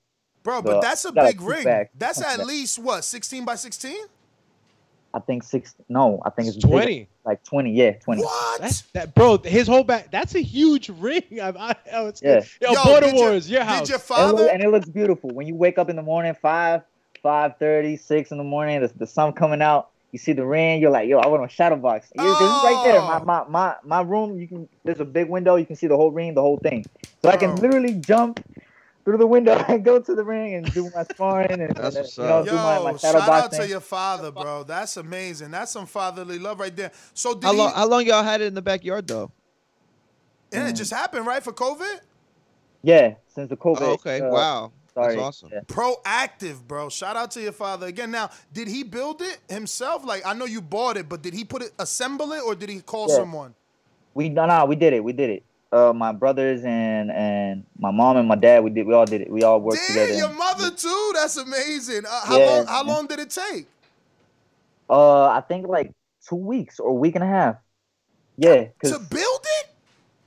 Bro, 0.44 0.62
The- 0.62 0.72
but 0.74 0.82
that's 0.82 1.06
a 1.06 1.12
got 1.12 1.26
a 1.26 1.28
big 1.30 1.42
ring. 1.42 1.64
bag. 1.64 1.90
That's 1.98 2.22
at 2.22 2.38
Bag. 2.38 2.48
least 2.48 2.80
what, 2.80 3.04
16 3.04 3.46
by 3.46 3.56
16? 3.56 3.96
I 5.16 5.20
think 5.20 5.44
six, 5.44 5.76
no, 5.90 6.20
I 6.26 6.32
think 6.32 6.48
it's, 6.48 6.58
It's 6.58 6.66
bigger, 6.66 6.78
20. 6.82 7.08
like 7.24 7.44
twenty, 7.44 7.72
yeah, 7.72 7.92
twenty. 7.92 8.24
What? 8.24 8.60
That's 8.62 8.82
that, 8.94 9.14
bro. 9.14 9.38
His 9.38 9.68
whole 9.68 9.84
back. 9.84 10.10
That's 10.10 10.34
a 10.34 10.40
huge 10.42 10.90
ring. 10.90 11.22
I, 11.40 11.50
I, 11.50 11.76
oh, 11.94 12.08
it's 12.08 12.20
Yeah. 12.24 12.42
Yo, 12.60 12.72
Yo, 12.72 12.84
Border 12.84 13.06
did 13.06 13.16
your- 13.18 13.30
Wars, 13.30 13.48
your 13.48 13.60
Did 13.60 13.68
house. 13.68 13.90
your 13.90 13.98
And 13.98 14.02
it, 14.02 14.08
father? 14.08 14.48
and 14.50 14.64
it 14.64 14.70
looks 14.72 14.90
beautiful 14.90 15.30
when 15.30 15.46
you 15.46 15.54
wake 15.54 15.78
up 15.78 15.92
in 15.92 15.96
the 15.98 16.02
morning, 16.02 16.34
five, 16.42 16.82
five 17.24 17.58
thirty, 17.58 17.98
six 17.98 18.32
in 18.32 18.38
the 18.38 18.44
morning. 18.44 18.82
The, 18.82 18.92
the 18.96 19.08
sun 19.08 19.34
coming 19.34 19.62
out. 19.62 19.90
You 20.12 20.20
see 20.20 20.34
the 20.34 20.46
ring. 20.46 20.80
You're 20.80 20.92
like, 20.92 21.10
yo, 21.10 21.18
I 21.18 21.26
want 21.26 21.44
a 21.44 21.50
shadow 21.52 21.76
box. 21.76 22.12
Yeah, 22.14 22.22
'cause 22.24 22.42
it's 22.42 22.64
right 22.64 22.84
there. 22.84 23.02
My, 23.02 23.18
Oh. 23.20 23.26
my 23.26 23.44
my 23.50 23.76
my 23.84 24.02
room. 24.02 24.38
You 24.38 24.48
can. 24.48 24.70
There's 24.84 25.00
a 25.00 25.06
big 25.06 25.28
window. 25.28 25.56
You 25.56 25.66
can 25.66 25.76
see 25.76 25.88
the 25.88 25.98
whole 25.98 26.12
ring, 26.12 26.36
the 26.36 26.42
whole 26.42 26.58
thing. 26.58 26.86
So 27.24 27.30
I 27.30 27.38
can 27.38 27.52
Oh. 27.52 27.56
literally 27.56 27.96
jump 27.96 28.40
through 29.06 29.18
the 29.18 29.26
window 29.28 29.54
and 29.68 29.84
go 29.84 30.00
to 30.00 30.14
the 30.16 30.24
ring 30.24 30.54
and 30.54 30.72
do 30.74 30.92
my 30.96 31.04
sparring 31.04 31.60
and, 31.62 31.76
That's 31.76 31.96
and, 31.96 32.08
you 32.18 32.24
know 32.24 32.40
up. 32.40 32.46
do 32.46 32.52
my, 32.54 32.80
my 32.80 32.92
Yo, 32.92 32.98
shadow 32.98 33.20
shout 33.20 33.30
out 33.30 33.42
boxing. 33.46 33.62
to 33.64 33.68
your 33.68 33.80
father, 33.80 34.32
bro. 34.32 34.64
That's 34.64 34.96
amazing. 34.98 35.50
That's 35.52 35.72
some 35.72 35.88
fatherly 35.88 36.38
love 36.38 36.60
right 36.60 36.76
there. 36.76 36.92
So 37.16 37.34
did 37.34 37.44
How 37.46 37.52
he? 37.54 37.58
long? 37.58 37.74
How 37.74 37.88
long 37.88 38.06
y'all 38.06 38.24
had 38.24 38.42
it 38.42 38.46
in 38.46 38.54
the 38.54 38.62
backyard 38.62 39.08
though? 39.08 39.32
and 40.52 40.68
it 40.68 40.74
just 40.74 40.94
happened, 40.94 41.26
right, 41.26 41.42
for 41.42 41.52
COVID? 41.52 42.00
Yeah, 42.84 43.16
since 43.34 43.50
the 43.50 43.58
COVID. 43.58 43.82
Oh, 43.82 43.92
okay. 43.94 44.22
uh, 44.22 44.30
wow. 44.30 44.72
Sorry. 44.94 45.16
That's 45.16 45.26
awesome. 45.28 45.50
Yeah. 45.52 45.62
Proactive, 45.62 46.62
bro. 46.68 46.90
Shout 46.90 47.16
out 47.16 47.32
to 47.32 47.42
your 47.42 47.52
father 47.52 47.88
again. 47.88 48.12
Now, 48.12 48.30
did 48.54 48.68
he 48.68 48.84
build 48.84 49.22
it 49.22 49.40
himself? 49.50 50.06
Like, 50.06 50.26
I 50.26 50.34
know 50.34 50.46
you 50.46 50.62
bought 50.62 50.98
it, 50.98 51.10
but 51.10 51.22
did 51.22 51.34
he 51.34 51.44
put 51.44 51.64
it, 51.64 51.72
assemble 51.80 52.32
it, 52.34 52.44
or 52.44 52.54
did 52.56 52.70
he 52.70 52.80
call 52.82 53.08
Yeah. 53.10 53.16
someone? 53.16 53.56
We 54.14 54.30
no 54.30 54.46
no 54.46 54.66
we 54.66 54.76
did 54.76 54.94
it. 54.94 55.04
We 55.04 55.12
did 55.12 55.32
it. 55.32 55.44
Uh, 55.72 55.92
my 55.92 56.12
brothers 56.12 56.64
and 56.64 57.10
and 57.12 57.66
my 57.80 57.90
mom 57.90 58.18
and 58.18 58.28
my 58.28 58.36
dad. 58.36 58.64
We 58.64 58.70
did. 58.70 58.86
We 58.86 58.94
all 58.94 59.06
did 59.06 59.22
it. 59.22 59.32
We 59.32 59.42
all 59.42 59.60
worked 59.60 59.80
Damn, 59.88 59.96
together. 59.96 60.14
your 60.20 60.30
mother 60.30 60.70
too. 60.70 61.12
That's 61.16 61.36
amazing. 61.38 62.04
Uh, 62.06 62.22
how 62.26 62.38
Yeah, 62.40 62.46
long? 62.46 62.66
How 62.68 62.84
long 62.84 63.08
did 63.08 63.18
it 63.20 63.32
take? 63.32 63.66
Uh, 64.88 65.26
I 65.26 65.42
think 65.42 65.68
like 65.68 65.92
two 66.30 66.36
weeks 66.36 66.80
or 66.80 66.92
a 66.92 66.94
week 66.94 67.16
and 67.16 67.24
a 67.24 67.28
half. 67.28 67.56
Yeah, 68.38 68.66
To 68.84 69.00
build 69.00 69.46
it? 69.62 69.70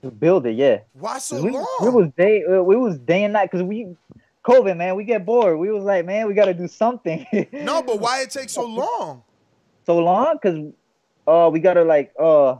to 0.02 0.10
build 0.10 0.46
it. 0.46 0.56
Yeah. 0.56 0.80
Why 0.94 1.18
so 1.18 1.36
'Cause 1.36 1.44
we, 1.44 1.50
long? 1.52 1.66
we 1.82 1.88
was 1.90 2.08
day 2.16 2.44
uh, 2.44 2.62
we 2.62 2.76
was 2.76 2.98
day 2.98 3.22
and 3.24 3.32
night 3.32 3.50
because 3.50 3.62
we 3.64 3.96
COVID 4.46 4.76
man. 4.76 4.94
We 4.96 5.04
get 5.04 5.26
bored. 5.26 5.58
We 5.58 5.70
was 5.70 5.84
like 5.84 6.04
man, 6.06 6.28
we 6.28 6.34
got 6.34 6.46
to 6.46 6.54
do 6.54 6.68
something. 6.68 7.26
no, 7.52 7.82
but 7.82 8.00
why 8.00 8.22
it 8.22 8.30
take 8.30 8.48
so 8.50 8.64
long? 8.66 9.22
so 9.86 9.98
long 9.98 10.36
because 10.40 10.72
uh 11.28 11.48
we 11.52 11.60
gotta 11.60 11.84
like 11.84 12.12
uh 12.18 12.54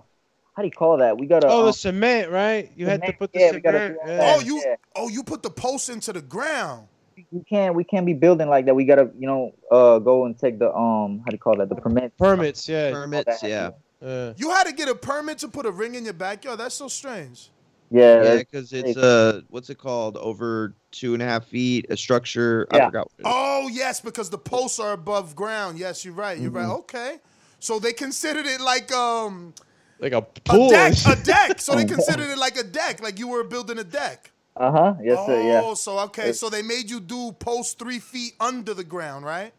how 0.55 0.63
do 0.63 0.65
you 0.65 0.71
call 0.73 0.97
that? 0.99 1.19
We 1.19 1.27
gotta. 1.27 1.49
oh, 1.49 1.61
um, 1.61 1.67
the 1.67 1.73
cement, 1.73 2.31
right? 2.31 2.73
You 2.77 2.87
had 2.87 3.03
to 3.03 3.13
put 3.13 3.31
the 3.33 3.41
yeah, 3.41 3.53
we 3.53 3.61
gotta 3.61 3.79
cement. 3.79 3.99
do 4.07 4.11
yeah. 4.13 4.35
Oh, 4.37 4.41
you 4.41 4.63
Yeah. 4.65 4.75
oh 4.97 5.09
you 5.09 5.23
put 5.23 5.43
the 5.43 5.51
post 5.51 5.91
into 5.91 6.13
the 6.13 6.23
ground. 6.23 6.89
we 7.33 7.43
can't 7.49 7.75
we 7.75 7.85
can't 7.85 8.07
be 8.07 8.15
building 8.15 8.49
like 8.49 8.65
that. 8.67 8.75
We 8.75 8.85
gotta 8.85 9.11
you 9.19 9.27
know 9.27 9.53
uh 9.71 9.99
go 9.99 10.25
and 10.25 10.39
take 10.39 10.59
the 10.59 10.73
um 10.75 11.19
how 11.21 11.31
do 11.31 11.35
you 11.35 11.39
call 11.39 11.57
that 11.59 11.69
the 11.69 11.75
permit. 11.77 12.17
Permits, 12.17 12.69
yeah. 12.69 12.91
Permits, 12.93 13.43
yeah. 13.43 13.71
Uh, 14.03 14.33
You 14.37 14.51
had 14.51 14.65
to 14.67 14.73
get 14.73 14.89
a 14.89 14.95
permit 14.95 15.39
to 15.39 15.49
put 15.49 15.67
a 15.67 15.71
ring 15.71 15.95
in 15.95 16.05
your 16.05 16.13
backyard. 16.15 16.61
That's 16.61 16.75
so 16.75 16.89
strange. 16.89 17.51
Yeah, 17.91 18.23
Yeah, 18.23 18.39
because 18.39 18.73
it's 18.73 18.97
uh, 18.97 19.43
what's 19.49 19.71
it 19.71 19.79
called? 19.79 20.17
Over 20.19 20.77
two 20.93 21.15
and 21.15 21.23
a 21.23 21.27
half 21.27 21.47
feet, 21.47 21.87
a 21.91 21.97
structure. 21.97 22.67
I 22.73 22.79
Yeah. 22.79 22.87
forgot. 22.87 23.09
What 23.17 23.29
it 23.29 23.31
is. 23.31 23.37
Oh 23.37 23.69
yes, 23.73 24.01
because 24.01 24.31
the 24.31 24.39
posts 24.39 24.81
are 24.81 24.93
above 24.93 25.37
ground. 25.37 25.79
Yes, 25.79 26.05
you're 26.05 26.15
right. 26.15 26.39
You're 26.39 26.51
Mm-hmm. 26.51 26.57
right. 26.57 26.69
Okay. 26.81 27.19
So 27.61 27.79
they 27.79 27.93
considered 27.93 28.47
it 28.47 28.61
like 28.61 28.93
um 28.93 29.55
Like 30.01 30.13
a 30.13 30.23
a 30.51 30.59
pool. 30.59 30.71
deck, 30.71 31.01
a 31.07 31.17
deck. 31.17 31.61
So 31.61 31.75
they 31.75 31.85
considered 31.87 32.31
it 32.31 32.39
like 32.39 32.57
a 32.59 32.65
deck, 32.65 33.03
like 33.03 33.19
you 33.19 33.29
were 33.29 33.45
building 33.45 33.79
a 33.79 33.85
deck. 33.85 34.33
Uh 34.57 34.73
huh. 34.73 34.95
Yes, 35.03 35.19
oh, 35.19 35.27
sir. 35.27 35.43
Yeah. 35.43 35.63
so 35.75 35.99
okay, 36.01 36.33
so 36.33 36.51
they 36.51 36.63
made 36.63 36.91
you 36.91 37.01
do 37.01 37.33
post 37.33 37.79
three 37.79 38.01
feet 38.01 38.35
under 38.41 38.75
the 38.75 38.85
ground, 38.85 39.25
right? 39.25 39.53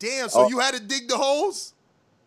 Damn. 0.00 0.28
So 0.30 0.42
Oh. 0.42 0.48
you 0.48 0.60
had 0.60 0.74
to 0.74 0.80
dig 0.80 1.08
the 1.08 1.18
holes. 1.18 1.74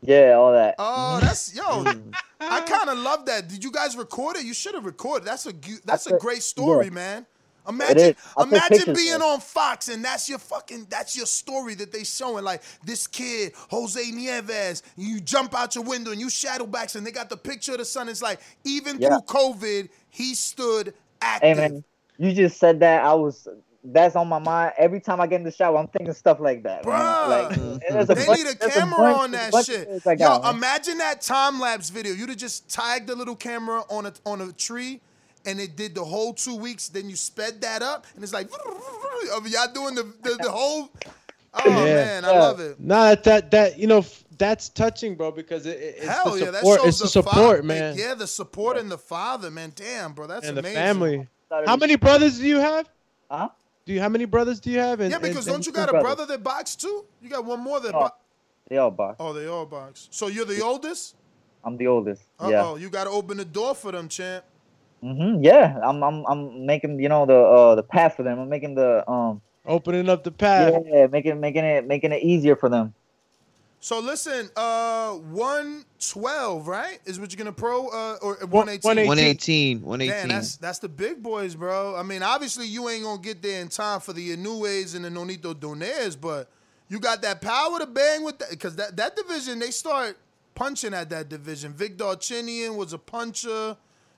Yeah, 0.02 0.34
all 0.34 0.54
that. 0.54 0.76
Oh, 0.80 1.20
that's 1.22 1.54
yo. 1.54 1.64
I 2.40 2.62
kind 2.62 2.90
of 2.90 2.98
love 3.00 3.26
that. 3.26 3.50
Did 3.50 3.64
you 3.64 3.72
guys 3.72 3.98
record 3.98 4.38
it? 4.38 4.46
You 4.46 4.54
should 4.54 4.74
have 4.76 4.86
recorded. 4.86 5.26
That's 5.28 5.46
a 5.46 5.54
that's 5.86 6.08
a 6.08 6.18
great 6.18 6.42
story, 6.42 6.86
yeah. 6.86 6.92
man. 6.92 7.26
Imagine 7.68 7.98
is. 7.98 8.16
I 8.38 8.44
took 8.44 8.52
imagine 8.52 8.94
being 8.96 9.22
on 9.22 9.40
Fox 9.42 9.90
and 9.90 10.04
that's 10.04 10.30
your 10.30 10.40
fucking 10.40 10.88
that's 10.90 11.16
your 11.16 11.26
story 11.26 11.76
that 11.76 11.92
they 11.92 12.04
showing 12.04 12.44
like 12.44 12.64
this 12.84 13.06
kid 13.06 13.54
Jose 13.70 14.00
Nieves. 14.12 14.84
You 14.96 15.20
jump 15.20 15.54
out 15.54 15.76
your 15.76 15.84
window 15.84 16.12
and 16.12 16.20
you 16.20 16.30
shadow 16.30 16.66
backs 16.66 16.96
and 16.96 17.06
they 17.06 17.12
got 17.12 17.30
the 17.30 17.38
picture 17.38 17.74
of 17.74 17.80
the 17.80 17.86
sun. 17.86 18.10
It's 18.10 18.22
like 18.22 18.40
even 18.64 19.00
Yeah. 19.00 19.10
through 19.10 19.22
COVID, 19.22 19.90
he 20.10 20.34
stood 20.34 20.94
Hey 21.42 21.52
active. 21.52 21.58
man, 21.58 21.84
you 22.18 22.34
just 22.34 22.58
said 22.58 22.80
that. 22.80 23.04
I 23.04 23.14
was. 23.14 23.48
That's 23.84 24.16
on 24.18 24.28
my 24.28 24.40
mind 24.40 24.74
every 24.78 25.00
time 25.00 25.22
I 25.22 25.28
get 25.28 25.38
in 25.38 25.44
the 25.44 25.52
shower. 25.52 25.78
I'm 25.78 25.88
thinking 25.88 26.14
stuff 26.14 26.40
like 26.42 26.64
that. 26.64 26.86
man. 26.86 27.30
Like, 27.30 27.50
mm-hmm. 27.58 27.76
Bruh, 27.76 27.80
there's 27.90 28.08
they 28.08 28.26
bunch- 28.26 28.40
need 28.40 28.48
a 28.48 28.56
there's 28.58 28.74
camera 28.74 28.98
bunch- 28.98 29.18
on 29.18 29.32
that 29.32 29.66
shit. 29.66 29.88
things 30.04 30.06
Yo, 30.20 30.28
got, 30.28 30.54
imagine 30.54 30.98
that 30.98 31.22
time 31.22 31.60
lapse 31.62 31.90
video. 31.90 32.12
You'd 32.14 32.28
have 32.30 32.38
just 32.38 32.70
tagged 32.70 33.08
the 33.08 33.16
little 33.16 33.36
camera 33.38 33.84
on 33.90 34.06
a 34.06 34.14
on 34.26 34.42
a 34.42 34.52
tree, 34.52 35.00
and 35.46 35.62
it 35.62 35.78
did 35.78 35.96
the 35.96 36.04
whole 36.04 36.34
two 36.34 36.56
weeks. 36.58 36.90
Then 36.90 37.10
you 37.10 37.16
sped 37.16 37.62
that 37.62 37.82
up, 37.82 38.06
and 38.16 38.24
it's 38.24 38.34
like 38.34 38.50
of 39.34 39.48
y'all 39.48 39.72
doing 39.74 39.96
the 39.96 40.04
the, 40.24 40.38
the 40.44 40.52
whole. 40.52 40.90
Oh 41.54 41.62
Yeah. 41.66 41.76
man, 41.86 42.26
I 42.26 42.32
love 42.32 42.60
it. 42.60 42.80
Nah, 42.82 43.10
that 43.10 43.24
that 43.24 43.52
that 43.52 43.80
you 43.80 43.88
know 43.88 44.06
that's 44.38 44.68
touching, 44.70 45.16
bro. 45.16 45.32
Because 45.32 45.66
it, 45.66 45.78
it- 45.80 45.96
it's 46.00 46.06
Hell 46.06 46.32
the 46.32 46.40
yeah, 46.40 46.52
that 46.52 46.60
support. 46.60 46.80
shows 46.82 46.88
It's 46.90 46.98
the 47.00 47.04
the 47.06 47.10
support, 47.10 47.58
fa- 47.60 47.66
man, 47.66 47.96
Yeah, 47.98 48.14
the 48.14 48.28
support 48.28 48.76
and 48.78 48.92
the 48.92 48.98
father, 48.98 49.50
man. 49.50 49.72
Damn, 49.74 50.12
bro, 50.12 50.28
that's 50.28 50.46
and 50.48 50.58
the 50.58 50.60
amazing. 50.60 50.76
family. 50.76 51.28
How 51.66 51.78
many 51.78 51.96
brothers 51.96 52.38
do 52.40 52.46
you 52.46 52.58
have? 52.60 52.90
Huh? 53.32 53.50
Do 53.90 53.96
you 53.96 54.02
how 54.02 54.08
many 54.10 54.26
brothers 54.26 54.60
do 54.60 54.70
you 54.70 54.78
have? 54.78 55.00
And, 55.00 55.10
Yeah, 55.10 55.18
because 55.18 55.48
and- 55.48 55.56
don't 55.56 55.66
you 55.66 55.72
got 55.74 55.90
a 55.90 55.94
brothers. 55.94 56.06
brother 56.16 56.26
that 56.28 56.44
box 56.44 56.76
too? 56.76 57.06
You 57.24 57.28
got 57.28 57.44
one 57.44 57.60
more 57.60 57.80
that. 57.80 57.96
Oh, 57.96 58.02
bo- 58.02 58.10
They 58.70 58.78
all 58.78 58.92
box. 58.92 59.16
oh, 59.20 59.34
they 59.34 59.48
all 59.48 59.66
box. 59.66 60.08
So 60.12 60.28
you're 60.28 60.46
the 60.46 60.62
oldest. 60.62 61.16
I'm 61.64 61.76
the 61.76 61.88
oldest. 61.88 62.22
Uh 62.40 62.50
Yeah. 62.52 62.66
oh, 62.68 62.76
you 62.76 62.92
got 62.92 63.06
to 63.06 63.10
open 63.10 63.38
the 63.38 63.46
door 63.46 63.74
for 63.74 63.92
them, 63.92 64.08
champ. 64.08 64.46
hmm 65.02 65.42
Yeah. 65.42 65.80
I'm. 65.84 66.04
I'm. 66.04 66.24
I'm 66.28 66.68
making. 66.68 67.00
You 67.00 67.10
know 67.10 67.26
the 67.26 67.34
uh 67.36 67.74
the 67.74 67.82
path 67.82 68.14
for 68.16 68.22
them. 68.22 68.38
I'm 68.38 68.48
making 68.48 68.76
the 68.76 69.10
um. 69.10 69.42
opening 69.66 70.08
up 70.08 70.24
the 70.24 70.30
path. 70.32 70.84
Yeah, 70.86 71.08
making 71.08 71.40
making 71.40 71.66
it 71.66 71.88
making 71.88 72.12
it 72.12 72.22
easier 72.22 72.56
for 72.56 72.70
them. 72.70 72.94
So 73.82 74.00
listen, 74.00 74.50
uh, 74.58 75.12
one 75.14 75.86
twelve, 76.00 76.68
right? 76.68 77.00
Is 77.06 77.20
what 77.20 77.32
you're 77.32 77.38
gonna 77.38 77.54
pro 77.54 77.88
uh 77.88 78.18
or 78.22 78.36
one 78.48 78.68
eighteen? 78.68 79.08
118. 79.08 79.82
118. 79.82 80.10
Man, 80.10 80.28
that's 80.28 80.58
that's 80.58 80.80
the 80.80 80.90
big 80.90 81.24
boys, 81.24 81.56
bro. 81.56 81.96
I 81.96 82.04
mean, 82.04 82.22
obviously 82.22 82.68
you 82.68 82.90
ain't 82.90 83.04
gonna 83.04 83.22
get 83.22 83.42
there 83.42 83.62
in 83.62 83.70
time 83.70 84.02
for 84.02 84.12
the 84.12 84.36
Inoues 84.36 84.96
and 84.96 85.06
the 85.06 85.10
Nonito 85.10 85.54
Donaires, 85.54 86.20
but 86.20 86.50
you 86.90 87.00
got 87.00 87.22
that 87.22 87.42
power 87.42 87.80
to 87.80 87.86
bang 87.86 88.24
with 88.24 88.40
that 88.40 88.50
because 88.50 88.76
that, 88.76 88.98
that 88.98 89.16
division 89.16 89.60
they 89.60 89.72
start 89.72 90.18
punching 90.56 90.94
at 90.94 91.10
that 91.12 91.30
division. 91.30 91.72
Victor 91.72 92.04
Chinian 92.04 92.76
was 92.76 92.92
a 92.92 92.98
puncher, 92.98 93.78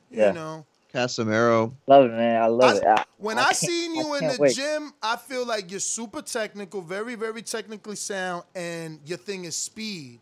you 0.10 0.18
know. 0.34 0.66
Casemiro. 0.94 1.74
Love 1.88 2.06
it, 2.06 2.12
man. 2.14 2.42
I 2.42 2.48
love 2.48 2.78
it. 2.78 2.84
I, 2.86 3.04
When 3.18 3.38
I 3.38 3.42
I, 3.42 3.46
can't- 3.46 3.58
seen 3.58 3.92
I 3.92 4.02
you 4.02 4.16
in 4.16 4.28
the 4.28 4.38
wait. 4.40 4.56
gym, 4.56 4.94
I 5.02 5.16
feel 5.16 5.46
like 5.46 5.72
you're 5.72 5.80
super 5.80 6.22
technical, 6.22 6.82
very, 6.82 7.16
very 7.16 7.42
technically 7.42 7.96
sound, 7.96 8.44
and 8.56 9.00
your 9.06 9.18
thing 9.18 9.46
is 9.46 9.56
speed. 9.56 10.20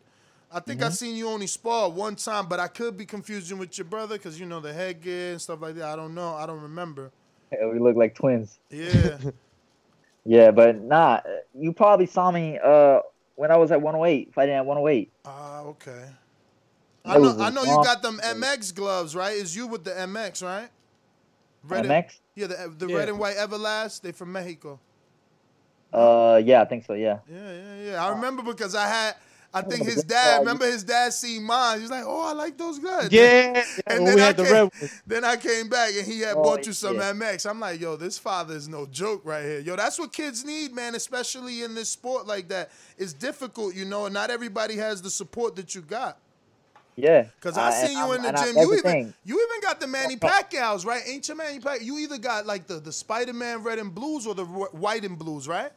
I 0.52 0.58
think 0.60 0.82
I 0.82 0.86
Mm-hmm. 0.86 0.92
seen 0.94 1.16
you 1.16 1.28
only 1.28 1.46
spar 1.46 1.88
one 1.90 2.16
time, 2.16 2.46
but 2.46 2.58
I 2.58 2.66
could 2.68 2.96
be 2.96 3.06
confusing 3.06 3.56
with 3.58 3.78
your 3.78 3.84
brother 3.84 4.16
because 4.16 4.38
you 4.40 4.46
know 4.46 4.58
the 4.60 4.72
headgear 4.72 5.32
and 5.32 5.40
stuff 5.40 5.60
like 5.60 5.76
that. 5.76 5.84
I 5.84 5.96
don't 5.96 6.14
know. 6.14 6.34
I 6.34 6.44
don't 6.46 6.60
remember. 6.60 7.10
we 7.52 7.78
look 7.78 7.96
like 7.96 8.14
twins. 8.14 8.58
Yeah. 8.70 9.18
Yeah, 10.26 10.50
but 10.50 10.82
nah. 10.82 11.20
You 11.54 11.72
probably 11.72 12.04
saw 12.04 12.30
me 12.30 12.58
uh 12.62 13.00
when 13.36 13.50
I 13.50 13.56
was 13.56 13.72
at 13.72 13.80
108 13.80 14.34
fighting 14.34 14.54
at 14.54 14.66
108. 14.66 15.10
Ah, 15.24 15.60
okay. 15.62 16.04
That 17.04 17.12
I 17.12 17.14
know. 17.14 17.20
was 17.20 17.36
a 17.38 17.42
I 17.44 17.50
know 17.50 17.62
you 17.62 17.82
got 17.84 18.02
them 18.02 18.20
MX 18.22 18.74
gloves, 18.74 19.14
right? 19.16 19.34
Is 19.34 19.54
you 19.56 19.66
with 19.66 19.84
the 19.84 19.90
MX, 19.92 20.42
right? 20.42 20.68
and- 21.70 21.86
MX? 21.86 22.18
yeah, 22.34 22.46
the 22.46 22.74
the 22.78 22.86
Yeah. 22.88 22.96
red 22.96 23.08
and 23.08 23.18
white 23.18 23.36
Everlast. 23.36 24.02
They 24.02 24.12
from 24.12 24.32
Mexico. 24.32 24.78
Uh, 25.92 26.40
yeah, 26.44 26.62
I 26.62 26.64
think 26.66 26.84
so. 26.84 26.92
Yeah. 26.94 27.18
Yeah, 27.28 27.52
yeah, 27.52 27.74
yeah. 27.92 28.04
I 28.06 28.10
remember 28.10 28.42
because 28.42 28.74
I 28.74 28.86
had. 28.86 29.16
I 29.52 29.62
think 29.62 29.84
his 29.84 30.04
dad. 30.16 30.38
Remember 30.40 30.64
his 30.64 30.84
dad 30.84 31.12
seen 31.12 31.42
mine. 31.42 31.80
He's 31.80 31.90
like, 31.90 32.04
"Oh, 32.06 32.28
I 32.30 32.32
like 32.34 32.56
those 32.56 32.78
gloves." 32.78 33.08
Yeah, 33.10 33.22
yeah, 33.54 33.64
And 33.88 34.04
when 34.04 34.04
then 34.04 34.14
we 34.14 34.22
I 34.22 34.26
had 34.26 34.36
the 34.36 34.44
came, 34.44 34.52
red 34.52 34.62
ones. 34.62 35.02
then 35.08 35.24
I 35.24 35.36
came 35.36 35.68
back 35.68 35.90
and 35.96 36.06
he 36.06 36.20
had 36.20 36.36
Oh, 36.36 36.42
bought 36.44 36.64
you 36.66 36.72
some 36.72 36.94
yeah. 36.96 37.10
MX. 37.12 37.50
I'm 37.50 37.58
like, 37.58 37.80
yo, 37.80 37.96
this 37.96 38.16
father 38.16 38.54
is 38.54 38.68
no 38.68 38.86
joke 38.86 39.22
right 39.24 39.42
here. 39.42 39.58
Yo, 39.58 39.74
that's 39.74 39.98
what 39.98 40.12
kids 40.12 40.44
need, 40.44 40.72
man, 40.72 40.94
especially 40.94 41.64
in 41.64 41.74
this 41.74 41.88
sport 41.88 42.28
like 42.28 42.46
that. 42.50 42.70
It's 42.96 43.12
difficult, 43.12 43.74
you 43.74 43.84
know, 43.84 44.04
and 44.04 44.14
not 44.14 44.30
everybody 44.30 44.76
has 44.76 45.02
the 45.02 45.10
support 45.10 45.56
that 45.56 45.74
you 45.74 45.80
got. 45.80 46.18
Yeah. 47.02 47.26
Cause 47.40 47.56
uh, 47.56 47.62
I, 47.62 47.70
and 47.72 47.88
seen 47.88 47.96
you 47.98 48.04
I'm- 48.04 48.14
in 48.16 48.22
the 48.22 48.28
and 48.28 48.36
I- 48.36 48.44
gym. 48.46 48.56
You 48.58 48.74
even 48.76 49.14
you 49.24 49.34
even 49.48 49.60
got 49.62 49.80
the 49.80 49.86
Manny 49.86 50.16
Pacquiao's, 50.16 50.84
right? 50.84 51.02
Ain't 51.06 51.26
your 51.28 51.36
Manny 51.36 51.58
Pacquiao? 51.60 51.82
You 51.82 51.98
either 51.98 52.18
got 52.18 52.46
like 52.46 52.66
the 52.66 52.80
the 52.80 52.92
Spider 52.92 53.32
Man 53.32 53.62
red 53.62 53.78
and 53.78 53.94
blues 53.94 54.26
or 54.26 54.34
the 54.34 54.44
white 54.44 55.04
and 55.04 55.18
blues, 55.18 55.46
right? 55.48 55.70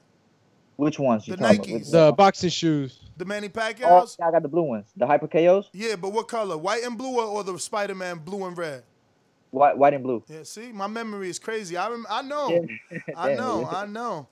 Which 0.76 0.98
ones 1.00 1.26
The 1.26 1.38
talking 1.38 1.56
about? 1.58 1.66
Nikes. 1.68 1.74
Which- 1.74 1.92
The 1.92 2.12
boxing 2.14 2.50
shoes. 2.50 3.00
The 3.16 3.26
Manny 3.26 3.48
Oh, 3.48 3.60
Pacquiao's. 3.60 4.18
yeah, 4.20 4.28
I 4.28 4.32
got 4.32 4.42
the 4.42 4.48
blue 4.48 4.64
ones. 4.64 4.88
The 4.98 5.06
Hyper 5.06 5.28
KOs, 5.28 5.70
Yeah, 5.72 5.96
but 5.98 6.12
what 6.12 6.28
color? 6.28 6.58
White 6.58 6.84
and 6.84 6.98
blue 6.98 7.16
or, 7.20 7.26
or 7.26 7.44
the 7.44 7.58
Spider 7.60 7.94
Man 7.94 8.18
blue 8.18 8.46
and 8.46 8.58
red? 8.58 8.84
white, 9.52 9.78
white 9.78 9.94
and 9.94 10.04
blue. 10.04 10.24
Yeah, 10.28 10.42
see, 10.42 10.72
my 10.72 10.88
memory 10.88 11.30
is 11.30 11.38
crazy. 11.38 11.78
I 11.78 11.88
rem- 11.90 12.08
I 12.10 12.24
know, 12.24 12.66
Yeah. 12.92 13.00
I 13.16 13.34
know. 13.36 13.70
I 13.72 13.86
know. 13.86 14.28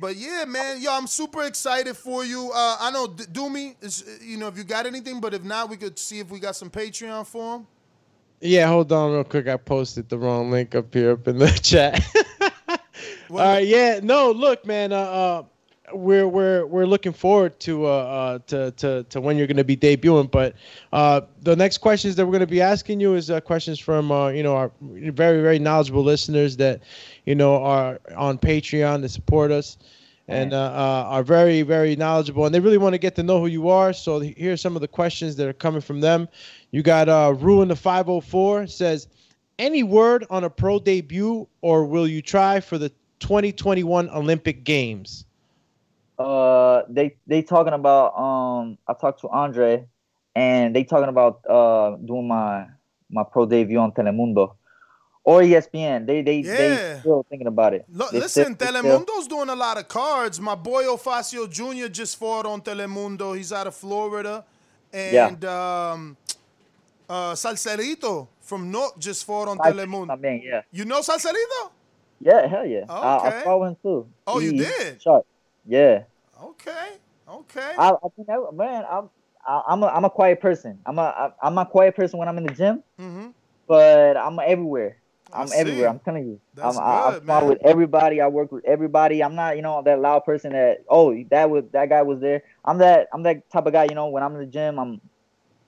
But 0.00 0.16
yeah, 0.16 0.44
man, 0.46 0.80
yo, 0.80 0.92
I'm 0.92 1.06
super 1.06 1.44
excited 1.44 1.96
for 1.96 2.24
you. 2.24 2.50
Uh, 2.54 2.76
I 2.80 2.90
know 2.90 3.06
D- 3.06 3.24
Doomy 3.24 3.76
is, 3.80 4.04
you 4.22 4.36
know, 4.36 4.48
if 4.48 4.56
you 4.56 4.64
got 4.64 4.86
anything, 4.86 5.20
but 5.20 5.34
if 5.34 5.44
not, 5.44 5.70
we 5.70 5.76
could 5.76 5.98
see 5.98 6.18
if 6.18 6.30
we 6.30 6.40
got 6.40 6.56
some 6.56 6.70
Patreon 6.70 7.26
for 7.26 7.56
him. 7.56 7.66
Yeah, 8.40 8.66
hold 8.66 8.90
on 8.92 9.12
real 9.12 9.24
quick. 9.24 9.46
I 9.46 9.56
posted 9.56 10.08
the 10.08 10.18
wrong 10.18 10.50
link 10.50 10.74
up 10.74 10.92
here 10.92 11.12
up 11.12 11.28
in 11.28 11.38
the 11.38 11.48
chat. 11.62 12.04
All 13.30 13.38
right, 13.38 13.66
yeah, 13.66 14.00
no, 14.02 14.32
look, 14.32 14.66
man, 14.66 14.92
uh, 14.92 14.96
uh 14.96 15.42
we're 15.94 16.28
we're 16.28 16.66
we're 16.66 16.86
looking 16.86 17.12
forward 17.12 17.58
to 17.60 17.86
uh, 17.86 17.88
uh 17.88 18.38
to, 18.46 18.70
to 18.72 19.02
to 19.04 19.20
when 19.20 19.36
you're 19.36 19.46
going 19.46 19.56
to 19.56 19.64
be 19.64 19.76
debuting, 19.76 20.30
but 20.30 20.54
uh 20.92 21.20
the 21.42 21.56
next 21.56 21.78
questions 21.78 22.16
that 22.16 22.26
we're 22.26 22.32
going 22.32 22.40
to 22.40 22.46
be 22.46 22.60
asking 22.60 23.00
you 23.00 23.14
is 23.14 23.30
uh, 23.30 23.40
questions 23.40 23.78
from 23.78 24.10
uh 24.10 24.28
you 24.28 24.42
know 24.42 24.56
our 24.56 24.70
very 24.80 25.42
very 25.42 25.58
knowledgeable 25.58 26.02
listeners 26.02 26.56
that 26.56 26.82
you 27.26 27.34
know 27.34 27.62
are 27.62 28.00
on 28.16 28.38
Patreon 28.38 29.02
to 29.02 29.08
support 29.08 29.50
us 29.50 29.78
and 30.28 30.52
uh, 30.52 30.56
uh, 30.56 31.04
are 31.08 31.22
very 31.22 31.62
very 31.62 31.96
knowledgeable 31.96 32.46
and 32.46 32.54
they 32.54 32.60
really 32.60 32.78
want 32.78 32.94
to 32.94 32.98
get 32.98 33.14
to 33.16 33.22
know 33.22 33.40
who 33.40 33.46
you 33.46 33.68
are. 33.68 33.92
So 33.92 34.20
here's 34.20 34.60
some 34.60 34.76
of 34.76 34.82
the 34.82 34.88
questions 34.88 35.36
that 35.36 35.48
are 35.48 35.52
coming 35.52 35.80
from 35.80 36.00
them. 36.00 36.28
You 36.70 36.82
got 36.82 37.08
uh 37.08 37.34
ruin 37.38 37.68
the 37.68 37.76
504 37.76 38.66
says 38.66 39.08
any 39.58 39.82
word 39.82 40.26
on 40.30 40.44
a 40.44 40.50
pro 40.50 40.78
debut 40.78 41.46
or 41.60 41.84
will 41.84 42.08
you 42.08 42.22
try 42.22 42.60
for 42.60 42.78
the 42.78 42.88
2021 43.20 44.10
olympic 44.10 44.64
games 44.64 45.24
Uh, 46.18 46.82
they 46.88 47.16
they 47.26 47.42
talking 47.42 47.72
about 47.72 48.14
um. 48.18 48.78
I 48.86 48.92
talked 48.94 49.20
to 49.22 49.28
Andre, 49.28 49.86
and 50.34 50.74
they 50.76 50.84
talking 50.84 51.08
about 51.08 51.40
uh 51.48 51.96
doing 51.96 52.28
my 52.28 52.66
my 53.10 53.24
pro 53.24 53.46
debut 53.46 53.78
on 53.78 53.92
Telemundo, 53.92 54.54
or 55.24 55.40
ESPN. 55.40 56.06
They 56.06 56.22
they 56.22 56.38
Yeah. 56.40 56.54
they 56.56 56.96
still 57.00 57.24
thinking 57.28 57.46
about 57.48 57.74
it. 57.74 57.86
Look, 57.90 58.12
listen, 58.12 58.54
still- 58.54 58.68
Telemundo's 58.72 59.26
doing 59.26 59.48
a 59.48 59.56
lot 59.56 59.78
of 59.78 59.88
cards. 59.88 60.40
My 60.40 60.54
boy 60.54 60.84
Ofacio 60.84 61.50
Jr. 61.50 61.88
just 61.88 62.18
fought 62.18 62.46
on 62.46 62.60
Telemundo. 62.60 63.36
He's 63.36 63.52
out 63.52 63.66
of 63.66 63.74
Florida. 63.74 64.44
And 64.92 65.42
um, 65.46 66.16
uh, 67.08 67.32
Salcerito 67.32 68.28
from 68.42 68.70
North 68.70 68.98
just 68.98 69.24
fought 69.24 69.48
on 69.48 69.58
I- 69.62 69.72
Telemundo. 69.72 70.10
I 70.12 70.16
mean, 70.16 70.42
yeah, 70.44 70.60
You 70.70 70.84
know 70.84 71.00
Salcerito? 71.00 71.70
yeah, 72.20 72.46
hell 72.46 72.66
yeah. 72.66 72.84
I, 72.90 73.16
Okay. 73.16 73.38
I 73.38 73.42
follow 73.44 73.64
him 73.64 73.76
too. 73.82 74.06
Oh, 74.26 74.38
you 74.38 74.50
He- 74.52 74.58
he's 74.58 74.66
did? 74.76 75.02
Sharp. 75.02 75.24
Yeah. 75.66 76.04
Okay, 76.42 76.88
okay. 77.28 77.74
I, 77.78 77.90
I 77.90 78.08
think 78.16 78.26
that, 78.26 78.40
man, 78.54 78.84
I'm 78.90 79.10
I, 79.46 79.62
I'm 79.68 79.82
a 79.82 79.86
I'm 79.86 80.04
a 80.04 80.10
quiet 80.10 80.40
person. 80.40 80.78
I'm 80.86 80.98
a 80.98 81.02
I- 81.02 81.32
I'm 81.42 81.58
a 81.58 81.66
quiet 81.66 81.96
person 81.96 82.18
when 82.18 82.28
I'm 82.28 82.38
in 82.38 82.44
the 82.44 82.54
gym, 82.54 82.82
hmm 82.98 83.28
but 83.66 84.16
I'm 84.16 84.38
everywhere. 84.38 84.98
I 85.32 85.42
I'm 85.42 85.50
everywhere. 85.54 85.88
I'm 85.88 86.00
telling 86.00 86.26
you. 86.26 86.40
That's 86.54 86.76
I'm, 86.76 86.82
I, 86.82 87.10
good, 87.12 87.22
I'm 87.22 87.26
man. 87.26 87.46
with 87.46 87.58
everybody. 87.64 88.20
I 88.20 88.26
work 88.28 88.52
with 88.52 88.64
everybody. 88.66 89.22
I'm 89.22 89.34
not, 89.34 89.56
you 89.56 89.62
know, 89.62 89.80
that 89.82 90.00
loud 90.00 90.24
person 90.24 90.52
that 90.52 90.84
oh 90.88 91.14
that 91.30 91.48
was 91.48 91.64
that 91.72 91.88
guy 91.88 92.02
was 92.02 92.20
there. 92.20 92.42
I'm 92.64 92.78
that 92.78 93.08
I'm 93.12 93.22
that 93.22 93.48
type 93.50 93.66
of 93.66 93.72
guy. 93.72 93.84
You 93.88 93.94
know, 93.94 94.08
when 94.08 94.22
I'm 94.22 94.34
in 94.34 94.40
the 94.40 94.46
gym, 94.46 94.78
I'm 94.78 95.00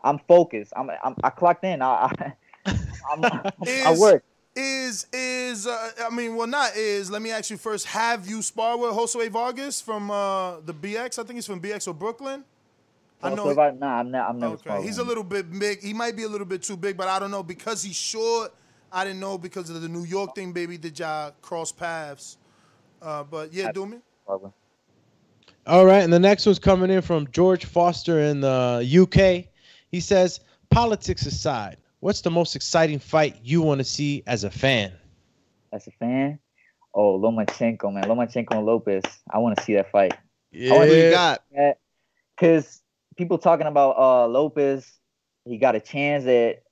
I'm 0.03 0.19
focused. 0.29 0.73
I'm, 0.77 0.91
I'm 1.03 1.17
I 1.23 1.31
clocked 1.31 1.65
in. 1.65 1.81
I, 1.83 1.87
I 1.87 2.33
I 3.87 3.91
Is- 3.91 4.01
work. 4.01 4.25
Is 4.57 5.07
is 5.13 5.67
uh, 5.67 5.91
I 6.05 6.15
mean, 6.15 6.37
well, 6.37 6.47
not 6.47 6.77
is. 6.77 7.11
Let 7.11 7.23
me 7.23 7.33
ask 7.33 7.51
you 7.51 7.57
first. 7.57 7.87
Have 7.87 8.29
you 8.29 8.41
sparred 8.41 8.81
with 8.81 8.91
Josue 8.91 9.29
Vargas 9.29 9.81
from 9.81 10.13
uh, 10.13 10.61
the 10.61 10.73
BX? 10.73 11.19
I 11.19 11.25
think 11.25 11.35
he's 11.35 11.47
from 11.47 11.61
BX 11.61 11.89
or 11.89 11.95
Brooklyn. 11.95 12.45
I 13.21 13.31
know. 13.31 13.53
so 13.53 13.71
nah, 13.71 14.01
I'm 14.01 14.11
not. 14.13 14.31
I'm 14.31 14.39
never. 14.39 14.55
Okay, 14.55 14.63
sparred 14.63 14.85
he's 14.85 14.99
a 14.99 15.05
little 15.05 15.25
bit 15.25 15.51
big. 15.59 15.83
He 15.83 15.93
might 15.93 16.15
be 16.15 16.23
a 16.23 16.29
little 16.29 16.47
bit 16.47 16.63
too 16.63 16.77
big, 16.77 16.97
but 16.97 17.09
I 17.09 17.19
don't 17.19 17.33
know 17.33 17.43
because 17.43 17.83
he's 17.83 17.97
short. 17.97 18.55
I 18.93 19.05
didn't 19.05 19.19
know 19.19 19.39
because 19.39 19.71
of 19.71 19.83
the 19.83 19.89
New 19.89 20.05
York 20.05 20.37
thing, 20.37 20.53
baby. 20.53 20.79
Did 20.79 21.01
y'all 21.01 21.33
cross 21.43 21.73
paths? 21.73 22.37
Uh, 23.03 23.25
but 23.25 23.53
yeah, 23.53 23.73
do 23.73 23.87
me. 23.87 23.99
All 25.67 25.85
right, 25.85 26.05
and 26.05 26.13
the 26.13 26.21
next 26.21 26.47
one's 26.47 26.61
coming 26.61 26.91
in 26.91 27.03
from 27.03 27.27
George 27.33 27.65
Foster 27.65 28.21
in 28.21 28.41
the 28.41 28.87
UK. 29.03 29.51
He 29.91 29.99
says, 30.01 30.39
"Politics 30.71 31.27
aside, 31.27 31.79
what's 32.05 32.21
the 32.21 32.31
most 32.31 32.55
exciting 32.55 32.99
fight 32.99 33.39
you 33.43 33.63
want 33.63 33.79
to 33.79 33.85
see 33.85 34.23
as 34.27 34.45
a 34.45 34.51
fan?" 34.51 34.93
As 35.73 35.87
a 35.87 35.91
fan, 35.93 36.39
oh 36.93 37.19
Lomachenko, 37.19 37.93
man, 37.93 38.05
Lomachenko 38.05 38.53
and 38.53 38.67
Lopez. 38.67 39.05
I 39.31 39.39
want 39.39 39.57
to 39.57 39.65
see 39.65 39.75
that 39.75 39.91
fight. 39.91 40.15
Yeah. 40.53 40.75
I 40.75 40.77
wanna 40.77 40.93
you 40.93 41.11
got? 41.11 41.43
because 42.37 42.83
people 43.17 43.39
talking 43.39 43.67
about 43.67 43.97
uh 43.97 44.27
Lopez, 44.27 44.93
he 45.47 45.57
got 45.57 45.77
a 45.77 45.81
chance 45.81 46.25
that 46.25 46.63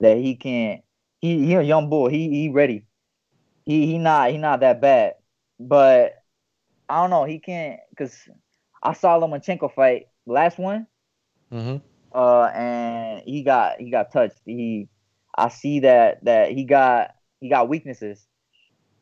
that 0.00 0.16
he 0.16 0.34
can. 0.34 0.82
He 1.20 1.46
he 1.46 1.54
a 1.54 1.62
young 1.62 1.88
bull. 1.88 2.08
He 2.08 2.28
he 2.28 2.48
ready. 2.48 2.84
He 3.64 3.86
he 3.86 3.98
not 3.98 4.32
he 4.32 4.38
not 4.38 4.60
that 4.60 4.80
bad, 4.80 5.14
but 5.60 6.14
I 6.88 7.00
don't 7.00 7.10
know. 7.10 7.24
He 7.24 7.38
can't 7.38 7.78
because 7.90 8.28
I 8.82 8.94
saw 8.94 9.20
Lomachenko 9.20 9.72
fight 9.72 10.08
last 10.26 10.58
one. 10.58 10.88
Mm-hmm. 11.52 11.76
Uh, 12.12 12.44
and 12.54 13.22
he 13.24 13.42
got 13.42 13.80
he 13.80 13.90
got 13.90 14.12
touched. 14.12 14.40
He, 14.44 14.88
I 15.36 15.48
see 15.48 15.80
that 15.80 16.24
that 16.24 16.52
he 16.52 16.64
got 16.64 17.14
he 17.40 17.48
got 17.48 17.68
weaknesses, 17.68 18.24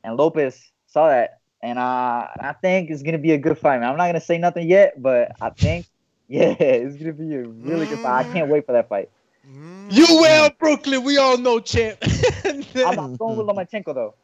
and 0.05 0.17
Lopez 0.17 0.71
saw 0.87 1.09
that, 1.09 1.41
and 1.63 1.79
I 1.79 2.29
I 2.41 2.53
think 2.55 2.91
it's 2.91 3.03
gonna 3.03 3.19
be 3.19 3.33
a 3.33 3.39
good 3.39 3.59
fight. 3.59 3.81
Man. 3.81 3.91
I'm 3.91 3.97
not 3.97 4.07
gonna 4.07 4.21
say 4.21 4.39
nothing 4.39 4.69
yet, 4.69 5.01
but 5.01 5.33
I 5.41 5.51
think 5.51 5.87
yeah, 6.29 6.55
it's 6.59 6.97
gonna 6.97 7.13
be 7.13 7.35
a 7.35 7.43
really 7.43 7.87
good 7.87 8.01
fight. 8.01 8.21
I 8.21 8.25
can't 8.25 8.49
wait 8.49 8.67
for 8.67 8.73
that 8.73 8.89
fight. 8.89 9.11
You 9.91 10.07
well, 10.21 10.51
Brooklyn. 10.59 11.03
We 11.03 11.17
all 11.17 11.39
know, 11.39 11.61
champ. 11.61 11.99
I'm 12.45 12.97
not 12.97 13.19
going 13.19 13.39
with 13.39 13.47
Lomachenko 13.49 13.95
though. 13.95 14.15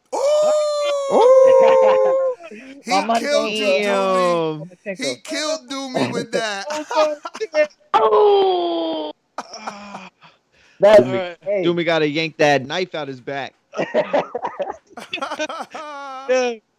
He 2.84 2.90
My 2.90 3.04
money 3.06 3.20
killed 3.20 3.50
goes 3.50 3.58
you, 3.58 3.66
to 3.66 3.72
Doomy. 3.88 4.68
Lomachenko. 4.68 5.04
He 5.04 5.14
killed 5.16 5.60
Doomy 5.70 6.12
with 6.12 6.30
that. 6.32 6.66
That's 10.80 11.00
Doomy, 11.02 11.36
hey. 11.42 11.62
Doomy 11.64 11.84
got 11.84 12.00
to 12.00 12.08
yank 12.08 12.36
that 12.38 12.66
knife 12.66 12.94
out 12.94 13.08
his 13.08 13.20
back. 13.20 13.54
Yeah. 13.94 14.22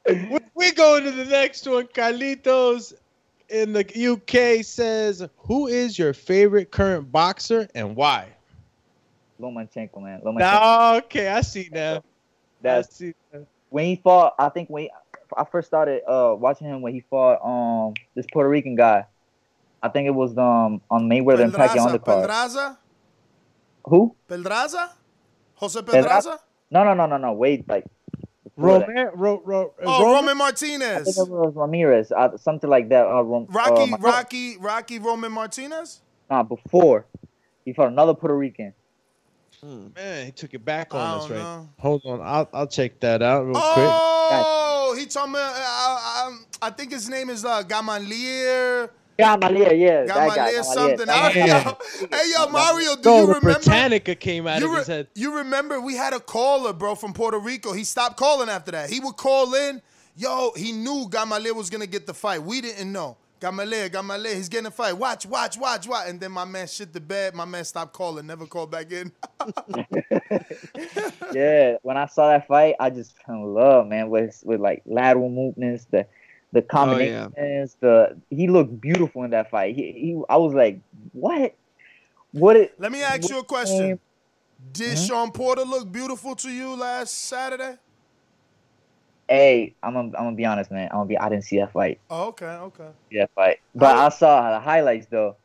We- 0.08 0.40
we 0.54 0.72
go 0.72 1.00
to 1.00 1.12
the 1.12 1.26
next 1.26 1.68
one. 1.68 1.88
Carlitos 1.88 2.94
in 3.50 3.74
the 3.74 3.84
UK 4.14 4.64
says, 4.64 5.28
"Who 5.38 5.68
is 5.68 5.98
your 6.00 6.14
favorite 6.14 6.72
current 6.72 7.12
boxer 7.12 7.68
and 7.76 7.96
why?" 7.96 8.28
Lomachenko, 9.42 10.02
man. 10.02 10.22
Lomachenko. 10.22 10.38
Now, 10.40 10.96
okay, 10.98 11.28
I 11.30 11.42
see 11.42 11.70
now. 11.72 11.98
I 11.98 12.02
That's 12.62 12.96
see. 12.96 13.14
Now. 13.34 13.46
when 13.70 13.86
he 13.86 13.96
fought. 13.98 14.36
I 14.40 14.50
think 14.50 14.70
when 14.70 14.84
he, 14.84 14.92
I 15.38 15.44
first 15.46 15.68
started 15.68 16.02
uh 16.08 16.36
watching 16.38 16.68
him 16.68 16.82
when 16.82 16.94
he 16.94 17.02
fought 17.02 17.40
um 17.44 17.94
this 18.16 18.26
Puerto 18.32 18.50
Rican 18.50 18.76
guy. 18.76 19.06
I 19.82 19.90
think 19.90 20.08
it 20.08 20.12
was 20.16 20.38
um 20.38 20.82
on 20.90 21.10
Mayweather 21.10 21.44
and 21.44 21.54
Pacquiao 21.54 21.86
Pedraza, 21.86 22.00
undercard. 22.00 22.22
Pedraza, 22.22 22.78
Who? 23.86 24.16
Pedraza, 24.28 24.92
Jose 25.56 25.82
Pedraza? 25.82 26.04
Pedraza. 26.04 26.40
No, 26.72 26.84
no, 26.84 26.94
no, 26.94 27.06
no, 27.06 27.18
no. 27.18 27.34
Wait, 27.34 27.68
like. 27.68 27.86
Roman, 28.58 29.10
ro, 29.16 29.42
ro, 29.44 29.74
Oh, 29.84 30.02
Roman 30.02 30.30
I 30.30 30.30
think 30.30 30.38
Martinez. 30.38 31.18
it 31.18 31.28
was 31.28 31.54
Ramirez, 31.58 32.10
uh, 32.14 32.38
something 32.38 32.70
like 32.70 32.88
that. 32.88 33.06
Uh, 33.06 33.22
Rom- 33.22 33.48
Rocky, 33.50 33.94
uh, 33.94 33.98
Rocky, 34.00 34.58
Rocky, 34.58 34.98
Roman 35.00 35.32
Martinez. 35.34 36.02
Nah, 36.30 36.44
before 36.44 37.06
he 37.66 37.74
fought 37.74 37.90
another 37.90 38.14
Puerto 38.14 38.38
Rican. 38.38 38.74
Man, 39.64 40.26
he 40.26 40.32
took 40.32 40.54
it 40.54 40.64
back 40.64 40.94
on 40.94 41.02
us, 41.02 41.30
right? 41.30 41.40
know. 41.40 41.70
Hold 41.80 42.02
on, 42.06 42.22
I'll 42.22 42.50
I'll 42.54 42.68
check 42.68 43.00
that 43.02 43.22
out 43.22 43.46
real 43.46 43.54
quick. 43.54 44.02
Oh, 44.38 44.96
he 44.98 45.06
talking 45.06 45.34
about. 45.34 45.54
Uh, 45.56 46.28
um, 46.28 46.46
I 46.62 46.70
think 46.70 46.92
his 46.92 47.10
name 47.10 47.30
is 47.30 47.46
uh, 47.46 47.64
Gamalier. 47.64 48.90
Gamalier, 49.18 49.74
yeah, 49.74 50.06
that 50.06 50.36
guy. 50.36 50.36
Gamalier 50.36 50.64
Gamalier. 50.64 50.64
something. 50.64 51.08
That 51.08 51.32
Hey, 51.32 51.48
guy. 51.48 51.48
yo, 51.48 52.08
hey, 52.12 52.32
yo, 52.36 52.48
Mario, 52.50 52.96
do 52.98 53.02
No, 53.10 53.18
you 53.22 53.28
remember? 53.28 53.54
Britannica 53.54 54.16
came 54.16 54.46
out 54.48 54.60
You, 54.60 54.66
of 54.68 54.72
re- 54.74 54.78
his 54.80 54.88
head. 54.88 55.08
you 55.16 55.38
remember 55.38 55.80
we 55.80 55.96
had 55.96 56.14
a 56.14 56.20
caller, 56.20 56.74
bro, 56.74 56.96
from 56.96 57.14
Puerto 57.14 57.40
Rico. 57.40 57.72
He 57.74 57.84
stopped 57.86 58.18
calling 58.18 58.50
after 58.50 58.72
that. 58.72 58.90
He 58.90 59.00
would 59.00 59.16
call 59.18 59.54
in. 59.56 59.82
Yo, 60.18 60.52
he 60.56 60.72
knew 60.74 61.08
Gamalier 61.10 61.54
was 61.54 61.70
gonna 61.70 61.88
get 61.88 62.08
the 62.08 62.14
fight. 62.14 62.42
We 62.44 62.62
didn't 62.62 62.92
know. 62.92 63.18
Gamalier, 63.46 63.90
Gamalier, 63.90 64.34
he's 64.34 64.50
getting 64.50 64.66
a 64.66 64.72
fight. 64.72 64.94
Watch, 64.94 65.28
watch, 65.28 65.56
watch, 65.56 65.88
watch. 65.88 66.10
And 66.10 66.20
then 66.20 66.32
my 66.32 66.46
man 66.46 66.66
shit 66.66 66.92
the 66.92 67.00
bed. 67.00 67.36
My 67.36 67.46
man 67.46 67.64
stopped 67.64 67.94
calling, 67.94 68.26
never 68.26 68.48
called 68.48 68.72
back 68.72 68.92
in. 68.92 69.12
yeah, 71.32 71.76
when 71.84 71.96
I 71.96 72.08
saw 72.08 72.30
that 72.30 72.48
fight, 72.48 72.74
I 72.80 72.90
just 72.90 73.16
fell 73.24 73.36
in 73.36 73.54
love, 73.54 73.86
man, 73.86 74.10
with 74.10 74.42
with 74.44 74.60
like 74.60 74.82
lateral 74.88 75.30
movements, 75.30 75.86
the 75.86 76.08
the 76.54 76.62
oh, 76.62 76.68
combinations, 76.68 77.78
the 77.82 78.20
he 78.32 78.48
looked 78.48 78.82
beautiful 78.82 79.22
in 79.24 79.30
that 79.30 79.52
fight. 79.52 79.76
He, 79.76 79.92
he 79.92 80.22
I 80.28 80.38
was 80.38 80.56
like, 80.56 80.80
what? 81.12 81.54
What 82.32 82.56
it 82.56 82.74
Let 82.80 82.92
me 82.92 83.04
ask 83.04 83.30
you 83.30 83.38
a 83.38 83.44
question. 83.44 84.00
Did 84.72 84.94
uh-huh. 84.94 85.06
Sean 85.06 85.32
Porter 85.32 85.66
look 85.66 85.92
beautiful 85.92 86.36
to 86.38 86.50
you 86.50 86.76
last 86.76 87.16
Saturday? 87.16 87.78
Hey, 89.28 89.74
I'm 89.82 89.94
gonna, 89.94 90.08
I'm 90.18 90.26
gonna 90.26 90.36
be 90.36 90.46
honest, 90.46 90.72
man. 90.72 90.90
I'm 90.92 90.98
gonna 90.98 91.08
be 91.08 91.18
I 91.18 91.30
didn't 91.30 91.46
see 91.46 91.58
that 91.60 91.72
fight. 91.72 92.00
Oh, 92.10 92.28
okay, 92.28 92.46
okay. 92.46 92.90
Yeah, 93.10 93.26
fight. 93.34 93.58
But 93.74 93.96
I 93.96 94.10
saw 94.10 94.52
the 94.52 94.60
highlights 94.60 95.08
though. 95.08 95.38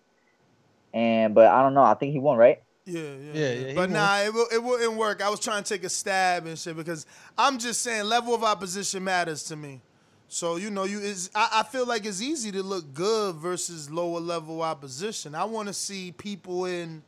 And 0.92 1.34
but 1.34 1.46
I 1.46 1.62
don't 1.62 1.74
know. 1.74 1.82
I 1.82 1.94
think 1.94 2.12
he 2.12 2.18
won, 2.18 2.36
right? 2.36 2.60
Yeah, 2.84 3.00
yeah, 3.00 3.08
Yeah, 3.10 3.32
yeah. 3.32 3.66
yeah, 3.68 3.74
but 3.74 3.90
won. 3.90 3.92
nah, 3.92 4.18
it, 4.18 4.34
will, 4.34 4.46
it 4.52 4.62
wouldn't 4.62 4.94
work. 4.94 5.22
I 5.22 5.30
was 5.30 5.40
trying 5.40 5.62
to 5.62 5.68
take 5.68 5.84
a 5.84 5.88
stab 5.88 6.46
and 6.46 6.58
shit 6.58 6.76
because 6.76 7.06
I'm 7.38 7.58
just 7.58 7.82
saying 7.82 8.04
level 8.04 8.34
of 8.34 8.42
opposition 8.42 9.04
matters 9.04 9.44
to 9.44 9.56
me. 9.56 9.80
So 10.28 10.56
you 10.56 10.70
know, 10.70 10.84
you 10.84 11.00
is 11.00 11.30
I, 11.34 11.48
I 11.54 11.62
feel 11.62 11.86
like 11.86 12.04
it's 12.06 12.22
easy 12.22 12.52
to 12.52 12.62
look 12.62 12.92
good 12.94 13.36
versus 13.36 13.90
lower 13.90 14.20
level 14.20 14.62
opposition. 14.62 15.34
I 15.34 15.44
want 15.44 15.68
to 15.68 15.74
see 15.74 16.12
people 16.12 16.66
in 16.66 17.02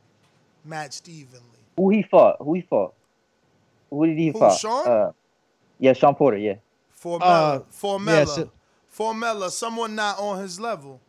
matched 0.64 1.08
evenly. 1.08 1.46
Who 1.76 1.90
he 1.90 2.02
fought? 2.02 2.36
Who 2.40 2.54
he 2.54 2.62
fought? 2.62 2.94
Who 3.90 4.06
did 4.06 4.18
he 4.18 4.30
Who, 4.30 4.38
fight? 4.38 4.58
Sean? 4.58 4.88
Uh, 4.88 5.12
yeah, 5.82 5.92
Sean 5.94 6.14
Porter. 6.14 6.38
Yeah. 6.38 6.54
Formella, 7.02 7.20
Uh, 7.20 7.58
Formella, 7.72 8.06
yeah, 8.06 8.24
so- 8.24 8.50
Formella, 8.96 9.50
someone 9.50 9.94
not 9.96 10.18
on 10.20 10.40
his 10.40 10.60
level. 10.60 11.00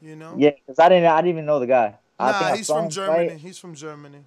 You 0.00 0.16
know? 0.16 0.34
Yeah, 0.38 0.50
because 0.50 0.78
I 0.78 0.88
didn't 0.88 1.06
I 1.06 1.16
didn't 1.20 1.30
even 1.30 1.44
know 1.46 1.58
the 1.60 1.66
guy. 1.66 1.94
I 2.18 2.32
think 2.32 2.40
Nah, 2.42 2.48
I 2.52 2.56
he's 2.56 2.66
from 2.66 2.88
Germany. 2.88 3.28
fight. 3.28 3.38
He's 3.38 3.58
from 3.58 3.74
Germany. 3.74 4.18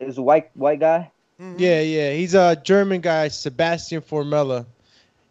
It 0.00 0.06
was 0.06 0.18
a 0.18 0.22
white 0.22 0.50
white 0.56 0.80
guy. 0.80 1.10
Yeah, 1.38 1.80
yeah, 1.80 2.12
he's 2.12 2.34
a 2.34 2.54
German 2.56 3.00
guy, 3.00 3.28
Sebastian 3.28 4.00
Formella. 4.02 4.64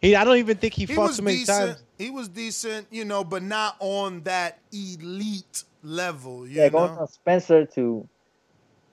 He, 0.00 0.14
I 0.16 0.24
don't 0.24 0.36
even 0.38 0.56
think 0.58 0.74
he, 0.74 0.84
He 0.84 0.94
fought 0.94 1.14
so 1.14 1.22
many 1.22 1.38
decent. 1.38 1.76
times. 1.78 1.82
He 1.96 2.10
was 2.10 2.28
decent, 2.28 2.86
you 2.90 3.04
know, 3.04 3.24
but 3.24 3.42
not 3.42 3.76
on 3.80 4.20
that 4.24 4.58
elite 4.72 5.64
level. 5.82 6.46
You 6.46 6.60
Yeah, 6.62 6.68
going 6.68 6.94
from 6.96 7.06
Spencer 7.06 7.64
to 7.66 8.06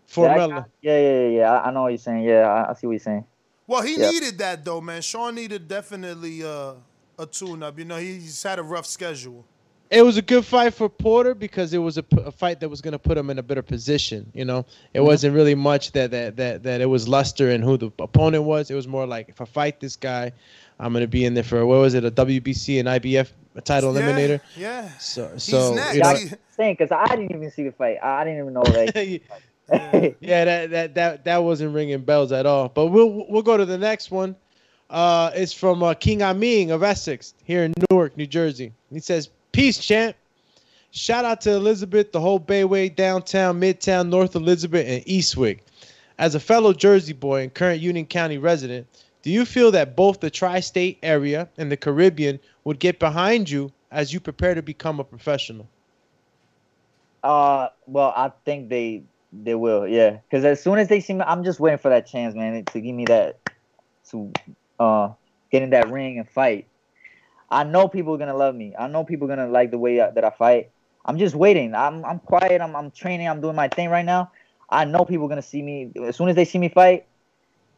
Formella. 0.09 0.49
guy? 0.49 0.65
Yeah, 0.81 0.99
yeah, 0.99 1.19
yeah, 1.19 1.27
yeah. 1.39 1.51
I, 1.51 1.67
I 1.67 1.71
know 1.71 1.81
what 1.83 1.89
you're 1.89 1.97
saying. 1.97 2.23
Yeah, 2.23 2.47
I, 2.47 2.69
I 2.71 2.73
see 2.75 2.87
what 2.87 2.93
you're 2.93 2.99
saying. 2.99 3.25
Well, 3.69 3.83
he 3.83 3.97
Yeah. 3.99 4.09
needed 4.09 4.39
that 4.39 4.65
though, 4.65 4.81
man. 4.81 5.01
Sean 5.03 5.35
needed 5.35 5.67
definitely 5.67 6.43
uh, 6.43 6.73
a 7.19 7.25
tune-up. 7.27 7.77
You 7.77 7.85
know, 7.85 7.97
he's 7.97 8.41
had 8.41 8.57
a 8.57 8.63
rough 8.63 8.87
schedule. 8.87 9.45
It 9.91 10.01
was 10.03 10.17
a 10.17 10.21
good 10.23 10.43
fight 10.45 10.73
for 10.73 10.87
Porter 10.89 11.33
because 11.35 11.71
it 11.73 11.77
was 11.79 11.97
a, 11.97 12.03
p- 12.03 12.17
a 12.23 12.31
fight 12.31 12.59
that 12.61 12.69
was 12.69 12.81
going 12.81 12.91
to 12.93 12.99
put 12.99 13.15
him 13.17 13.29
in 13.29 13.37
a 13.39 13.43
better 13.43 13.61
position. 13.63 14.31
You 14.33 14.45
know, 14.45 14.65
it 14.93 14.99
Mhm. 15.01 15.05
wasn't 15.05 15.35
really 15.35 15.53
much 15.55 15.91
that, 15.93 16.09
that 16.11 16.35
that 16.37 16.63
that 16.63 16.81
it 16.81 16.85
was 16.87 17.07
luster 17.07 17.49
and 17.51 17.63
who 17.63 17.77
the 17.77 17.91
opponent 17.99 18.43
was. 18.43 18.69
It 18.71 18.75
was 18.75 18.87
more 18.87 19.05
like 19.07 19.29
if 19.29 19.39
I 19.41 19.45
fight 19.45 19.79
this 19.79 19.95
guy, 19.95 20.31
I'm 20.79 20.91
going 20.93 21.03
to 21.03 21.07
be 21.07 21.23
in 21.25 21.33
there 21.35 21.43
for 21.43 21.63
what 21.65 21.79
was 21.79 21.93
it 21.93 22.03
a 22.05 22.11
WBC 22.11 22.79
and 22.79 22.87
IBF 22.87 23.31
title 23.63 23.93
Yeah, 23.93 24.01
eliminator. 24.01 24.41
Yeah. 24.57 24.89
So 24.99 25.37
so 25.37 25.73
next. 25.75 25.93
you 25.95 26.01
know, 26.03 26.15
He- 26.15 26.29
Saying 26.55 26.75
because 26.77 26.91
I 26.91 27.05
didn't 27.15 27.31
even 27.35 27.51
see 27.51 27.63
the 27.63 27.71
fight. 27.71 27.97
I, 28.03 28.21
I 28.21 28.23
didn't 28.25 28.39
even 28.41 28.53
know 28.53 28.61
like. 28.61 28.95
yeah, 30.19 30.45
that, 30.45 30.69
that 30.71 30.95
that 30.95 31.23
that 31.25 31.43
wasn't 31.43 31.73
ringing 31.73 32.01
bells 32.01 32.31
at 32.31 32.45
all. 32.45 32.69
But 32.69 32.87
we'll 32.87 33.25
we'll 33.29 33.43
go 33.43 33.57
to 33.57 33.65
the 33.65 33.77
next 33.77 34.09
one. 34.09 34.35
Uh, 34.89 35.31
it's 35.35 35.53
from 35.53 35.83
uh, 35.83 35.93
King 35.93 36.21
Aming 36.21 36.71
of 36.71 36.81
Essex 36.81 37.35
here 37.43 37.63
in 37.63 37.73
Newark, 37.91 38.17
New 38.17 38.25
Jersey. 38.25 38.73
He 38.91 38.99
says, 38.99 39.29
"Peace, 39.51 39.77
champ. 39.77 40.15
Shout 40.91 41.23
out 41.23 41.41
to 41.41 41.51
Elizabeth, 41.51 42.11
the 42.11 42.19
whole 42.19 42.39
Bayway, 42.39 42.95
downtown, 42.95 43.61
Midtown, 43.61 44.09
North 44.09 44.35
Elizabeth, 44.35 44.87
and 44.87 45.05
Eastwick. 45.05 45.59
As 46.17 46.33
a 46.33 46.39
fellow 46.39 46.73
Jersey 46.73 47.13
boy 47.13 47.43
and 47.43 47.53
current 47.53 47.79
Union 47.79 48.07
County 48.07 48.39
resident, 48.39 48.87
do 49.21 49.29
you 49.29 49.45
feel 49.45 49.69
that 49.71 49.95
both 49.95 50.19
the 50.19 50.31
tri-state 50.31 50.97
area 51.03 51.47
and 51.57 51.71
the 51.71 51.77
Caribbean 51.77 52.39
would 52.63 52.79
get 52.79 52.97
behind 52.97 53.49
you 53.49 53.71
as 53.91 54.11
you 54.11 54.19
prepare 54.19 54.55
to 54.55 54.63
become 54.63 54.99
a 54.99 55.03
professional?" 55.03 55.67
Uh, 57.23 57.67
well, 57.85 58.13
I 58.15 58.31
think 58.45 58.69
they 58.69 59.03
They 59.31 59.55
will, 59.55 59.87
yeah. 59.87 60.17
Because 60.29 60.43
as 60.43 60.61
soon 60.61 60.79
as 60.79 60.87
they 60.87 60.99
see 60.99 61.13
me, 61.13 61.21
I'm 61.21 61.43
just 61.43 61.59
waiting 61.59 61.77
for 61.77 61.89
that 61.89 62.07
chance, 62.07 62.33
man, 62.35 62.65
to 62.65 62.81
give 62.81 62.95
me 62.95 63.05
that 63.05 63.39
to 64.11 64.31
uh 64.79 65.09
get 65.51 65.61
in 65.61 65.69
that 65.71 65.91
ring 65.91 66.17
and 66.17 66.27
fight. 66.27 66.67
I 67.51 67.63
know 67.63 67.87
people 67.87 68.13
are 68.13 68.17
gonna 68.17 68.35
love 68.35 68.55
me. 68.55 68.75
I 68.77 68.87
know 68.87 69.03
people 69.03 69.31
are 69.31 69.35
gonna 69.35 69.51
like 69.51 69.71
the 69.71 69.77
way 69.77 69.97
that 69.97 70.23
I 70.23 70.29
fight. 70.31 70.71
I'm 71.05 71.17
just 71.17 71.35
waiting. 71.35 71.75
I'm 71.75 72.03
I'm 72.05 72.19
quiet. 72.19 72.61
I'm 72.61 72.75
I'm 72.75 72.91
training. 72.91 73.27
I'm 73.27 73.41
doing 73.41 73.55
my 73.55 73.67
thing 73.67 73.89
right 73.89 74.05
now. 74.05 74.31
I 74.69 74.85
know 74.85 75.05
people 75.05 75.25
are 75.25 75.29
gonna 75.29 75.41
see 75.41 75.61
me 75.61 75.91
as 76.03 76.15
soon 76.15 76.29
as 76.29 76.35
they 76.35 76.45
see 76.45 76.59
me 76.59 76.69
fight. 76.69 77.05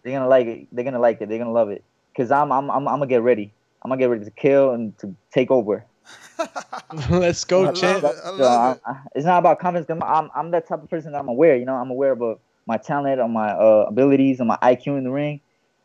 They're 0.03 0.13
gonna 0.13 0.29
like 0.29 0.47
it. 0.47 0.67
They're 0.71 0.85
gonna 0.85 0.99
like 0.99 1.21
it. 1.21 1.29
They're 1.29 1.37
gonna 1.37 1.51
love 1.51 1.69
it. 1.69 1.83
Cause 2.15 2.31
I'm 2.31 2.51
I'm 2.51 2.69
I'm, 2.69 2.87
I'm 2.87 2.95
gonna 2.95 3.07
get 3.07 3.23
ready. 3.23 3.53
I'm 3.83 3.89
gonna 3.89 3.99
get 3.99 4.09
ready 4.09 4.25
to 4.25 4.31
kill 4.31 4.71
and 4.71 4.97
to 4.99 5.15
take 5.33 5.51
over. 5.51 5.85
Let's 7.09 7.43
go, 7.45 7.67
champ. 7.67 8.01
love 8.01 8.03
it. 8.05 8.15
I 8.23 8.29
So 8.35 8.45
love 8.45 8.63
it. 8.63 8.63
I, 8.63 8.75
I, 8.85 9.01
it's 9.15 9.25
not 9.25 9.39
about 9.39 9.59
confidence. 9.59 9.89
I'm 9.89 10.29
I'm 10.35 10.51
that 10.51 10.67
type 10.67 10.83
of 10.83 10.89
person. 10.89 11.11
that 11.13 11.19
I'm 11.19 11.27
aware. 11.27 11.55
You 11.55 11.65
know, 11.65 11.75
I'm 11.75 11.89
aware 11.91 12.11
of 12.13 12.21
uh, 12.21 12.35
my 12.65 12.77
talent, 12.77 13.19
of 13.19 13.29
my 13.29 13.51
uh, 13.51 13.85
abilities, 13.87 14.39
and 14.39 14.47
my 14.47 14.57
IQ 14.61 14.97
in 14.97 15.03
the 15.03 15.11
ring, 15.11 15.41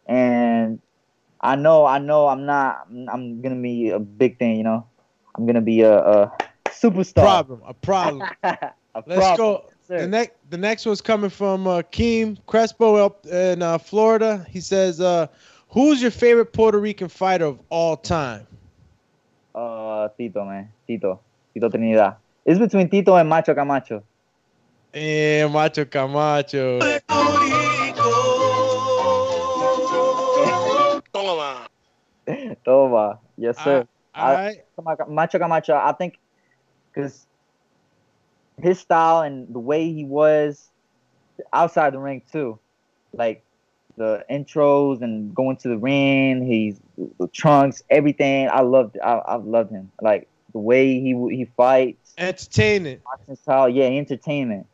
and 0.07 0.81
I 1.41 1.57
know 1.57 1.85
I 1.87 1.99
know 1.99 2.27
I'm 2.29 2.47
not. 2.47 2.87
I'm, 2.91 3.09
I'm 3.09 3.43
gonna 3.43 3.61
be 3.61 3.91
a 3.91 3.99
big 3.99 4.39
thing. 4.39 4.57
You 4.57 4.65
know, 4.65 4.87
I'm 5.37 5.47
gonna 5.47 5.61
be 5.63 5.81
a, 5.83 5.97
a 5.99 6.33
superstar. 6.69 7.45
Problem. 7.45 7.63
A 7.67 7.75
problem. 7.75 8.31
a 8.43 9.03
Let's 9.07 9.31
problem. 9.31 9.47
go. 9.47 9.73
Yes, 9.89 9.97
The 9.97 10.07
next, 10.09 10.51
the 10.51 10.59
next 10.59 10.87
one's 10.87 11.01
coming 11.01 11.31
from 11.31 11.67
uh, 11.67 11.83
Keem 11.83 12.39
Crespo 12.47 12.97
up 12.97 13.27
in 13.27 13.63
uh, 13.63 13.79
Florida. 13.79 14.47
He 14.51 14.61
says, 14.61 15.01
uh, 15.01 15.27
"Who's 15.71 16.03
your 16.03 16.11
favorite 16.11 16.53
Puerto 16.53 16.79
Rican 16.79 17.09
fighter 17.09 17.47
of 17.47 17.61
all 17.71 17.97
time?" 17.97 18.47
Uh, 19.57 20.09
Tito, 20.19 20.45
man, 20.45 20.69
Tito, 20.87 21.21
Tito 21.55 21.69
Trinidad. 21.71 22.17
It's 22.45 22.59
between 22.61 22.91
Tito 22.91 23.15
and 23.17 23.27
Macho 23.27 23.55
Camacho. 23.55 24.03
Eh, 24.93 25.49
Macho 25.49 25.87
Camacho. 25.87 26.79
Toma. 31.13 31.67
Toma, 32.67 33.19
yes 33.39 33.57
sir. 33.65 33.87
All 34.15 34.33
right. 34.35 34.57
Macho- 34.83 35.07
Macho 35.09 35.39
Camacho, 35.39 35.75
I 35.75 35.93
think, 35.93 36.19
because 36.93 37.27
his 38.61 38.79
style 38.79 39.23
and 39.23 39.49
the 39.55 39.59
way 39.59 39.91
he 39.91 40.05
was 40.05 40.71
outside 41.53 41.95
the 41.95 41.99
ring 41.99 42.21
too, 42.31 42.59
like 43.15 43.43
the 43.97 44.25
intros 44.31 45.03
and 45.03 45.35
going 45.35 45.57
to 45.59 45.69
the 45.69 45.79
ring, 45.79 46.47
he's 46.47 46.81
the 47.19 47.29
trunks, 47.29 47.83
everything. 47.91 48.49
I 48.49 48.61
loved, 48.61 48.99
I, 49.03 49.13
I 49.15 49.37
loved 49.37 49.71
him. 49.71 49.91
Like 50.01 50.29
the 50.53 50.59
way 50.59 51.01
he 51.01 51.13
he 51.31 51.45
fights, 51.57 52.15
Entertainment. 52.19 53.03
style, 53.35 53.69
yeah, 53.69 53.85
entertainment. 53.85 54.67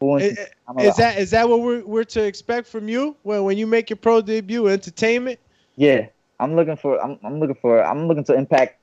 Is, 0.00 0.38
enter- 0.38 0.46
I'm 0.68 0.78
a- 0.78 0.82
is 0.82 0.96
that 0.96 1.18
is 1.18 1.30
that 1.32 1.48
what 1.48 1.60
we're, 1.60 1.84
we're 1.84 2.04
to 2.04 2.24
expect 2.24 2.68
from 2.68 2.88
you 2.88 3.16
when 3.22 3.44
when 3.44 3.58
you 3.58 3.66
make 3.66 3.90
your 3.90 3.96
pro 3.96 4.20
debut? 4.20 4.68
Entertainment. 4.68 5.40
Yeah, 5.76 6.06
I'm 6.38 6.54
looking 6.54 6.76
for. 6.76 7.02
I'm, 7.02 7.18
I'm 7.24 7.40
looking 7.40 7.56
for. 7.56 7.82
I'm 7.84 8.06
looking 8.06 8.24
to 8.24 8.34
impact 8.34 8.80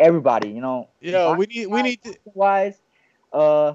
everybody. 0.00 0.48
You 0.48 0.60
know. 0.60 0.88
Yo, 1.00 1.34
we 1.34 1.46
need 1.46 1.66
we 1.66 1.82
need 1.82 2.02
to. 2.02 2.14
wise, 2.34 2.78
uh, 3.32 3.74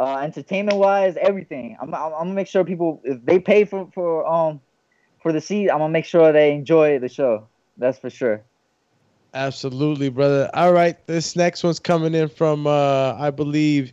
uh, 0.00 0.16
entertainment 0.16 0.78
wise, 0.78 1.16
everything. 1.20 1.76
I'm, 1.80 1.94
I'm, 1.94 2.04
I'm 2.04 2.10
gonna 2.10 2.32
make 2.32 2.46
sure 2.46 2.64
people, 2.64 3.02
if 3.04 3.22
they 3.24 3.38
pay 3.38 3.64
for 3.64 3.88
for 3.92 4.26
um 4.26 4.60
for 5.22 5.32
the 5.32 5.40
seat, 5.40 5.70
I'm 5.70 5.78
gonna 5.78 5.92
make 5.92 6.06
sure 6.06 6.32
they 6.32 6.52
enjoy 6.52 6.98
the 6.98 7.08
show. 7.08 7.46
That's 7.76 7.98
for 7.98 8.08
sure. 8.08 8.42
Absolutely, 9.34 10.08
brother. 10.08 10.50
All 10.54 10.72
right, 10.72 10.96
this 11.06 11.36
next 11.36 11.62
one's 11.62 11.78
coming 11.78 12.14
in 12.14 12.28
from 12.30 12.66
uh 12.66 13.14
I 13.18 13.30
believe 13.30 13.92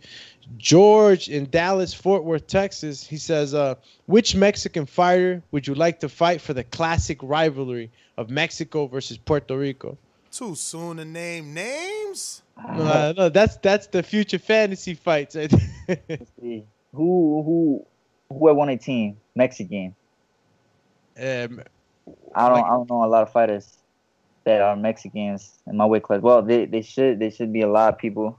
George 0.56 1.28
in 1.28 1.50
Dallas, 1.50 1.94
Fort 1.94 2.24
Worth, 2.24 2.48
Texas. 2.48 3.06
He 3.06 3.18
says, 3.18 3.54
uh, 3.54 3.76
which 4.06 4.34
Mexican 4.34 4.86
fighter 4.86 5.44
would 5.52 5.68
you 5.68 5.76
like 5.76 6.00
to 6.00 6.08
fight 6.08 6.40
for 6.40 6.54
the 6.54 6.64
classic 6.64 7.20
rivalry 7.22 7.92
of 8.16 8.30
Mexico 8.30 8.88
versus 8.88 9.18
Puerto 9.18 9.58
Rico? 9.58 9.98
Too 10.32 10.56
soon 10.56 10.98
to 10.98 11.06
name 11.06 11.54
names. 11.54 12.42
Uh, 12.58 13.14
no, 13.16 13.30
that's 13.30 13.58
that's 13.58 13.88
the 13.88 14.04
future 14.04 14.40
fantasy 14.40 14.94
fights. 14.94 15.36
I 15.36 15.48
think. 15.88 16.02
Let's 16.10 16.32
see. 16.42 16.64
Who 16.94 17.44
who 17.44 17.86
who 18.36 18.48
had 18.48 18.56
won 18.58 18.70
a 18.70 18.78
team? 18.78 19.18
Mexican. 19.36 19.96
um, 21.20 21.62
I 22.36 22.50
don't 22.50 22.64
I 22.64 22.70
don't 22.70 22.90
know 22.90 23.04
a 23.04 23.08
lot 23.08 23.24
of 23.24 23.32
fighters 23.32 23.78
that 24.44 24.62
are 24.62 24.76
Mexicans 24.76 25.54
in 25.68 25.76
my 25.78 25.86
weight 25.86 26.04
class. 26.04 26.22
Well, 26.22 26.42
they, 26.42 26.66
they 26.66 26.82
should 26.82 27.20
they 27.20 27.30
should 27.30 27.52
be 27.52 27.62
a 27.62 27.68
lot 27.68 27.94
of 27.94 28.00
people, 28.00 28.38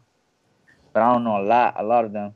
but 0.92 1.02
I 1.02 1.12
don't 1.12 1.24
know 1.24 1.40
a 1.40 1.44
lot 1.44 1.74
a 1.78 1.82
lot 1.82 2.04
of 2.04 2.12
them. 2.12 2.34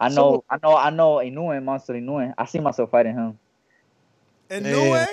I 0.00 0.08
know 0.08 0.14
So- 0.14 0.44
I 0.50 0.58
know 0.62 0.76
I 0.76 0.90
know 0.90 1.16
Inoue 1.16 1.62
Monster 1.62 1.94
Inoue. 1.94 2.34
I 2.38 2.44
see 2.46 2.60
myself 2.60 2.90
fighting 2.90 3.14
him. 3.14 3.38
And 4.50 4.64
Yeah. 4.66 5.06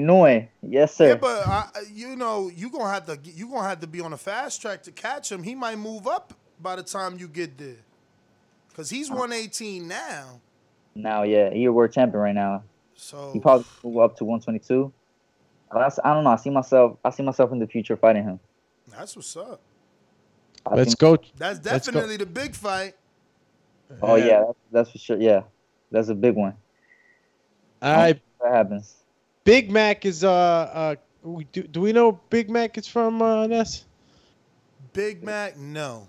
Nue, 0.00 0.06
Inoue, 0.06 0.48
yes 0.62 0.94
sir. 0.96 1.08
yeah, 1.08 1.14
but 1.14 1.46
I, 1.46 1.68
you 1.92 2.16
know 2.16 2.48
you 2.54 2.70
gonna 2.70 2.90
have 2.92 3.06
to 3.06 3.18
you 3.22 3.48
gonna 3.48 3.68
have 3.68 3.80
to 3.80 3.86
be 3.86 4.00
on 4.00 4.12
a 4.12 4.16
fast 4.16 4.60
track 4.60 4.82
to 4.84 4.92
catch 4.92 5.30
him. 5.30 5.42
He 5.42 5.54
might 5.54 5.78
move 5.78 6.06
up 6.06 6.34
by 6.60 6.76
the 6.76 6.82
time 6.82 7.18
you 7.18 7.28
get 7.28 7.56
there, 7.58 7.76
cause 8.74 8.90
he's 8.90 9.10
118 9.10 9.86
now. 9.88 10.40
Now 10.94 11.22
yeah, 11.22 11.50
he 11.50 11.64
a 11.64 11.72
world 11.72 11.92
champion 11.92 12.20
right 12.20 12.34
now. 12.34 12.62
So 12.96 13.30
He 13.32 13.40
probably 13.40 13.66
move 13.82 13.98
up 13.98 14.16
to 14.18 14.24
122. 14.24 14.92
But 15.72 15.98
I 16.04 16.14
don't 16.14 16.22
know. 16.24 16.30
I 16.30 16.36
see 16.36 16.50
myself. 16.50 16.98
I 17.04 17.10
see 17.10 17.24
myself 17.24 17.50
in 17.50 17.58
the 17.58 17.66
future 17.66 17.96
fighting 17.96 18.22
him. 18.22 18.40
that's 18.88 19.16
what's 19.16 19.36
up. 19.36 19.60
I 20.64 20.76
let's 20.76 20.94
go. 20.94 21.16
That's 21.36 21.62
Let's 21.64 21.86
go. 21.86 21.92
definitely 21.92 22.16
the 22.16 22.26
big 22.26 22.54
fight. 22.54 22.94
Oh 24.00 24.14
yeah, 24.14 24.44
that's, 24.46 24.58
that's 24.70 24.90
for 24.92 24.98
sure. 24.98 25.16
Yeah, 25.18 25.42
that's 25.90 26.08
a 26.08 26.14
big 26.14 26.36
one. 26.36 26.54
All 27.82 27.94
right, 27.96 28.20
That 28.40 28.52
happens. 28.52 28.94
Big 29.44 29.70
Mac 29.70 30.04
is 30.04 30.24
uh 30.24 30.30
uh. 30.32 30.96
Do, 31.52 31.62
do 31.62 31.80
we 31.80 31.92
know 31.92 32.20
Big 32.28 32.50
Mac 32.50 32.76
is 32.76 32.86
from 32.86 33.22
uh, 33.22 33.46
Ness? 33.46 33.84
Big 34.92 35.22
Mac, 35.22 35.56
no. 35.56 36.06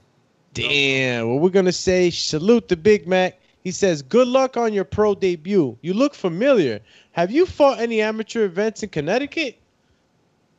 Damn. 0.53 1.29
Well, 1.29 1.39
we're 1.39 1.49
gonna 1.49 1.71
say 1.71 2.09
salute 2.09 2.67
the 2.67 2.75
Big 2.77 3.07
Mac. 3.07 3.39
He 3.63 3.71
says, 3.71 4.01
"Good 4.01 4.27
luck 4.27 4.57
on 4.57 4.73
your 4.73 4.83
pro 4.83 5.15
debut. 5.15 5.77
You 5.81 5.93
look 5.93 6.13
familiar. 6.13 6.79
Have 7.13 7.31
you 7.31 7.45
fought 7.45 7.79
any 7.79 8.01
amateur 8.01 8.45
events 8.45 8.83
in 8.83 8.89
Connecticut?" 8.89 9.57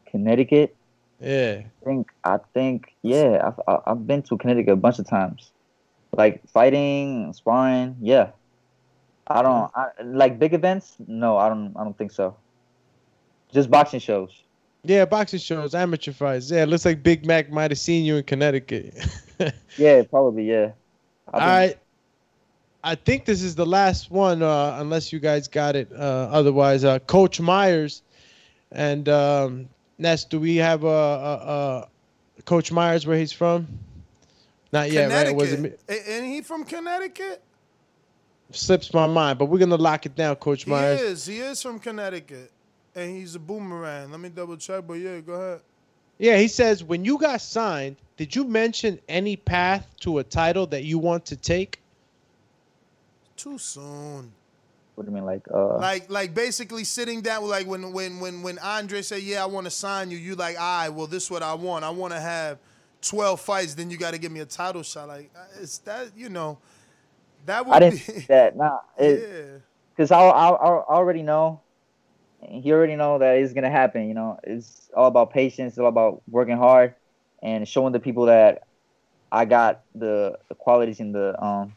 Connecticut. 0.07 0.75
Yeah. 1.21 1.63
I 1.65 1.85
think. 1.85 2.13
I 2.25 2.39
think. 2.55 2.95
Yeah, 3.03 3.43
I've 3.47 3.61
I- 3.69 3.91
I've 3.91 4.07
been 4.07 4.23
to 4.23 4.37
Connecticut 4.37 4.73
a 4.73 4.77
bunch 4.77 4.99
of 4.99 5.07
times. 5.07 5.51
Like 6.13 6.47
fighting, 6.49 7.33
sparring. 7.33 7.97
Yeah. 8.01 8.31
I 9.29 9.43
don't 9.43 9.71
I, 9.75 9.89
like 10.05 10.39
big 10.39 10.55
events. 10.55 10.97
No, 11.07 11.37
I 11.37 11.49
don't. 11.49 11.75
I 11.77 11.85
don't 11.85 11.97
think 11.97 12.13
so. 12.13 12.37
Just 13.53 13.71
boxing 13.71 14.01
shows. 14.01 14.43
Yeah, 14.85 15.05
boxing 15.05 15.41
shows, 15.41 15.75
amateur 15.75 16.13
fights. 16.13 16.51
Yeah, 16.51 16.63
it 16.63 16.67
looks 16.69 16.85
like 16.85 17.03
Big 17.03 17.27
Mac 17.27 17.51
might 17.51 17.71
have 17.71 17.79
seen 17.79 18.05
you 18.05 18.17
in 18.17 18.25
Connecticut. 18.25 18.95
Yeah, 19.77 20.03
probably. 20.05 20.49
Yeah. 20.49 20.71
All 21.35 21.41
right. 21.41 21.77
I 22.83 22.95
think 22.95 23.27
this 23.27 23.43
is 23.43 23.55
the 23.55 23.67
last 23.67 24.11
one, 24.11 24.43
uh, 24.43 24.79
unless 24.81 25.13
you 25.13 25.19
guys 25.19 25.47
got 25.49 25.77
it. 25.77 25.93
Uh, 25.93 25.97
otherwise, 26.33 26.85
uh, 26.85 26.99
Coach 27.01 27.39
Myers 27.39 28.03
and 28.73 29.07
um, 29.11 29.69
Ness, 29.99 30.25
do 30.25 30.41
we 30.41 30.57
have 30.57 30.85
a, 30.85 30.89
a, 30.89 31.89
a 32.39 32.43
Coach 32.45 32.73
Myers 32.73 33.07
where 33.07 33.19
he's 33.19 33.33
from? 33.33 33.67
Not 34.73 34.91
yet, 34.91 35.11
right? 35.11 35.37
Was 35.37 35.53
it 35.53 35.57
Connecticut. 35.57 35.81
A- 35.91 36.11
And 36.13 36.25
he 36.25 36.41
from 36.41 36.65
Connecticut? 36.65 37.43
slips 38.53 38.95
my 38.95 39.07
mind, 39.07 39.39
but 39.39 39.47
we're 39.47 39.59
gonna 39.59 39.77
lock 39.77 40.07
it 40.07 40.15
down, 40.15 40.37
Coach 40.37 40.67
Myers. 40.67 41.01
He 41.01 41.07
is. 41.07 41.27
He 41.27 41.39
is 41.41 41.61
from 41.61 41.79
Connecticut. 41.79 42.51
And 42.97 43.15
he's 43.17 43.35
a 43.35 43.39
boomerang. 43.39 44.11
Let 44.11 44.21
me 44.21 44.31
double 44.31 44.57
check, 44.57 44.85
but 44.87 44.95
yeah, 44.95 45.21
go 45.21 45.35
ahead. 45.35 45.61
Yeah, 46.19 46.39
he 46.39 46.49
says 46.49 46.83
when 46.83 47.05
you 47.05 47.19
got 47.19 47.43
signed, 47.43 47.97
did 48.17 48.35
you 48.35 48.45
mention 48.45 48.99
any 49.09 49.37
path 49.37 49.87
to 50.01 50.19
a 50.19 50.25
title 50.25 50.67
that 50.69 50.85
you 50.85 50.99
want 50.99 51.27
to 51.27 51.37
take? 51.37 51.79
Too 53.37 53.59
soon. 53.59 54.33
What 54.95 55.05
do 55.05 55.11
you 55.11 55.15
mean, 55.15 55.27
like? 55.27 55.43
Uh, 55.53 55.77
Like 55.77 56.09
like 56.11 56.35
basically 56.35 56.85
sitting 56.85 57.21
down 57.21 57.47
like 57.47 57.67
when 57.67 57.93
when 57.93 58.19
when 58.19 58.43
when 58.43 58.59
Andre 58.61 59.03
said, 59.03 59.21
Yeah, 59.23 59.43
I 59.43 59.47
want 59.47 59.67
to 59.67 59.71
sign 59.71 60.11
you, 60.11 60.17
you 60.17 60.35
like, 60.35 60.59
all 60.59 60.81
right, 60.81 60.89
well, 60.89 61.07
this 61.07 61.25
is 61.25 61.31
what 61.31 61.43
I 61.43 61.53
want. 61.53 61.85
I 61.85 61.91
want 61.91 62.15
to 62.15 62.21
have 62.21 62.59
12 63.03 63.39
fights, 63.39 63.75
then 63.75 63.91
you 63.91 63.99
gotta 63.99 64.17
give 64.17 64.33
me 64.33 64.41
a 64.41 64.47
title 64.47 64.83
shot. 64.83 65.09
Like 65.09 65.31
uh, 65.37 65.45
it's 65.61 65.77
that, 65.81 66.13
you 66.17 66.31
know, 66.31 66.57
that 67.45 67.67
would 67.67 67.75
I 67.75 67.81
didn't 67.81 68.07
be 68.07 68.25
that. 68.29 68.57
Nah, 68.57 68.79
it, 68.99 69.21
Yeah. 69.21 69.59
because 69.95 70.11
I, 70.11 70.19
I 70.21 70.49
I 70.49 70.85
already 70.97 71.23
know. 71.23 71.61
He 72.49 72.73
already 72.73 72.97
know 72.97 73.19
that 73.19 73.37
it's 73.37 73.53
gonna 73.53 73.71
happen. 73.71 74.09
You 74.09 74.15
know, 74.15 74.39
it's 74.45 74.91
all 74.97 75.07
about 75.07 75.33
patience. 75.33 75.73
It's 75.73 75.79
all 75.79 75.89
about 75.89 76.23
working 76.29 76.57
hard 76.57 76.95
and 77.43 77.67
showing 77.69 77.93
the 77.93 78.01
people 78.01 78.27
that 78.27 78.63
I 79.31 79.45
got 79.45 79.83
the, 79.95 80.39
the 80.49 80.55
qualities 80.55 81.01
in 81.01 81.13
the 81.13 81.43
um 81.43 81.75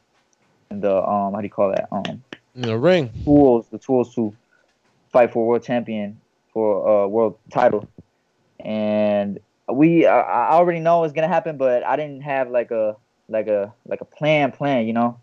in 0.71 0.81
the 0.81 0.95
um 0.95 1.33
how 1.33 1.39
do 1.41 1.45
you 1.45 1.49
call 1.49 1.69
that 1.69 1.87
um 1.91 2.23
In 2.55 2.61
the 2.61 2.77
ring. 2.77 3.11
tools 3.23 3.67
the 3.69 3.79
tools 3.79 4.13
to 4.15 4.33
fight 5.11 5.33
for 5.33 5.45
world 5.47 5.63
champion 5.63 6.19
for 6.53 6.87
a 7.03 7.07
world 7.07 7.37
title 7.51 7.87
and 8.59 9.39
we 9.71 10.05
I, 10.05 10.19
I 10.19 10.51
already 10.53 10.79
know 10.79 11.03
it's 11.03 11.13
gonna 11.13 11.27
happen 11.27 11.57
but 11.57 11.83
i 11.83 11.95
didn't 11.95 12.21
have 12.21 12.49
like 12.49 12.71
a 12.71 12.95
like 13.27 13.47
a 13.47 13.73
like 13.87 14.01
a 14.01 14.05
plan 14.05 14.51
plan 14.51 14.85
you 14.87 14.93
know 14.93 15.19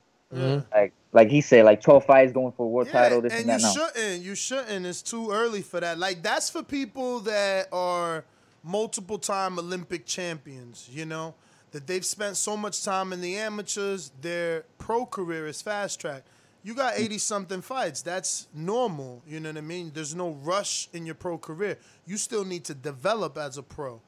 Like 0.72 0.94
like 1.12 1.30
he 1.30 1.40
said, 1.40 1.64
like 1.64 1.80
twelve 1.82 2.04
fights 2.06 2.32
going 2.32 2.52
for 2.52 2.66
a 2.66 2.68
world 2.68 2.88
Yeah, 2.88 2.92
title. 2.92 3.22
This 3.22 3.32
and, 3.32 3.40
and 3.40 3.50
you 3.50 3.58
that. 3.58 3.62
No. 3.62 3.72
shouldn't. 3.72 4.22
You 4.22 4.34
shouldn't. 4.34 4.86
It's 4.86 5.02
too 5.02 5.30
early 5.30 5.62
for 5.62 5.80
that. 5.80 5.98
Like 5.98 6.22
that's 6.22 6.50
for 6.50 6.62
people 6.62 7.20
that 7.20 7.68
are 7.72 8.24
multiple 8.62 9.18
time 9.18 9.58
Olympic 9.58 10.06
champions. 10.06 10.88
You 10.92 11.06
know 11.06 11.34
that 11.72 11.86
they've 11.86 12.04
spent 12.04 12.36
so 12.36 12.56
much 12.56 12.84
time 12.84 13.12
in 13.12 13.20
the 13.20 13.36
amateurs. 13.36 14.12
Their 14.20 14.64
pro 14.78 15.06
career 15.06 15.46
is 15.48 15.62
fast 15.62 16.00
track. 16.00 16.24
You 16.62 16.74
got 16.74 16.94
eighty 16.98 17.18
something 17.18 17.62
fights. 17.62 18.02
That's 18.02 18.48
normal. 18.54 19.22
You 19.26 19.40
know 19.40 19.50
what 19.50 19.58
I 19.58 19.62
mean. 19.62 19.92
There's 19.94 20.14
no 20.14 20.30
rush 20.30 20.88
in 20.92 21.06
your 21.06 21.14
pro 21.14 21.38
career. 21.38 21.78
You 22.06 22.16
still 22.18 22.44
need 22.44 22.64
to 22.64 22.74
develop 22.74 23.38
as 23.38 23.58
a 23.58 23.62
pro. 23.62 24.00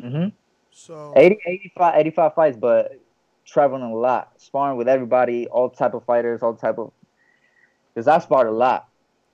Mm-hmm. 0.00 0.28
So 0.72 1.12
80, 1.16 1.38
85, 1.46 1.94
85 1.96 2.34
fights, 2.34 2.56
but 2.56 3.00
traveling 3.46 3.82
a 3.82 3.94
lot, 3.94 4.32
sparring 4.38 4.76
with 4.76 4.88
everybody, 4.88 5.46
all 5.48 5.70
type 5.70 5.94
of 5.94 6.04
fighters, 6.04 6.42
all 6.42 6.54
type 6.54 6.78
of. 6.78 6.92
Because 7.94 8.08
I 8.08 8.18
sparred 8.18 8.48
a 8.48 8.52
lot, 8.52 8.88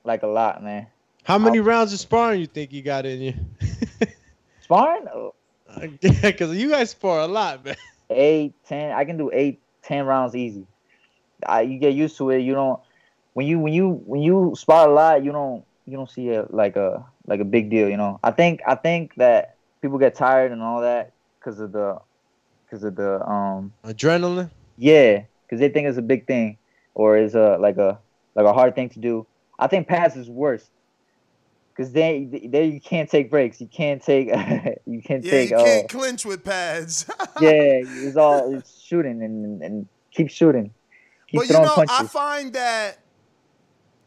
like 0.05 0.23
a 0.23 0.27
lot, 0.27 0.63
man. 0.63 0.87
How 1.25 1.39
many 1.39 1.61
rounds 1.61 1.93
of 1.93 2.01
sparring 2.01 2.41
you 2.41 2.47
think 2.47 2.73
you 2.73 2.83
got 2.83 3.07
in 3.07 3.21
you? 3.21 3.35
Sparring, 4.63 5.07
Oh, 5.13 5.35
Because 6.01 6.57
you 6.57 6.71
guys 6.71 6.91
spar 6.91 7.21
a 7.21 7.27
lot, 7.29 7.65
man. 7.65 7.77
eight, 8.11 8.55
ten. 8.67 8.93
I 8.93 9.05
can 9.05 9.17
do 9.19 9.31
eight, 9.33 9.61
ten 9.83 10.05
rounds 10.05 10.35
easy. 10.35 10.67
I, 11.47 11.63
you 11.63 11.79
get 11.79 11.95
used 11.95 12.17
to 12.19 12.31
it. 12.31 12.41
You 12.41 12.55
don't 12.55 12.81
when 13.35 13.47
you 13.47 13.59
when 13.61 13.73
you 13.73 13.91
when 14.05 14.21
you 14.23 14.55
spar 14.57 14.89
a 14.89 14.93
lot, 14.93 15.23
you 15.25 15.31
don't 15.33 15.65
you 15.87 15.97
don't 15.97 16.11
see 16.11 16.29
it 16.29 16.53
like 16.53 16.77
a 16.77 17.05
like 17.27 17.41
a 17.41 17.45
big 17.45 17.71
deal. 17.71 17.89
You 17.89 17.97
know. 17.97 18.19
I 18.25 18.33
think 18.33 18.61
I 18.67 18.75
think 18.75 19.15
that 19.17 19.57
people 19.81 19.99
get 19.99 20.15
tired 20.17 20.51
and 20.53 20.61
all 20.63 20.81
that 20.81 21.13
because 21.39 21.61
of 21.61 21.71
the 21.73 21.99
because 22.71 22.85
of 22.85 22.97
the 22.97 23.27
um 23.27 23.73
Adrenaline. 23.85 24.51
Yeah, 24.77 25.25
because 25.47 25.61
they 25.61 25.69
think 25.69 25.89
it's 25.89 25.99
a 25.99 26.03
big 26.03 26.27
thing, 26.27 26.59
or 26.95 27.19
is 27.19 27.35
a 27.35 27.57
like 27.61 27.77
a 27.77 27.99
like 28.35 28.47
a 28.47 28.53
hard 28.53 28.75
thing 28.75 28.89
to 28.91 29.01
do. 29.01 29.27
I 29.59 29.67
think 29.67 29.89
pads 29.89 30.17
is 30.17 30.29
worse, 30.29 30.71
because 31.75 31.93
they 31.93 32.25
they 32.25 32.67
you 32.67 32.81
can't 32.81 33.11
take 33.11 33.31
breaks. 33.31 33.61
You 33.61 33.67
can't 33.67 34.03
take 34.03 34.29
you 34.87 35.03
can't 35.03 35.25
yeah, 35.25 35.31
take. 35.31 35.51
you 35.51 35.57
uh, 35.57 35.65
can't 35.65 35.89
clinch 35.89 36.25
with 36.25 36.45
pads. 36.45 37.07
yeah, 37.41 37.51
it's 37.53 38.17
all 38.17 38.55
it's 38.57 38.81
shooting 38.83 39.23
and 39.23 39.63
and 39.63 39.89
keep 40.13 40.31
shooting, 40.31 40.73
keep 41.29 41.41
But 41.41 41.49
you 41.49 41.55
know, 41.61 41.75
punches. 41.75 41.97
I 41.99 42.05
find 42.05 42.53
that 42.53 42.99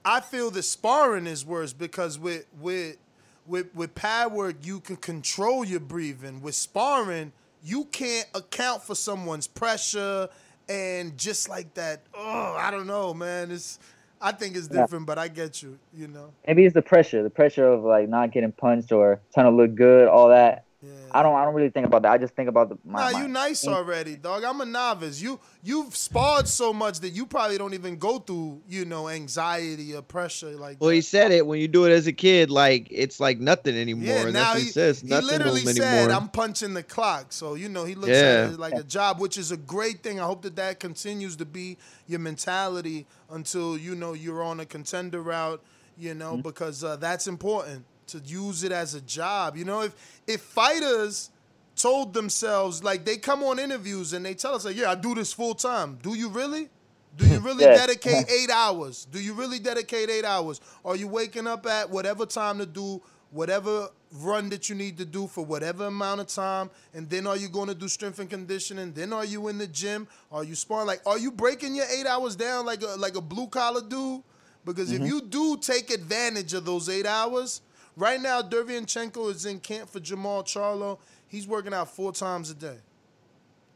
I 0.06 0.22
feel 0.22 0.50
the 0.50 0.64
sparring 0.64 1.28
is 1.28 1.46
worse 1.46 1.74
because 1.74 2.18
with 2.18 2.46
with 2.60 2.98
with 3.46 3.74
with 3.76 3.94
pad 3.94 4.32
work 4.32 4.56
you 4.64 4.80
can 4.80 4.96
control 4.96 5.66
your 5.66 5.80
breathing. 5.82 6.42
With 6.42 6.56
sparring, 6.56 7.34
you 7.64 7.86
can't 7.86 8.28
account 8.36 8.84
for 8.84 8.96
someone's 8.96 9.48
pressure 9.48 10.30
and 10.70 11.18
just 11.18 11.50
like 11.50 11.74
that. 11.76 12.02
Oh, 12.14 12.56
I 12.58 12.72
don't 12.72 12.88
know, 12.88 13.14
man. 13.14 13.52
It's 13.52 13.80
I 14.22 14.32
think 14.32 14.56
it's 14.56 14.70
Yeah. 14.72 14.82
different, 14.82 15.06
but 15.06 15.18
I 15.18 15.28
get 15.28 15.62
you. 15.62 15.78
You 15.94 16.08
know. 16.08 16.32
Maybe 16.48 16.66
it's 16.66 16.74
the 16.74 16.82
pressure, 16.82 17.24
the 17.24 17.30
pressure 17.30 17.68
of 17.68 17.84
like 17.84 18.08
not 18.08 18.32
getting 18.32 18.52
punched 18.54 18.92
or 18.92 19.20
trying 19.34 19.48
to 19.48 19.52
look 19.52 19.76
good, 19.76 20.08
all 20.08 20.30
that. 20.30 20.64
I 21.12 21.22
don't 21.22 21.36
I 21.36 21.46
don't 21.46 21.54
really 21.54 21.70
think 21.70 21.86
about 21.86 22.02
that. 22.02 22.12
I 22.12 22.18
just 22.18 22.34
think 22.36 22.50
about 22.50 22.70
the 22.70 22.78
my, 22.84 23.12
Nah, 23.12 23.12
my 23.18 23.22
you 23.22 23.28
nice 23.28 23.68
already, 23.68 24.16
dog. 24.16 24.44
I'm 24.44 24.60
a 24.62 24.66
novice. 24.66 25.22
You 25.22 25.40
you've 25.62 25.96
sparred 25.96 26.48
so 26.48 26.74
much 26.74 27.00
that 27.02 27.12
you 27.12 27.26
probably 27.26 27.58
don't 27.58 27.74
even 27.76 27.98
go 27.98 28.18
through, 28.18 28.64
you 28.68 28.84
know, 28.86 29.08
anxiety 29.10 29.96
or 29.96 30.02
pressure 30.02 30.50
like 30.58 30.78
Well, 30.82 30.90
he 30.90 31.02
said 31.02 31.32
it 31.32 31.46
when 31.46 31.60
you 31.62 31.68
do 31.68 31.86
it 31.86 31.92
as 31.92 32.08
a 32.08 32.12
kid, 32.14 32.50
like 32.50 32.88
it's 32.90 33.20
like 33.20 33.40
nothing 33.40 33.78
anymore. 33.78 34.08
Yeah, 34.08 34.22
and 34.24 34.34
now 34.34 34.40
that's 34.40 34.50
what 34.56 34.60
he, 34.60 34.66
he 34.66 34.72
says. 34.72 35.02
he 35.02 35.08
Nothing 35.10 35.28
literally 35.28 35.62
anymore. 35.62 35.76
said, 35.76 36.12
"I'm 36.12 36.30
punching 36.30 36.74
the 36.74 36.84
clock." 36.84 37.32
So 37.32 37.54
you 37.54 37.70
know 37.70 37.86
he 37.86 37.94
looks 37.96 38.10
Yeah. 38.10 38.48
at 38.48 38.54
it 38.54 38.60
like 38.60 38.74
a 38.74 38.84
job, 38.84 39.20
which 39.20 39.38
is 39.38 39.52
a 39.52 39.58
great 39.58 40.02
thing. 40.02 40.20
I 40.20 40.26
hope 40.26 40.42
that 40.42 40.56
that 40.56 40.80
continues 40.80 41.36
to 41.38 41.46
be 41.46 41.78
your 42.08 42.20
mentality 42.20 43.06
until 43.30 43.78
you 43.78 43.94
know 43.96 44.14
you're 44.14 44.44
on 44.44 44.60
a 44.60 44.66
contender 44.66 45.22
route. 45.22 45.62
You 45.96 46.16
know 46.16 46.38
because 46.38 46.84
uh, 46.84 46.96
that's 46.96 47.28
important 47.28 47.86
to 48.08 48.20
use 48.20 48.64
it 48.64 48.72
as 48.72 48.94
a 48.96 49.02
job. 49.02 49.56
You 49.58 49.66
know 49.66 49.82
if 49.82 49.94
if 50.28 50.42
fighters 50.42 51.30
told 51.76 52.14
themselves 52.14 52.84
like 52.84 53.04
they 53.06 53.18
come 53.18 53.42
on 53.44 53.58
interviews 53.60 54.14
and 54.14 54.26
they 54.26 54.34
tell 54.34 54.54
us 54.56 54.66
like, 54.66 54.76
"Yeah, 54.76 54.92
I 54.92 54.96
do 54.96 55.16
this 55.16 55.34
full 55.34 55.56
time." 55.56 55.98
Do 56.02 56.14
you 56.16 56.30
really? 56.30 56.70
Do 57.18 57.28
you 57.28 57.40
really 57.40 57.64
Yeah. 57.66 57.76
dedicate 57.78 58.30
eight 58.30 58.50
hours? 58.50 59.06
Do 59.06 59.20
you 59.22 59.34
really 59.34 59.60
dedicate 59.60 60.10
eight 60.10 60.26
hours? 60.26 60.62
Are 60.84 60.96
you 60.96 61.08
waking 61.08 61.48
up 61.48 61.66
at 61.66 61.90
whatever 61.90 62.26
time 62.26 62.58
to 62.60 62.66
do 62.66 63.02
whatever 63.32 63.90
run 64.12 64.48
that 64.50 64.70
you 64.70 64.76
need 64.76 64.96
to 65.00 65.06
do 65.06 65.26
for 65.28 65.44
whatever 65.46 65.86
amount 65.88 66.22
of 66.22 66.28
time? 66.28 66.70
And 66.94 67.10
then 67.10 67.26
are 67.28 67.38
you 67.38 67.50
going 67.50 67.68
to 67.70 67.76
do 67.76 67.88
strength 67.88 68.20
and 68.20 68.30
conditioning? 68.30 68.94
Then 68.94 69.14
are 69.14 69.26
you 69.26 69.48
in 69.48 69.58
the 69.58 69.68
gym? 69.68 70.08
Are 70.32 70.44
you 70.44 70.56
sparring? 70.56 70.88
Like, 70.88 71.02
are 71.06 71.18
you 71.20 71.32
breaking 71.32 71.76
your 71.76 71.86
eight 71.92 72.06
hours 72.08 72.36
down 72.36 72.66
like 72.66 72.82
a 72.84 72.96
like 72.98 73.16
a 73.16 73.22
blue 73.22 73.48
collar 73.48 73.82
dude? 73.82 74.22
Because 74.66 74.90
Mm-hmm. 74.92 75.04
if 75.04 75.10
you 75.10 75.22
do 75.22 75.58
take 75.58 75.92
advantage 75.92 76.54
of 76.54 76.64
those 76.66 76.88
eight 76.90 77.06
hours, 77.06 77.62
right 77.96 78.22
now 78.22 78.42
Derevyanchenko 78.42 79.32
is 79.32 79.46
in 79.46 79.60
camp 79.60 79.90
for 79.90 80.00
Jermall 80.00 80.44
Charlo. 80.46 81.00
He's 81.28 81.48
working 81.48 81.74
out 81.74 81.90
four 81.90 82.12
times 82.14 82.52
a 82.52 82.56
day. 82.56 82.78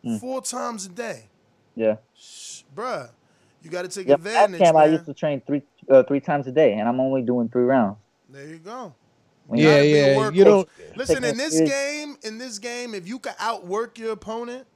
Mm. 0.05 0.19
Four 0.19 0.41
times 0.41 0.85
a 0.85 0.89
day. 0.89 1.23
yeah. 1.75 1.97
Bruh, 2.75 3.09
you 3.63 3.69
got 3.71 3.81
to 3.83 3.87
take 3.87 4.07
Yeah, 4.07 4.13
last 4.15 4.25
advantage, 4.25 4.59
camp 4.61 4.77
I 4.77 4.85
used 4.85 5.05
to 5.05 5.13
train 5.13 5.41
three 5.45 5.61
uh, 5.89 6.03
three 6.03 6.19
times 6.19 6.45
a 6.47 6.51
day, 6.51 6.73
and 6.73 6.87
I'm 6.87 6.99
only 6.99 7.21
doing 7.21 7.49
three 7.49 7.63
rounds. 7.63 7.97
There 8.29 8.45
you 8.47 8.57
go. 8.59 8.93
When 9.47 9.59
Yeah, 9.59 9.69
Gotta 9.69 9.81
be 9.83 9.93
a 9.93 10.15
yeah. 10.19 10.29
You 10.31 10.43
don't. 10.43 10.69
Listen, 10.95 11.23
in 11.23 11.37
this 11.37 11.59
it- 11.59 11.67
game, 11.67 12.17
in 12.23 12.37
this 12.37 12.59
game, 12.59 12.93
if 12.93 13.07
you 13.07 13.17
can 13.19 13.33
outwork 13.39 13.97
your 13.97 14.11
opponent, 14.11 14.67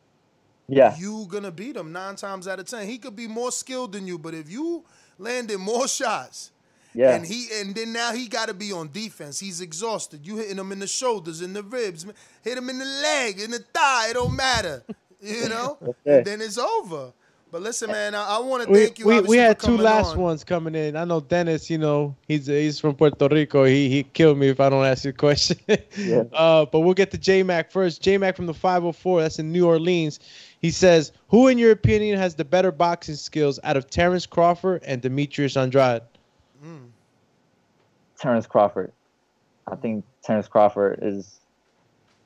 Yeah. 0.68 0.96
you 0.98 1.28
gonna 1.30 1.52
beat 1.52 1.76
him 1.76 1.92
nine 1.92 2.16
times 2.16 2.48
out 2.48 2.60
of 2.60 2.66
ten. 2.68 2.88
He 2.88 2.98
could 2.98 3.16
be 3.16 3.28
more 3.28 3.52
skilled 3.52 3.92
than 3.92 4.08
you, 4.08 4.18
but 4.18 4.34
if 4.34 4.50
you 4.50 4.86
landed 5.20 5.58
more 5.60 5.88
shots, 6.00 6.52
Yeah. 6.94 7.16
and 7.16 7.26
he 7.26 7.48
and 7.56 7.74
then 7.74 7.94
now 7.94 8.14
he 8.14 8.28
got 8.28 8.48
to 8.50 8.54
be 8.54 8.72
on 8.72 8.92
defense. 8.92 9.40
He's 9.40 9.62
exhausted. 9.62 10.26
You 10.26 10.38
hitting 10.38 10.58
him 10.58 10.72
in 10.72 10.80
the 10.80 10.88
shoulders, 10.88 11.42
in 11.42 11.54
the 11.54 11.64
ribs, 11.64 12.06
hit 12.42 12.58
him 12.58 12.70
in 12.70 12.80
the 12.80 12.86
leg, 12.86 13.40
in 13.40 13.52
the 13.52 13.60
thigh. 13.60 14.10
It 14.10 14.14
don't 14.14 14.36
matter, 14.36 14.84
you 15.22 15.50
know. 15.50 15.78
And 16.06 16.26
then 16.26 16.42
it's 16.42 16.58
over. 16.58 17.14
But 17.52 17.64
listen, 17.64 17.92
man, 17.92 18.16
I, 18.16 18.38
I 18.38 18.40
want 18.40 18.66
to 18.66 18.74
thank 18.74 18.98
you. 18.98 19.06
we, 19.06 19.20
we 19.20 19.38
had 19.38 19.60
two 19.60 19.78
last 19.78 20.14
on. 20.14 20.22
ones 20.22 20.44
coming 20.46 20.74
in. 20.74 20.96
I 20.96 21.04
know 21.04 21.20
Dennis. 21.20 21.70
You 21.70 21.80
know 21.80 22.16
he's 22.26 22.48
he's 22.48 22.80
from 22.80 22.96
Puerto 22.96 23.28
Rico. 23.28 23.66
He 23.66 23.90
he 23.90 24.04
killed 24.04 24.38
me 24.38 24.48
if 24.48 24.62
I 24.62 24.70
don't 24.70 24.86
ask 24.86 25.04
you 25.04 25.10
a 25.10 25.14
question. 25.14 25.58
Yeah. 25.98 26.24
uh, 26.32 26.66
but 26.66 26.80
we'll 26.80 26.94
get 26.94 27.12
to 27.12 27.18
J 27.18 27.44
Mac 27.44 27.70
first. 27.70 28.02
J 28.02 28.18
Mac 28.18 28.38
from 28.38 28.46
the 28.46 28.54
504. 28.54 29.22
That's 29.22 29.40
in 29.40 29.52
New 29.52 29.68
Orleans. 29.68 30.20
He 30.62 30.72
says, 30.72 31.12
"Who, 31.28 31.50
in 31.50 31.58
your 31.58 31.72
opinion, 31.72 32.18
has 32.18 32.36
the 32.36 32.46
better 32.46 32.72
boxing 32.72 33.16
skills 33.16 33.60
out 33.66 33.76
of 33.76 33.90
Terrence 33.90 34.26
Crawford 34.26 34.82
and 34.86 35.02
Demetrius 35.02 35.58
Andrade?" 35.58 36.04
Terrence 38.22 38.46
Crawford. 38.46 38.94
I 39.68 39.76
think 39.76 40.06
Terrence 40.24 40.48
Crawford 40.48 41.00
is 41.02 41.40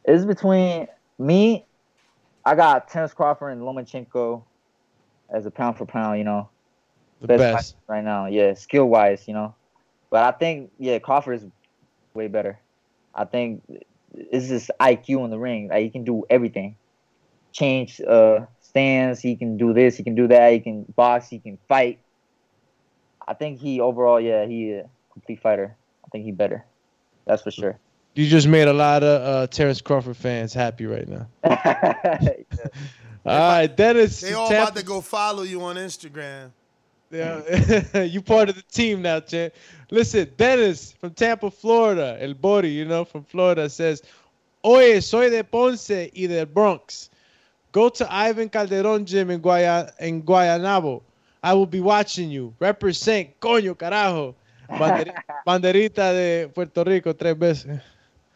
is 0.06 0.26
between 0.26 0.88
me. 1.18 1.66
I 2.44 2.56
got 2.56 2.90
Terrence 2.90 3.14
Crawford 3.14 3.54
and 3.54 3.62
Lomachenko 3.62 4.44
as 5.34 5.46
a 5.46 5.52
pound 5.52 5.78
for 5.78 5.86
pound. 5.86 6.18
You 6.18 6.26
know, 6.26 6.50
The 7.22 7.28
best, 7.28 7.40
best. 7.40 7.76
right 7.88 8.04
now. 8.04 8.26
Yeah, 8.26 8.54
skill 8.56 8.86
wise, 8.86 9.28
you 9.28 9.34
know. 9.34 9.56
But 10.10 10.24
I 10.24 10.38
think 10.38 10.72
yeah, 10.78 11.00
Crawford 11.00 11.38
is 11.38 11.46
way 12.14 12.28
better. 12.28 12.60
I 13.14 13.24
think 13.26 13.64
it's 14.14 14.50
just 14.50 14.72
IQ 14.80 15.24
in 15.24 15.30
the 15.30 15.40
ring. 15.40 15.70
Like 15.70 15.84
he 15.84 15.90
can 15.90 16.04
do 16.04 16.26
everything. 16.30 16.76
Change 17.54 18.02
uh 18.02 18.46
stance. 18.60 19.22
He 19.22 19.38
can 19.38 19.56
do 19.56 19.74
this. 19.74 19.96
He 19.96 20.04
can 20.04 20.16
do 20.16 20.28
that. 20.28 20.52
He 20.52 20.60
can 20.60 20.84
box. 20.96 21.30
He 21.30 21.40
can 21.40 21.58
fight. 21.70 22.00
I 23.26 23.34
think 23.34 23.60
he 23.60 23.80
overall, 23.80 24.20
yeah, 24.20 24.46
he 24.46 24.74
a 24.74 24.90
complete 25.14 25.42
fighter. 25.42 25.78
I 26.16 26.18
think 26.18 26.28
he 26.28 26.32
better. 26.32 26.64
That's 27.26 27.42
for 27.42 27.52
sure. 27.52 27.78
You 28.14 28.26
just 28.26 28.48
made 28.48 28.70
a 28.70 28.74
lot 28.74 29.04
of 29.04 29.22
uh, 29.22 29.48
Terrence 29.48 29.82
Crawford 29.82 30.16
fans 30.16 30.54
happy 30.54 30.86
right 30.86 31.06
now. 31.10 31.28
All 33.26 33.38
right, 33.38 33.68
Dennis. 33.68 34.22
They 34.22 34.32
all 34.32 34.48
Tampa- 34.48 34.72
about 34.72 34.76
to 34.78 34.86
go 34.86 35.02
follow 35.02 35.44
you 35.44 35.62
on 35.64 35.76
Instagram. 35.76 36.52
Yeah, 37.12 38.02
you 38.04 38.22
part 38.22 38.48
of 38.48 38.56
the 38.56 38.62
team 38.62 39.02
now, 39.02 39.20
champ. 39.20 39.54
Listen, 39.92 40.32
Dennis 40.38 40.94
from 40.94 41.14
Tampa, 41.14 41.52
Florida, 41.52 42.18
El 42.22 42.34
Bori, 42.34 42.70
you 42.70 42.86
know, 42.86 43.04
from 43.04 43.26
Florida, 43.26 43.70
says, 43.70 44.02
Oye, 44.64 45.02
soy 45.02 45.30
de 45.30 45.44
Ponce 45.44 46.12
y 46.16 46.28
del 46.28 46.46
Bronx. 46.46 47.10
Go 47.74 47.90
to 47.90 48.14
Ivan 48.14 48.48
Calderon 48.48 49.06
Gym 49.06 49.32
in, 49.32 49.42
Guaya- 49.42 49.92
in 50.00 50.24
Guaynabo. 50.24 51.02
I 51.44 51.54
will 51.56 51.68
be 51.68 51.82
watching 51.82 52.32
you. 52.32 52.54
Represent, 52.60 53.38
coño, 53.42 53.76
carajo. 53.76 54.36
Banderi- 54.70 55.14
banderita 55.46 56.14
de 56.14 56.50
Puerto 56.54 56.84
Rico 56.84 57.14
tres 57.14 57.38
veces. 57.38 57.82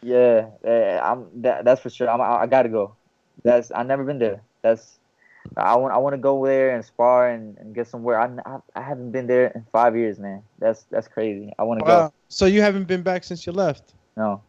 Yeah, 0.01 0.49
eh, 0.63 0.99
I'm 1.01 1.27
that, 1.41 1.65
that's 1.65 1.81
for 1.81 1.89
sure. 1.89 2.09
I'm, 2.09 2.21
I, 2.21 2.43
I 2.43 2.47
gotta 2.47 2.69
go. 2.69 2.95
That's 3.43 3.71
I've 3.71 3.87
never 3.87 4.03
been 4.03 4.19
there. 4.19 4.41
That's 4.61 4.99
I 5.57 5.75
want 5.75 5.93
I 5.93 5.97
want 5.97 6.13
to 6.13 6.17
go 6.17 6.45
there 6.45 6.75
and 6.75 6.83
spar 6.83 7.29
and, 7.29 7.57
and 7.57 7.73
get 7.75 7.87
somewhere. 7.87 8.19
I, 8.19 8.29
I 8.45 8.59
I 8.75 8.81
haven't 8.81 9.11
been 9.11 9.27
there 9.27 9.47
in 9.47 9.65
five 9.71 9.95
years, 9.95 10.19
man. 10.19 10.43
That's 10.59 10.83
that's 10.91 11.07
crazy. 11.07 11.51
I 11.59 11.63
want 11.63 11.79
to 11.79 11.85
Wow. 11.85 12.07
go. 12.07 12.13
So 12.29 12.45
you 12.45 12.61
haven't 12.61 12.87
been 12.87 13.01
back 13.01 13.23
since 13.23 13.45
you 13.45 13.51
left? 13.51 13.93
No. 14.15 14.41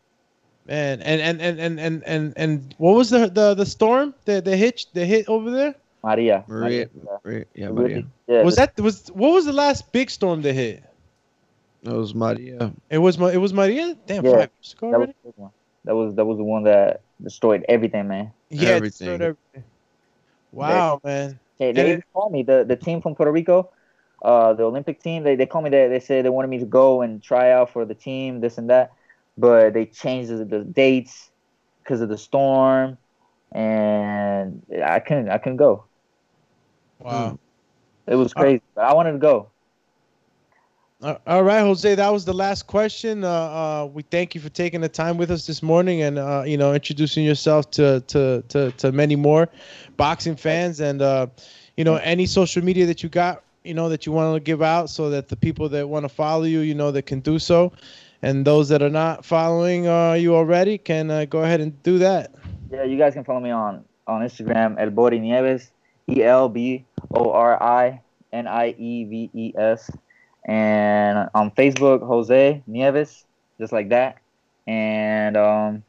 Man, 0.67 1.01
and 1.03 1.21
and 1.21 1.41
and 1.41 1.59
and 1.59 1.81
and 1.81 2.05
and, 2.07 2.33
and 2.37 2.75
what 2.79 2.95
was 2.95 3.11
the 3.11 3.29
the 3.29 3.55
the 3.55 3.67
storm? 3.67 4.15
The 4.25 4.41
the 4.41 4.57
hit 4.57 4.87
the 4.95 5.05
hit 5.05 5.29
over 5.29 5.51
there? 5.51 5.75
Maria. 6.05 6.45
Maria, 6.47 6.89
yeah. 6.95 7.17
Maria, 7.25 7.45
yeah, 7.55 7.69
Maria. 7.71 8.05
yeah, 8.27 8.45
was 8.45 8.57
that 8.57 8.79
was 8.79 9.09
what 9.13 9.33
was 9.33 9.47
the 9.47 9.53
last 9.53 9.93
big 9.93 10.11
storm 10.11 10.43
that 10.43 10.53
hit? 10.53 10.85
That 11.83 11.95
was 11.95 12.15
Maria. 12.15 12.73
It 12.91 12.99
was 12.99 13.19
Ma- 13.19 13.29
it 13.29 13.39
was 13.39 13.53
Maria. 13.53 13.97
Damn, 14.07 14.23
Yeah, 14.23 14.31
five 14.33 14.51
years 14.61 14.75
ago 14.77 14.91
that 14.91 14.99
was 14.99 15.09
already. 15.09 15.15
the 15.25 15.33
one. 15.37 15.51
That 15.85 15.95
was 15.95 16.15
that 16.15 16.25
was 16.25 16.37
the 16.39 16.45
one 16.45 16.65
that 16.65 17.03
destroyed 17.23 17.65
everything, 17.69 18.09
man. 18.09 18.33
Yeah, 18.51 18.77
Everything. 18.77 19.09
destroyed 19.09 19.23
everything. 19.23 19.65
Wow, 20.53 21.01
man. 21.05 21.39
They, 21.59 21.73
they 21.73 21.89
even 21.89 22.03
called 22.13 22.33
me 22.33 22.43
the 22.43 22.65
the 22.67 22.77
team 22.77 23.01
from 23.01 23.15
Puerto 23.15 23.33
Rico, 23.33 23.71
uh, 24.23 24.53
the 24.55 24.65
Olympic 24.65 25.03
team. 25.03 25.25
They 25.25 25.37
they 25.37 25.47
called 25.47 25.65
me. 25.65 25.71
They 25.71 25.89
they 25.89 26.01
said 26.01 26.25
they 26.25 26.31
wanted 26.31 26.49
me 26.49 26.59
to 26.59 26.67
go 26.67 27.03
and 27.03 27.23
try 27.23 27.53
out 27.53 27.71
for 27.71 27.85
the 27.85 27.95
team, 27.95 28.41
this 28.41 28.59
and 28.59 28.69
that, 28.71 28.93
but 29.39 29.73
they 29.75 29.87
changed 29.87 30.31
the, 30.31 30.45
the 30.45 30.65
dates 30.65 31.31
because 31.83 32.01
of 32.01 32.09
the 32.09 32.19
storm, 32.19 32.99
and 33.53 34.63
I 34.85 35.01
couldn't 35.01 35.31
I 35.31 35.39
couldn't 35.39 35.59
go. 35.59 35.85
Wow. 37.01 37.39
It 38.07 38.17
was 38.17 38.35
crazy, 38.35 38.63
but 38.75 38.85
I 38.85 38.95
wanted 38.95 39.13
to 39.13 39.19
go. 39.19 39.51
Uh, 41.03 41.15
All 41.27 41.43
right, 41.43 41.61
Jose, 41.61 41.95
that 41.95 42.13
was 42.13 42.27
the 42.27 42.35
last 42.35 42.67
question. 42.67 43.25
Uh, 43.25 43.29
uh, 43.29 43.91
we 43.91 44.03
thank 44.03 44.35
you 44.35 44.41
for 44.41 44.51
taking 44.51 44.83
the 44.83 44.89
time 44.89 45.17
with 45.17 45.31
us 45.31 45.47
this 45.47 45.63
morning 45.63 46.03
and 46.03 46.19
uh, 46.19 46.43
you 46.47 46.59
know 46.59 46.75
introducing 46.75 47.25
yourself 47.25 47.71
to 47.71 48.01
to 48.03 48.43
to, 48.49 48.71
to 48.73 48.93
many 48.93 49.17
more 49.17 49.49
boxing 49.97 50.37
fans 50.37 50.79
and 50.79 51.01
uh, 51.01 51.27
you 51.79 51.85
know 51.85 51.97
any 51.97 52.27
social 52.27 52.63
media 52.63 52.85
that 52.85 53.03
you 53.03 53.09
got 53.09 53.43
you 53.65 53.73
know 53.73 53.89
that 53.89 54.05
you 54.05 54.13
want 54.13 54.37
to 54.37 54.41
give 54.41 54.61
out 54.61 54.91
so 54.91 55.09
that 55.09 55.29
the 55.29 55.37
people 55.37 55.71
that 55.71 55.89
want 55.89 56.05
to 56.05 56.09
follow 56.11 56.43
you 56.43 56.61
you 56.61 56.75
know 56.75 56.91
that 56.91 57.07
can 57.07 57.21
do 57.21 57.39
so, 57.39 57.73
and 58.21 58.45
those 58.45 58.69
that 58.69 58.83
are 58.83 58.91
not 58.91 59.25
following 59.25 59.89
uh, 59.89 60.13
you 60.13 60.35
already 60.35 60.77
can 60.77 61.27
go 61.31 61.43
ahead 61.43 61.63
and 61.63 61.83
do 61.83 61.97
that. 61.97 62.35
Yeah, 62.71 62.85
you 62.85 62.99
guys 62.99 63.15
can 63.15 63.25
follow 63.25 63.41
me 63.41 63.51
on 63.51 63.87
on 64.07 64.21
Instagram, 64.21 64.79
El 64.79 64.91
Bori 64.91 65.19
Nieves, 65.19 65.71
E 66.11 66.23
L 66.23 66.51
B 66.51 66.85
O 67.15 67.33
R 67.33 67.63
I 67.63 68.03
N 68.35 68.47
I 68.47 68.75
E 68.77 69.05
V 69.05 69.31
E 69.33 69.55
S, 69.57 69.91
and 70.45 71.29
on 71.35 71.51
Facebook, 71.53 72.07
Jose 72.07 72.63
Nieves, 72.67 73.25
just 73.59 73.73
like 73.73 73.91
that. 73.91 74.19
And 74.67 75.37
um, 75.37 75.83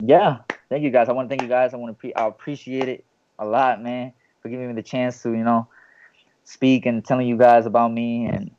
yeah, 0.00 0.38
thank 0.68 0.82
you 0.82 0.90
guys. 0.90 1.08
I 1.08 1.12
want 1.12 1.28
to 1.28 1.30
thank 1.30 1.42
you 1.42 1.48
guys. 1.48 1.74
I 1.74 1.76
want 1.76 1.96
to 1.96 2.00
pre- 2.00 2.14
I 2.14 2.26
appreciate 2.26 2.88
it 2.88 3.04
a 3.38 3.46
lot, 3.46 3.82
man, 3.82 4.12
for 4.40 4.48
giving 4.48 4.68
me 4.68 4.74
the 4.74 4.82
chance 4.82 5.22
to 5.22 5.30
you 5.30 5.44
know 5.44 5.68
speak 6.44 6.86
and 6.86 7.04
telling 7.04 7.26
you 7.28 7.36
guys 7.36 7.66
about 7.66 7.92
me 7.92 8.26
and 8.26 8.50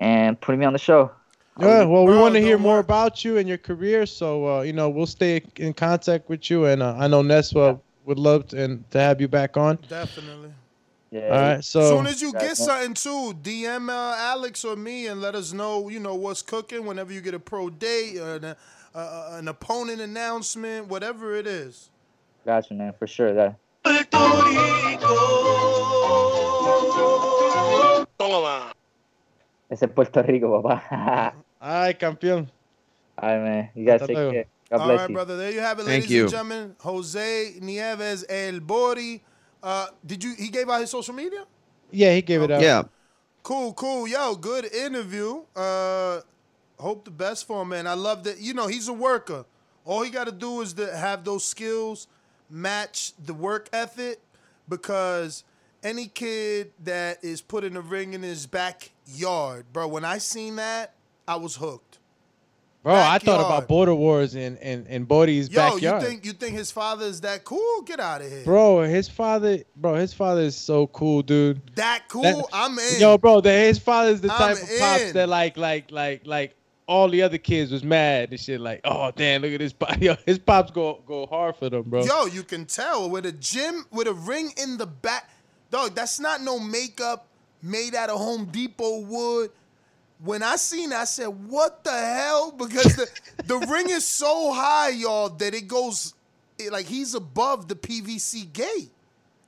and 0.00 0.40
putting 0.40 0.60
me 0.60 0.66
on 0.66 0.72
the 0.72 0.78
show. 0.78 1.10
Yeah, 1.58 1.84
well, 1.84 2.06
we 2.06 2.16
want 2.16 2.34
to 2.34 2.40
hear 2.40 2.56
more 2.56 2.78
about 2.78 3.24
you 3.24 3.36
and 3.38 3.48
your 3.48 3.58
career, 3.58 4.06
so 4.06 4.58
uh, 4.58 4.62
you 4.62 4.72
know 4.72 4.88
we'll 4.88 5.06
stay 5.06 5.42
in 5.56 5.74
contact 5.74 6.28
with 6.28 6.48
you, 6.50 6.66
and 6.66 6.82
uh, 6.82 6.94
I 6.96 7.08
know 7.08 7.22
Neswa 7.22 7.80
would 8.04 8.18
love 8.18 8.48
to, 8.48 8.62
and 8.62 8.88
to 8.92 9.00
have 9.00 9.20
you 9.20 9.26
back 9.26 9.56
on. 9.56 9.78
Definitely. 9.88 10.52
Yeah. 11.10 11.20
All 11.28 11.30
right, 11.40 11.64
so 11.64 11.80
As 11.80 11.88
soon 11.88 12.06
as 12.06 12.22
you 12.22 12.32
get 12.32 12.42
man. 12.42 12.56
something 12.56 12.94
too, 12.94 13.34
DM 13.42 13.88
uh, 13.88 14.14
Alex 14.18 14.64
or 14.64 14.76
me 14.76 15.06
and 15.06 15.20
let 15.22 15.34
us 15.34 15.52
know, 15.52 15.88
you 15.88 16.00
know, 16.00 16.14
what's 16.14 16.42
cooking 16.42 16.84
whenever 16.84 17.12
you 17.12 17.20
get 17.22 17.32
a 17.34 17.38
pro 17.38 17.70
date 17.70 18.18
or 18.18 18.36
an, 18.36 18.44
uh, 18.44 18.54
uh, 18.94 19.28
an 19.32 19.48
opponent 19.48 20.00
announcement, 20.02 20.88
whatever 20.88 21.34
it 21.34 21.46
is. 21.46 21.90
Gotcha, 22.44 22.74
man, 22.74 22.92
for 22.98 23.06
sure. 23.06 23.32
That 23.32 23.56
Toma. 28.18 28.72
ese 29.70 29.82
es 29.84 29.90
Puerto 29.94 30.22
Rico, 30.22 30.62
papá. 30.62 31.34
ay, 31.60 31.94
campeón. 31.94 32.50
All 33.16 33.28
right, 33.28 33.42
man. 33.42 33.70
You 33.74 33.84
guys 33.84 34.00
Hasta 34.00 34.06
take 34.08 34.16
luego. 34.16 34.32
care. 34.32 34.44
God 34.70 34.80
All 34.80 34.86
bless 34.86 35.00
right, 35.00 35.08
you. 35.08 35.14
brother. 35.14 35.36
There 35.36 35.50
you 35.52 35.60
have 35.60 35.78
it, 35.78 35.84
Thank 35.84 36.02
ladies 36.04 36.10
you. 36.10 36.22
and 36.22 36.30
gentlemen. 36.30 36.76
Jose 36.80 37.54
Nieves 37.60 38.24
El 38.28 38.60
Bori. 38.60 39.22
Uh, 39.62 39.86
did 40.04 40.22
you? 40.22 40.34
He 40.34 40.48
gave 40.48 40.68
out 40.68 40.80
his 40.80 40.90
social 40.90 41.14
media. 41.14 41.44
Yeah, 41.90 42.14
he 42.14 42.22
gave 42.22 42.42
it 42.42 42.50
up. 42.50 42.62
Yeah. 42.62 42.84
Cool, 43.42 43.72
cool. 43.74 44.06
Yo, 44.06 44.34
good 44.34 44.66
interview. 44.72 45.42
Uh, 45.56 46.20
hope 46.78 47.04
the 47.04 47.10
best 47.10 47.46
for 47.46 47.62
him, 47.62 47.70
man. 47.70 47.86
I 47.86 47.94
love 47.94 48.24
that. 48.24 48.38
You 48.40 48.54
know, 48.54 48.66
he's 48.66 48.88
a 48.88 48.92
worker. 48.92 49.44
All 49.84 50.02
he 50.02 50.10
got 50.10 50.24
to 50.24 50.32
do 50.32 50.60
is 50.60 50.74
to 50.74 50.94
have 50.94 51.24
those 51.24 51.44
skills 51.44 52.08
match 52.50 53.12
the 53.24 53.32
work 53.32 53.68
ethic 53.72 54.20
because 54.68 55.44
any 55.82 56.06
kid 56.06 56.72
that 56.84 57.22
is 57.24 57.40
put 57.40 57.64
in 57.64 57.74
the 57.74 57.80
ring 57.80 58.12
in 58.12 58.22
his 58.22 58.46
backyard, 58.46 59.66
bro, 59.72 59.88
when 59.88 60.04
I 60.04 60.18
seen 60.18 60.56
that, 60.56 60.94
I 61.26 61.36
was 61.36 61.56
hooked. 61.56 61.97
Bro, 62.82 62.94
I 62.94 63.18
thought 63.18 63.40
about 63.44 63.68
border 63.68 63.94
wars 63.94 64.34
in 64.34 64.56
in, 64.58 64.86
in 64.86 65.04
Bodie's 65.04 65.50
Yo, 65.50 65.56
backyard. 65.56 66.02
you 66.02 66.08
think 66.08 66.24
you 66.24 66.32
think 66.32 66.56
his 66.56 66.70
father 66.70 67.04
is 67.06 67.20
that 67.22 67.44
cool? 67.44 67.82
Get 67.82 68.00
out 68.00 68.22
of 68.22 68.30
here. 68.30 68.44
bro, 68.44 68.82
his 68.82 69.08
father, 69.08 69.58
bro, 69.76 69.94
his 69.94 70.14
father 70.14 70.42
is 70.42 70.56
so 70.56 70.86
cool, 70.88 71.22
dude. 71.22 71.60
That 71.74 72.04
cool? 72.08 72.22
That- 72.22 72.44
I'm 72.52 72.78
in. 72.78 73.00
Yo, 73.00 73.18
bro, 73.18 73.40
the, 73.40 73.50
his 73.52 73.78
father 73.78 74.10
is 74.10 74.20
the 74.20 74.32
I'm 74.32 74.38
type 74.38 74.62
of 74.62 74.68
pops 74.78 75.12
that 75.12 75.28
like 75.28 75.56
like 75.56 75.90
like 75.90 76.26
like 76.26 76.54
all 76.86 77.08
the 77.10 77.20
other 77.22 77.36
kids 77.36 77.70
was 77.70 77.84
mad 77.84 78.30
and 78.30 78.40
shit. 78.40 78.60
Like, 78.60 78.80
oh 78.84 79.12
damn, 79.14 79.42
look 79.42 79.52
at 79.52 79.58
this. 79.58 79.72
pop. 79.72 79.96
Yo, 80.00 80.16
his 80.24 80.38
pops 80.38 80.70
go 80.70 81.02
go 81.06 81.26
hard 81.26 81.56
for 81.56 81.68
them, 81.68 81.82
bro. 81.82 82.04
Yo, 82.04 82.26
you 82.26 82.42
can 82.42 82.64
tell 82.64 83.10
with 83.10 83.26
a 83.26 83.32
gym 83.32 83.86
with 83.90 84.06
a 84.06 84.14
ring 84.14 84.52
in 84.56 84.78
the 84.78 84.86
back. 84.86 85.28
Dog, 85.70 85.94
that's 85.94 86.18
not 86.18 86.40
no 86.40 86.58
makeup 86.58 87.26
made 87.60 87.94
out 87.94 88.08
of 88.08 88.18
Home 88.18 88.46
Depot 88.46 89.00
wood. 89.00 89.50
When 90.22 90.42
I 90.42 90.56
seen 90.56 90.90
that, 90.90 91.02
I 91.02 91.04
said, 91.04 91.28
"What 91.28 91.84
the 91.84 91.92
hell?" 91.92 92.52
Because 92.58 92.96
the 92.96 93.08
the 93.44 93.58
ring 93.66 93.88
is 93.90 94.06
so 94.06 94.52
high, 94.52 94.90
y'all, 94.90 95.28
that 95.30 95.54
it 95.54 95.68
goes 95.68 96.14
it, 96.58 96.72
like 96.72 96.86
he's 96.86 97.14
above 97.14 97.68
the 97.68 97.76
PVC 97.76 98.52
gate, 98.52 98.90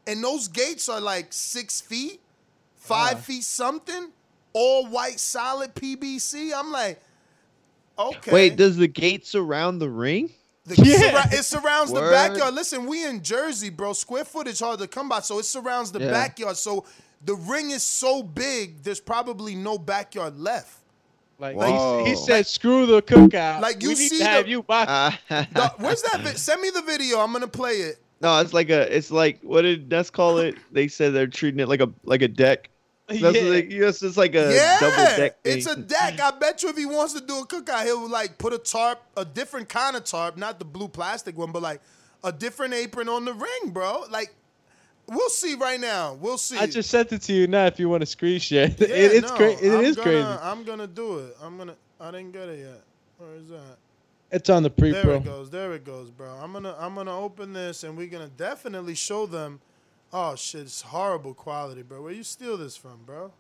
and 0.06 0.22
those 0.22 0.48
gates 0.48 0.88
are 0.88 1.00
like 1.00 1.28
six 1.32 1.80
feet, 1.80 2.20
five 2.76 3.14
uh. 3.14 3.20
feet 3.20 3.44
something, 3.44 4.10
all 4.52 4.86
white 4.86 5.18
solid 5.18 5.74
PVC. 5.74 6.52
I'm 6.54 6.70
like, 6.70 7.00
okay. 7.98 8.30
Wait, 8.32 8.56
does 8.56 8.76
the 8.76 8.88
gate 8.88 9.26
surround 9.26 9.80
the 9.80 9.90
ring? 9.90 10.30
The, 10.66 10.76
Yeah. 10.76 11.22
surra- 11.22 11.32
it 11.32 11.44
surrounds 11.44 11.92
the 11.92 12.00
backyard. 12.12 12.54
Listen, 12.54 12.86
we 12.86 13.04
in 13.04 13.22
Jersey, 13.24 13.70
bro. 13.70 13.92
Square 13.92 14.26
footage 14.26 14.60
hard 14.60 14.78
to 14.78 14.86
come 14.86 15.08
by, 15.08 15.20
so 15.20 15.38
it 15.40 15.44
surrounds 15.46 15.90
the 15.90 16.00
Yeah. 16.00 16.10
backyard. 16.12 16.56
So 16.56 16.84
the 17.24 17.34
ring 17.34 17.70
is 17.70 17.82
so 17.82 18.22
big, 18.22 18.82
there's 18.82 19.00
probably 19.00 19.54
no 19.54 19.78
backyard 19.78 20.38
left. 20.38 20.76
Like 21.38 21.56
Whoa. 21.56 22.04
he, 22.04 22.10
he 22.10 22.16
said, 22.16 22.46
screw 22.46 22.84
the 22.86 23.00
cookout. 23.02 23.60
Like, 23.62 23.82
you 23.82 23.88
we 23.90 23.94
need 23.94 24.08
see 24.10 24.18
to 24.18 24.24
have 24.24 24.44
the- 24.44 24.50
you 24.50 24.62
box. 24.62 25.16
Dog, 25.30 25.44
uh, 25.54 25.70
where's 25.78 26.02
that? 26.02 26.20
Vi- 26.20 26.34
Send 26.34 26.60
me 26.60 26.70
the 26.70 26.82
video. 26.82 27.18
I'm 27.18 27.32
gonna 27.32 27.48
play 27.48 27.72
it. 27.76 27.96
no, 28.20 28.38
it's 28.40 28.52
like 28.52 28.68
a. 28.68 28.94
It's 28.94 29.10
like 29.10 29.40
what 29.42 29.62
did 29.62 29.90
Ness 29.90 30.10
call 30.10 30.38
it? 30.38 30.56
They 30.72 30.86
said 30.88 31.14
they're 31.14 31.26
treating 31.26 31.60
it 31.60 31.68
like 31.68 31.80
a 31.80 31.90
like 32.04 32.20
a 32.22 32.28
deck. 32.28 32.68
That's 33.08 33.20
Yeah. 33.22 33.30
they, 33.30 33.64
yes, 33.64 34.02
it's 34.02 34.18
like 34.18 34.34
a 34.34 34.52
yeah, 34.54 34.78
double 34.80 35.16
deck. 35.16 35.36
it's 35.42 35.66
a 35.66 35.76
deck. 35.76 36.20
I 36.20 36.30
bet 36.32 36.62
you 36.62 36.68
if 36.68 36.76
he 36.76 36.84
wants 36.86 37.14
to 37.14 37.20
do 37.22 37.38
a 37.40 37.46
cookout, 37.46 37.84
he'll 37.84 38.06
like 38.09 38.36
put 38.38 38.52
a 38.52 38.59
tarp, 38.59 39.01
a 39.16 39.24
different 39.24 39.68
kind 39.70 39.97
of 39.97 40.05
tarp, 40.05 40.36
not 40.36 40.59
the 40.59 40.64
blue 40.66 40.88
plastic 40.88 41.36
one, 41.38 41.52
but 41.52 41.62
like 41.62 41.80
a 42.22 42.30
different 42.32 42.74
apron 42.74 43.09
on 43.09 43.24
the 43.24 43.32
ring, 43.32 43.70
bro. 43.70 44.05
Like, 44.10 44.34
we'll 45.11 45.28
see 45.28 45.55
right 45.57 45.81
now. 45.81 46.15
We'll 46.15 46.39
see. 46.39 46.57
I 46.57 46.66
just 46.66 46.89
sent 46.91 47.12
it 47.12 47.23
to 47.23 47.32
you 47.32 47.47
now. 47.47 47.66
If 47.66 47.78
you 47.78 47.89
want 47.89 48.01
to 48.01 48.07
screen 48.07 48.39
share, 48.41 48.69
Yeah, 48.78 48.87
it, 48.87 49.12
it's 49.12 49.31
no, 49.31 49.37
crazy. 49.37 49.66
It 49.66 49.74
I'm 49.74 49.85
is 49.85 49.97
gonna, 49.97 50.11
crazy. 50.11 50.39
I'm 50.43 50.65
gonna 50.65 50.87
do 50.87 51.19
it. 51.19 51.37
I'm 51.43 51.59
gonna. 51.59 51.77
I 52.01 52.11
didn't 52.11 52.32
get 52.32 52.49
it 52.49 52.61
yet. 52.61 52.82
Where 53.19 53.35
is 53.35 53.49
that? 53.49 53.77
It's 54.32 54.49
on 54.49 54.62
the 54.62 54.70
pre 54.70 54.93
There 54.93 55.11
it 55.11 55.24
goes. 55.24 55.51
There 55.51 55.73
it 55.73 55.85
goes, 55.85 56.11
bro. 56.11 56.31
I'm 56.31 56.53
gonna. 56.53 56.77
I'm 56.78 56.95
gonna 56.95 57.19
open 57.19 57.53
this, 57.53 57.85
and 57.85 57.97
we're 57.97 58.07
gonna 58.07 58.28
definitely 58.28 58.95
show 58.95 59.27
them. 59.27 59.61
Oh 60.12 60.35
shit! 60.37 60.62
It's 60.62 60.82
horrible 60.82 61.35
quality, 61.35 61.82
bro. 61.82 62.03
Where 62.03 62.12
you 62.12 62.23
steal 62.23 62.57
this 62.57 62.77
from, 62.77 63.01
bro? 63.05 63.32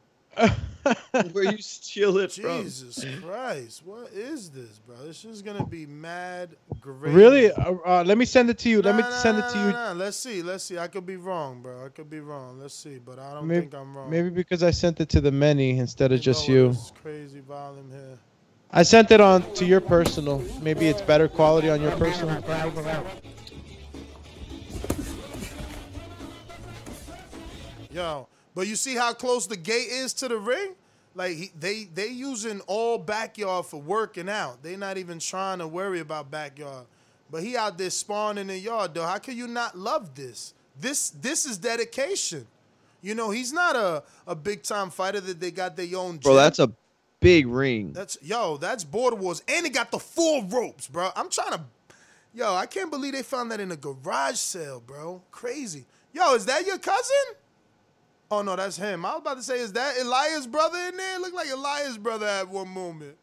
Where 1.32 1.44
you 1.44 1.58
steal 1.58 2.18
it 2.18 2.32
from? 2.32 2.62
Jesus 2.62 3.04
Christ! 3.22 3.82
What 3.84 4.12
is 4.12 4.50
this, 4.50 4.78
bro? 4.78 4.96
This 5.04 5.24
is 5.24 5.42
gonna 5.42 5.66
be 5.66 5.84
mad 5.86 6.56
great. 6.80 7.12
Really? 7.12 7.52
Uh, 7.52 7.74
uh, 7.84 8.04
let 8.06 8.16
me 8.16 8.24
send 8.24 8.48
it 8.48 8.58
to 8.60 8.68
you. 8.70 8.80
Let 8.80 8.96
me 8.96 9.02
send 9.10 9.38
it 9.38 9.48
to 9.50 9.58
you. 9.58 9.98
Let's 9.98 10.16
see. 10.16 10.42
Let's 10.42 10.64
see. 10.64 10.78
I 10.78 10.88
could 10.88 11.04
be 11.04 11.16
wrong, 11.16 11.60
bro. 11.60 11.84
I 11.84 11.88
could 11.88 12.08
be 12.08 12.20
wrong. 12.20 12.60
Let's 12.60 12.74
see, 12.74 12.98
but 12.98 13.18
I 13.18 13.34
don't 13.34 13.46
Maybe, 13.46 13.60
think 13.62 13.74
I'm 13.74 13.96
wrong. 13.96 14.08
maybe 14.10 14.30
because 14.30 14.62
I 14.62 14.70
sent 14.70 15.00
it 15.00 15.08
to 15.10 15.20
the 15.20 15.32
many 15.32 15.78
instead 15.78 16.12
of 16.12 16.18
You 16.18 16.22
just 16.24 16.48
you. 16.48 16.68
This 16.68 16.92
crazy 17.02 17.40
volume 17.40 17.90
here. 17.90 18.18
I 18.72 18.82
sent 18.84 19.10
it 19.10 19.20
on 19.20 19.42
to 19.54 19.64
your 19.64 19.80
personal. 19.80 20.42
Maybe 20.62 20.86
it's 20.86 21.02
better 21.02 21.28
quality 21.28 21.68
on 21.68 21.82
your 21.82 21.92
personal. 21.96 22.40
Yo, 27.92 28.28
but 28.60 28.68
you 28.68 28.76
see 28.76 28.94
how 28.94 29.14
close 29.14 29.46
the 29.46 29.56
gate 29.56 29.88
is 29.88 30.12
to 30.12 30.28
the 30.28 30.36
ring? 30.36 30.74
Like 31.14 31.34
he, 31.34 31.50
they 31.58 31.84
they 31.84 32.08
using 32.08 32.60
all 32.66 32.98
backyard 32.98 33.64
for 33.64 33.80
working 33.80 34.28
out. 34.28 34.62
They 34.62 34.76
not 34.76 34.98
even 34.98 35.18
trying 35.18 35.60
to 35.60 35.66
worry 35.66 36.00
about 36.00 36.30
backyard. 36.30 36.84
But 37.30 37.42
he 37.42 37.56
out 37.56 37.78
there 37.78 37.88
spawning 37.88 38.42
in 38.42 38.46
the 38.48 38.58
yard 38.58 38.92
though. 38.92 39.06
How 39.06 39.16
can 39.16 39.34
you 39.34 39.46
not 39.46 39.78
love 39.78 40.14
this? 40.14 40.52
This 40.78 41.08
this 41.08 41.46
is 41.46 41.56
dedication. 41.56 42.46
You 43.00 43.14
know, 43.14 43.30
he's 43.30 43.50
not 43.50 43.76
a, 43.76 44.02
a 44.26 44.34
big 44.34 44.62
time 44.62 44.90
fighter 44.90 45.20
that 45.22 45.40
they 45.40 45.50
got 45.50 45.74
their 45.74 45.96
own 45.96 46.18
Bro, 46.18 46.34
that's 46.34 46.58
a 46.58 46.70
big 47.20 47.46
ring. 47.46 47.94
That's 47.94 48.18
yo, 48.20 48.58
that's 48.58 48.84
border 48.84 49.16
wars. 49.16 49.42
And 49.48 49.64
he 49.64 49.72
got 49.72 49.90
the 49.90 49.98
full 49.98 50.42
ropes, 50.42 50.86
bro. 50.86 51.08
I'm 51.16 51.30
trying 51.30 51.52
to 51.52 51.60
Yo, 52.34 52.54
I 52.54 52.66
can't 52.66 52.90
believe 52.90 53.14
they 53.14 53.22
found 53.22 53.50
that 53.52 53.60
in 53.60 53.72
a 53.72 53.76
garage 53.76 54.36
sale, 54.36 54.82
bro. 54.86 55.22
Crazy. 55.30 55.86
Yo, 56.12 56.34
is 56.34 56.44
that 56.44 56.66
your 56.66 56.76
cousin? 56.76 57.39
Oh 58.30 58.42
no, 58.42 58.54
that's 58.56 58.76
him. 58.76 59.04
I 59.04 59.12
was 59.12 59.20
about 59.20 59.36
to 59.38 59.42
say, 59.42 59.58
is 59.58 59.72
that 59.72 59.98
Elias' 60.00 60.46
brother 60.46 60.78
in 60.88 60.96
there? 60.96 61.16
It 61.16 61.20
looked 61.20 61.34
like 61.34 61.50
Elias' 61.50 61.96
brother 61.96 62.26
at 62.26 62.48
one 62.48 62.68
moment. 62.68 63.16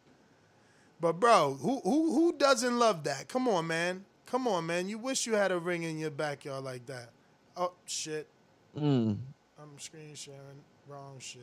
But 0.99 1.13
bro, 1.19 1.57
who 1.61 1.79
who 1.83 2.13
who 2.13 2.33
doesn't 2.37 2.77
love 2.77 3.03
that? 3.05 3.27
Come 3.29 3.47
on, 3.47 3.67
man. 3.67 4.03
Come 4.25 4.47
on, 4.47 4.65
man. 4.65 4.89
You 4.89 4.97
wish 4.97 5.25
you 5.25 5.33
had 5.35 5.51
a 5.51 5.59
ring 5.59 5.83
in 5.83 5.97
your 5.97 6.11
backyard 6.11 6.63
like 6.63 6.85
that. 6.87 7.09
Oh 7.55 7.71
shit. 7.85 8.27
Mm, 8.77 9.17
I'm 9.61 9.79
screen 9.79 10.13
sharing. 10.15 10.39
Wrong 10.87 11.17
shit. 11.19 11.41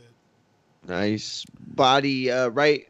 nice 0.86 1.44
body, 1.60 2.30
uh, 2.30 2.48
right, 2.48 2.88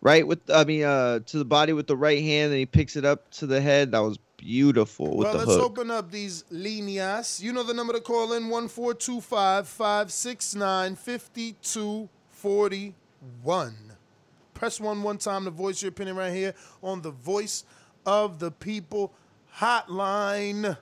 right 0.00 0.26
with. 0.26 0.48
I 0.50 0.64
mean, 0.64 0.84
uh, 0.84 1.20
to 1.20 1.38
the 1.38 1.44
body 1.44 1.72
with 1.72 1.86
the 1.86 1.96
right 1.96 2.22
hand, 2.22 2.50
and 2.50 2.58
he 2.58 2.66
picks 2.66 2.96
it 2.96 3.04
up 3.04 3.30
to 3.32 3.46
the 3.46 3.60
head. 3.60 3.92
That 3.92 4.00
was 4.00 4.18
beautiful 4.36 5.16
with 5.16 5.26
well, 5.26 5.38
the 5.38 5.46
let's 5.46 5.62
open 5.62 5.90
up 5.90 6.10
these 6.10 6.44
líneas. 6.52 7.42
You 7.42 7.52
know 7.52 7.62
the 7.62 7.74
number 7.74 7.92
to 7.92 8.00
call 8.00 8.32
in 8.32 8.48
1425 8.48 9.68
569 9.68 10.96
5241. 10.96 13.74
Press 14.54 14.80
one 14.80 15.02
one 15.02 15.18
time 15.18 15.44
to 15.44 15.50
voice 15.50 15.82
your 15.82 15.90
opinion 15.90 16.16
right 16.16 16.32
here 16.32 16.54
on 16.82 17.02
the 17.02 17.10
Voice 17.10 17.64
of 18.06 18.38
the 18.38 18.50
People 18.50 19.12
hotline. 19.58 20.78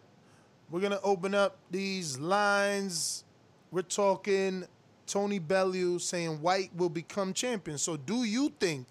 We're 0.71 0.81
going 0.81 0.93
to 0.93 1.03
open 1.03 1.35
up 1.35 1.57
these 1.71 2.19
lines. 2.19 3.25
We're 3.71 3.83
talking 3.83 4.67
Tony 5.07 5.39
Bellew 5.39 5.99
saying 5.99 6.41
Whyte 6.41 6.71
will 6.77 6.89
become 6.89 7.33
champion. 7.33 7.79
So, 7.79 7.97
do 7.97 8.25
you 8.25 8.53
think 8.59 8.89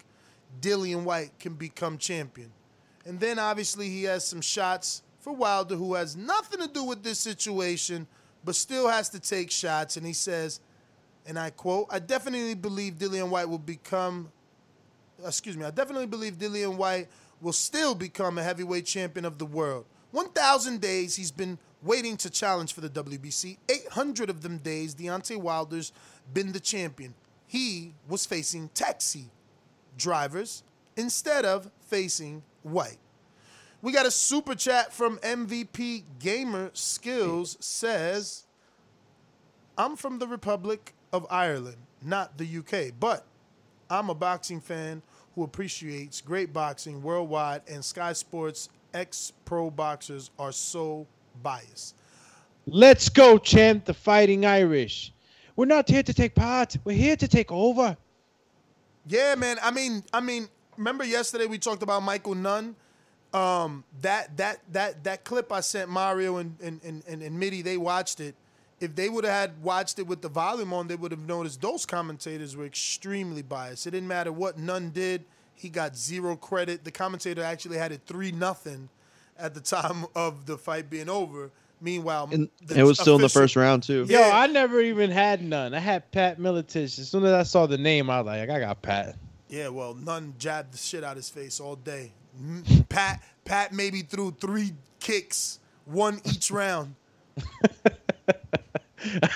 Dillian 0.60 1.04
Whyte 1.04 1.38
can 1.38 1.54
become 1.54 1.98
champion? 1.98 2.52
And 3.06 3.20
then 3.20 3.38
obviously 3.38 3.88
he 3.88 4.04
has 4.04 4.26
some 4.26 4.40
shots 4.40 5.02
for 5.20 5.32
Wilder 5.32 5.76
who 5.76 5.94
has 5.94 6.16
nothing 6.16 6.60
to 6.60 6.68
do 6.68 6.84
with 6.84 7.02
this 7.02 7.18
situation, 7.18 8.06
but 8.44 8.54
still 8.54 8.88
has 8.88 9.08
to 9.10 9.20
take 9.20 9.50
shots. 9.50 9.96
And 9.96 10.06
he 10.06 10.12
says, 10.12 10.60
and 11.26 11.38
I 11.38 11.50
quote, 11.50 11.86
I 11.90 11.98
definitely 11.98 12.54
believe 12.54 12.94
Dillian 12.94 13.28
Whyte 13.28 13.48
will 13.48 13.58
become, 13.58 14.30
uh, 15.22 15.28
excuse 15.28 15.56
me, 15.56 15.64
I 15.64 15.70
definitely 15.70 16.06
believe 16.06 16.34
Dillian 16.34 16.76
Whyte 16.76 17.08
will 17.40 17.52
still 17.52 17.94
become 17.94 18.38
a 18.38 18.42
heavyweight 18.42 18.86
champion 18.86 19.24
of 19.24 19.38
the 19.38 19.46
world. 19.46 19.86
1,000 20.12 20.80
days 20.80 21.16
he's 21.16 21.30
been 21.30 21.58
waiting 21.82 22.16
to 22.18 22.30
challenge 22.30 22.72
for 22.72 22.80
the 22.80 22.88
WBC. 22.88 23.58
800 23.68 24.30
of 24.30 24.42
them 24.42 24.58
days, 24.58 24.94
Deontay 24.94 25.36
Wilder's 25.36 25.92
been 26.32 26.52
the 26.52 26.60
champion. 26.60 27.14
He 27.46 27.94
was 28.08 28.26
facing 28.26 28.68
taxi 28.70 29.30
drivers 29.96 30.62
instead 30.96 31.44
of 31.44 31.70
facing 31.80 32.42
Whyte. 32.64 32.98
We 33.82 33.92
got 33.92 34.06
a 34.06 34.10
super 34.10 34.54
chat 34.54 34.92
from 34.92 35.18
MVP 35.18 36.04
Gamer 36.18 36.70
Skills 36.72 37.56
says, 37.60 38.46
I'm 39.76 39.94
from 39.94 40.18
the 40.18 40.26
Republic 40.26 40.94
of 41.12 41.26
Ireland, 41.30 41.76
not 42.02 42.38
the 42.38 42.58
UK, 42.58 42.94
but 42.98 43.26
I'm 43.90 44.08
a 44.10 44.14
boxing 44.14 44.60
fan 44.60 45.02
who 45.34 45.44
appreciates 45.44 46.20
great 46.20 46.52
boxing 46.52 47.02
worldwide, 47.02 47.62
and 47.68 47.84
Sky 47.84 48.12
Sports 48.12 48.68
ex 48.94 49.32
pro 49.44 49.70
boxers 49.70 50.30
are 50.38 50.52
so 50.52 51.06
biased. 51.42 51.94
Let's 52.66 53.08
go, 53.08 53.36
champ, 53.36 53.84
the 53.84 53.94
fighting 53.94 54.46
Irish. 54.46 55.12
We're 55.56 55.66
not 55.66 55.88
here 55.88 56.02
to 56.02 56.14
take 56.14 56.34
part. 56.34 56.76
We're 56.84 56.96
here 56.96 57.16
to 57.16 57.28
take 57.28 57.52
over. 57.52 57.96
Yeah, 59.06 59.34
man. 59.34 59.58
I 59.62 59.70
mean, 59.70 60.02
I 60.12 60.20
mean, 60.20 60.48
remember 60.76 61.04
yesterday 61.04 61.46
we 61.46 61.58
talked 61.58 61.82
about 61.82 62.02
Michael 62.02 62.34
Nunn? 62.34 62.76
Um, 63.32 63.82
that 64.02 64.36
that 64.36 64.60
that 64.72 65.02
that 65.04 65.24
clip 65.24 65.50
I 65.52 65.60
sent 65.60 65.90
Mario 65.90 66.36
and 66.36 66.56
and, 66.62 66.80
and, 66.84 67.02
and, 67.08 67.22
and 67.22 67.38
Mitty, 67.38 67.62
they 67.62 67.76
watched 67.76 68.20
it. 68.20 68.34
If 68.80 68.94
they 68.94 69.08
would 69.08 69.24
have 69.24 69.32
had 69.32 69.62
watched 69.62 69.98
it 69.98 70.06
with 70.06 70.20
the 70.20 70.28
volume 70.28 70.72
on, 70.72 70.88
they 70.88 70.96
would 70.96 71.10
have 71.10 71.26
noticed 71.26 71.60
those 71.60 71.86
commentators 71.86 72.56
were 72.56 72.66
extremely 72.66 73.42
biased. 73.42 73.86
It 73.86 73.92
didn't 73.92 74.08
matter 74.08 74.30
what 74.32 74.58
Nunn 74.58 74.90
did, 74.90 75.24
he 75.54 75.68
got 75.68 75.96
zero 75.96 76.36
credit. 76.36 76.84
The 76.84 76.90
commentator 76.90 77.42
actually 77.42 77.78
had 77.78 77.92
it 77.92 78.02
three 78.06 78.32
nothing 78.32 78.88
at 79.38 79.54
the 79.54 79.60
time 79.60 80.06
of 80.14 80.46
the 80.46 80.58
fight 80.58 80.90
being 80.90 81.08
over. 81.08 81.50
Meanwhile, 81.80 82.30
And 82.32 82.48
it 82.74 82.82
was 82.82 82.98
still 82.98 83.16
in 83.16 83.20
the 83.20 83.28
first 83.28 83.56
round 83.56 83.82
too. 83.82 84.06
Yo, 84.08 84.22
I 84.22 84.46
never 84.46 84.80
even 84.80 85.10
had 85.10 85.42
none. 85.42 85.74
I 85.74 85.80
had 85.80 86.10
Pat 86.12 86.38
Militich. 86.38 86.98
As 86.98 87.10
soon 87.10 87.24
as 87.24 87.32
I 87.32 87.42
saw 87.42 87.66
the 87.66 87.76
name, 87.76 88.08
I 88.08 88.20
was 88.20 88.26
like, 88.26 88.48
I 88.48 88.60
got 88.60 88.80
Pat. 88.80 89.16
Yeah, 89.54 89.68
well, 89.68 89.94
Nunn 89.94 90.34
jabbed 90.36 90.74
the 90.74 90.78
shit 90.78 91.04
out 91.04 91.12
of 91.12 91.18
his 91.18 91.28
face 91.28 91.60
all 91.60 91.76
day. 91.76 92.10
Pat 92.88 93.22
Pat 93.44 93.72
maybe 93.72 94.00
threw 94.02 94.32
three 94.32 94.72
kicks, 94.98 95.60
one 95.84 96.20
each 96.24 96.50
round. 96.50 96.96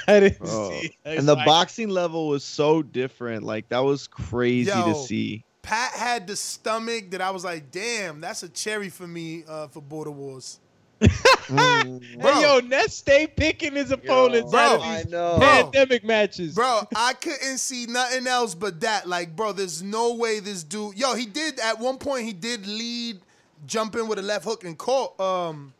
I 0.08 0.18
didn't 0.20 0.38
Oh. 0.40 0.70
see. 0.80 0.96
And 1.04 1.28
the 1.28 1.36
boxing 1.36 1.88
level 1.88 2.26
was 2.26 2.42
so 2.42 2.82
different. 2.82 3.44
Like 3.44 3.68
that 3.68 3.78
was 3.80 4.08
crazy 4.08 4.70
Yo. 4.70 4.92
to 4.92 4.94
see. 4.96 5.44
Pat 5.62 5.92
had 5.92 6.26
the 6.26 6.34
stomach 6.34 7.10
that 7.10 7.20
I 7.20 7.30
was 7.30 7.44
like, 7.44 7.70
damn, 7.70 8.20
that's 8.20 8.42
a 8.42 8.48
cherry 8.48 8.88
for 8.88 9.06
me 9.06 9.44
uh, 9.46 9.68
for 9.68 9.80
Border 9.82 10.10
Wars. 10.10 10.58
Mm. 11.00 12.20
Hey, 12.20 12.42
yo, 12.42 12.60
Ness 12.60 12.94
stay 12.94 13.26
picking 13.26 13.74
his 13.74 13.90
opponents 13.90 14.50
Bro, 14.50 14.60
out 14.60 14.74
of 14.76 14.82
I 14.82 15.04
know. 15.08 15.38
pandemic 15.40 16.04
matches. 16.04 16.54
Bro, 16.54 16.82
I 16.94 17.14
couldn't 17.14 17.58
see 17.58 17.86
nothing 17.86 18.26
else 18.26 18.54
but 18.54 18.80
that. 18.80 19.08
Like, 19.08 19.34
bro, 19.34 19.52
there's 19.52 19.82
no 19.82 20.14
way 20.14 20.40
this 20.40 20.62
dude. 20.62 20.98
Yo, 20.98 21.14
he 21.14 21.24
did 21.26 21.58
at 21.60 21.78
one 21.78 21.96
point. 21.98 22.26
He 22.26 22.32
did 22.32 22.66
lead, 22.66 23.20
jump 23.66 23.96
in 23.96 24.08
with 24.08 24.18
a 24.18 24.22
left 24.22 24.44
hook 24.44 24.64
and 24.64 24.76
caught 24.76 25.18
um 25.20 25.72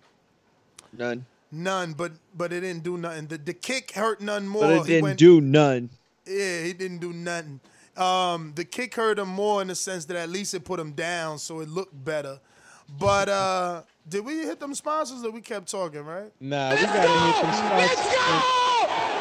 Nunn. 0.96 1.26
Nunn, 1.52 1.92
but 1.92 2.12
but 2.34 2.52
it 2.52 2.60
didn't 2.60 2.82
do 2.82 2.96
nothing. 2.96 3.26
The 3.26 3.38
the 3.38 3.54
kick 3.54 3.92
hurt 3.92 4.20
Nunn 4.20 4.48
more. 4.48 4.62
But 4.62 4.72
it 4.72 4.86
didn't 4.86 5.02
went- 5.02 5.18
do 5.18 5.40
none. 5.40 5.90
Yeah, 6.26 6.62
he 6.62 6.72
didn't 6.72 6.98
do 6.98 7.12
nothing. 7.12 7.60
Um, 7.96 8.52
the 8.54 8.64
kick 8.64 8.94
hurt 8.94 9.18
him 9.18 9.28
more 9.28 9.60
in 9.60 9.68
the 9.68 9.74
sense 9.74 10.04
that 10.06 10.16
at 10.16 10.28
least 10.28 10.54
it 10.54 10.64
put 10.64 10.78
him 10.78 10.92
down, 10.92 11.38
so 11.38 11.60
it 11.60 11.68
looked 11.68 12.04
better. 12.04 12.38
But 12.88 13.28
uh, 13.28 13.82
did 14.08 14.24
we 14.24 14.38
hit 14.38 14.60
them 14.60 14.74
sponsors 14.74 15.22
or 15.24 15.30
we 15.30 15.40
kept 15.40 15.70
talking, 15.70 16.04
right? 16.04 16.30
Nah, 16.40 16.70
we 16.70 16.76
gotta 16.82 17.00
hit 17.00 17.42
them 17.42 17.52
spots. 17.52 17.96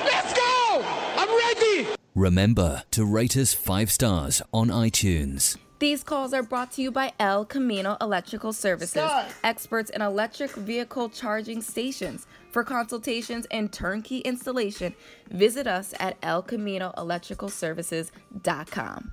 Let's 0.06 0.34
go! 0.34 0.84
I'm 1.18 1.30
ready! 1.30 1.88
Remember 2.15 2.84
to 2.91 3.06
rate 3.06 3.35
us 3.38 3.53
five 3.53 3.91
stars 3.91 4.41
on 4.53 4.69
iTunes. 4.69 5.57
These 5.80 6.03
calls 6.03 6.34
are 6.34 6.41
brought 6.41 6.72
to 6.72 6.81
you 6.81 6.89
by 6.89 7.11
El 7.19 7.45
Camino 7.45 7.98
Electrical 8.02 8.52
Services, 8.52 9.03
Stop. 9.03 9.30
experts 9.44 9.91
in 9.91 10.02
electric 10.02 10.56
vehicle 10.56 11.07
charging 11.10 11.61
stations. 11.61 12.26
For 12.49 12.64
consultations 12.64 13.45
and 13.52 13.72
turnkey 13.72 14.22
installation, 14.22 14.95
visit 15.30 15.68
us 15.68 15.94
at 15.99 16.19
elcaminoelectricalservices.com. 16.22 19.11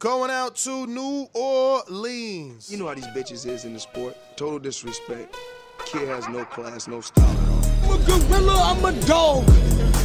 Going 0.00 0.30
out 0.30 0.56
to 0.56 0.86
New 0.86 1.28
Orleans. 1.34 2.72
You 2.72 2.78
know 2.78 2.88
how 2.88 2.94
these 2.94 3.06
bitches 3.08 3.46
is 3.46 3.66
in 3.66 3.74
the 3.74 3.80
sport. 3.80 4.16
Total 4.34 4.58
disrespect. 4.58 5.36
Kid 5.84 6.08
has 6.08 6.26
no 6.26 6.42
class, 6.46 6.88
no 6.88 7.02
style 7.02 7.28
at 7.28 7.48
all. 7.50 7.92
I'm 7.92 8.00
a 8.00 8.06
gorilla, 8.06 8.62
I'm 8.64 8.82
a 8.82 8.98
dog. 9.02 9.44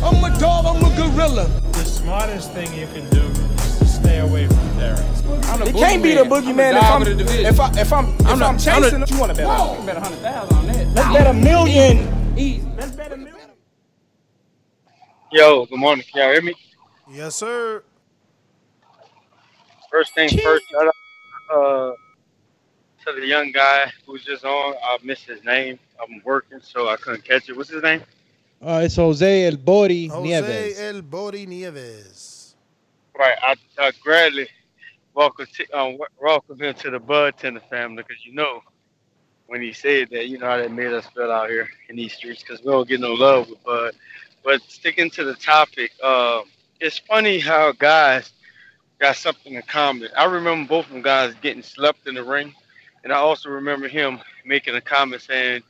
I'm 0.03 0.21
a 0.21 0.37
dog, 0.37 0.65
I'm 0.65 0.83
a 0.83 0.95
gorilla. 0.97 1.47
The 1.71 1.85
smartest 1.85 2.51
thing 2.51 2.73
you 2.77 2.87
can 2.87 3.09
do 3.09 3.21
is 3.21 3.79
to 3.79 3.85
stay 3.85 4.19
away 4.19 4.47
from 4.47 4.57
parents. 4.73 5.21
It 5.65 5.73
can't 5.73 6.03
be 6.03 6.13
the 6.13 6.23
boogeyman 6.23 6.75
if 6.75 6.83
I'm 6.83 7.07
if 7.07 7.59
I 7.61 7.79
if 7.79 7.93
I'm 7.93 8.09
if 8.19 8.41
I'm, 8.41 8.57
chasing. 8.57 9.01
you 9.07 9.17
want 9.17 9.31
to 9.31 9.37
bet? 9.37 9.47
Whoa. 9.47 9.71
You 9.71 9.77
can 9.77 9.85
bet 9.85 9.95
a 9.95 10.01
hundred 10.01 10.19
thousand 10.19 10.57
on 10.57 10.67
that. 10.67 10.87
Let's 10.93 11.13
bet 11.13 11.27
a 11.27 11.33
million. 11.33 12.37
Easy. 12.37 12.67
Let's 12.75 12.91
bet 12.91 13.13
a 13.13 13.15
million. 13.15 13.49
Yo, 15.31 15.65
good 15.67 15.79
morning. 15.79 16.03
Can 16.11 16.21
y'all 16.21 16.33
hear 16.33 16.41
me? 16.41 16.53
Yes, 17.09 17.37
sir. 17.37 17.81
First 19.95 20.13
thing 20.13 20.29
first, 20.43 20.69
shout 20.69 20.87
out 20.87 20.95
uh, 21.49 21.93
to 23.05 23.17
the 23.17 23.25
young 23.25 23.53
guy 23.53 23.89
who's 24.05 24.25
just 24.25 24.43
on. 24.43 24.73
I 24.83 24.97
missed 25.03 25.23
his 25.23 25.41
name. 25.45 25.79
I'm 26.03 26.21
working, 26.25 26.59
so 26.61 26.89
I 26.89 26.97
couldn't 26.97 27.23
catch 27.23 27.47
it. 27.47 27.55
What's 27.55 27.69
his 27.69 27.81
name? 27.81 28.01
Uh, 28.61 28.81
it's 28.83 28.97
Jose 28.97 29.45
El 29.47 29.55
Bori 29.55 30.07
Jose 30.07 30.41
Nieves. 30.41 30.79
El 30.81 31.01
Bori 31.01 31.45
Nieves. 31.45 32.57
Right. 33.17 33.37
I, 33.41 33.55
I 33.79 33.91
gladly 34.03 34.49
welcome 35.13 35.47
t- 35.55 35.71
um, 35.73 35.97
welcome 36.21 36.59
him 36.59 36.73
to 36.73 36.89
the 36.89 36.99
Bud 36.99 37.35
Tender 37.37 37.61
family 37.61 38.03
because 38.05 38.25
you 38.25 38.33
know 38.33 38.59
when 39.47 39.61
he 39.61 39.71
said 39.71 40.09
that, 40.11 40.27
you 40.27 40.39
know 40.39 40.47
how 40.47 40.57
that 40.57 40.73
made 40.73 40.91
us 40.91 41.05
feel 41.15 41.31
out 41.31 41.49
here 41.49 41.69
in 41.87 41.95
these 41.95 42.11
streets 42.11 42.43
because 42.43 42.59
we 42.59 42.69
don't 42.69 42.85
get 42.85 42.99
no 42.99 43.13
love 43.13 43.47
with 43.47 43.63
Bud. 43.63 43.95
But 44.43 44.61
sticking 44.63 45.09
to 45.11 45.23
the 45.23 45.35
topic, 45.35 45.93
uh, 46.03 46.41
it's 46.81 46.99
funny 46.99 47.39
how 47.39 47.71
guys 47.71 48.33
got 48.99 49.15
something 49.15 49.53
in 49.53 49.61
common. 49.63 50.09
I 50.17 50.25
remember 50.25 50.67
both 50.67 50.87
of 50.87 50.93
them 50.93 51.01
guys 51.01 51.33
getting 51.41 51.63
slept 51.63 52.07
in 52.07 52.15
the 52.15 52.23
ring, 52.23 52.53
and 53.03 53.11
I 53.13 53.17
also 53.17 53.49
remember 53.49 53.87
him 53.87 54.19
making 54.45 54.75
a 54.75 54.81
comment 54.81 55.21
saying 55.21 55.63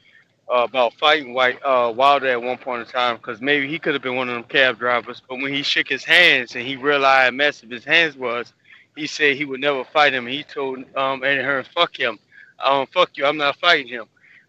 uh, 0.49 0.63
about 0.69 0.93
fighting 0.95 1.33
Whyte 1.33 1.59
uh, 1.63 1.91
Wilder 1.95 2.27
at 2.27 2.41
one 2.41 2.57
point 2.57 2.81
in 2.81 2.87
time 2.87 3.17
because 3.17 3.41
maybe 3.41 3.67
he 3.67 3.79
could 3.79 3.93
have 3.93 4.03
been 4.03 4.15
one 4.15 4.29
of 4.29 4.35
them 4.35 4.43
cab 4.43 4.77
drivers. 4.77 5.21
But 5.27 5.37
when 5.37 5.53
he 5.53 5.63
shook 5.63 5.87
his 5.89 6.03
hands 6.03 6.55
and 6.55 6.65
he 6.65 6.75
realized 6.75 7.31
how 7.31 7.35
massive 7.35 7.69
his 7.69 7.83
hands 7.83 8.15
was, 8.15 8.53
he 8.95 9.07
said 9.07 9.35
he 9.35 9.45
would 9.45 9.59
never 9.61 9.83
fight 9.85 10.13
him. 10.13 10.27
He 10.27 10.43
told 10.43 10.79
um, 10.95 11.23
Eddie 11.23 11.41
Hearn, 11.43 11.65
"Fuck 11.73 11.99
him, 11.99 12.19
um, 12.63 12.87
fuck 12.93 13.11
you, 13.17 13.25
I'm 13.25 13.37
not 13.37 13.57
fighting 13.57 13.87
him." 13.87 14.05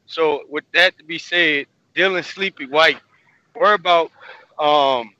So 0.06 0.44
with 0.50 0.64
that 0.72 0.96
to 0.98 1.04
be 1.04 1.18
said, 1.18 1.66
Dylan 1.94 2.24
Sleepy 2.24 2.66
Whyte. 2.66 2.98
Worry 3.54 3.74
about 3.74 4.10
um 4.58 5.14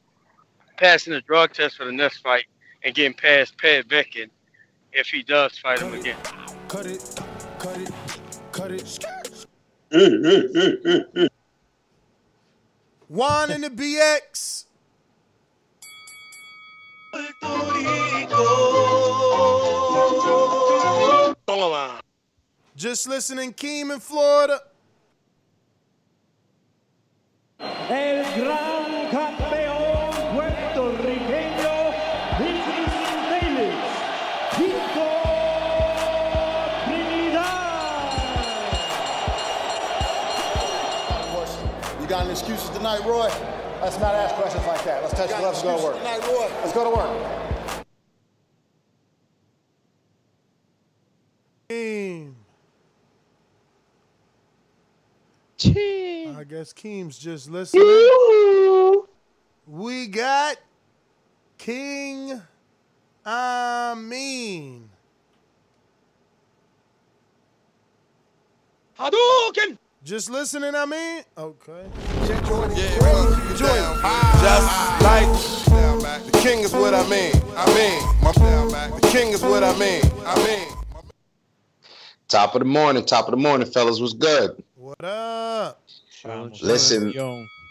passing 0.77 1.15
the 1.15 1.23
drug 1.23 1.53
test 1.55 1.77
for 1.77 1.87
the 1.87 1.93
next 1.93 2.19
fight 2.19 2.45
and 2.87 2.95
getting 2.95 3.13
past 3.15 3.59
Pat 3.59 3.89
Beckett 3.89 4.31
if 4.93 5.09
he 5.09 5.25
does 5.25 5.59
fight 5.59 5.81
him 5.81 5.93
again. 5.93 6.17
Cut 6.69 6.87
it, 6.87 7.21
cut 7.59 7.77
it, 7.77 7.91
cut 8.53 8.71
it. 8.71 9.01
Juan 13.09 13.51
in 13.51 13.63
the 13.63 13.71
BX. 13.71 14.67
Just 22.77 23.09
listening, 23.09 23.53
Keem 23.53 23.93
in 23.93 23.99
Florida. 23.99 24.61
El 27.59 28.23
gran 28.39 29.11
campeón 29.11 29.45
tonight, 42.77 43.05
Roy? 43.05 43.31
Let's 43.81 43.98
not 43.98 44.15
ask 44.15 44.35
questions 44.35 44.66
like 44.66 44.85
that. 44.85 45.03
Let's 45.03 45.15
touch 45.15 45.31
gloves 45.31 45.62
and 45.62 45.70
go 45.70 45.78
to 45.78 45.85
work. 45.85 45.97
Tonight, 45.97 46.27
Roy. 46.27 46.48
Let's 46.62 46.73
go 46.73 46.85
to 46.85 46.97
work. 46.97 47.36
Keem. 55.59 56.36
I 56.36 56.44
guess 56.44 56.73
Keem's 56.73 57.19
just 57.19 57.51
listening. 57.51 57.82
We 59.66 60.07
got 60.07 60.57
King 61.59 62.43
Amin. 63.24 64.90
Hadouken! 68.98 69.78
Just 70.05 70.31
listening, 70.31 70.74
I 70.74 70.86
mean? 70.86 71.24
Okay. 71.36 72.15
Just 72.27 72.43
like 75.03 75.28
the 76.24 76.40
king 76.43 76.61
is 76.61 76.73
what 76.73 76.93
I 76.93 77.09
mean. 77.09 77.32
I 77.57 77.66
mean, 77.73 78.03
my 78.20 78.32
the 79.01 79.09
king 79.12 79.32
is 79.32 79.43
what 79.43 79.62
I 79.62 79.78
mean. 79.78 80.03
I 80.27 80.36
mean. 80.44 80.66
Top 82.27 82.57
of 82.57 82.59
the 82.59 82.65
morning, 82.65 83.05
top 83.05 83.27
of 83.27 83.31
the 83.31 83.36
morning, 83.36 83.70
fellas. 83.70 84.01
What's 84.01 84.12
good? 84.12 84.61
What 84.74 85.05
up? 85.05 85.81
Listen, 86.61 87.15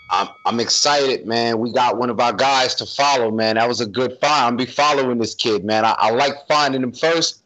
I'm 0.09 0.29
I'm 0.45 0.61
excited, 0.61 1.27
man. 1.27 1.59
We 1.59 1.73
got 1.73 1.97
one 1.97 2.09
of 2.09 2.21
our 2.21 2.31
guys 2.31 2.75
to 2.75 2.85
follow, 2.85 3.31
man. 3.31 3.55
That 3.55 3.67
was 3.67 3.81
a 3.81 3.85
good 3.85 4.17
find. 4.21 4.45
I'm 4.45 4.55
be 4.55 4.65
following 4.65 5.17
this 5.17 5.35
kid, 5.35 5.65
man. 5.65 5.83
I, 5.83 5.95
I 5.97 6.11
like 6.11 6.47
finding 6.47 6.81
him 6.81 6.93
first. 6.93 7.41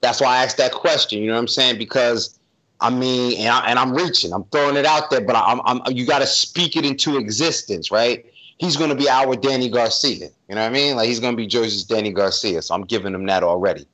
That's 0.00 0.22
why 0.22 0.38
I 0.38 0.44
asked 0.44 0.56
that 0.56 0.72
question. 0.72 1.20
You 1.20 1.26
know 1.26 1.34
what 1.34 1.40
I'm 1.40 1.48
saying? 1.48 1.76
Because 1.76 2.35
I 2.80 2.90
mean, 2.90 3.38
and, 3.38 3.48
I, 3.48 3.80
I'm 3.80 3.94
reaching. 3.94 4.32
I'm 4.32 4.44
throwing 4.44 4.76
it 4.76 4.84
out 4.84 5.10
there, 5.10 5.20
but 5.20 5.34
I'm, 5.36 5.60
I'm 5.64 5.80
you 5.94 6.06
got 6.06 6.18
to 6.18 6.26
speak 6.26 6.76
it 6.76 6.84
into 6.84 7.16
existence, 7.16 7.90
right? 7.90 8.26
He's 8.58 8.76
going 8.76 8.90
to 8.90 8.96
be 8.96 9.08
our 9.08 9.34
Danny 9.36 9.68
Garcia. 9.68 10.28
You 10.48 10.54
know 10.54 10.62
what 10.62 10.68
I 10.68 10.70
mean? 10.70 10.96
Like 10.96 11.08
he's 11.08 11.20
going 11.20 11.32
to 11.32 11.36
be 11.36 11.46
Jersey's 11.46 11.84
Danny 11.84 12.12
Garcia. 12.12 12.62
So 12.62 12.74
I'm 12.74 12.84
giving 12.84 13.14
him 13.14 13.26
that 13.26 13.42
already. 13.42 13.86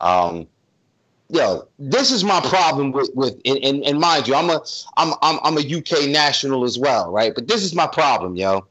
Um, 0.00 0.46
yo, 1.28 1.66
this 1.78 2.10
is 2.10 2.24
my 2.24 2.40
problem 2.40 2.92
with 2.92 3.10
with 3.14 3.40
and, 3.44 3.58
and, 3.58 3.84
and 3.84 3.98
mind 3.98 4.28
you, 4.28 4.34
I'm 4.34 4.50
a 4.50 4.60
I'm 4.96 5.14
I'm 5.22 5.38
I'm 5.42 5.58
a 5.58 5.78
UK 5.78 6.08
national 6.08 6.64
as 6.64 6.78
well, 6.78 7.10
right? 7.10 7.34
But 7.34 7.48
this 7.48 7.62
is 7.62 7.74
my 7.74 7.86
problem, 7.86 8.36
yo. 8.36 8.66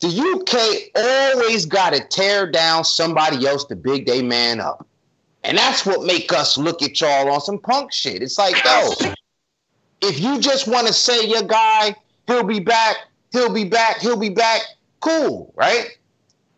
The 0.00 0.08
UK 0.08 1.36
always 1.36 1.66
got 1.66 1.92
to 1.92 2.00
tear 2.00 2.50
down 2.50 2.84
somebody 2.84 3.46
else 3.46 3.64
to 3.66 3.76
big 3.76 4.06
they 4.06 4.22
man 4.22 4.58
up. 4.58 4.86
And 5.44 5.56
that's 5.56 5.86
what 5.86 6.04
make 6.04 6.32
us 6.32 6.58
look 6.58 6.82
at 6.82 7.00
y'all 7.00 7.30
on 7.30 7.40
some 7.40 7.58
punk 7.58 7.92
shit. 7.92 8.22
It's 8.22 8.38
like, 8.38 8.62
yo, 8.64 8.90
if 10.02 10.20
you 10.20 10.38
just 10.38 10.68
want 10.68 10.86
to 10.86 10.92
say 10.92 11.26
your 11.26 11.42
guy, 11.42 11.94
he'll 12.26 12.44
be 12.44 12.60
back, 12.60 12.96
he'll 13.32 13.52
be 13.52 13.64
back, 13.64 14.00
he'll 14.00 14.18
be 14.18 14.28
back, 14.28 14.60
cool, 15.00 15.52
right? 15.56 15.98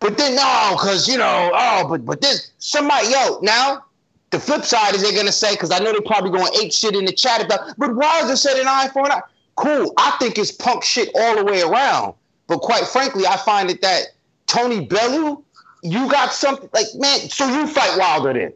But 0.01 0.19
then 0.19 0.35
no, 0.35 0.71
because 0.73 1.07
you 1.07 1.17
know, 1.17 1.51
oh, 1.55 1.87
but 1.89 2.05
but 2.05 2.21
this 2.21 2.51
somebody, 2.59 3.09
yo, 3.09 3.39
now 3.41 3.85
the 4.31 4.41
flip 4.41 4.65
side 4.65 4.95
is 4.95 5.03
they're 5.03 5.13
gonna 5.13 5.31
say, 5.31 5.53
because 5.53 5.71
I 5.71 5.79
know 5.79 5.93
they're 5.93 6.01
probably 6.01 6.31
going 6.31 6.53
eight 6.61 6.73
shit 6.73 6.97
in 6.97 7.05
the 7.05 7.13
chat 7.13 7.45
about, 7.45 7.75
but 7.79 7.95
why 7.95 8.23
said 8.35 8.59
an 8.59 8.67
eye 8.67 8.89
for 8.93 9.05
an 9.05 9.13
eye? 9.13 9.21
Cool. 9.57 9.93
I 9.99 10.17
think 10.19 10.39
it's 10.39 10.51
punk 10.51 10.83
shit 10.83 11.11
all 11.15 11.37
the 11.37 11.45
way 11.45 11.63
around. 11.63 12.15
But 12.49 12.59
quite 12.59 12.85
frankly, 12.85 13.27
I 13.27 13.37
find 13.37 13.71
it 13.71 13.81
that 13.83 14.09
Tony 14.47 14.85
Bellew, 14.85 15.45
you 15.83 16.11
got 16.11 16.33
something 16.33 16.69
like, 16.73 16.87
man, 16.97 17.21
so 17.29 17.47
you 17.47 17.67
fight 17.67 17.97
Wilder 17.99 18.33
then. 18.33 18.53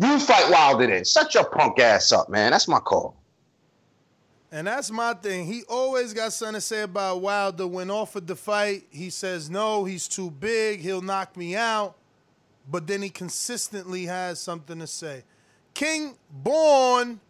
You 0.00 0.18
fight 0.18 0.50
Wilder 0.50 0.86
then. 0.86 1.04
Shut 1.04 1.34
your 1.34 1.44
punk 1.44 1.78
ass 1.78 2.12
up, 2.12 2.28
man. 2.28 2.50
That's 2.50 2.68
my 2.68 2.80
call. 2.80 3.16
And 4.52 4.66
that's 4.66 4.90
my 4.90 5.14
thing. 5.14 5.46
He 5.46 5.62
always 5.68 6.12
got 6.12 6.32
something 6.32 6.54
to 6.54 6.60
say 6.60 6.82
about 6.82 7.20
Wilder. 7.20 7.66
When 7.66 7.90
offered 7.90 8.26
the 8.26 8.36
fight, 8.36 8.84
he 8.90 9.10
says, 9.10 9.50
no, 9.50 9.84
he's 9.84 10.06
too 10.06 10.30
big. 10.30 10.80
He'll 10.80 11.02
knock 11.02 11.36
me 11.36 11.56
out. 11.56 11.96
But 12.70 12.86
then 12.86 13.02
he 13.02 13.10
consistently 13.10 14.06
has 14.06 14.40
something 14.40 14.78
to 14.78 14.86
say. 14.86 15.24
King 15.74 16.14
Born, 16.30 17.20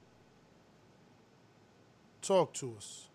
talk 2.22 2.52
to 2.54 2.74
us. 2.76 3.06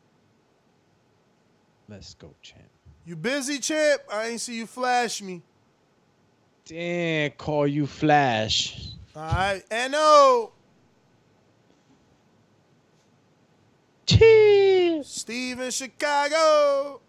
Let's 1.87 2.13
go, 2.13 2.33
champ. 2.41 2.63
You 3.05 3.15
busy, 3.15 3.59
champ? 3.59 4.01
I 4.11 4.27
ain't 4.27 4.41
see 4.41 4.55
you 4.57 4.67
flash 4.67 5.21
me. 5.21 5.41
Damn, 6.65 7.31
call 7.31 7.67
you 7.67 7.87
Flash. 7.87 8.91
All 9.15 9.23
right. 9.23 9.63
N.O. 9.69 9.97
Oh! 9.97 10.51
Cheers. 14.05 15.07
Steve 15.07 15.59
in 15.59 15.71
Chicago. 15.71 17.01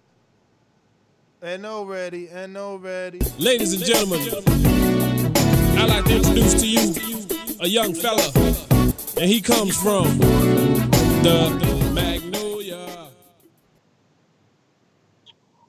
N.O. 1.43 1.85
ready. 1.85 2.29
N.O. 2.29 2.77
ready. 2.77 3.20
Ladies 3.39 3.74
and 3.74 3.85
gentlemen, 3.85 4.20
I'd 5.79 5.89
like 5.89 6.05
to 6.07 6.16
introduce 6.16 6.55
to 6.61 6.66
you 6.66 7.57
a 7.61 7.69
young 7.69 7.95
fella, 7.95 8.31
and 9.20 9.31
he 9.31 9.41
comes 9.41 9.77
from 9.77 10.19
the 11.23 11.91
Magnolia. 11.95 13.09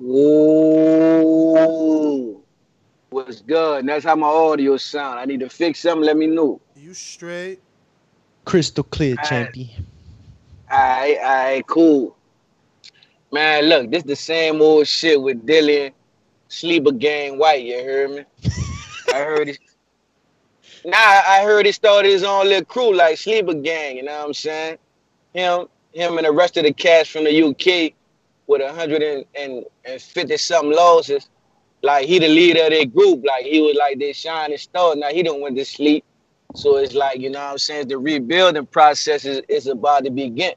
Ooh. 0.01 1.12
What's 3.33 3.41
good? 3.41 3.87
That's 3.87 4.05
how 4.05 4.15
my 4.15 4.27
audio 4.27 4.77
sound. 4.77 5.19
I 5.19 5.25
need 5.25 5.39
to 5.39 5.49
fix 5.49 5.79
something. 5.79 6.05
Let 6.05 6.17
me 6.17 6.27
know. 6.27 6.61
You 6.75 6.93
straight? 6.93 7.61
Crystal 8.45 8.83
clear, 8.83 9.13
Alright. 9.13 9.25
champion. 9.27 9.87
Alright, 10.71 11.17
alright, 11.17 11.65
cool. 11.65 12.15
Man, 13.31 13.63
look, 13.65 13.89
this 13.89 14.03
the 14.03 14.15
same 14.15 14.61
old 14.61 14.85
shit 14.85 15.19
with 15.19 15.47
Dylan 15.47 15.93
Sleeper 16.47 16.91
Gang 16.91 17.39
Whyte. 17.39 17.63
You 17.63 17.83
heard 17.83 18.11
me? 18.11 18.25
I 19.11 19.17
heard 19.17 19.49
it. 19.49 19.57
Nah, 20.85 20.95
I 20.95 21.41
heard 21.43 21.65
he 21.65 21.71
started 21.71 22.11
his 22.11 22.23
own 22.23 22.45
little 22.45 22.65
crew 22.65 22.93
like 22.95 23.17
Sleeper 23.17 23.55
Gang. 23.55 23.97
You 23.97 24.03
know 24.03 24.15
what 24.19 24.27
I'm 24.27 24.33
saying? 24.35 24.77
Him, 25.33 25.65
him, 25.91 26.17
and 26.19 26.27
the 26.27 26.31
rest 26.31 26.55
of 26.57 26.65
the 26.65 26.73
cast 26.73 27.09
from 27.09 27.23
the 27.23 27.41
UK 27.43 27.93
with 28.45 28.61
a 28.61 28.71
hundred 28.71 29.01
and, 29.01 29.25
and, 29.33 29.65
and 29.85 29.99
fifty 29.99 30.37
something 30.37 30.71
losses. 30.75 31.29
Like 31.83 32.07
he 32.07 32.17
the 32.17 32.29
leader 32.29 32.63
of 32.63 32.69
their 32.69 32.85
group. 32.85 33.23
Like 33.25 33.45
he 33.45 33.61
was 33.61 33.75
like 33.77 33.99
their 33.99 34.13
shining 34.13 34.57
star. 34.57 34.95
Now 34.95 35.09
he 35.09 35.21
don't 35.21 35.41
went 35.41 35.57
to 35.57 35.65
sleep. 35.65 36.05
So 36.55 36.77
it's 36.77 36.93
like, 36.93 37.19
you 37.19 37.29
know 37.29 37.39
what 37.39 37.51
I'm 37.51 37.57
saying? 37.57 37.89
The 37.89 37.97
rebuilding 37.97 38.67
process 38.67 39.25
is, 39.25 39.41
is 39.49 39.67
about 39.67 40.05
to 40.05 40.11
begin. 40.11 40.53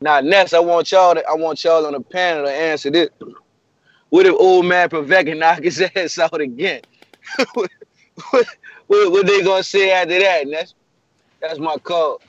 Now, 0.00 0.20
next, 0.20 0.54
I 0.54 0.60
want 0.60 0.90
y'all 0.90 1.14
to, 1.14 1.22
I 1.28 1.34
want 1.34 1.62
y'all 1.62 1.86
on 1.86 1.92
the 1.92 2.00
panel 2.00 2.46
to 2.46 2.52
answer 2.52 2.90
this. 2.90 3.10
What 4.08 4.26
if 4.26 4.34
old 4.34 4.66
man 4.66 4.88
Paveka 4.88 5.38
knock 5.38 5.62
his 5.62 5.80
ass 5.96 6.18
out 6.18 6.40
again? 6.40 6.80
what, 7.54 7.70
what, 8.86 9.12
what 9.12 9.26
they 9.26 9.42
gonna 9.42 9.62
say 9.62 9.92
after 9.92 10.18
that? 10.18 10.42
And 10.42 10.52
that's 10.52 10.74
that's 11.40 11.58
my 11.58 11.76
call. 11.76 12.20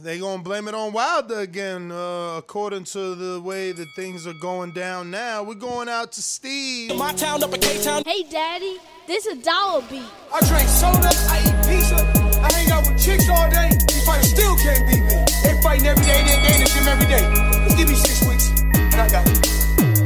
They 0.00 0.20
gonna 0.20 0.42
blame 0.44 0.68
it 0.68 0.74
on 0.74 0.92
Wilder 0.92 1.40
again, 1.40 1.90
uh, 1.90 2.36
according 2.36 2.84
to 2.84 3.16
the 3.16 3.40
way 3.40 3.72
that 3.72 3.88
things 3.96 4.28
are 4.28 4.34
going 4.34 4.70
down 4.70 5.10
now. 5.10 5.42
We're 5.42 5.54
going 5.54 5.88
out 5.88 6.12
to 6.12 6.22
Steve. 6.22 6.94
My 6.94 7.12
town 7.14 7.42
up 7.42 7.52
in 7.52 7.60
K-Town. 7.60 8.04
Hey, 8.06 8.22
Daddy, 8.22 8.78
this 9.08 9.26
a 9.26 9.34
dollar 9.34 9.82
beat. 9.90 10.04
I 10.32 10.38
drink 10.46 10.68
soda, 10.68 11.10
I 11.28 11.40
eat 11.40 11.66
pizza, 11.66 11.96
I 12.40 12.52
hang 12.52 12.70
out 12.70 12.86
with 12.86 13.02
chicks 13.04 13.28
all 13.28 13.50
day. 13.50 13.70
These 13.88 14.06
fighters 14.06 14.30
still 14.30 14.56
can't 14.58 14.86
beat 14.86 15.02
me. 15.02 15.24
They 15.42 15.60
fighting 15.62 15.88
every 15.88 16.04
day, 16.04 16.22
they 16.22 16.42
they 16.46 16.54
in 16.54 16.60
the 16.62 16.70
gym 16.70 16.86
every 16.86 17.06
day. 17.06 17.64
Just 17.64 17.76
give 17.76 17.88
me 17.88 17.94
six 17.96 18.22
weeks, 18.28 18.50
and 18.72 18.94
I 18.94 19.08
got 19.08 19.26
it. 19.26 19.34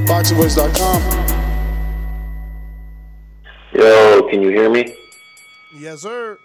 BoxingVoice.com. 0.08 1.02
Yo, 3.74 4.22
can 4.30 4.40
you 4.40 4.48
hear 4.48 4.70
me? 4.70 4.96
Yes, 5.76 6.00
sir. 6.00 6.38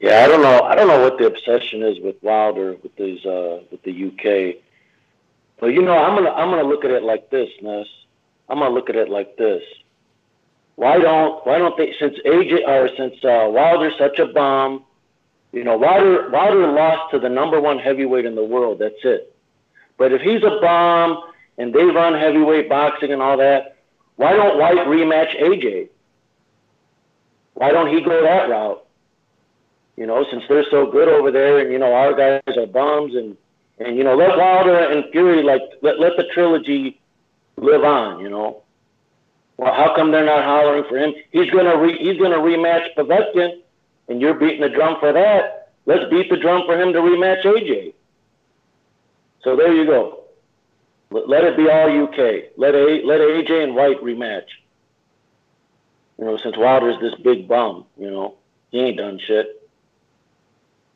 Yeah, 0.00 0.24
I 0.24 0.28
don't 0.28 0.40
know. 0.40 0.62
I 0.62 0.74
don't 0.74 0.88
know 0.88 1.00
what 1.02 1.18
the 1.18 1.26
obsession 1.26 1.82
is 1.82 2.00
with 2.00 2.16
Wilder 2.22 2.74
with 2.82 2.96
these 2.96 3.24
uh 3.26 3.60
with 3.70 3.82
the 3.82 3.92
UK. 3.92 4.56
Well, 5.60 5.70
you 5.70 5.82
know, 5.82 5.96
I'm 5.96 6.16
gonna 6.16 6.30
I'm 6.30 6.48
gonna 6.48 6.66
look 6.66 6.86
at 6.86 6.90
it 6.90 7.02
like 7.02 7.28
this, 7.28 7.50
Ness. 7.60 7.86
I'm 8.48 8.58
gonna 8.58 8.74
look 8.74 8.88
at 8.88 8.96
it 8.96 9.10
like 9.10 9.36
this. 9.36 9.62
Why 10.76 10.98
don't 10.98 11.46
why 11.46 11.58
don't 11.58 11.76
they 11.76 11.94
since 12.00 12.16
AJ 12.24 12.66
or 12.66 12.88
since 12.96 13.22
uh, 13.22 13.48
Wilder's 13.50 13.92
such 13.98 14.18
a 14.18 14.26
bomb, 14.26 14.84
you 15.52 15.64
know, 15.64 15.76
Wilder 15.76 16.30
Wilder 16.30 16.72
lost 16.72 17.10
to 17.10 17.18
the 17.18 17.28
number 17.28 17.60
one 17.60 17.78
heavyweight 17.78 18.24
in 18.24 18.34
the 18.34 18.44
world. 18.44 18.78
That's 18.78 19.04
it. 19.04 19.36
But 19.98 20.12
if 20.12 20.22
he's 20.22 20.42
a 20.42 20.58
bomb 20.62 21.22
and 21.58 21.74
they 21.74 21.84
run 21.84 22.14
heavyweight 22.14 22.70
boxing 22.70 23.12
and 23.12 23.20
all 23.20 23.36
that, 23.36 23.76
why 24.16 24.32
don't 24.32 24.58
Whyte 24.58 24.78
rematch 24.86 25.38
AJ? 25.38 25.90
Why 27.52 27.70
don't 27.70 27.94
he 27.94 28.00
go 28.00 28.22
that 28.22 28.48
route? 28.48 28.86
You 30.00 30.06
know, 30.06 30.24
since 30.30 30.42
they're 30.48 30.64
so 30.70 30.90
good 30.90 31.08
over 31.08 31.30
there, 31.30 31.58
and 31.58 31.70
you 31.70 31.78
know 31.78 31.92
our 31.92 32.14
guys 32.14 32.56
are 32.56 32.66
bums, 32.66 33.14
and 33.14 33.36
and 33.78 33.98
you 33.98 34.02
know 34.02 34.16
let 34.16 34.34
Wilder 34.38 34.78
and 34.78 35.04
Fury 35.12 35.42
like 35.42 35.60
let 35.82 36.00
let 36.00 36.16
the 36.16 36.24
trilogy 36.32 36.98
live 37.58 37.84
on. 37.84 38.18
You 38.18 38.30
know. 38.30 38.62
Well, 39.58 39.74
how 39.74 39.94
come 39.94 40.10
they're 40.10 40.24
not 40.24 40.42
hollering 40.42 40.84
for 40.88 40.96
him? 40.96 41.12
He's 41.32 41.50
gonna 41.50 41.76
re, 41.76 41.98
he's 41.98 42.18
gonna 42.18 42.38
rematch 42.38 42.94
Povetkin, 42.96 43.60
and 44.08 44.22
you're 44.22 44.32
beating 44.32 44.62
the 44.62 44.70
drum 44.70 44.96
for 45.00 45.12
that. 45.12 45.72
Let's 45.84 46.08
beat 46.10 46.30
the 46.30 46.38
drum 46.38 46.62
for 46.64 46.80
him 46.80 46.94
to 46.94 47.00
rematch 47.00 47.44
AJ. 47.44 47.92
So 49.44 49.54
there 49.54 49.74
you 49.74 49.84
go. 49.84 50.24
Let, 51.10 51.28
let 51.28 51.44
it 51.44 51.58
be 51.58 51.68
all 51.68 52.04
UK. 52.04 52.52
Let 52.56 52.74
A, 52.74 53.02
let 53.04 53.20
AJ 53.20 53.64
and 53.64 53.74
Whyte 53.74 54.02
rematch. 54.02 54.48
You 56.18 56.24
know, 56.24 56.38
since 56.38 56.56
Wilder's 56.56 56.98
this 57.02 57.20
big 57.22 57.46
bum, 57.46 57.84
you 57.98 58.10
know, 58.10 58.36
he 58.70 58.78
ain't 58.80 58.96
done 58.96 59.20
shit. 59.26 59.59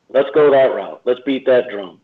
Let's 0.09 0.29
go 0.33 0.51
that 0.51 0.73
route. 0.73 1.01
Let's 1.05 1.19
beat 1.25 1.45
that 1.45 1.69
drum. 1.69 1.99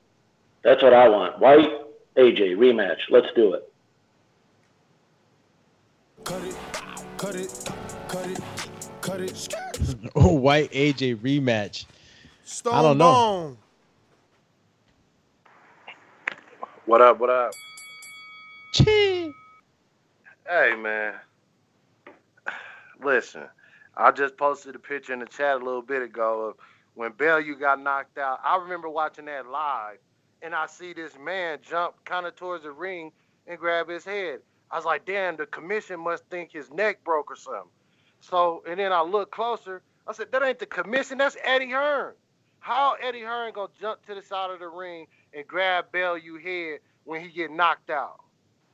That's 0.64 0.82
what 0.84 0.94
I 0.94 1.08
want. 1.10 1.40
Whyte, 1.40 1.70
AJ, 2.18 2.58
rematch. 2.58 2.98
Let's 3.10 3.28
do 3.36 3.54
it. 3.54 3.72
Cut 6.24 6.44
it, 6.44 6.56
cut 7.18 7.36
it, 7.36 7.72
cut 8.08 8.28
it, 8.28 8.40
cut 9.02 9.22
it. 9.22 9.56
Oh, 10.16 10.34
Whyte 10.34 10.72
AJ 10.72 11.18
rematch. 11.18 11.86
Stone 12.44 12.74
I 12.74 12.82
don't 12.82 12.98
know. 12.98 13.14
Bone. 13.14 13.58
What 16.86 17.02
up? 17.02 17.20
What 17.20 17.30
up? 17.30 17.52
Chee. 18.74 19.32
Hey 20.48 20.76
man, 20.76 21.14
listen. 23.04 23.44
I 23.96 24.12
just 24.12 24.38
posted 24.38 24.76
a 24.76 24.80
picture 24.80 25.14
in 25.14 25.20
the 25.20 25.26
chat 25.26 25.62
a 25.62 25.66
little 25.66 25.82
bit 25.82 26.02
ago 26.02 26.50
of 26.50 26.56
when 26.96 27.12
Bellew 27.14 27.56
got 27.56 27.82
knocked 27.82 28.18
out. 28.18 28.40
I 28.44 28.58
remember 28.58 28.90
watching 28.90 29.26
that 29.26 29.48
live, 29.48 29.98
and 30.42 30.54
I 30.54 30.66
see 30.66 30.94
this 30.94 31.14
man 31.20 31.60
jump 31.62 31.96
kind 32.06 32.26
of 32.26 32.36
towards 32.36 32.64
the 32.64 32.72
ring 32.72 33.12
and 33.48 33.58
grab 33.58 33.90
his 33.90 34.04
head. 34.04 34.40
I 34.70 34.78
was 34.78 34.86
like, 34.86 35.06
damn, 35.06 35.36
the 35.38 35.46
commission 35.46 36.00
must 36.00 36.26
think 36.30 36.52
his 36.52 36.72
neck 36.72 37.04
broke 37.04 37.30
or 37.30 37.36
something. 37.36 37.72
So, 38.20 38.64
and 38.68 38.80
then 38.80 38.92
I 38.94 39.02
looked 39.02 39.32
closer. 39.32 39.82
I 40.08 40.14
said, 40.14 40.32
that 40.32 40.44
ain't 40.44 40.60
the 40.60 40.66
commission. 40.66 41.18
That's 41.18 41.38
Eddie 41.44 41.72
Hearn. 41.72 42.14
How 42.60 42.96
Eddie 43.02 43.22
Hearn 43.22 43.54
gonna 43.54 43.70
jump 43.80 44.06
to 44.06 44.16
the 44.16 44.22
side 44.22 44.52
of 44.52 44.60
the 44.60 44.68
ring 44.68 45.08
and 45.34 45.48
grab 45.48 45.92
Bellew 45.92 46.38
head 46.38 46.80
when 47.06 47.22
he 47.22 47.30
get 47.30 47.52
knocked 47.52 47.90
out? 47.90 48.20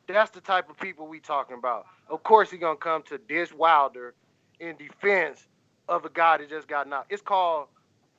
That's 0.08 0.32
the 0.32 0.42
type 0.42 0.70
of 0.70 0.78
people 0.78 1.08
we 1.08 1.20
talking 1.20 1.58
about. 1.58 1.86
Of 2.10 2.24
course, 2.24 2.52
he 2.52 2.58
gonna 2.58 2.78
come 2.78 3.04
to 3.04 3.18
Dish 3.18 3.54
Wilder 3.54 4.14
in 4.60 4.76
defense 4.76 5.48
of 5.88 6.06
a 6.06 6.10
guy 6.10 6.38
that 6.38 6.50
just 6.50 6.68
got 6.68 6.88
knocked. 6.88 7.12
It's 7.12 7.22
called 7.22 7.68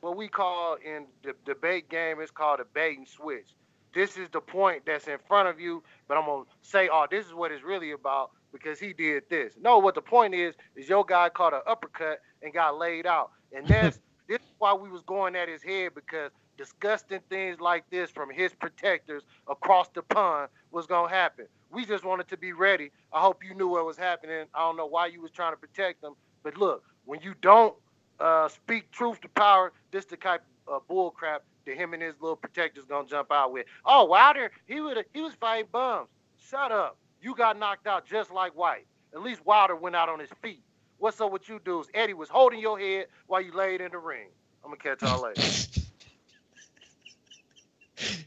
what 0.01 0.17
we 0.17 0.29
call 0.29 0.77
in 0.85 1.07
the 1.23 1.35
debate 1.45 1.89
game. 1.89 2.21
is 2.21 2.31
called 2.31 2.61
a 2.61 2.65
bait 2.65 2.99
and 2.99 3.09
switch. 3.09 3.49
This 3.95 4.17
is 4.17 4.29
the 4.31 4.41
point 4.41 4.83
that's 4.87 5.09
in 5.09 5.19
front 5.27 5.49
of 5.49 5.59
you, 5.59 5.83
but 6.07 6.17
I'm 6.19 6.27
gonna 6.27 6.45
say, 6.63 6.89
oh, 6.93 7.07
this 7.11 7.27
is 7.27 7.35
what 7.35 7.51
it's 7.51 7.65
really 7.65 7.93
about 7.93 8.31
because 8.53 8.79
he 8.79 8.93
did 8.93 9.25
this. 9.31 9.55
No, 9.61 9.79
what 9.79 9.95
the 9.95 10.03
point 10.03 10.35
is 10.35 10.55
is 10.77 10.89
your 10.89 11.05
guy 11.05 11.29
caught 11.29 11.55
an 11.55 11.63
uppercut 11.67 12.21
and 12.43 12.53
got 12.53 12.79
laid 12.79 13.07
out, 13.07 13.31
and 13.53 13.67
that's 13.69 13.99
this 14.29 14.39
is 14.39 14.55
why 14.59 14.75
we 14.75 14.91
was 14.91 15.03
going 15.03 15.35
at 15.35 15.49
his 15.49 15.63
head 15.63 15.95
because 15.95 16.31
disgusting 16.59 17.21
things 17.31 17.61
like 17.61 17.89
this 17.91 18.11
from 18.11 18.31
his 18.31 18.53
protectors 18.53 19.23
across 19.49 19.89
the 19.89 20.03
pond 20.03 20.49
was 20.71 20.87
gonna 20.87 21.09
happen. 21.09 21.47
We 21.71 21.87
just 21.87 22.05
wanted 22.05 22.29
to 22.29 22.37
be 22.37 22.53
ready. 22.53 22.91
I 23.13 23.21
hope 23.21 23.43
you 23.43 23.55
knew 23.55 23.69
what 23.69 23.87
was 23.87 23.97
happening. 23.97 24.45
I 24.55 24.61
don't 24.61 24.77
know 24.77 24.87
why 24.87 25.07
you 25.07 25.23
was 25.23 25.31
trying 25.31 25.53
to 25.53 25.57
protect 25.57 26.03
them, 26.03 26.15
but 26.43 26.57
look, 26.57 26.85
when 27.07 27.21
you 27.23 27.35
don't 27.41 27.75
uh, 28.21 28.49
speak 28.49 28.91
truth 28.91 29.21
to 29.23 29.29
power, 29.29 29.73
this 29.91 30.05
the 30.05 30.17
type 30.17 30.43
of 30.67 30.75
uh, 30.77 30.85
bull 30.89 31.11
crap 31.11 31.43
that 31.67 31.77
him 31.77 31.95
and 31.95 32.03
his 32.03 32.15
little 32.21 32.37
protectors 32.37 32.85
gonna 32.85 33.09
jump 33.09 33.31
out 33.31 33.53
with. 33.53 33.67
Oh, 33.85 34.05
Wilder, 34.05 34.51
he 34.67 34.81
would 34.81 35.05
he 35.13 35.21
was 35.21 35.35
fighting 35.35 35.69
bums. 35.73 36.09
Shut 36.39 36.73
up. 36.73 36.97
You 37.21 37.35
got 37.35 37.59
knocked 37.59 37.87
out 37.87 38.07
just 38.07 38.31
like 38.31 38.53
Whyte. 38.57 38.87
At 39.15 39.23
least 39.23 39.45
Wilder 39.45 39.77
went 39.77 39.97
out 39.97 40.09
on 40.09 40.19
his 40.19 40.31
feet. 40.43 40.63
What's 40.99 41.21
up 41.21 41.33
with 41.33 41.49
you 41.49 41.61
dudes? 41.65 41.89
Eddie 41.95 42.15
was 42.15 42.29
holding 42.29 42.61
your 42.61 42.79
head 42.79 43.07
while 43.27 43.41
you 43.41 43.53
laid 43.53 43.81
in 43.81 43.93
the 43.93 43.99
ring. 43.99 44.29
I'm 44.65 44.71
gonna 44.71 44.97
catch 44.97 45.03
y'all 45.03 45.23
later. 45.23 45.43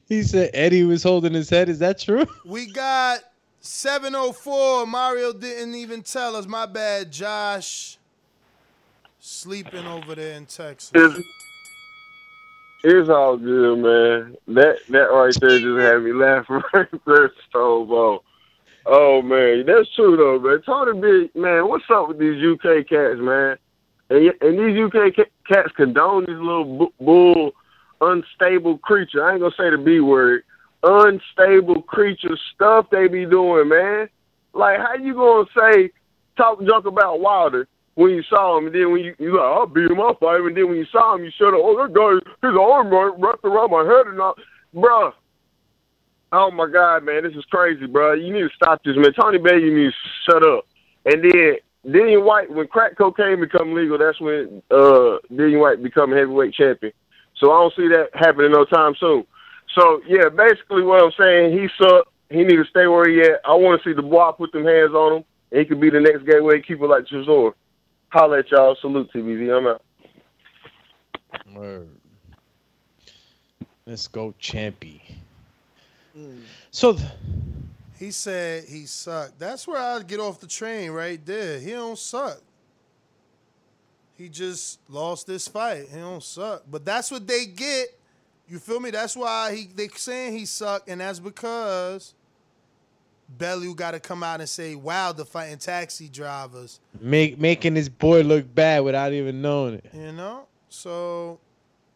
He 0.07 0.23
said 0.23 0.49
Eddie 0.53 0.83
was 0.83 1.03
holding 1.03 1.33
his 1.33 1.49
head. 1.49 1.69
Is 1.69 1.79
that 1.79 1.97
true? 1.97 2.25
We 2.45 2.69
got 2.69 3.21
704. 3.61 4.85
Mario 4.85 5.31
didn't 5.31 5.75
even 5.75 6.01
tell 6.01 6.35
us. 6.35 6.45
My 6.45 6.65
bad, 6.65 7.11
Josh. 7.13 7.97
Sleeping 9.23 9.85
over 9.85 10.15
there 10.15 10.35
in 10.35 10.47
Texas. 10.47 10.91
It's, 10.95 11.27
it's 12.83 13.07
all 13.07 13.37
good, 13.37 13.77
man. 13.77 14.35
That 14.47 14.77
that 14.89 15.13
right 15.13 15.35
there 15.39 15.59
just 15.59 15.79
had 15.79 16.01
me 16.01 16.11
laughing 16.11 16.59
right 16.73 16.87
there, 17.05 17.31
Stone 17.47 17.87
Ball. 17.87 18.23
Oh 18.87 19.21
man, 19.21 19.67
that's 19.67 19.93
true 19.95 20.17
though, 20.17 20.39
man. 20.39 20.63
Tony 20.65 20.99
Big, 20.99 21.35
man, 21.35 21.67
what's 21.67 21.83
up 21.93 22.07
with 22.07 22.17
these 22.17 22.43
UK 22.43 22.87
cats, 22.89 23.19
man? 23.19 23.57
And, 24.09 24.33
and 24.41 24.57
these 24.57 24.83
UK 24.83 25.15
ca- 25.15 25.31
cats 25.47 25.71
condone 25.75 26.21
this 26.25 26.39
little 26.39 26.79
bu- 26.79 27.05
bull, 27.05 27.51
unstable 28.01 28.79
creature. 28.79 29.23
I 29.23 29.33
ain't 29.33 29.41
gonna 29.41 29.53
say 29.55 29.69
the 29.69 29.77
B 29.77 29.99
word. 29.99 30.41
Unstable 30.81 31.83
creature 31.83 32.35
stuff 32.55 32.87
they 32.89 33.07
be 33.07 33.27
doing, 33.27 33.69
man. 33.69 34.09
Like, 34.55 34.79
how 34.79 34.95
you 34.95 35.13
gonna 35.13 35.45
say 35.55 35.91
talk 36.37 36.59
junk 36.65 36.87
about 36.87 37.19
Wilder 37.19 37.67
when 37.95 38.11
you 38.11 38.23
saw 38.23 38.57
him, 38.57 38.67
and 38.67 38.75
then 38.75 38.91
when 38.91 39.01
you 39.01 39.15
you 39.19 39.37
like, 39.37 39.45
I'll 39.45 39.67
beat 39.67 39.91
him 39.91 39.99
up, 39.99 40.19
fight 40.19 40.39
him, 40.39 40.47
and 40.47 40.57
then 40.57 40.67
when 40.67 40.77
you 40.77 40.85
saw 40.91 41.15
him, 41.15 41.23
you 41.23 41.31
shut 41.37 41.53
up. 41.53 41.59
Oh, 41.61 41.75
that 41.81 41.93
guy, 41.93 42.47
his 42.47 42.57
arm 42.57 42.89
wra- 42.89 43.17
wrapped 43.17 43.43
around 43.43 43.71
my 43.71 43.83
head 43.83 44.07
and 44.07 44.21
all, 44.21 44.35
bruh. 44.73 45.13
Oh 46.33 46.49
my 46.49 46.69
God, 46.71 47.03
man, 47.03 47.23
this 47.23 47.35
is 47.35 47.43
crazy, 47.51 47.85
bro. 47.87 48.13
You 48.13 48.31
need 48.31 48.47
to 48.47 48.55
stop 48.55 48.81
this, 48.83 48.95
man. 48.95 49.11
Tony 49.19 49.37
Bay, 49.37 49.59
you 49.59 49.75
need 49.75 49.91
to 49.91 50.31
shut 50.31 50.47
up. 50.47 50.65
And 51.05 51.23
then 51.23 51.57
Dillian 51.85 52.23
Whyte, 52.23 52.49
when 52.49 52.67
crack 52.67 52.97
cocaine 52.97 53.41
become 53.41 53.73
legal, 53.73 53.97
that's 53.97 54.21
when 54.21 54.61
uh 54.71 55.19
Dillian 55.31 55.59
Whyte 55.59 55.83
become 55.83 56.11
heavyweight 56.11 56.53
champion. 56.53 56.93
So 57.37 57.51
I 57.51 57.59
don't 57.59 57.73
see 57.75 57.87
that 57.89 58.09
happening 58.13 58.51
no 58.51 58.63
time 58.65 58.93
soon. 58.99 59.25
So 59.75 60.01
yeah, 60.07 60.29
basically 60.29 60.83
what 60.83 61.03
I'm 61.03 61.11
saying, 61.19 61.57
he 61.57 61.67
sucked. 61.77 62.09
He 62.29 62.43
need 62.43 62.55
to 62.55 62.65
stay 62.69 62.87
where 62.87 63.09
he 63.09 63.19
at. 63.21 63.41
I 63.45 63.53
want 63.55 63.81
to 63.81 63.89
see 63.89 63.93
the 63.93 64.01
boy 64.01 64.31
put 64.37 64.53
them 64.53 64.63
hands 64.63 64.93
on 64.93 65.17
him, 65.17 65.23
and 65.51 65.59
he 65.59 65.65
could 65.65 65.81
be 65.81 65.89
the 65.89 65.99
next 65.99 66.25
gateway 66.25 66.61
keeper 66.61 66.87
like 66.87 67.05
Chisora. 67.05 67.53
Holla 68.11 68.39
at 68.39 68.51
y'all. 68.51 68.75
Salute 68.81 69.09
TVZ. 69.13 69.57
I'm 69.57 69.67
out. 69.67 69.81
Word. 71.55 71.89
Let's 73.85 74.07
go, 74.07 74.33
Champy. 74.41 75.01
Mm. 76.17 76.43
So 76.71 76.93
th- 76.93 77.05
He 77.99 78.11
said 78.11 78.65
he 78.65 78.85
sucked. 78.85 79.39
That's 79.39 79.67
where 79.67 79.81
I'd 79.81 80.07
get 80.07 80.19
off 80.19 80.39
the 80.39 80.47
train 80.47 80.91
right 80.91 81.23
there. 81.25 81.59
He 81.59 81.71
don't 81.71 81.97
suck. 81.99 82.39
He 84.17 84.29
just 84.29 84.79
lost 84.89 85.27
this 85.27 85.47
fight. 85.47 85.87
He 85.91 85.99
don't 85.99 86.23
suck. 86.23 86.63
But 86.69 86.85
that's 86.85 87.11
what 87.11 87.27
they 87.27 87.45
get. 87.45 87.89
You 88.47 88.59
feel 88.59 88.79
me? 88.79 88.91
That's 88.91 89.15
why 89.15 89.55
he 89.55 89.69
they 89.73 89.87
saying 89.89 90.37
he 90.37 90.45
sucked, 90.45 90.89
and 90.89 91.01
that's 91.01 91.19
because 91.19 92.13
Bellew 93.37 93.75
got 93.75 93.91
to 93.91 93.99
come 93.99 94.23
out 94.23 94.39
and 94.39 94.49
say, 94.49 94.75
"Wow, 94.75 95.11
the 95.11 95.25
fighting 95.25 95.57
taxi 95.57 96.09
drivers." 96.09 96.79
make 96.99 97.39
making 97.39 97.73
this 97.73 97.89
boy 97.89 98.21
look 98.21 98.53
bad 98.53 98.83
without 98.83 99.13
even 99.13 99.41
knowing 99.41 99.75
it. 99.75 99.89
You 99.93 100.11
know, 100.11 100.47
so 100.69 101.39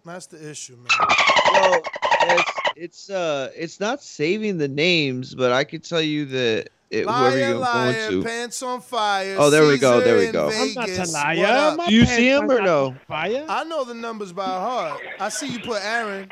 that's 0.05 0.27
the 0.27 0.49
issue, 0.49 0.75
man. 0.75 1.07
Well, 1.51 1.81
it's 2.21 2.51
it's 2.75 3.09
uh 3.09 3.51
it's 3.55 3.79
not 3.79 4.01
saving 4.01 4.57
the 4.57 4.67
names, 4.67 5.35
but 5.35 5.51
I 5.51 5.63
could 5.63 5.83
tell 5.83 6.01
you 6.01 6.25
that 6.25 6.69
it, 6.91 7.03
whoever 7.03 7.35
Liar, 7.35 7.55
liar, 7.55 7.93
going 8.09 8.11
to. 8.11 8.23
pants 8.23 8.61
on 8.63 8.81
fire. 8.81 9.35
Oh, 9.39 9.49
there 9.49 9.67
we 9.67 9.77
go, 9.77 10.01
there 10.01 10.17
we 10.17 10.31
go. 10.31 10.49
in 10.49 10.55
I'm 10.55 10.73
not 10.75 10.89
a 10.89 11.11
liar. 11.11 11.37
What 11.37 11.49
up? 11.49 11.77
My 11.77 11.87
Do 11.87 11.95
you 11.95 12.05
see 12.05 12.29
pants 12.29 12.43
him 12.43 12.51
or 12.51 12.61
no? 12.61 12.95
Fire? 13.07 13.45
I 13.49 13.63
know 13.63 13.83
the 13.83 13.95
numbers 13.95 14.31
by 14.31 14.45
heart. 14.45 15.01
I 15.19 15.29
see 15.29 15.47
you 15.47 15.59
put 15.59 15.83
Aaron 15.83 16.29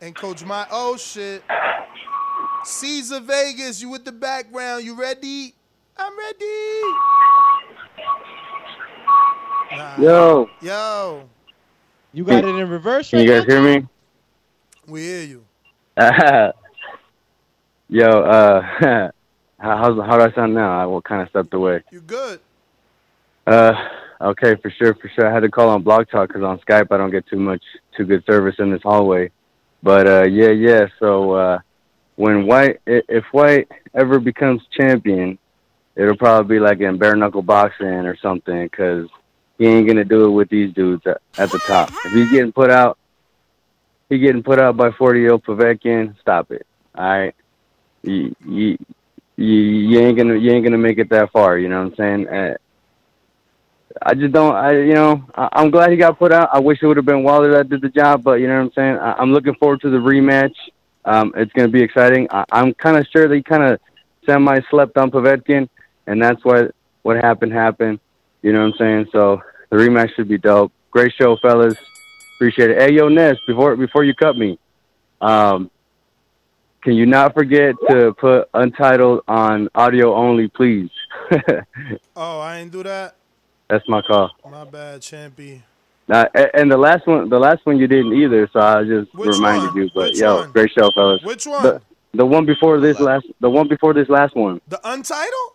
and 0.00 0.14
Coach 0.14 0.44
My. 0.44 0.66
Oh 0.70 0.96
shit. 0.96 1.42
Caesar 2.66 3.20
Vegas, 3.20 3.80
you 3.80 3.88
with 3.88 4.04
the 4.04 4.10
background. 4.12 4.84
You 4.84 4.98
ready? 4.98 5.54
I'm 5.96 6.12
ready. 6.18 6.80
Nah. 9.72 9.96
Yo. 10.00 10.50
Yo. 10.60 11.28
You 12.12 12.24
got 12.24 12.44
it 12.44 12.48
in 12.56 12.68
reverse 12.68 13.10
Can 13.10 13.20
right 13.20 13.26
you 13.26 13.32
guys 13.32 13.46
now? 13.46 13.62
hear 13.62 13.80
me? 13.80 13.86
We 14.88 15.00
hear 15.02 15.22
you. 15.22 15.44
Yo, 17.88 18.08
uh, 18.08 18.62
how 18.80 19.12
how's, 19.58 19.96
how 20.04 20.18
do 20.18 20.24
I 20.24 20.32
sound 20.32 20.54
now? 20.54 20.82
I 20.82 20.86
what 20.86 21.04
kind 21.04 21.22
of 21.22 21.28
stepped 21.28 21.54
away. 21.54 21.82
You 21.92 22.00
good? 22.00 22.40
Uh, 23.46 23.74
okay, 24.20 24.56
for 24.56 24.70
sure, 24.70 24.94
for 24.94 25.08
sure. 25.08 25.28
I 25.28 25.32
had 25.32 25.40
to 25.40 25.48
call 25.48 25.68
on 25.68 25.82
Blog 25.82 26.08
Talk 26.08 26.28
because 26.28 26.42
on 26.42 26.58
Skype 26.58 26.88
I 26.90 26.96
don't 26.96 27.12
get 27.12 27.28
too 27.28 27.38
much, 27.38 27.62
too 27.96 28.04
good 28.04 28.24
service 28.24 28.56
in 28.58 28.72
this 28.72 28.82
hallway. 28.82 29.30
But 29.84 30.08
uh, 30.08 30.24
yeah, 30.24 30.50
yeah. 30.50 30.88
So 30.98 31.32
uh, 31.32 31.58
when 32.16 32.46
Whyte, 32.46 32.80
if 32.86 33.24
Whyte 33.32 33.70
ever 33.94 34.18
becomes 34.18 34.62
champion, 34.78 35.38
it'll 35.94 36.16
probably 36.16 36.56
be 36.56 36.60
like 36.60 36.80
in 36.80 36.98
bare 36.98 37.16
knuckle 37.16 37.42
boxing 37.42 37.86
or 37.86 38.16
something 38.20 38.64
because 38.64 39.08
he 39.58 39.66
ain't 39.66 39.86
gonna 39.86 40.04
do 40.04 40.26
it 40.26 40.30
with 40.30 40.48
these 40.48 40.72
dudes 40.74 41.06
at, 41.06 41.20
at 41.38 41.50
the 41.52 41.58
top. 41.60 41.92
If 42.04 42.12
he's 42.12 42.30
getting 42.30 42.52
put 42.52 42.70
out, 42.70 42.98
he 44.08 44.18
getting 44.18 44.42
put 44.42 44.60
out 44.60 44.76
by 44.76 44.90
40 44.92 45.20
year 45.20 45.32
old 45.32 45.44
Povetkin. 45.44 46.18
Stop 46.20 46.50
it. 46.50 46.66
All 46.96 47.04
right. 47.04 47.34
You, 48.02 48.34
you, 48.44 48.78
you, 49.36 49.46
you 49.46 50.00
ain't 50.00 50.16
gonna 50.16 50.36
you 50.36 50.52
ain't 50.52 50.64
gonna 50.64 50.78
make 50.78 50.98
it 50.98 51.10
that 51.10 51.32
far. 51.32 51.58
You 51.58 51.68
know 51.68 51.82
what 51.82 51.92
I'm 51.92 51.96
saying? 51.96 52.28
Uh, 52.28 52.54
I 54.02 54.14
just 54.14 54.32
don't. 54.32 54.54
I 54.54 54.72
you 54.72 54.94
know 54.94 55.24
I, 55.34 55.48
I'm 55.52 55.70
glad 55.70 55.90
he 55.90 55.96
got 55.96 56.18
put 56.18 56.32
out. 56.32 56.50
I 56.52 56.60
wish 56.60 56.78
it 56.82 56.86
would 56.86 56.96
have 56.96 57.06
been 57.06 57.24
Wilder 57.24 57.52
that 57.52 57.68
did 57.68 57.80
the 57.82 57.88
job, 57.88 58.22
but 58.22 58.34
you 58.34 58.46
know 58.46 58.56
what 58.56 58.66
I'm 58.66 58.72
saying. 58.74 58.96
I, 58.96 59.12
I'm 59.14 59.32
looking 59.32 59.54
forward 59.54 59.80
to 59.82 59.90
the 59.90 59.98
rematch. 59.98 60.54
Um, 61.06 61.32
it's 61.36 61.52
gonna 61.52 61.68
be 61.68 61.82
exciting. 61.82 62.26
I, 62.30 62.44
I'm 62.50 62.74
kind 62.74 62.96
of 62.96 63.06
sure 63.12 63.28
they 63.28 63.40
kind 63.40 63.62
of 63.62 63.80
semi 64.26 64.60
slept 64.70 64.98
on 64.98 65.10
Povetkin, 65.10 65.68
and 66.06 66.22
that's 66.22 66.44
what 66.44 66.74
what 67.02 67.16
happened 67.16 67.52
happened. 67.52 68.00
You 68.42 68.52
know 68.52 68.60
what 68.60 68.74
I'm 68.74 68.78
saying? 68.78 69.06
So 69.12 69.40
the 69.70 69.76
rematch 69.76 70.14
should 70.14 70.28
be 70.28 70.38
dope. 70.38 70.72
Great 70.90 71.12
show, 71.14 71.36
fellas. 71.36 71.76
Appreciate 72.36 72.70
it. 72.70 72.82
Hey, 72.82 72.92
yo, 72.92 73.08
Ness, 73.08 73.36
before 73.46 73.76
before 73.76 74.04
you 74.04 74.14
cut 74.14 74.36
me, 74.36 74.58
um, 75.20 75.70
can 76.82 76.94
you 76.94 77.06
not 77.06 77.34
forget 77.34 77.74
to 77.88 78.12
put 78.14 78.48
Untitled 78.54 79.22
on 79.26 79.68
audio 79.74 80.14
only, 80.14 80.48
please? 80.48 80.90
Oh, 82.18 82.40
I 82.40 82.60
didn't 82.60 82.72
do 82.72 82.82
that. 82.84 83.14
That's 83.68 83.86
my 83.88 84.00
call. 84.00 84.30
My 84.50 84.64
bad, 84.64 85.02
Champy. 85.02 85.60
A- 86.08 86.56
and 86.56 86.70
the 86.70 86.76
last 86.76 87.06
one, 87.06 87.28
the 87.28 87.38
last 87.38 87.66
one 87.66 87.78
you 87.78 87.86
didn't 87.86 88.12
either, 88.14 88.48
so 88.52 88.60
I 88.60 88.84
just 88.84 89.12
Which 89.14 89.28
reminded 89.34 89.68
one? 89.68 89.76
you. 89.76 89.90
But 89.94 90.10
Which 90.10 90.18
yo, 90.18 90.36
one? 90.36 90.52
great 90.52 90.70
show, 90.70 90.90
fellas. 90.92 91.22
Which 91.22 91.46
one? 91.46 91.62
The, 91.62 91.82
the 92.14 92.26
one 92.26 92.46
before 92.46 92.80
this 92.80 93.00
last, 93.00 93.26
the 93.40 93.50
one 93.50 93.68
before 93.68 93.92
this 93.92 94.08
last 94.08 94.36
one. 94.36 94.60
The 94.68 94.80
Untitled? 94.84 95.52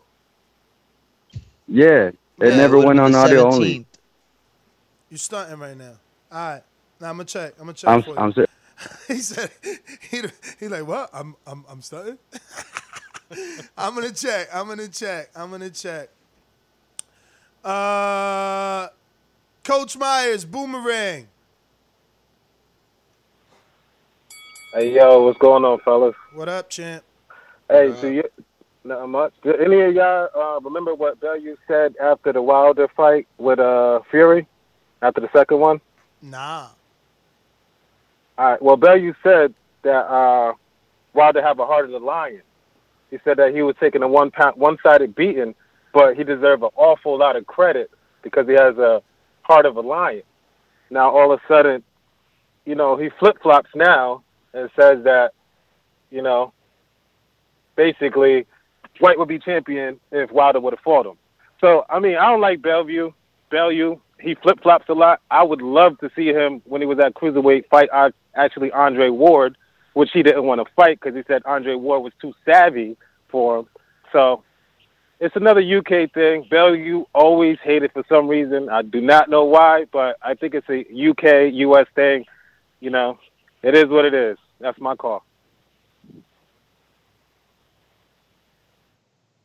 Yeah, 1.68 2.12
it 2.42 2.56
never 2.56 2.78
went 2.80 3.00
on 3.00 3.16
audio 3.16 3.46
only. 3.52 3.86
You 5.10 5.18
stunting 5.18 5.60
right 5.60 5.78
now. 5.78 5.94
All 6.32 6.38
right. 6.38 6.64
Now 7.00 7.10
I'm 7.10 7.16
gonna 7.16 7.26
check. 7.26 7.54
I'm 7.60 7.66
gonna 7.66 7.74
check 7.74 7.90
I'm, 7.90 8.04
for 8.04 8.12
you. 8.12 8.18
I'm, 8.18 8.34
ser- 8.34 8.48
he 9.08 9.18
said 9.20 9.50
he 10.10 10.22
he 10.60 10.68
like 10.68 10.86
what? 10.86 11.10
I'm 11.14 11.36
I'm 11.48 11.66
I'm 11.70 11.82
stunting. 11.82 12.18
I'm 13.78 13.96
gonna 13.96 14.12
check. 14.12 14.50
I'm 14.54 14.68
gonna 14.68 14.88
check. 14.88 15.30
I'm 15.36 15.50
gonna 15.50 15.70
check. 15.70 16.10
Uh, 17.64 18.88
Coach 19.64 19.96
Myers, 19.96 20.44
boomerang. 20.44 21.28
Hey 24.74 24.96
yo, 24.96 25.24
what's 25.24 25.38
going 25.38 25.64
on, 25.64 25.80
fellas? 25.82 26.16
What 26.34 26.50
up, 26.50 26.70
champ? 26.70 27.04
Hey, 27.70 27.94
do 28.02 28.08
you 28.08 28.24
not 28.84 29.08
much? 29.08 29.34
Do 29.44 29.54
any 29.54 29.82
of 29.82 29.94
y'all 29.94 30.30
uh, 30.36 30.60
remember 30.62 30.96
what 30.96 31.20
Bellew 31.20 31.56
said 31.68 31.94
after 32.02 32.34
the 32.34 32.42
Wilder 32.42 32.88
fight 32.96 33.28
with 33.38 33.60
uh, 33.60 34.00
Fury? 34.10 34.48
After 35.04 35.22
the 35.22 35.30
second 35.32 35.60
one? 35.60 35.80
Nah. 36.24 36.70
All 38.38 38.52
right. 38.52 38.62
Well, 38.62 38.78
Bellew 38.78 39.14
said 39.22 39.54
that 39.84 40.06
uh, 40.08 40.54
Wilder 41.14 41.44
have 41.44 41.60
a 41.60 41.68
heart 41.68 41.86
of 41.86 41.92
the 41.92 42.00
lion. 42.00 42.42
He 43.12 43.20
said 43.24 43.38
that 43.38 43.54
he 43.54 43.62
was 43.62 43.76
taking 43.80 44.02
a 44.02 44.08
one 44.08 44.32
pound, 44.32 44.56
one-sided 44.58 45.14
beating, 45.14 45.54
but 45.94 46.16
he 46.16 46.24
deserved 46.24 46.64
an 46.64 46.70
awful 46.76 47.18
lot 47.18 47.36
of 47.36 47.46
credit 47.46 47.92
because 48.24 48.48
he 48.48 48.54
has 48.54 48.78
a 48.78 49.04
heart 49.44 49.66
of 49.66 49.78
a 49.78 49.82
lion. 49.82 50.24
Now, 50.90 51.10
all 51.10 51.32
of 51.32 51.40
a 51.40 51.48
sudden, 51.48 51.84
you 52.66 52.76
know, 52.76 52.98
he 52.98 53.10
flip-flops 53.20 53.70
now 53.76 54.24
and 54.54 54.70
says 54.80 55.04
that, 55.04 55.32
you 56.10 56.22
know, 56.22 56.54
basically, 57.76 58.46
Whyte 59.00 59.18
would 59.18 59.28
be 59.28 59.40
champion 59.40 60.00
if 60.12 60.32
Wilder 60.32 60.60
would 60.60 60.74
have 60.74 60.82
fought 60.82 61.06
him. 61.06 61.18
So, 61.60 61.86
I 61.90 62.00
mean, 62.00 62.18
I 62.18 62.30
don't 62.30 62.42
like 62.42 62.62
Bellew. 62.62 63.14
Bellew, 63.50 64.00
he 64.20 64.36
flip 64.36 64.62
flops 64.62 64.90
a 64.90 64.94
lot. 64.94 65.22
I 65.32 65.44
would 65.44 65.62
love 65.62 65.98
to 66.00 66.10
see 66.16 66.28
him 66.28 66.62
when 66.66 66.82
he 66.82 66.88
was 66.88 67.00
at 67.00 67.16
cruiserweight 67.16 67.68
fight 67.70 67.90
uh, 67.92 68.12
actually 68.36 68.72
Andre 68.72 69.10
Ward, 69.10 69.58
which 69.94 70.12
he 70.14 70.24
didn't 70.24 70.46
want 70.46 70.66
to 70.66 70.74
fight 70.76 71.00
because 71.00 71.16
he 71.16 71.24
said 71.28 71.42
Andre 71.46 71.76
Ward 71.76 72.04
was 72.04 72.14
too 72.22 72.34
savvy 72.46 72.98
for 73.30 73.60
him. 73.60 73.68
So 74.12 74.44
it's 75.22 75.36
another 75.36 75.62
UK 75.62 76.12
thing. 76.12 76.48
Bellew 76.50 77.06
always 77.14 77.60
hated 77.64 77.92
for 77.94 78.04
some 78.10 78.28
reason. 78.28 78.70
I 78.70 78.82
do 78.82 79.00
not 79.00 79.30
know 79.30 79.46
why, 79.46 79.86
but 79.92 80.18
I 80.22 80.34
think 80.34 80.56
it's 80.56 80.68
a 80.68 80.80
UK 80.82 81.54
US 81.54 81.86
thing. 81.96 82.26
You 82.80 82.90
know, 82.90 83.20
it 83.62 83.76
is 83.76 83.86
what 83.86 84.04
it 84.04 84.16
is. 84.16 84.38
That's 84.60 84.80
my 84.80 84.96
call. 84.96 85.24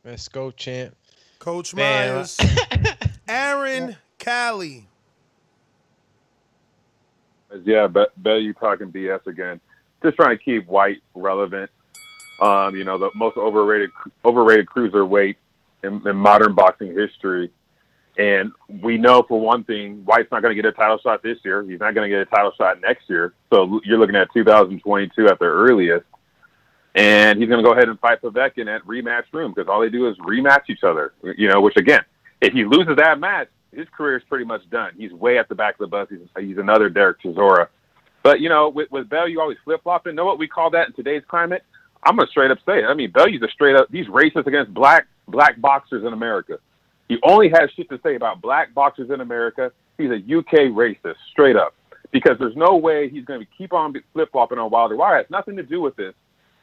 Let's 0.03 0.28
go, 0.28 0.51
champ. 0.51 0.97
Coach 1.39 1.74
Man, 1.74 2.15
Myers. 2.15 2.39
Aaron 3.28 3.97
Callie. 4.24 4.89
Yeah, 7.65 7.86
but 7.86 8.11
bet 8.23 8.40
you 8.40 8.55
talking 8.55 8.90
BS 8.90 9.27
again. 9.27 9.61
Just 10.03 10.16
trying 10.16 10.39
to 10.39 10.43
keep 10.43 10.66
Whyte 10.66 11.03
relevant. 11.15 11.70
Um, 12.40 12.74
you 12.77 12.85
know, 12.85 12.98
the 12.98 13.11
most 13.15 13.36
overrated 13.36 13.90
overrated 14.24 14.66
cruiserweight 14.66 15.36
in, 15.86 16.06
in 16.06 16.16
modern 16.16 16.54
boxing 16.54 16.94
history. 16.94 17.50
And 18.18 18.52
we 18.68 18.96
know 18.96 19.22
for 19.28 19.38
one 19.38 19.64
thing, 19.64 20.02
Whyte's 20.04 20.30
not 20.32 20.42
going 20.42 20.56
to 20.56 20.60
get 20.60 20.66
a 20.66 20.72
title 20.72 20.98
shot 20.98 21.22
this 21.22 21.38
year. 21.44 21.62
He's 21.62 21.80
not 21.80 21.94
going 21.94 22.10
to 22.10 22.14
get 22.14 22.26
a 22.26 22.30
title 22.30 22.52
shot 22.56 22.80
next 22.80 23.08
year. 23.08 23.34
So 23.52 23.80
you're 23.84 23.98
looking 23.98 24.16
at 24.16 24.28
2022 24.32 25.28
at 25.28 25.38
the 25.38 25.44
earliest. 25.44 26.06
And 26.94 27.38
he's 27.38 27.48
going 27.48 27.62
to 27.62 27.68
go 27.68 27.74
ahead 27.74 27.90
and 27.90 28.00
fight 28.00 28.22
Povetkin 28.22 28.74
at 28.74 28.82
rematch 28.84 29.24
room 29.32 29.52
because 29.54 29.68
all 29.68 29.82
they 29.82 29.90
do 29.90 30.08
is 30.08 30.16
rematch 30.18 30.70
each 30.70 30.82
other. 30.82 31.12
You 31.36 31.48
know, 31.48 31.60
which 31.60 31.76
again, 31.76 32.00
if 32.40 32.54
he 32.54 32.64
loses 32.64 32.96
that 32.96 33.20
match, 33.20 33.48
his 33.70 33.86
career 33.94 34.16
is 34.16 34.22
pretty 34.28 34.46
much 34.46 34.68
done. 34.70 34.92
He's 34.96 35.12
way 35.12 35.36
at 35.38 35.50
the 35.50 35.54
back 35.54 35.74
of 35.74 35.78
the 35.80 35.86
bus. 35.88 36.08
He's, 36.08 36.20
he's 36.38 36.56
another 36.56 36.88
Derek 36.88 37.20
Chisora. 37.20 37.68
But 38.22 38.40
you 38.40 38.48
know, 38.48 38.70
with, 38.70 38.90
with 38.90 39.10
Bell, 39.10 39.28
you 39.28 39.42
always 39.42 39.58
flip 39.62 39.82
flopping. 39.82 40.14
Know 40.14 40.24
what 40.24 40.38
we 40.38 40.48
call 40.48 40.70
that 40.70 40.88
in 40.88 40.94
today's 40.94 41.22
climate? 41.28 41.62
I'm 42.02 42.16
gonna 42.16 42.28
straight 42.28 42.50
up 42.50 42.58
say 42.64 42.78
it. 42.78 42.84
I 42.84 42.94
mean, 42.94 43.10
Bellew's 43.10 43.42
a 43.42 43.48
straight 43.48 43.76
up. 43.76 43.88
He's 43.90 44.06
racist 44.06 44.46
against 44.46 44.72
black 44.72 45.06
black 45.28 45.61
boxers 45.61 46.05
in 46.05 46.12
America. 46.12 46.59
He 47.09 47.19
only 47.23 47.48
has 47.51 47.70
shit 47.77 47.89
to 47.90 48.01
say 48.03 48.16
about 48.16 48.40
black 48.40 48.74
boxers 48.74 49.11
in 49.11 49.20
America. 49.20 49.70
He's 49.98 50.11
a 50.11 50.16
UK 50.16 50.73
racist, 50.73 51.16
straight 51.31 51.57
up. 51.57 51.74
Because 52.12 52.36
there's 52.39 52.57
no 52.57 52.77
way 52.77 53.09
he's 53.09 53.24
going 53.24 53.40
to 53.40 53.47
keep 53.59 53.73
on 53.73 53.94
flip 54.12 54.31
flopping 54.32 54.59
on 54.59 54.70
Wilder. 54.70 54.97
Why? 54.97 55.15
It 55.15 55.23
has 55.23 55.31
nothing 55.31 55.57
to 55.57 55.62
do 55.62 55.81
with 55.81 55.97
this. 55.97 56.15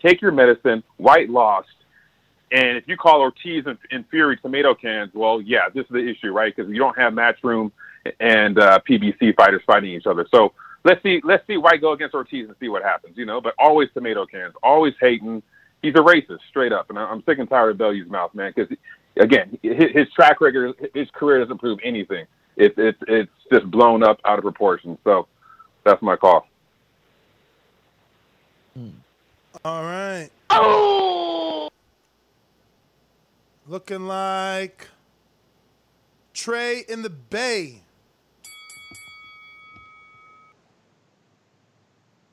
Take 0.02 0.22
your 0.22 0.32
medicine. 0.32 0.84
Whyte 0.98 1.30
lost. 1.30 1.68
And 2.52 2.78
if 2.78 2.88
you 2.88 2.98
call 2.98 3.20
Ortiz 3.22 3.66
and, 3.66 3.78
and 3.92 4.06
Fury 4.10 4.38
tomato 4.38 4.76
cans, 4.76 5.12
well, 5.14 5.42
yeah, 5.42 5.70
this 5.74 5.86
is 5.86 5.92
the 5.92 6.08
issue, 6.08 6.32
right? 6.32 6.56
Because 6.56 6.72
you 6.72 6.78
don't 6.78 6.98
have 6.98 7.14
Matchroom 7.14 7.72
and 8.20 8.60
uh, 8.60 8.80
PBC 8.88 9.36
fighters 9.36 9.62
fighting 9.66 9.92
each 9.92 10.06
other. 10.06 10.28
So 10.32 10.54
let's 10.84 11.02
see, 11.04 11.20
let's 11.24 11.46
see 11.48 11.58
Whyte 11.58 11.82
go 11.82 11.94
against 11.94 12.14
Ortiz 12.14 12.48
and 12.48 12.56
see 12.60 12.70
what 12.70 12.84
happens, 12.84 13.18
you 13.18 13.26
know. 13.26 13.42
But 13.42 13.56
always 13.58 13.90
tomato 13.94 14.26
cans, 14.26 14.54
always 14.62 14.94
hating. 15.02 15.42
He's 15.84 15.94
a 15.96 15.98
racist, 15.98 16.40
straight 16.50 16.72
up. 16.72 16.90
And 16.90 16.98
I- 16.98 17.04
I'm 17.04 17.22
sick 17.26 17.38
and 17.38 17.48
tired 17.48 17.72
of 17.72 17.78
Bellew's 17.78 18.10
mouth, 18.10 18.34
man. 18.34 18.52
Because 18.56 18.76
again, 19.18 19.60
his, 19.62 19.92
his 19.92 20.10
track 20.14 20.42
record, 20.42 20.74
his 20.96 21.10
career 21.12 21.40
doesn't 21.40 21.60
prove 21.60 21.78
anything. 21.84 22.26
It's 22.56 22.74
it's 22.78 22.98
it's 23.08 23.32
just 23.52 23.70
blown 23.70 24.02
up 24.04 24.20
out 24.26 24.40
of 24.40 24.44
proportion. 24.44 24.98
So 25.04 25.28
that's 25.84 26.02
my 26.02 26.16
call. 26.16 26.48
Hmm. 28.76 28.90
All 29.66 29.84
right. 29.84 30.30
Oh. 30.50 31.70
Looking 33.68 34.08
like 34.08 34.88
Trey 36.34 36.84
in 36.88 37.02
the 37.02 37.10
Bay. 37.10 37.82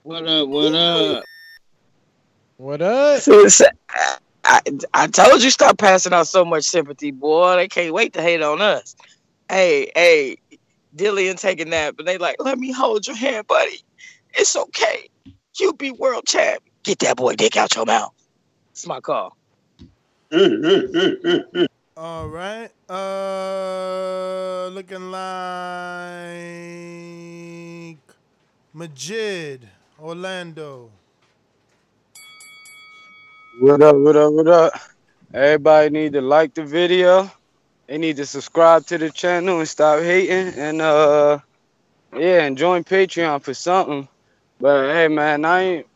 What 0.02 0.26
up? 0.26 0.48
What 0.48 0.74
up? 0.74 1.24
What 2.60 2.82
up? 2.82 3.22
I, 4.44 4.60
I 4.92 5.06
told 5.06 5.42
you 5.42 5.48
stop 5.48 5.78
passing 5.78 6.12
out 6.12 6.26
so 6.26 6.44
much 6.44 6.64
sympathy, 6.64 7.10
boy. 7.10 7.56
They 7.56 7.68
can't 7.68 7.94
wait 7.94 8.12
to 8.12 8.20
hate 8.20 8.42
on 8.42 8.60
us. 8.60 8.94
Hey, 9.48 9.90
hey, 9.94 10.36
Dillian 10.94 11.40
take 11.40 11.58
a 11.60 11.64
nap, 11.64 11.94
and 11.98 12.06
they 12.06 12.18
like, 12.18 12.36
let 12.38 12.58
me 12.58 12.70
hold 12.70 13.06
your 13.06 13.16
hand, 13.16 13.46
buddy. 13.46 13.80
It's 14.34 14.54
okay. 14.54 15.08
You 15.58 15.72
be 15.72 15.90
world 15.90 16.26
champ. 16.26 16.62
Get 16.82 16.98
that 16.98 17.16
boy 17.16 17.34
dick 17.34 17.56
out 17.56 17.74
your 17.74 17.86
mouth. 17.86 18.12
It's 18.72 18.86
my 18.86 19.00
call. 19.00 19.38
All 21.96 22.28
right. 22.28 22.68
Uh, 22.90 24.68
looking 24.70 25.10
like 25.10 25.30
Majid 28.74 29.66
Orlando. 29.98 30.90
What 33.60 33.82
up, 33.82 33.96
what 33.96 34.16
up, 34.16 34.32
what 34.32 34.48
up? 34.48 34.72
Everybody 35.34 35.90
need 35.90 36.14
to 36.14 36.22
like 36.22 36.54
the 36.54 36.64
video. 36.64 37.30
They 37.86 37.98
need 37.98 38.16
to 38.16 38.24
subscribe 38.24 38.86
to 38.86 38.96
the 38.96 39.10
channel 39.10 39.58
and 39.58 39.68
stop 39.68 40.00
hating. 40.00 40.58
And 40.58 40.80
uh 40.80 41.40
yeah, 42.16 42.44
and 42.44 42.56
join 42.56 42.84
Patreon 42.84 43.42
for 43.42 43.52
something. 43.52 44.08
But 44.58 44.94
hey 44.94 45.08
man, 45.08 45.44
I 45.44 45.60
ain't 45.60 45.86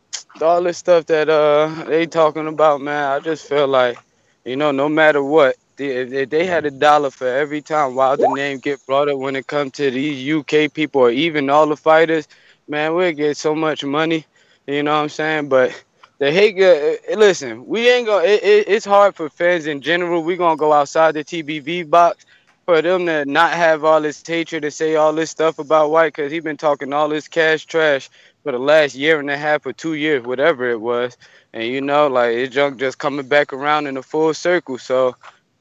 all 0.42 0.62
this 0.62 0.76
stuff 0.76 1.06
that 1.06 1.30
uh 1.30 1.84
they 1.86 2.04
talking 2.06 2.48
about, 2.48 2.82
man, 2.82 3.12
I 3.12 3.20
just 3.20 3.48
feel 3.48 3.66
like, 3.66 3.96
you 4.44 4.56
know, 4.56 4.70
no 4.70 4.86
matter 4.90 5.24
what, 5.24 5.56
they, 5.76 5.86
if 5.86 6.28
they 6.28 6.44
had 6.44 6.66
a 6.66 6.70
dollar 6.70 7.10
for 7.10 7.26
every 7.26 7.62
time 7.62 7.94
Wilder 7.94 8.28
name 8.28 8.58
get 8.58 8.84
brought 8.84 9.08
up 9.08 9.18
when 9.18 9.36
it 9.36 9.46
comes 9.46 9.72
to 9.72 9.90
these 9.90 10.20
UK 10.30 10.70
people 10.74 11.00
or 11.00 11.10
even 11.10 11.48
all 11.48 11.66
the 11.66 11.76
fighters, 11.76 12.28
man, 12.68 12.94
we'll 12.94 13.12
get 13.12 13.38
so 13.38 13.54
much 13.54 13.82
money. 13.84 14.26
You 14.66 14.82
know 14.82 14.96
what 14.96 15.04
I'm 15.04 15.08
saying? 15.08 15.48
But 15.48 15.82
the 16.18 16.30
hate, 16.32 16.60
uh, 16.62 17.16
listen, 17.18 17.66
we 17.66 17.88
ain't 17.90 18.06
gonna. 18.06 18.24
It, 18.26 18.42
it, 18.42 18.68
it's 18.68 18.86
hard 18.86 19.14
for 19.16 19.28
fans 19.28 19.66
in 19.66 19.80
general. 19.82 20.22
We 20.22 20.36
gonna 20.36 20.56
go 20.56 20.72
outside 20.72 21.12
the 21.14 21.24
TBV 21.24 21.88
box 21.90 22.24
for 22.66 22.80
them 22.82 23.06
to 23.06 23.24
not 23.26 23.52
have 23.52 23.84
all 23.84 24.00
this 24.00 24.22
hatred 24.26 24.64
and 24.64 24.72
say 24.72 24.96
all 24.96 25.12
this 25.12 25.30
stuff 25.30 25.58
about 25.58 25.90
Whyte 25.90 26.14
because 26.14 26.32
he 26.32 26.40
been 26.40 26.56
talking 26.56 26.92
all 26.92 27.08
this 27.08 27.28
cash 27.28 27.66
trash 27.66 28.08
for 28.42 28.52
the 28.52 28.58
last 28.58 28.94
year 28.94 29.20
and 29.20 29.30
a 29.30 29.36
half 29.36 29.66
or 29.66 29.72
two 29.72 29.94
years, 29.94 30.24
whatever 30.24 30.70
it 30.70 30.80
was. 30.80 31.16
And 31.52 31.64
you 31.64 31.80
know, 31.82 32.06
like 32.08 32.34
his 32.36 32.50
junk 32.50 32.78
just 32.78 32.98
coming 32.98 33.26
back 33.28 33.52
around 33.52 33.86
in 33.86 33.96
a 33.96 34.02
full 34.02 34.34
circle. 34.34 34.78
So, 34.78 35.16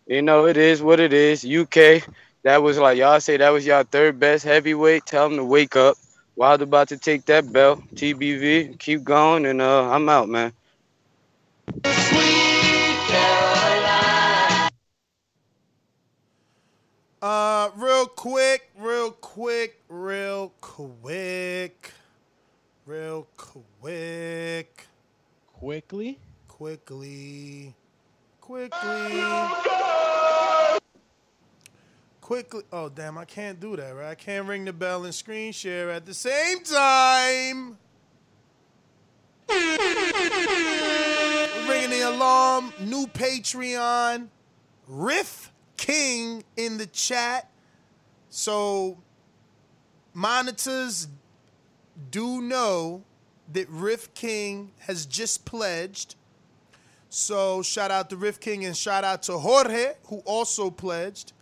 you 0.07 0.21
know, 0.21 0.45
it 0.47 0.57
is 0.57 0.81
what 0.81 0.99
it 0.99 1.13
is. 1.13 1.45
UK, 1.45 2.03
that 2.43 2.63
was 2.63 2.77
like 2.77 2.97
y'all 2.97 3.19
say 3.19 3.37
that 3.37 3.49
was 3.49 3.65
y'all 3.65 3.83
third 3.83 4.19
best 4.19 4.45
heavyweight. 4.45 5.05
Tell 5.05 5.27
them 5.29 5.37
to 5.37 5.45
wake 5.45 5.75
up. 5.75 5.97
Wild 6.35 6.61
about 6.61 6.87
to 6.89 6.97
take 6.97 7.25
that 7.25 7.51
belt. 7.53 7.81
TBV, 7.95 8.79
keep 8.79 9.03
going, 9.03 9.45
and 9.45 9.61
uh, 9.61 9.89
I'm 9.91 10.09
out, 10.09 10.29
man. 10.29 10.51
Uh, 17.21 17.69
real 17.77 18.05
quick, 18.07 18.69
real 18.77 19.11
quick, 19.11 19.79
real 19.87 20.51
quick, 20.59 21.91
real 22.85 23.27
quick, 23.37 24.87
Quickly. 25.53 26.17
quickly, 26.49 27.73
quickly, 28.41 29.23
quickly. 32.23 32.63
Oh 32.71 32.87
damn, 32.87 33.17
I 33.17 33.25
can't 33.25 33.59
do 33.59 33.75
that, 33.75 33.91
right? 33.91 34.11
I 34.11 34.15
can't 34.15 34.47
ring 34.47 34.63
the 34.63 34.71
bell 34.71 35.03
and 35.03 35.13
screen 35.13 35.51
share 35.51 35.91
at 35.91 36.05
the 36.05 36.13
same 36.13 36.63
time. 36.63 37.77
Ringing 41.67 41.89
the 41.89 42.09
alarm. 42.09 42.73
New 42.79 43.07
Patreon. 43.07 44.29
Riff 44.87 45.51
King 45.75 46.45
in 46.55 46.77
the 46.77 46.85
chat. 46.85 47.51
So 48.29 48.97
monitors 50.13 51.09
do 52.09 52.41
know 52.41 53.03
that 53.51 53.67
Riff 53.69 54.13
King 54.13 54.71
has 54.79 55.05
just 55.05 55.43
pledged. 55.43 56.15
So 57.09 57.61
shout 57.61 57.91
out 57.91 58.09
to 58.11 58.15
Riff 58.15 58.39
King 58.39 58.63
and 58.63 58.77
shout 58.77 59.03
out 59.03 59.23
to 59.23 59.37
Jorge 59.37 59.95
who 60.05 60.19
also 60.19 60.69
pledged. 60.69 61.33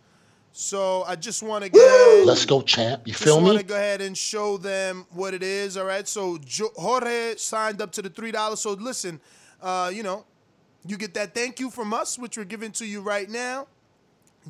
So 0.52 1.02
I 1.04 1.16
just 1.16 1.42
want 1.42 1.64
to 1.64 1.70
go. 1.70 2.24
Let's 2.26 2.44
go, 2.44 2.60
champ. 2.60 3.08
You 3.08 3.14
feel 3.14 3.40
me? 3.40 3.46
I 3.46 3.46
want 3.48 3.58
to 3.60 3.64
go 3.64 3.74
ahead 3.74 4.02
and 4.02 4.16
show 4.16 4.58
them 4.58 5.06
what 5.10 5.32
it 5.32 5.42
is. 5.42 5.76
All 5.78 5.86
right. 5.86 6.06
So 6.06 6.38
Jorge 6.76 7.36
signed 7.36 7.80
up 7.80 7.90
to 7.92 8.02
the 8.02 8.10
three 8.10 8.32
dollars. 8.32 8.60
So 8.60 8.72
listen, 8.72 9.20
uh, 9.62 9.90
you 9.92 10.02
know, 10.02 10.26
you 10.86 10.98
get 10.98 11.14
that 11.14 11.34
thank 11.34 11.58
you 11.58 11.70
from 11.70 11.94
us, 11.94 12.18
which 12.18 12.36
we're 12.36 12.44
giving 12.44 12.70
to 12.72 12.86
you 12.86 13.00
right 13.00 13.28
now. 13.30 13.66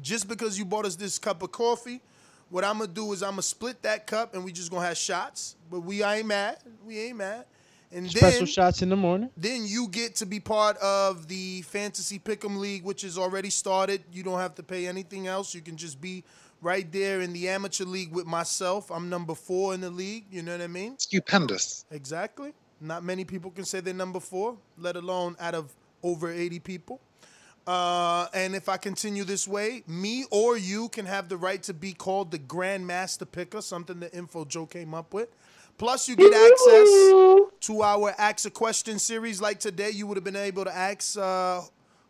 Just 0.01 0.27
because 0.27 0.59
you 0.59 0.65
bought 0.65 0.87
us 0.87 0.97
this 0.97 1.19
cup 1.19 1.43
of 1.43 1.53
coffee, 1.53 2.01
what 2.49 2.65
I'm 2.65 2.79
gonna 2.79 2.91
do 2.91 3.13
is 3.13 3.23
I'm 3.23 3.33
gonna 3.33 3.43
split 3.43 3.83
that 3.83 4.07
cup 4.07 4.35
and 4.35 4.43
we 4.43 4.51
just 4.51 4.71
gonna 4.71 4.87
have 4.87 4.97
shots. 4.97 5.55
But 5.71 5.81
we 5.81 6.03
ain't 6.03 6.27
mad. 6.27 6.59
We 6.85 6.99
ain't 6.99 7.19
mad. 7.19 7.45
And 7.93 8.11
Special 8.11 8.41
then 8.41 8.47
shots 8.47 8.83
in 8.83 8.89
the 8.89 8.97
morning. 8.97 9.31
then 9.37 9.67
you 9.67 9.89
get 9.89 10.17
to 10.17 10.27
be 10.27 10.41
part 10.41 10.77
of 10.79 11.29
the 11.29 11.63
Fantasy 11.63 12.19
Pick'em 12.19 12.59
League, 12.59 12.85
which 12.85 13.05
is 13.05 13.19
already 13.19 13.51
started. 13.51 14.03
You 14.13 14.23
don't 14.23 14.39
have 14.39 14.55
to 14.57 14.63
pay 14.63 14.87
anything 14.87 15.27
else. 15.27 15.55
You 15.55 15.61
can 15.61 15.77
just 15.77 16.01
be 16.01 16.25
right 16.63 16.91
there 16.91 17.21
in 17.21 17.33
the 17.33 17.49
amateur 17.49 17.85
league 17.85 18.13
with 18.13 18.25
myself. 18.27 18.91
I'm 18.91 19.11
number 19.11 19.35
four 19.35 19.75
in 19.75 19.81
the 19.81 19.91
league. 19.91 20.25
You 20.31 20.43
know 20.43 20.53
what 20.53 20.63
I 20.63 20.69
mean? 20.69 20.99
Stupendous. 20.99 21.85
Exactly. 21.91 22.53
Not 22.81 23.05
many 23.05 23.25
people 23.25 23.51
can 23.51 23.65
say 23.65 23.81
they're 23.81 23.93
number 23.95 24.21
four, 24.21 24.57
let 24.79 24.97
alone 24.97 25.37
out 25.39 25.55
of 25.55 25.73
over 26.03 26.31
80 26.33 26.61
people. 26.61 27.01
Uh, 27.67 28.27
and 28.35 28.57
if 28.57 28.69
I 28.69 28.77
continue 28.77 29.23
this 29.23 29.47
way, 29.47 29.85
me 29.87 30.25
or 30.31 30.57
you 30.57 30.89
can 30.89 31.07
have 31.07 31.29
the 31.29 31.37
right 31.37 31.63
to 31.65 31.75
be 31.75 31.93
called 31.93 32.33
the 32.33 32.39
Grandmaster 32.39 33.31
Picker, 33.31 33.63
something 33.63 34.01
the 34.01 34.13
Info 34.13 34.45
Joe 34.45 34.67
came 34.67 34.95
up 34.95 35.15
with. 35.15 35.29
Plus, 35.83 36.09
you 36.09 36.15
get 36.15 36.33
access 36.33 36.89
to 37.63 37.83
our 37.83 38.15
Ask 38.17 38.47
a 38.47 38.51
Question 38.51 39.01
series. 39.01 39.41
Like 39.41 39.59
today, 39.59 39.91
you 39.91 40.07
would 40.07 40.17
have 40.17 40.23
been 40.23 40.37
able 40.37 40.65
to 40.65 40.73
ask 40.73 41.19
uh, 41.19 41.63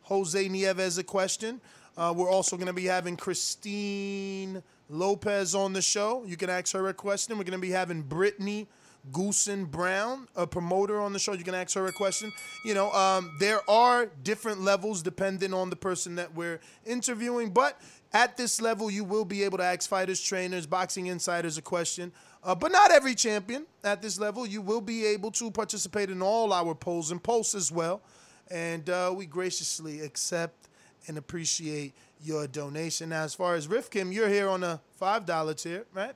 Jose 0.03 0.47
Nieves 0.47 0.99
a 0.99 1.03
question. 1.03 1.59
Uh, 1.97 2.13
we're 2.15 2.29
also 2.29 2.59
going 2.59 2.67
to 2.67 2.75
be 2.75 2.85
having 2.85 3.17
Christine 3.17 4.63
Lopez 4.91 5.55
on 5.55 5.73
the 5.73 5.81
show. 5.81 6.23
You 6.27 6.37
can 6.37 6.51
ask 6.51 6.75
her 6.75 6.87
a 6.89 6.93
question. 6.93 7.39
We're 7.39 7.45
going 7.45 7.59
to 7.59 7.67
be 7.67 7.71
having 7.71 8.03
Brittany 8.03 8.69
Goosen 9.11 9.69
Brown, 9.69 10.29
a 10.37 10.47
promoter 10.47 11.01
on 11.01 11.15
the 11.15 11.19
show. 11.19 11.33
You 11.33 11.43
can 11.43 11.55
ask 11.55 11.75
her 11.75 11.87
a 11.87 11.93
question. 11.93 12.31
You 12.67 12.75
know, 12.75 12.93
um, 12.93 13.35
there 13.41 13.69
are 13.71 14.07
different 14.23 14.61
levels 14.61 15.03
depending 15.03 15.55
on 15.55 15.71
the 15.71 15.77
person 15.77 16.17
that 16.17 16.35
we're 16.35 16.61
interviewing, 16.85 17.51
but 17.51 17.81
at 18.13 18.37
this 18.37 18.61
level, 18.61 18.91
you 18.91 19.05
will 19.05 19.25
be 19.25 19.43
able 19.43 19.59
to 19.59 19.65
ask 19.65 19.89
fighters, 19.89 20.21
trainers, 20.21 20.67
boxing 20.67 21.07
insiders 21.07 21.57
a 21.57 21.63
question. 21.63 22.13
Uh, 22.45 22.55
but 22.55 22.73
not 22.73 22.91
every 22.91 23.15
champion 23.15 23.67
at 23.85 24.03
this 24.03 24.19
level. 24.19 24.47
You 24.47 24.61
will 24.61 24.81
be 24.81 25.07
able 25.07 25.31
to 25.33 25.51
participate 25.51 26.11
in 26.11 26.23
all 26.23 26.53
our 26.53 26.75
polls 26.75 27.13
and 27.13 27.23
posts 27.23 27.55
as 27.55 27.71
well. 27.71 28.03
And 28.51 28.89
uh, 28.91 29.13
we 29.17 29.27
graciously 29.27 30.01
accept 30.01 30.69
and 31.07 31.17
appreciate 31.17 31.95
your 32.23 32.47
donation. 32.47 33.11
Now, 33.11 33.23
as 33.23 33.35
far 33.35 33.55
as 33.55 33.69
Rifkim, 33.69 34.13
you're 34.13 34.29
here 34.29 34.49
on 34.49 34.65
a 34.65 34.81
$5 35.01 35.63
tier, 35.63 35.85
right? 35.93 36.15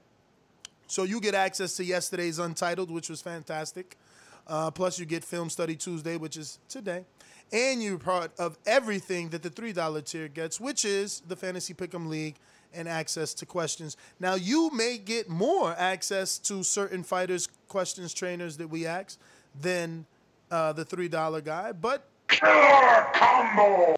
So 0.89 1.05
you 1.05 1.21
get 1.21 1.35
access 1.35 1.77
to 1.77 1.85
yesterday's 1.85 2.39
Untitled, 2.39 2.91
which 2.91 3.09
was 3.09 3.21
fantastic. 3.21 3.97
Uh, 4.47 4.71
plus, 4.71 4.99
you 4.99 5.07
get 5.07 5.25
Film 5.25 5.51
Study 5.51 5.75
Tuesday, 5.75 6.17
which 6.17 6.37
is 6.37 6.59
today. 6.69 7.05
And 7.53 7.83
you're 7.83 7.99
part 7.99 8.33
of 8.39 8.59
everything 8.67 9.29
that 9.31 9.43
the 9.43 9.51
$3 9.51 10.05
tier 10.05 10.29
gets, 10.29 10.61
which 10.61 10.85
is 10.85 11.23
the 11.27 11.37
Fantasy 11.37 11.75
Pick'em 11.75 12.09
League 12.09 12.37
and 12.77 12.89
access 12.89 13.35
to 13.35 13.47
questions. 13.47 13.97
Now, 14.21 14.35
you 14.35 14.71
may 14.73 14.99
get 14.99 15.29
more 15.29 15.75
access 15.79 16.39
to 16.41 16.63
certain 16.63 17.03
fighters' 17.03 17.49
questions, 17.69 18.13
trainers 18.13 18.57
that 18.59 18.69
we 18.69 18.87
ask 18.87 19.19
than 19.61 20.07
uh, 20.51 20.73
the 20.73 20.85
$3 20.85 21.45
guy, 21.45 21.73
but 21.73 22.09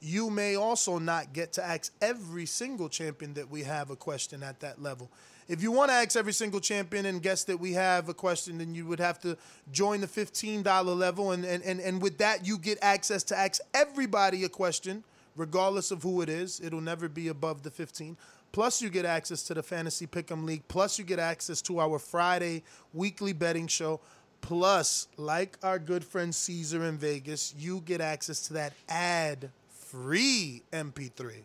you 0.03 0.31
may 0.31 0.57
also 0.57 0.99
not 0.99 1.33
get 1.33 1.53
to 1.55 1.65
ask 1.65 1.93
every 2.01 2.47
single 2.47 2.89
champion 2.89 3.35
that 3.35 3.51
we 3.51 3.63
have 3.63 3.91
a 3.91 3.97
question 3.97 4.43
at 4.43 4.61
that 4.61 4.83
level. 4.83 5.11
If 5.49 5.63
you 5.63 5.73
want 5.73 5.91
to 5.91 5.95
ask 5.95 6.15
every 6.15 6.35
single 6.35 6.61
champion 6.61 7.07
and 7.07 7.23
guess 7.23 7.45
that 7.45 7.59
we 7.59 7.73
have 7.73 8.11
a 8.11 8.15
question, 8.15 8.59
then 8.59 8.75
you 8.75 8.85
would 8.85 9.01
have 9.01 9.19
to 9.21 9.37
join 9.73 10.03
the 10.03 10.07
$15 10.07 10.97
level. 10.97 11.33
And, 11.33 11.45
and, 11.45 11.63
and, 11.63 11.81
and 11.81 12.03
with 12.03 12.19
that, 12.19 12.47
you 12.47 12.59
get 12.59 12.79
access 12.83 13.23
to 13.25 13.39
ask 13.39 13.63
everybody 13.73 14.45
a 14.45 14.51
question, 14.51 15.05
regardless 15.37 15.91
of 15.91 16.03
who 16.03 16.21
it 16.21 16.29
is. 16.29 16.61
It'll 16.61 16.83
never 16.83 17.09
be 17.09 17.29
above 17.29 17.63
the 17.63 17.71
15. 17.71 18.19
Plus, 18.53 18.81
you 18.83 18.91
get 18.91 19.05
access 19.05 19.43
to 19.45 19.55
the 19.55 19.63
Fantasy 19.63 20.07
Pick'em 20.07 20.45
League. 20.45 20.63
Plus, 20.69 20.99
you 20.99 21.05
get 21.05 21.19
access 21.19 21.61
to 21.63 21.81
our 21.81 21.99
Friday 21.99 22.63
weekly 22.95 23.33
betting 23.33 23.67
show. 23.67 24.01
Plus, 24.41 25.09
like 25.17 25.59
our 25.63 25.79
good 25.79 26.05
friend 26.05 26.35
Caesar 26.35 26.85
in 26.85 26.97
Vegas, 26.97 27.55
you 27.59 27.83
get 27.85 28.01
access 28.01 28.47
to 28.49 28.55
that 28.55 28.73
ad 28.89 29.51
free 29.69 30.63
MP3. 30.73 31.43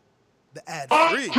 The 0.54 0.70
ad 0.70 0.90
free. 1.12 1.30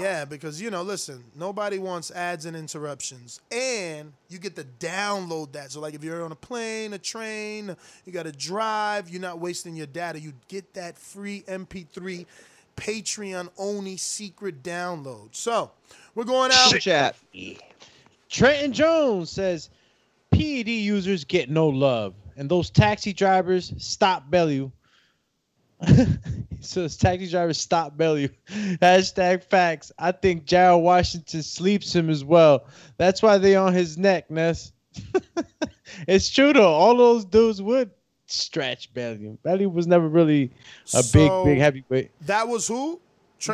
Yeah, 0.00 0.24
because 0.24 0.60
you 0.62 0.70
know, 0.70 0.82
listen, 0.82 1.24
nobody 1.34 1.78
wants 1.78 2.12
ads 2.12 2.46
and 2.46 2.56
interruptions. 2.56 3.40
And 3.50 4.12
you 4.28 4.38
get 4.38 4.54
to 4.56 4.64
download 4.78 5.52
that. 5.52 5.72
So, 5.72 5.80
like 5.80 5.94
if 5.94 6.04
you're 6.04 6.24
on 6.24 6.30
a 6.30 6.36
plane, 6.36 6.92
a 6.92 6.98
train, 6.98 7.76
you 8.04 8.12
got 8.12 8.22
to 8.24 8.32
drive, 8.32 9.10
you're 9.10 9.20
not 9.20 9.40
wasting 9.40 9.74
your 9.74 9.86
data. 9.86 10.20
You 10.20 10.32
get 10.48 10.74
that 10.74 10.96
free 10.96 11.42
MP3 11.48 12.26
Patreon 12.76 13.48
only 13.58 13.96
secret 13.96 14.62
download. 14.62 15.34
So, 15.34 15.70
we're 16.14 16.24
going 16.24 16.50
out. 16.52 16.78
Chat. 16.80 17.16
Trenton 18.28 18.72
Jones 18.72 19.30
says 19.30 19.70
PED 20.32 20.68
users 20.68 21.24
get 21.24 21.50
no 21.50 21.68
love, 21.68 22.14
and 22.36 22.50
those 22.50 22.70
taxi 22.70 23.12
drivers 23.12 23.72
stop 23.78 24.28
Bellew. 24.30 24.72
so 26.60 26.84
it's 26.84 26.96
taxi 26.96 27.28
drivers 27.28 27.58
stop 27.58 27.96
Bellew. 27.96 28.28
Hashtag 28.48 29.44
facts. 29.44 29.92
I 29.98 30.12
think 30.12 30.44
Jared 30.46 30.82
Washington 30.82 31.42
sleeps 31.42 31.94
him 31.94 32.10
as 32.10 32.24
well. 32.24 32.66
That's 32.96 33.22
why 33.22 33.38
they 33.38 33.56
on 33.56 33.72
his 33.72 33.98
neck, 33.98 34.30
Ness. 34.30 34.72
it's 36.08 36.30
true 36.30 36.52
though. 36.52 36.72
All 36.72 36.96
those 36.96 37.24
dudes 37.24 37.60
would 37.60 37.90
stretch 38.34 38.92
Bellew. 38.94 39.38
Bellew 39.42 39.68
was 39.68 39.86
never 39.86 40.08
really 40.08 40.50
a 40.94 41.02
So- 41.02 41.44
big, 41.44 41.54
big 41.54 41.58
heavyweight. 41.58 42.10
That 42.26 42.48
was 42.48 42.68
who? 42.68 43.00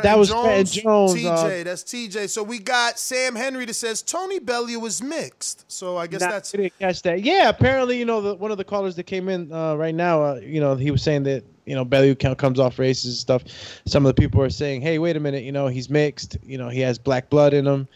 That 0.03 0.17
was 0.17 0.29
Trenton 0.29 0.83
Jones, 0.83 1.13
TJ, 1.15 1.61
uh, 1.61 1.63
that's 1.65 1.83
TJ. 1.83 2.29
So 2.29 2.43
we 2.43 2.59
got 2.59 2.97
Sam 2.97 3.35
Henry 3.35 3.65
that 3.65 3.73
says 3.73 4.01
Tony 4.01 4.39
Bellew 4.39 4.79
was 4.79 5.01
mixed. 5.01 5.65
So 5.69 5.97
I 5.97 6.07
guess 6.07 6.21
that's 6.21 6.53
I 6.53 6.57
didn't 6.59 6.79
catch 6.79 7.01
that. 7.01 7.23
Yeah, 7.23 7.49
apparently, 7.49 7.97
you 7.99 8.05
know, 8.05 8.21
the, 8.21 8.35
one 8.35 8.51
of 8.51 8.57
the 8.57 8.63
callers 8.63 8.95
that 8.95 9.03
came 9.03 9.27
in 9.27 9.51
uh, 9.51 9.75
right 9.75 9.93
now, 9.93 10.21
uh, 10.23 10.39
you 10.41 10.61
know, 10.61 10.75
he 10.75 10.91
was 10.91 11.01
saying 11.01 11.23
that 11.23 11.43
you 11.65 11.75
know 11.75 11.83
Bellew 11.83 12.15
comes 12.15 12.59
off 12.59 12.79
races 12.79 13.05
and 13.05 13.15
stuff. 13.15 13.43
Some 13.85 14.05
of 14.05 14.15
the 14.15 14.21
people 14.21 14.41
are 14.41 14.49
saying, 14.49 14.81
hey, 14.81 14.97
wait 14.97 15.17
a 15.17 15.19
minute, 15.19 15.43
you 15.43 15.51
know, 15.51 15.67
he's 15.67 15.89
mixed. 15.89 16.37
You 16.41 16.57
know, 16.57 16.69
he 16.69 16.79
has 16.81 16.97
black 16.97 17.29
blood 17.29 17.53
in 17.53 17.67
him. 17.67 17.87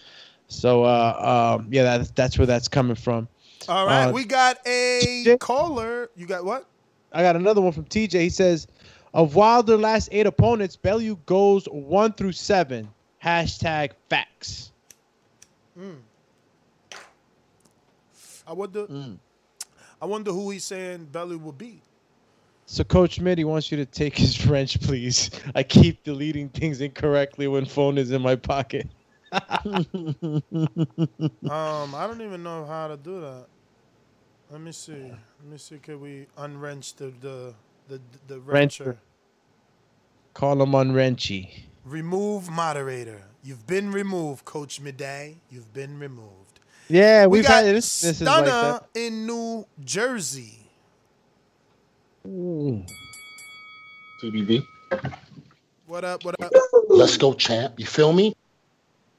So 0.48 0.84
uh, 0.84 1.57
um, 1.60 1.68
yeah, 1.72 1.98
that, 1.98 2.16
that's 2.16 2.38
where 2.38 2.48
that's 2.48 2.68
coming 2.68 2.95
from. 2.95 3.30
all 3.70 3.86
right. 3.86 4.07
Uh, 4.07 4.12
we 4.12 4.26
got 4.26 4.57
a 4.68 5.38
caller. 5.40 6.10
You 6.18 6.26
got 6.26 6.44
what? 6.44 6.66
I 7.16 7.22
got 7.22 7.38
another 7.38 7.62
one 7.62 7.72
from 7.72 7.86
TJ. 7.86 8.22
He 8.22 8.30
says, 8.30 8.68
of 9.14 9.36
Wilder 9.36 9.78
last 9.78 10.10
eight 10.12 10.28
opponents, 10.28 10.76
Bellew 10.76 11.16
goes 11.26 11.66
one 11.72 12.12
through 12.12 12.34
seven. 12.34 12.90
Hashtag 13.24 13.92
facts. 14.10 14.74
Mm. 15.80 16.00
I 18.46 18.54
wonder. 18.54 18.86
I 20.02 20.06
wonder 20.06 20.32
who 20.32 20.50
he's 20.52 20.66
saying 20.66 21.06
Bellew 21.06 21.38
will 21.38 21.54
be. 21.54 21.82
So 22.66 22.84
Coach 22.84 23.22
Mitty 23.22 23.46
wants 23.46 23.72
you 23.72 23.78
to 23.78 23.86
take 23.86 24.18
his 24.18 24.36
French, 24.36 24.80
please. 24.82 25.32
I 25.56 25.64
keep 25.64 26.04
deleting 26.04 26.50
things 26.50 26.82
incorrectly 26.82 27.48
when 27.48 27.66
phone 27.66 27.98
is 27.98 28.12
in 28.12 28.22
my 28.22 28.36
pocket. 28.36 28.88
Um, 31.50 31.96
I 31.96 32.08
don't 32.08 32.22
even 32.22 32.44
know 32.44 32.66
how 32.66 32.88
to 32.88 32.98
do 32.98 33.22
that. 33.22 33.46
Let 34.56 34.61
me 34.64 34.72
see. 34.72 34.94
Let 34.94 35.52
me 35.52 35.57
see. 35.57 35.80
Can 35.80 35.99
we 35.99 36.27
unwrench 36.38 36.95
the 36.95 37.11
the 37.19 37.53
the, 37.90 37.99
the 38.26 38.36
wrencher? 38.40 38.86
Wrencher. 38.86 38.98
Call 40.34 40.61
him 40.61 40.73
on 40.73 40.94
Wrenchy. 40.94 41.65
Remove 41.84 42.49
moderator. 42.49 43.23
You've 43.44 43.68
been 43.68 43.91
removed, 43.91 44.45
Coach 44.45 44.80
Midday. 44.80 45.36
You've 45.49 45.73
been 45.73 45.99
removed. 45.99 46.61
Yeah, 46.88 47.26
we 47.26 47.40
we've 47.40 47.44
got 47.45 47.65
had 47.65 47.76
this. 47.76 47.99
This 47.99 48.22
is 48.22 48.22
like 48.22 48.45
Stunner 48.45 48.80
that. 48.80 48.88
in 48.95 49.27
New 49.27 49.68
Jersey. 49.84 50.69
TBV. 54.23 54.65
What 55.86 56.06
up? 56.06 56.23
What 56.23 56.41
up? 56.41 56.49
Let's 56.88 57.18
go, 57.18 57.34
champ. 57.34 57.77
You 57.77 57.86
feel 57.86 58.14
me? 58.14 58.34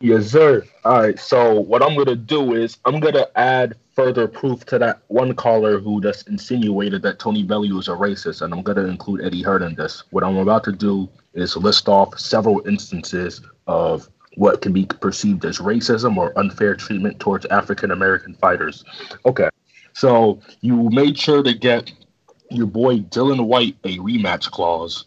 Yes, 0.01 0.27
sir. 0.27 0.63
All 0.85 1.01
right. 1.01 1.19
So 1.19 1.61
what 1.61 1.83
I'm 1.83 1.97
gonna 1.97 2.17
do 2.17 2.55
is 2.55 2.77
I'm 2.85 3.01
gonna 3.01 3.27
add 3.35 3.77
further 3.95 4.29
proof 4.29 4.65
to 4.67 4.79
that 4.79 5.01
one 5.09 5.35
caller 5.35 5.79
who 5.79 6.03
just 6.03 6.29
insinuated 6.29 7.01
that 7.03 7.19
Tony 7.19 7.43
Bellew 7.43 7.79
is 7.79 7.89
a 7.89 7.93
racist, 7.93 8.43
and 8.43 8.53
I'm 8.53 8.63
gonna 8.63 8.85
include 8.85 9.25
Eddie 9.25 9.43
Hearn 9.43 9.63
in 9.63 9.75
this. 9.75 10.05
What 10.11 10.23
I'm 10.23 10.37
about 10.37 10.65
to 10.65 10.73
do 10.73 11.09
is 11.33 11.57
list 11.57 11.89
off 11.89 12.19
several 12.19 12.67
instances 12.69 13.41
of 13.67 14.09
what 14.37 14.61
can 14.61 14.73
be 14.75 14.85
perceived 14.85 15.47
as 15.47 15.59
racism 15.59 16.19
or 16.19 16.39
unfair 16.39 16.77
treatment 16.77 17.19
towards 17.19 17.47
African 17.47 17.91
American 17.91 18.35
fighters. 18.35 18.85
Okay. 19.25 19.49
So 19.95 20.41
you 20.61 20.91
made 20.91 21.19
sure 21.19 21.43
to 21.43 21.55
get 21.55 21.91
your 22.51 22.67
boy 22.67 22.99
Dillian 22.99 23.47
Whyte 23.47 23.77
a 23.85 23.97
rematch 23.97 24.51
clause 24.51 25.07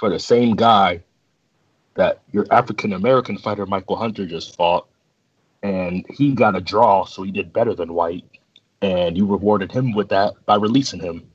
for 0.00 0.10
the 0.10 0.18
same 0.18 0.56
guy 0.56 1.02
that 1.96 2.20
your 2.32 2.46
African 2.50 2.92
American 2.92 3.36
fighter 3.36 3.66
Michael 3.66 3.96
Hunter 3.96 4.26
just 4.26 4.54
fought, 4.56 4.86
and 5.62 6.04
he 6.10 6.32
got 6.32 6.56
a 6.56 6.60
draw, 6.60 7.04
so 7.04 7.22
he 7.22 7.30
did 7.30 7.52
better 7.52 7.74
than 7.74 7.94
Whyte, 7.94 8.24
and 8.82 9.16
you 9.16 9.26
rewarded 9.26 9.72
him 9.72 9.92
with 9.92 10.08
that 10.10 10.34
by 10.46 10.54
releasing 10.54 11.00
him. 11.00 11.26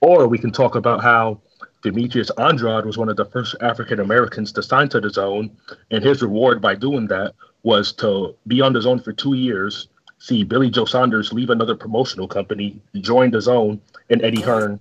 Or 0.00 0.26
we 0.26 0.38
can 0.38 0.52
talk 0.52 0.74
about 0.74 1.02
how 1.02 1.40
Demetrius 1.82 2.30
Andrade 2.38 2.86
was 2.86 2.96
one 2.96 3.08
of 3.08 3.16
the 3.16 3.26
first 3.26 3.56
African 3.60 4.00
Americans 4.00 4.52
to 4.52 4.62
sign 4.62 4.88
to 4.90 5.00
the 5.00 5.10
zone, 5.10 5.50
and 5.90 6.02
his 6.02 6.22
reward 6.22 6.62
by 6.62 6.74
doing 6.74 7.06
that 7.08 7.34
was 7.62 7.92
to 7.92 8.34
be 8.46 8.60
on 8.60 8.72
the 8.72 8.82
zone 8.82 9.00
for 9.00 9.12
two 9.12 9.34
years, 9.34 9.88
see 10.18 10.44
Billy 10.44 10.70
Joe 10.70 10.84
Saunders 10.84 11.32
leave 11.32 11.50
another 11.50 11.74
promotional 11.74 12.28
company, 12.28 12.80
join 12.96 13.30
the 13.30 13.40
zone, 13.40 13.80
and 14.10 14.22
Eddie 14.22 14.40
Hearn 14.40 14.80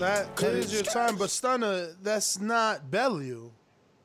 That 0.00 0.42
it 0.42 0.54
is 0.54 0.72
your 0.72 0.82
time, 0.82 1.16
but 1.16 1.28
Stunner, 1.28 1.88
that's 2.02 2.40
not 2.40 2.90
Bellew. 2.90 3.50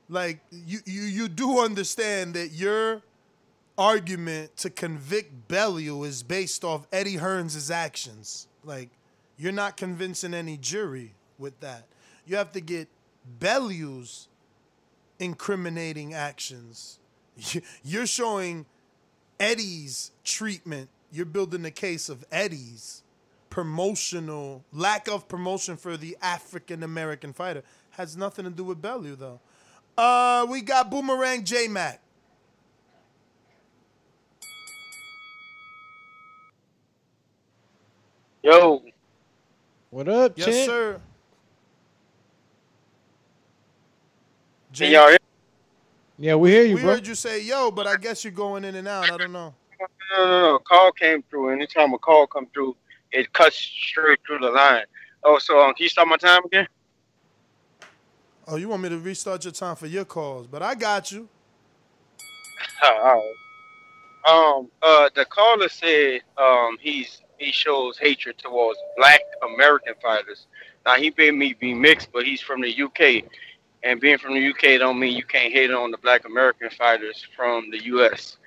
Like 0.10 0.42
you, 0.52 0.80
you, 0.86 1.04
you 1.04 1.28
do 1.30 1.60
understand 1.62 2.34
that 2.34 2.50
your 2.52 3.02
argument 3.78 4.58
to 4.58 4.70
convict 4.70 5.48
Bellew 5.48 6.04
is 6.04 6.22
based 6.22 6.66
off 6.66 6.86
Eddie 6.92 7.16
Hearns' 7.16 7.72
actions. 7.72 8.50
Like 8.66 8.90
you're 9.38 9.54
not 9.54 9.78
convincing 9.78 10.34
any 10.34 10.58
jury 10.58 11.14
with 11.40 11.58
that. 11.62 11.86
You 12.26 12.36
have 12.36 12.52
to 12.52 12.60
get 12.60 12.90
Bellew's 13.40 14.28
incriminating 15.18 16.14
actions. 16.14 17.00
You- 17.38 17.62
You're 17.86 18.06
showing 18.08 18.66
Eddie's 19.40 20.12
treatment. 20.26 20.90
You're 21.10 21.26
building 21.26 21.62
the 21.62 21.72
case 21.72 22.10
of 22.10 22.26
Eddie's 22.34 23.02
promotional 23.50 24.64
lack 24.74 25.08
of 25.08 25.28
promotion 25.28 25.78
for 25.78 25.98
the 25.98 26.18
African 26.22 26.84
American 26.84 27.34
fighter 27.34 27.64
has 27.92 28.18
nothing 28.18 28.46
to 28.46 28.52
do 28.52 28.64
with 28.64 28.82
Bellew 28.82 29.16
though. 29.16 29.40
Uh, 29.98 30.46
we 30.50 30.62
got 30.62 30.90
Boomerang 30.92 31.44
J 31.44 31.68
Mac. 31.68 32.02
Yo, 38.44 38.84
What 39.90 40.08
up, 40.10 40.38
Yes, 40.38 40.46
champ? 40.46 40.66
sir. 40.68 41.02
can 44.74 44.92
y'all 44.92 45.08
hear? 45.10 45.18
Yeah, 46.18 46.36
we 46.36 46.52
hear 46.52 46.64
you, 46.64 46.76
we 46.76 46.82
bro. 46.82 46.92
heard 46.92 47.08
you 47.08 47.16
say 47.16 47.42
yo, 47.44 47.72
but 47.72 47.88
I 47.88 47.96
guess 47.96 48.24
you're 48.24 48.32
going 48.34 48.64
in 48.66 48.76
and 48.76 48.88
out. 48.88 49.10
I 49.10 49.18
don't 49.18 49.32
know. 49.34 49.54
No, 50.18 50.26
no, 50.26 50.42
no. 50.42 50.60
Call 50.60 50.92
came 50.92 51.24
through. 51.24 51.50
Anytime 51.50 51.94
a 51.94 51.98
call 51.98 52.28
come 52.28 52.48
through, 52.54 52.76
it 53.12 53.32
cuts 53.34 53.56
straight 53.56 54.20
through 54.26 54.40
the 54.40 54.52
line. 54.52 54.86
Oh, 55.24 55.40
so 55.40 55.60
um, 55.60 55.74
can 55.74 55.84
you 55.84 55.90
start 55.90 56.08
my 56.08 56.18
time 56.18 56.46
again? 56.46 56.68
Oh, 58.48 58.58
you 58.58 58.70
want 58.70 58.84
me 58.84 58.90
to 58.90 59.00
restart 59.00 59.44
your 59.44 59.54
time 59.54 59.76
for 59.76 59.88
your 59.88 60.06
calls, 60.06 60.46
but 60.46 60.62
I 60.62 60.76
got 60.76 61.12
you. 61.12 61.28
All 62.84 63.04
right. 63.04 63.34
Um, 64.28 64.72
uh, 64.82 65.10
the 65.16 65.26
caller 65.26 65.70
said 65.70 66.22
um 66.38 66.78
he's 66.80 67.22
he 67.38 67.52
shows 67.52 67.98
hatred 67.98 68.38
towards 68.38 68.80
Black 68.98 69.22
American 69.44 69.94
fighters. 70.02 70.48
Now 70.86 70.96
he 70.96 71.14
may 71.18 71.32
me 71.32 71.54
be 71.54 71.74
mixed, 71.74 72.12
but 72.12 72.26
he's 72.26 72.42
from 72.42 72.62
the 72.62 72.82
UK, 72.82 73.24
and 73.84 74.00
being 74.00 74.18
from 74.18 74.34
the 74.34 74.50
UK 74.50 74.80
don't 74.80 75.00
mean 75.00 75.16
you 75.16 75.24
can't 75.24 75.52
hate 75.52 75.72
on 75.72 75.92
the 75.92 75.98
Black 75.98 76.26
American 76.26 76.70
fighters 76.70 77.26
from 77.36 77.70
the 77.72 77.84
US. 77.86 78.38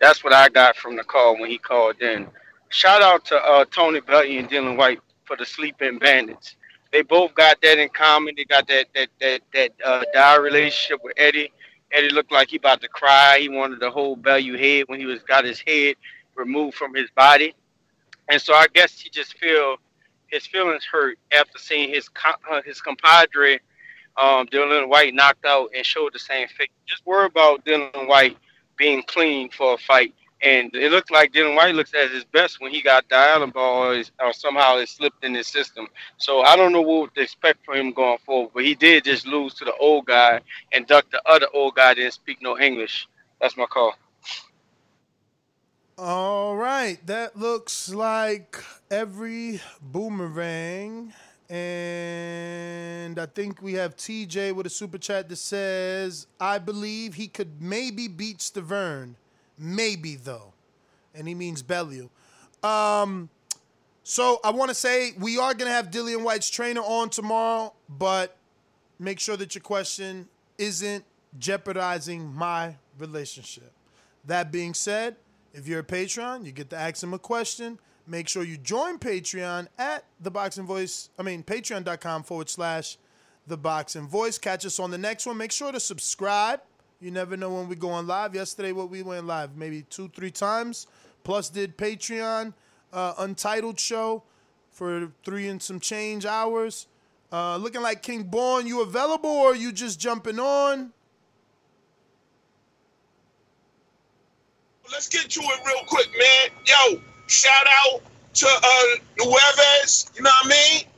That's 0.00 0.22
what 0.22 0.32
I 0.32 0.48
got 0.48 0.76
from 0.76 0.96
the 0.96 1.04
call 1.04 1.38
when 1.38 1.50
he 1.50 1.58
called 1.58 2.00
in. 2.02 2.28
Shout 2.74 3.02
out 3.02 3.24
to 3.26 3.36
uh, 3.36 3.64
Tony 3.66 4.00
Bellew 4.00 4.36
and 4.36 4.50
Dillian 4.50 4.76
Whyte 4.76 4.98
for 5.26 5.36
the 5.36 5.46
Sleeping 5.46 6.00
Bandits. 6.00 6.56
They 6.90 7.02
both 7.02 7.32
got 7.32 7.60
that 7.62 7.78
in 7.78 7.88
common. 7.88 8.34
They 8.36 8.44
got 8.44 8.66
that 8.66 8.86
that 8.96 9.10
that 9.20 9.42
that 9.52 9.72
uh, 9.84 10.02
dire 10.12 10.42
relationship 10.42 10.98
with 11.04 11.12
Eddie. 11.16 11.52
Eddie 11.92 12.08
looked 12.08 12.32
like 12.32 12.48
he 12.48 12.56
about 12.56 12.80
to 12.80 12.88
cry. 12.88 13.38
He 13.38 13.48
wanted 13.48 13.78
to 13.78 13.92
hold 13.92 14.24
Bellew 14.24 14.58
head 14.58 14.86
when 14.88 14.98
he 14.98 15.06
was 15.06 15.22
got 15.22 15.44
his 15.44 15.60
head 15.60 15.94
removed 16.34 16.74
from 16.74 16.92
his 16.92 17.08
body, 17.10 17.54
and 18.28 18.42
so 18.42 18.54
I 18.54 18.66
guess 18.74 18.98
he 18.98 19.08
just 19.08 19.38
feel 19.38 19.76
his 20.26 20.44
feelings 20.44 20.84
hurt 20.84 21.16
after 21.30 21.58
seeing 21.58 21.90
his 21.90 22.08
uh, 22.50 22.60
his 22.62 22.80
compadre 22.80 23.60
um, 24.16 24.48
Dillian 24.48 24.88
Whyte 24.88 25.14
knocked 25.14 25.44
out 25.44 25.70
and 25.76 25.86
showed 25.86 26.12
the 26.12 26.18
same 26.18 26.48
fate. 26.48 26.72
Just 26.86 27.06
worry 27.06 27.26
about 27.26 27.64
Dillian 27.64 28.08
Whyte 28.08 28.36
being 28.76 29.04
clean 29.06 29.48
for 29.50 29.74
a 29.74 29.78
fight. 29.78 30.12
And 30.44 30.74
it 30.74 30.92
looked 30.92 31.10
like 31.10 31.32
Dillian 31.32 31.56
Whyte 31.56 31.74
looks 31.74 31.94
at 31.94 32.10
his 32.10 32.24
best 32.24 32.60
when 32.60 32.70
he 32.70 32.82
got 32.82 33.10
island 33.10 33.54
ball 33.54 33.92
or, 33.92 34.02
or 34.20 34.32
somehow 34.34 34.76
it 34.76 34.90
slipped 34.90 35.24
in 35.24 35.34
his 35.34 35.46
system. 35.46 35.88
So 36.18 36.42
I 36.42 36.54
don't 36.54 36.70
know 36.70 36.82
what 36.82 37.14
to 37.14 37.22
expect 37.22 37.64
from 37.64 37.76
him 37.76 37.92
going 37.92 38.18
forward, 38.26 38.50
but 38.52 38.62
he 38.62 38.74
did 38.74 39.04
just 39.04 39.26
lose 39.26 39.54
to 39.54 39.64
the 39.64 39.74
old 39.76 40.04
guy 40.04 40.42
and 40.72 40.86
duck 40.86 41.10
the 41.10 41.22
other 41.26 41.46
old 41.54 41.76
guy 41.76 41.94
didn't 41.94 42.12
speak 42.12 42.42
no 42.42 42.58
English. 42.58 43.08
That's 43.40 43.56
my 43.56 43.64
call. 43.64 43.94
All 45.96 46.56
right, 46.56 46.98
that 47.06 47.38
looks 47.38 47.88
like 47.94 48.62
every 48.90 49.62
boomerang. 49.80 51.14
And 51.48 53.18
I 53.18 53.26
think 53.26 53.62
we 53.62 53.74
have 53.74 53.96
TJ 53.96 54.52
with 54.54 54.66
a 54.66 54.70
super 54.70 54.98
chat 54.98 55.28
that 55.30 55.36
says, 55.36 56.26
I 56.38 56.58
believe 56.58 57.14
he 57.14 57.28
could 57.28 57.62
maybe 57.62 58.08
beat 58.08 58.38
Stiverne. 58.38 59.14
Maybe, 59.58 60.16
though. 60.16 60.52
And 61.14 61.28
he 61.28 61.34
means 61.34 61.62
Bellew. 61.62 62.10
Um, 62.62 63.28
so 64.02 64.40
I 64.44 64.50
want 64.50 64.68
to 64.68 64.74
say 64.74 65.12
we 65.18 65.38
are 65.38 65.54
going 65.54 65.68
to 65.68 65.74
have 65.74 65.90
Dillian 65.90 66.22
Whyte's 66.22 66.50
trainer 66.50 66.80
on 66.82 67.10
tomorrow, 67.10 67.72
but 67.88 68.36
make 68.98 69.18
sure 69.20 69.36
that 69.36 69.54
your 69.54 69.62
question 69.62 70.28
isn't 70.58 71.04
jeopardizing 71.38 72.34
my 72.34 72.76
relationship. 72.98 73.72
That 74.26 74.50
being 74.50 74.74
said, 74.74 75.16
if 75.52 75.68
you're 75.68 75.80
a 75.80 75.84
patron, 75.84 76.44
you 76.44 76.52
get 76.52 76.70
to 76.70 76.76
ask 76.76 77.02
him 77.02 77.14
a 77.14 77.18
question. 77.18 77.78
Make 78.06 78.28
sure 78.28 78.42
you 78.44 78.58
join 78.58 78.98
Patreon 78.98 79.68
at 79.78 80.04
the 80.20 80.30
Boxing 80.30 80.66
Voice. 80.66 81.08
I 81.18 81.22
mean, 81.22 81.42
patreon.com 81.42 82.24
forward 82.24 82.50
slash 82.50 82.98
the 83.46 83.56
Boxing 83.56 84.06
Voice. 84.06 84.36
Catch 84.36 84.66
us 84.66 84.78
on 84.78 84.90
the 84.90 84.98
next 84.98 85.26
one. 85.26 85.36
Make 85.38 85.52
sure 85.52 85.72
to 85.72 85.80
subscribe. 85.80 86.60
You 87.00 87.10
never 87.10 87.36
know 87.36 87.50
when 87.50 87.68
we 87.68 87.76
go 87.76 87.90
on 87.90 88.06
live. 88.06 88.34
Yesterday, 88.34 88.72
what 88.72 88.90
we 88.90 89.02
went 89.02 89.26
live, 89.26 89.56
maybe 89.56 89.82
two, 89.82 90.08
three 90.08 90.30
times. 90.30 90.86
Plus, 91.22 91.48
did 91.48 91.76
Patreon 91.76 92.54
uh, 92.92 93.14
Untitled 93.18 93.78
show 93.78 94.22
for 94.70 95.10
three 95.24 95.48
and 95.48 95.62
some 95.62 95.80
change 95.80 96.24
hours. 96.24 96.86
Uh, 97.32 97.56
looking 97.56 97.82
like 97.82 98.02
King 98.02 98.22
Born, 98.24 98.66
you 98.66 98.82
available 98.82 99.30
or 99.30 99.54
you 99.54 99.72
just 99.72 99.98
jumping 99.98 100.38
on? 100.38 100.92
Let's 104.92 105.08
get 105.08 105.30
to 105.30 105.40
it 105.40 105.60
real 105.66 105.84
quick, 105.86 106.08
man. 106.16 106.58
Yo, 106.66 107.00
shout 107.26 107.66
out 107.66 108.02
to 108.34 108.46
uh 108.46 109.24
Nieves, 109.84 110.10
you 110.14 110.22
know 110.22 110.30
what 110.42 110.46
I 110.46 110.48
mean? 110.48 110.93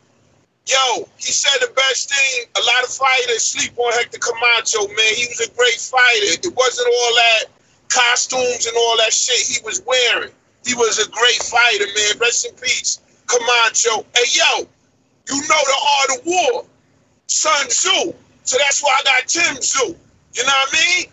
Yo, 0.66 1.08
he 1.18 1.30
said 1.30 1.60
the 1.60 1.72
best 1.74 2.10
thing, 2.10 2.46
a 2.56 2.60
lot 2.60 2.82
of 2.82 2.90
fighters 2.90 3.44
sleep 3.44 3.72
on 3.78 3.92
Hector 3.92 4.18
Camacho, 4.18 4.88
man. 4.88 5.14
He 5.14 5.26
was 5.26 5.40
a 5.46 5.50
great 5.56 5.78
fighter. 5.78 6.42
It 6.42 6.56
wasn't 6.56 6.88
all 6.88 7.14
that 7.14 7.44
costumes 7.88 8.66
and 8.66 8.76
all 8.76 8.96
that 8.98 9.12
shit 9.12 9.46
he 9.46 9.64
was 9.64 9.80
wearing. 9.86 10.30
He 10.66 10.74
was 10.74 10.98
a 10.98 11.08
great 11.10 11.42
fighter, 11.42 11.86
man. 11.94 12.18
Rest 12.18 12.46
in 12.46 12.54
peace, 12.54 13.00
Camacho. 13.26 14.04
Hey, 14.14 14.26
yo, 14.34 14.66
you 15.28 15.40
know 15.42 15.62
the 15.62 15.78
art 16.00 16.18
of 16.18 16.26
war. 16.26 16.64
Sun 17.28 17.68
Tzu. 17.68 18.12
So 18.44 18.56
that's 18.58 18.82
why 18.82 18.98
I 19.00 19.04
got 19.04 19.28
Tim 19.28 19.56
Tszyu. 19.56 19.96
You 20.34 20.44
know 20.44 20.52
what 20.52 20.68
I 20.72 20.78
mean? 20.78 21.06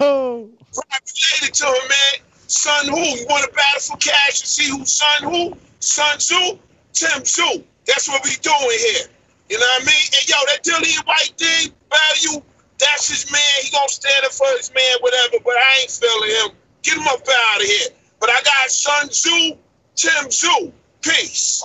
Oh. 0.00 0.50
Related 0.74 1.54
to 1.54 1.66
him, 1.66 1.88
man. 1.88 2.26
Sun 2.46 2.88
Who. 2.88 2.98
You 2.98 3.26
want 3.28 3.44
to 3.44 3.54
battle 3.54 3.80
for 3.80 3.96
cash 3.98 4.40
and 4.40 4.48
see 4.48 4.70
who's 4.70 4.92
Sun 4.92 5.30
Who? 5.30 5.56
Sun 5.80 6.18
Tzu? 6.18 6.58
Tim 6.92 7.22
Tszyu. 7.22 7.64
That's 7.86 8.08
what 8.08 8.24
we 8.24 8.36
doing 8.40 8.78
here. 8.78 9.06
You 9.50 9.58
know 9.58 9.66
what 9.66 9.82
I 9.82 9.86
mean? 9.86 10.06
And 10.18 10.28
yo, 10.28 10.36
that 10.46 10.64
Dillian 10.64 11.06
Whyte 11.06 11.34
thing, 11.36 11.72
value, 11.90 12.42
that's 12.78 13.08
his 13.08 13.30
man. 13.30 13.40
He 13.62 13.70
gonna 13.70 13.88
stand 13.88 14.24
up 14.24 14.32
for 14.32 14.46
his 14.56 14.72
man, 14.74 14.96
whatever, 15.00 15.36
but 15.44 15.54
I 15.56 15.80
ain't 15.82 15.90
feeling 15.90 16.30
him. 16.30 16.56
Get 16.82 16.96
him 16.96 17.06
up 17.08 17.20
out 17.28 17.60
of 17.60 17.66
here. 17.66 17.88
But 18.20 18.30
I 18.30 18.42
got 18.42 18.70
Sun 18.70 19.08
Tzu, 19.08 19.56
Tim 19.94 20.24
Tszyu. 20.26 20.72
Peace. 21.02 21.64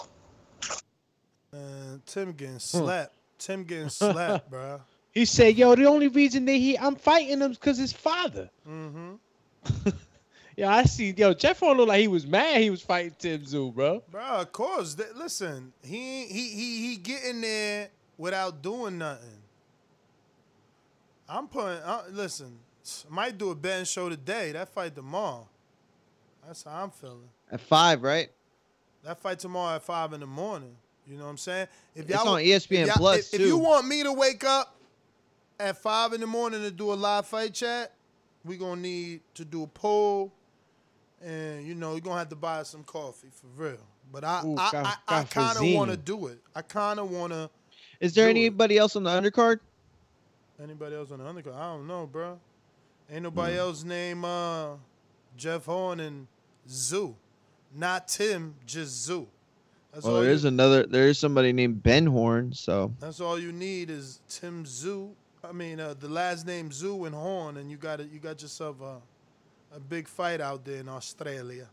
Man, 1.53 2.01
Tim 2.05 2.33
getting 2.33 2.59
slapped. 2.59 3.13
Tim 3.37 3.63
getting 3.63 3.89
slapped, 3.89 4.49
bro. 4.49 4.81
He 5.11 5.25
said, 5.25 5.57
"Yo, 5.57 5.75
the 5.75 5.85
only 5.85 6.09
reason 6.09 6.45
that 6.45 6.53
he 6.53 6.77
I'm 6.77 6.95
fighting 6.95 7.39
him 7.39 7.51
is 7.51 7.57
because 7.57 7.77
his 7.77 7.93
father." 7.93 8.49
Mm-hmm. 8.67 9.15
Yeah, 10.59 10.75
I 10.75 10.83
see. 10.83 11.13
Yo, 11.15 11.33
Jeff 11.33 11.59
Horn 11.59 11.77
looked 11.77 11.87
like 11.87 12.01
he 12.01 12.07
was 12.09 12.27
mad. 12.27 12.59
He 12.61 12.69
was 12.69 12.81
fighting 12.81 13.15
Tim 13.17 13.41
Tszyu, 13.41 13.73
bro. 13.73 14.03
Bro, 14.11 14.21
of 14.21 14.51
course. 14.51 14.93
Th- 14.95 15.07
Listen, 15.15 15.71
he 15.81 16.25
he 16.25 16.49
he 16.49 16.87
he 16.89 16.95
getting 16.97 17.39
there 17.39 17.87
without 18.17 18.61
doing 18.61 18.97
nothing. 18.97 19.29
I'm 21.29 21.47
putting. 21.47 21.81
Uh, 21.81 22.03
listen, 22.11 22.57
might 23.09 23.37
do 23.37 23.51
a 23.51 23.55
betting 23.55 23.85
show 23.85 24.09
today. 24.09 24.51
That 24.51 24.67
fight 24.69 24.95
tomorrow. 24.95 25.47
That's 26.45 26.63
how 26.63 26.83
I'm 26.83 26.91
feeling. 26.91 27.29
At 27.51 27.61
five, 27.61 28.01
right? 28.03 28.29
That 29.03 29.17
fight 29.19 29.39
tomorrow 29.39 29.75
at 29.77 29.83
five 29.83 30.11
in 30.13 30.19
the 30.19 30.27
morning. 30.27 30.75
You 31.07 31.17
know 31.17 31.23
what 31.23 31.29
I'm 31.31 31.37
saying? 31.37 31.67
If 31.95 32.09
y'all- 32.09 32.27
on 32.27 32.41
E 32.41 32.47
ESPN 32.49 32.81
if 32.81 32.87
y'all- 32.87 32.97
Plus, 32.97 33.33
if, 33.33 33.39
if 33.39 33.47
you 33.47 33.57
want 33.57 33.87
me 33.87 34.03
to 34.03 34.11
wake 34.11 34.43
up 34.43 34.75
at 35.59 35.77
five 35.77 36.11
in 36.13 36.21
the 36.21 36.27
morning 36.27 36.61
to 36.61 36.71
do 36.71 36.91
a 36.91 36.95
live 36.95 37.25
fight 37.27 37.53
chat, 37.53 37.93
we 38.43 38.57
gonna 38.57 38.81
need 38.81 39.21
to 39.35 39.45
do 39.45 39.63
a 39.63 39.67
poll, 39.67 40.31
and 41.21 41.65
you 41.65 41.75
know 41.75 41.91
you're 41.91 42.01
gonna 42.01 42.17
have 42.19 42.29
to 42.29 42.35
buy 42.35 42.63
some 42.63 42.83
coffee 42.83 43.29
for 43.31 43.47
real. 43.61 43.77
But 44.11 44.23
I 44.23 44.41
Ooh, 44.45 44.55
I, 44.57 44.69
ca- 44.71 44.99
I, 45.07 45.19
I 45.19 45.23
kind 45.25 45.57
of 45.57 45.73
want 45.75 45.91
to 45.91 45.97
do 45.97 46.27
it. 46.27 46.39
I 46.55 46.61
kind 46.63 46.99
of 46.99 47.11
want 47.11 47.31
to. 47.33 47.49
Is 47.99 48.13
there 48.15 48.25
Do 48.25 48.29
it. 48.29 48.39
anybody 48.39 48.77
else 48.77 48.95
on 48.95 49.03
the 49.03 49.09
undercard? 49.09 49.59
Anybody 50.61 50.95
else 50.95 51.11
on 51.11 51.19
the 51.19 51.25
undercard? 51.25 51.55
I 51.55 51.73
don't 51.73 51.87
know, 51.87 52.05
bro. 52.05 52.39
Ain't 53.11 53.23
nobody 53.23 53.53
Hmm. 53.53 53.59
else 53.59 53.83
named 53.83 54.25
uh, 54.25 54.71
Jeff 55.37 55.65
Horn 55.65 55.99
and 55.99 56.27
Tszyu. 56.67 57.13
Not 57.75 58.07
Tim, 58.07 58.55
just 58.65 59.07
Tszyu. 59.09 59.25
That's 59.93 60.05
Well, 60.05 60.21
there 60.21 60.33
you- 60.33 60.47
another. 60.47 60.85
There 60.85 61.07
is 61.07 61.17
somebody 61.17 61.53
named 61.53 61.81
Ben 61.83 62.05
Horn. 62.05 62.53
So 62.53 62.91
That's 62.99 63.19
all 63.21 63.39
you 63.39 63.51
need 63.51 63.89
is 63.89 64.21
Tim 64.29 64.63
Tszyu. 64.65 65.11
I 65.43 65.51
mean, 65.53 65.79
uh, 65.79 65.93
the 65.99 66.09
last 66.09 66.45
name 66.45 66.69
Tszyu 66.69 67.05
and 67.05 67.15
Horn, 67.15 67.57
and 67.57 67.71
you 67.71 67.77
got 67.77 67.99
it. 67.99 68.09
You 68.11 68.19
got 68.19 68.41
yourself 68.41 68.81
a 68.81 68.97
a 69.75 69.79
big 69.79 70.07
fight 70.07 70.41
out 70.41 70.65
there 70.65 70.77
in 70.79 70.89
Australia. 70.89 71.67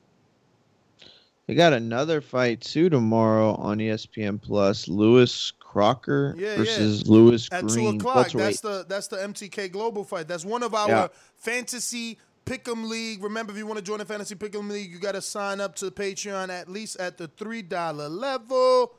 we 1.49 1.55
got 1.55 1.73
another 1.73 2.21
fight 2.21 2.61
too 2.61 2.89
tomorrow 2.91 3.55
on 3.55 3.79
ESPN 3.79 4.41
Plus. 4.41 4.89
Lewis 4.89 5.53
Crocker 5.61 6.35
Yeah, 6.37 6.57
versus 6.57 7.03
yeah. 7.03 7.13
Lewis 7.13 7.49
At 7.53 7.67
Green. 7.67 7.93
two 7.93 7.97
o'clock. 8.07 8.31
That's 8.33 8.61
the 8.61 8.85
that's 8.89 9.09
the 9.09 9.17
MTK 9.19 9.71
Global 9.71 10.05
fight. 10.05 10.27
That's 10.29 10.45
one 10.45 10.63
of 10.63 10.75
our 10.75 10.89
Yeah. 10.89 11.09
fantasy 11.37 12.19
pick'em 12.47 12.89
league. 12.89 13.23
Remember, 13.23 13.53
if 13.53 13.59
you 13.59 13.67
want 13.67 13.79
to 13.79 13.85
join 13.85 13.99
the 13.99 14.05
fantasy 14.05 14.35
pick'em 14.35 14.71
league, 14.71 14.91
you 14.91 14.99
got 14.99 15.13
to 15.13 15.23
sign 15.23 15.61
up 15.61 15.75
to 15.77 15.91
Patreon 15.91 16.49
at 16.49 16.69
least 16.69 16.97
at 16.99 17.17
the 17.19 17.29
three 17.29 17.63
dollar 17.63 18.09
level 18.09 18.95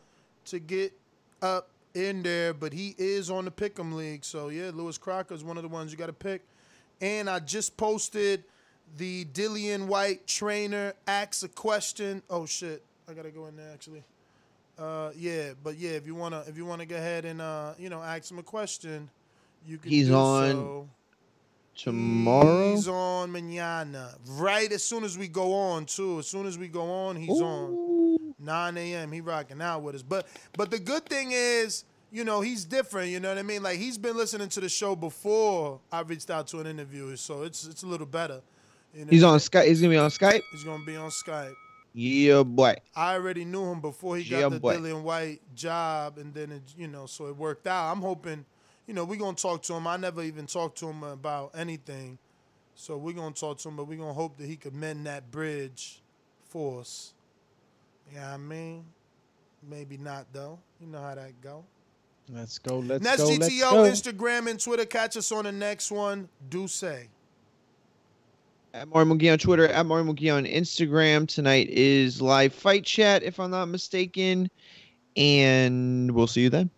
to 0.46 0.60
get 0.60 0.94
up 1.42 1.70
in 1.94 2.24
there. 2.24 2.54
But 2.54 2.74
he 2.74 2.96
is 2.98 3.30
on 3.30 3.46
the 3.46 3.52
pick'em 3.52 3.94
league, 3.94 4.24
so 4.24 4.50
yeah, 4.50 4.72
Lewis 4.74 4.98
Crocker 4.98 5.34
is 5.34 5.44
one 5.44 5.58
of 5.58 5.64
the 5.64 5.70
ones 5.70 5.92
you 5.92 5.98
got 5.98 6.08
to 6.08 6.14
pick. 6.14 6.42
And 7.02 7.30
I 7.30 7.40
just 7.40 7.78
posted 7.78 8.44
the 8.96 9.26
Dillian 9.26 9.88
Whyte 9.88 10.26
trainer 10.28 10.94
asks 11.08 11.44
a 11.44 11.50
question. 11.50 12.22
Oh 12.30 12.46
shit, 12.46 12.84
I 13.10 13.14
gotta 13.14 13.32
go 13.32 13.48
in 13.48 13.56
there 13.56 13.70
actually. 13.74 14.04
Uh, 14.78 15.12
yeah, 15.18 15.54
but 15.64 15.78
yeah, 15.78 15.92
if 15.92 16.06
you 16.06 16.16
wanna 16.16 16.44
if 16.48 16.56
you 16.56 16.66
wanna 16.66 16.86
go 16.86 16.96
ahead 16.96 17.26
and 17.26 17.42
uh, 17.42 17.74
you 17.78 17.90
know, 17.90 18.02
ask 18.02 18.32
him 18.32 18.40
a 18.40 18.44
question, 18.44 19.10
you 19.66 19.78
can. 19.78 19.90
He's 19.90 20.08
do 20.08 20.16
on 20.16 20.52
so. 20.52 20.90
tomorrow. 21.76 22.76
He's 22.76 22.88
on 22.88 23.32
mañana. 23.32 24.16
Right 24.28 24.72
as 24.72 24.84
soon 24.84 25.04
as 25.04 25.18
we 25.18 25.28
go 25.28 25.54
on, 25.54 25.86
too. 25.86 26.20
As 26.20 26.28
soon 26.28 26.46
as 26.46 26.58
we 26.58 26.68
go 26.68 26.90
on, 26.90 27.16
he's 27.16 27.42
on. 27.42 27.98
9 28.40 28.78
a.m. 28.78 29.12
He 29.12 29.22
rocking 29.22 29.62
out 29.62 29.82
with 29.82 29.96
us. 29.96 30.04
But 30.04 30.28
but 30.54 30.70
the 30.70 30.80
good 30.80 31.06
thing 31.06 31.32
is, 31.32 31.84
you 32.12 32.24
know, 32.24 32.42
he's 32.42 32.66
different. 32.66 33.10
You 33.10 33.20
know 33.20 33.30
what 33.30 33.38
I 33.38 33.44
mean? 33.44 33.64
Like 33.64 33.78
he's 33.78 33.98
been 33.98 34.16
listening 34.16 34.50
to 34.50 34.60
the 34.60 34.70
show 34.70 34.96
before 34.96 35.80
I 35.92 36.02
reached 36.02 36.30
out 36.30 36.48
to 36.48 36.60
an 36.60 36.68
interview, 36.68 37.16
so 37.16 37.44
it's 37.44 37.66
it's 37.66 37.84
a 37.84 37.88
little 37.88 38.06
better. 38.06 38.42
Know 38.94 39.06
He's 39.10 39.24
on? 39.24 39.38
Skype. 39.40 39.66
He's 39.66 39.82
gonna 39.82 39.92
be 39.92 39.98
on 39.98 40.10
Skype. 40.10 40.42
He's 40.52 40.64
gonna 40.64 40.86
be 40.86 40.96
on 40.96 41.10
Skype. 41.10 41.54
Yeah, 41.94 42.44
boy. 42.44 42.76
I 42.96 43.16
already 43.16 43.44
knew 43.44 43.72
him 43.72 43.82
before 43.82 44.18
he 44.18 44.24
got 44.24 44.40
Yeah, 44.40 44.50
the 44.50 44.60
boy. 44.60 44.78
Dillian 44.78 45.02
Whyte 45.02 45.42
job, 45.56 46.18
and 46.20 46.34
then 46.34 46.52
it, 46.52 46.62
you 46.78 46.88
know, 46.88 47.06
so 47.08 47.28
it 47.28 47.36
worked 47.36 47.66
out. 47.66 47.92
I'm 47.92 48.02
hoping, 48.02 48.46
you 48.86 48.94
know, 48.94 49.04
we're 49.04 49.18
gonna 49.18 49.36
talk 49.36 49.64
to 49.64 49.74
him. 49.74 49.88
I 49.88 49.98
never 49.98 50.22
even 50.22 50.46
talked 50.46 50.78
to 50.80 50.90
him 50.90 51.04
about 51.04 51.52
anything, 51.56 52.20
so 52.76 52.98
we're 52.98 53.14
gonna 53.14 53.34
talk 53.34 53.58
to 53.60 53.70
him, 53.70 53.76
but 53.76 53.86
we're 53.86 53.98
gonna 53.98 54.14
hope 54.14 54.38
that 54.38 54.46
he 54.46 54.56
could 54.58 54.76
mend 54.76 55.08
that 55.08 55.32
bridge 55.32 56.04
for 56.50 56.82
us. 56.82 57.14
Yeah, 58.12 58.14
you 58.14 58.22
know 58.22 58.28
what 58.28 58.34
I 58.34 58.38
mean, 58.38 58.86
maybe 59.68 59.98
not 59.98 60.28
though. 60.32 60.60
You 60.80 60.88
know 60.88 61.02
how 61.02 61.16
that 61.16 61.42
go. 61.42 61.66
Let's 62.30 62.60
go. 62.60 62.80
Let's 62.80 63.04
Next 63.04 63.22
go. 63.22 63.30
Let's 63.30 63.50
GTO, 63.50 63.72
go. 63.72 63.84
Instagram 63.84 64.50
and 64.50 64.60
Twitter. 64.60 64.86
Catch 64.86 65.18
us 65.18 65.32
on 65.32 65.46
the 65.46 65.52
next 65.52 65.92
one. 65.92 66.28
Do 66.50 66.68
say. 66.68 67.08
At 68.78 68.90
Mario 68.90 69.16
McGee 69.16 69.32
on 69.32 69.40
Twitter, 69.40 69.68
at 69.68 69.88
Mario 69.88 70.14
McGee 70.14 70.32
on 70.32 70.46
Instagram. 70.46 71.28
Tonight 71.28 71.68
is 71.70 72.22
live 72.22 72.54
fight 72.54 72.86
chat, 72.86 73.24
if 73.24 73.40
I'm 73.40 73.50
not 73.50 73.66
mistaken. 73.66 74.52
And 75.16 76.12
we'll 76.12 76.28
see 76.28 76.42
you 76.42 76.52
then. 76.52 76.70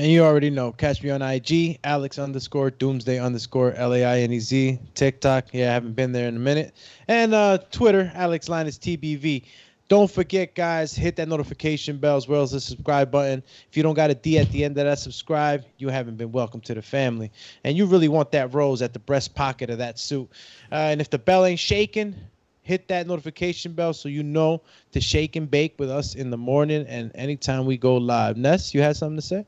And 0.00 0.10
you 0.10 0.24
already 0.24 0.50
know. 0.50 0.72
Catch 0.72 1.00
me 1.04 1.10
on 1.10 1.22
IG, 1.22 1.78
Alex 1.84 2.18
underscore 2.18 2.72
Doomsday 2.72 3.20
underscore 3.20 3.72
L 3.74 3.94
A 3.94 4.04
I 4.04 4.18
N 4.18 4.32
E 4.32 4.40
Z. 4.40 4.80
TikTok, 4.96 5.46
yeah, 5.52 5.70
I 5.70 5.74
haven't 5.74 5.94
been 5.94 6.10
there 6.10 6.26
in 6.26 6.34
a 6.34 6.40
minute. 6.40 6.74
And 7.06 7.34
uh, 7.34 7.58
Twitter, 7.70 8.10
Alex 8.16 8.48
Lainez 8.48 8.80
TBV. 8.80 9.44
Don't 9.88 10.10
forget, 10.10 10.54
guys, 10.54 10.94
hit 10.94 11.16
that 11.16 11.28
notification 11.28 11.96
bell 11.96 12.18
as 12.18 12.28
well 12.28 12.42
as 12.42 12.50
the 12.50 12.60
subscribe 12.60 13.10
button. 13.10 13.42
If 13.70 13.76
you 13.76 13.82
don't 13.82 13.94
got 13.94 14.10
a 14.10 14.14
D 14.14 14.38
at 14.38 14.50
the 14.52 14.62
end 14.62 14.76
of 14.76 14.84
that 14.84 14.98
subscribe, 14.98 15.64
you 15.78 15.88
haven't 15.88 16.16
been 16.16 16.30
welcome 16.30 16.60
to 16.62 16.74
the 16.74 16.82
family. 16.82 17.32
And 17.64 17.74
you 17.74 17.86
really 17.86 18.08
want 18.08 18.30
that 18.32 18.52
rose 18.52 18.82
at 18.82 18.92
the 18.92 18.98
breast 18.98 19.34
pocket 19.34 19.70
of 19.70 19.78
that 19.78 19.98
suit. 19.98 20.28
Uh, 20.70 20.74
and 20.74 21.00
if 21.00 21.08
the 21.08 21.18
bell 21.18 21.46
ain't 21.46 21.58
shaking, 21.58 22.14
hit 22.60 22.86
that 22.88 23.06
notification 23.06 23.72
bell 23.72 23.94
so 23.94 24.10
you 24.10 24.22
know 24.22 24.60
to 24.92 25.00
shake 25.00 25.36
and 25.36 25.50
bake 25.50 25.74
with 25.78 25.90
us 25.90 26.14
in 26.14 26.28
the 26.28 26.36
morning 26.36 26.84
and 26.86 27.10
anytime 27.14 27.64
we 27.64 27.78
go 27.78 27.96
live. 27.96 28.36
Ness, 28.36 28.74
you 28.74 28.82
had 28.82 28.94
something 28.94 29.16
to 29.16 29.22
say? 29.22 29.46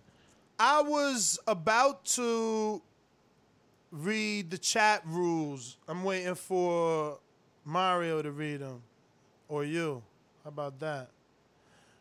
I 0.58 0.80
was 0.80 1.38
about 1.46 2.06
to 2.06 2.80
read 3.92 4.50
the 4.50 4.56
chat 4.56 5.02
rules. 5.04 5.76
I'm 5.86 6.02
waiting 6.02 6.34
for 6.34 7.18
Mario 7.66 8.22
to 8.22 8.32
read 8.32 8.60
them, 8.60 8.82
or 9.48 9.64
you. 9.64 10.02
How 10.44 10.48
about 10.48 10.80
that? 10.80 11.08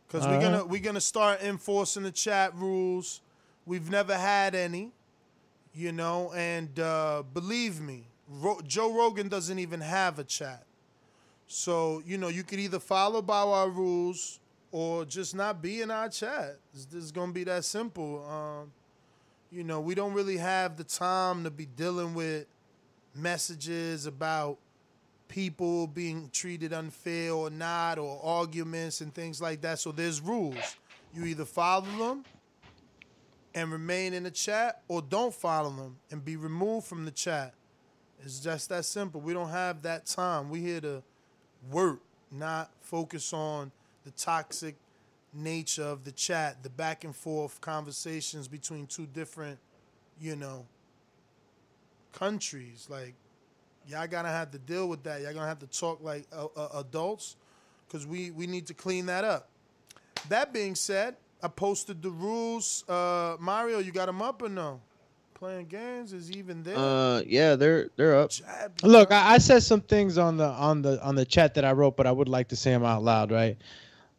Because 0.07 0.25
we're 0.25 0.41
gonna 0.41 0.65
we're 0.65 0.81
gonna 0.81 1.01
start 1.01 1.41
enforcing 1.41 2.03
the 2.03 2.11
chat 2.11 2.55
rules. 2.55 3.21
We've 3.65 3.89
never 3.91 4.17
had 4.17 4.55
any, 4.55 4.91
you 5.73 5.91
know, 5.91 6.31
and 6.35 6.79
uh, 6.79 7.23
believe 7.33 7.79
me, 7.79 8.07
Ro- 8.27 8.61
Joe 8.65 8.91
Rogan 8.91 9.27
doesn't 9.27 9.59
even 9.59 9.81
have 9.81 10.17
a 10.17 10.23
chat. 10.23 10.63
So 11.47 12.01
you 12.05 12.17
know, 12.17 12.29
you 12.29 12.43
could 12.43 12.59
either 12.59 12.79
follow 12.79 13.21
by 13.21 13.41
our 13.41 13.69
rules 13.69 14.39
or 14.71 15.05
just 15.05 15.35
not 15.35 15.61
be 15.61 15.81
in 15.81 15.91
our 15.91 16.09
chat. 16.09 16.57
It's, 16.73 16.87
it's 16.93 17.11
gonna 17.11 17.31
be 17.31 17.43
that 17.43 17.65
simple. 17.65 18.25
Um, 18.27 18.71
you 19.51 19.63
know, 19.63 19.79
we 19.79 19.95
don't 19.95 20.13
really 20.13 20.37
have 20.37 20.77
the 20.77 20.83
time 20.83 21.43
to 21.43 21.51
be 21.51 21.65
dealing 21.65 22.13
with 22.13 22.45
messages 23.15 24.05
about 24.05 24.57
people 25.29 25.87
being 25.87 26.29
treated 26.33 26.73
unfair 26.73 27.31
or 27.31 27.49
not, 27.49 27.97
or 27.97 28.19
arguments 28.21 28.99
and 28.99 29.13
things 29.13 29.41
like 29.41 29.61
that. 29.61 29.79
So 29.79 29.93
there's 29.93 30.19
rules. 30.19 30.75
You 31.13 31.23
either 31.23 31.45
follow 31.45 31.85
them 31.97 32.25
and 33.55 33.71
remain 33.71 34.13
in 34.13 34.23
the 34.23 34.31
chat, 34.31 34.81
or 34.89 35.01
don't 35.01 35.33
follow 35.33 35.69
them 35.69 35.95
and 36.11 36.25
be 36.25 36.35
removed 36.35 36.87
from 36.87 37.05
the 37.05 37.11
chat. 37.11 37.53
It's 38.21 38.39
just 38.39 38.67
that 38.69 38.83
simple. 38.83 39.21
We 39.21 39.33
don't 39.33 39.49
have 39.49 39.83
that 39.83 40.05
time. 40.05 40.49
We 40.49 40.59
here 40.59 40.81
to 40.81 41.03
work, 41.71 42.01
not 42.31 42.71
focus 42.81 43.31
on 43.31 43.71
the 44.03 44.11
toxic 44.11 44.75
nature 45.33 45.83
of 45.83 46.03
the 46.03 46.11
chat, 46.11 46.63
the 46.63 46.69
back 46.69 47.03
and 47.03 47.15
forth 47.15 47.61
conversations 47.61 48.47
between 48.47 48.87
two 48.87 49.05
different, 49.05 49.59
you 50.19 50.35
know, 50.35 50.65
countries. 52.11 52.87
Like, 52.89 53.13
y'all 53.89 54.07
gotta 54.07 54.29
have 54.29 54.51
to 54.51 54.59
deal 54.59 54.87
with 54.87 55.03
that. 55.03 55.21
Y'all 55.21 55.33
gonna 55.33 55.47
have 55.47 55.59
to 55.59 55.67
talk 55.67 56.01
like 56.01 56.25
uh, 56.31 56.47
uh, 56.55 56.79
adults, 56.79 57.35
because 57.87 58.05
we 58.05 58.31
we 58.31 58.47
need 58.47 58.67
to 58.67 58.73
clean 58.73 59.07
that 59.07 59.23
up. 59.23 59.49
That 60.29 60.53
being 60.53 60.75
said, 60.75 61.15
I 61.41 61.47
posted 61.47 62.01
the 62.01 62.11
rules. 62.11 62.83
Uh, 62.87 63.37
Mario, 63.39 63.79
you 63.79 63.91
got 63.91 64.05
them 64.05 64.21
up 64.21 64.41
or 64.41 64.49
no? 64.49 64.81
Playing 65.33 65.67
games 65.67 66.11
is 66.11 66.31
even 66.31 66.63
there. 66.63 66.77
Uh, 66.77 67.21
yeah, 67.25 67.55
they're 67.55 67.89
they're 67.95 68.19
up. 68.19 68.31
Look, 68.83 69.11
I, 69.11 69.35
I 69.35 69.37
said 69.37 69.63
some 69.63 69.79
things 69.79 70.17
on 70.17 70.35
the 70.35 70.47
on 70.47 70.81
the 70.81 71.01
on 71.01 71.15
the 71.15 71.23
chat 71.23 71.53
that 71.53 71.63
I 71.63 71.71
wrote, 71.71 71.95
but 71.95 72.05
I 72.05 72.11
would 72.11 72.27
like 72.27 72.49
to 72.49 72.57
say 72.57 72.71
them 72.71 72.83
out 72.83 73.03
loud, 73.03 73.31
right? 73.31 73.57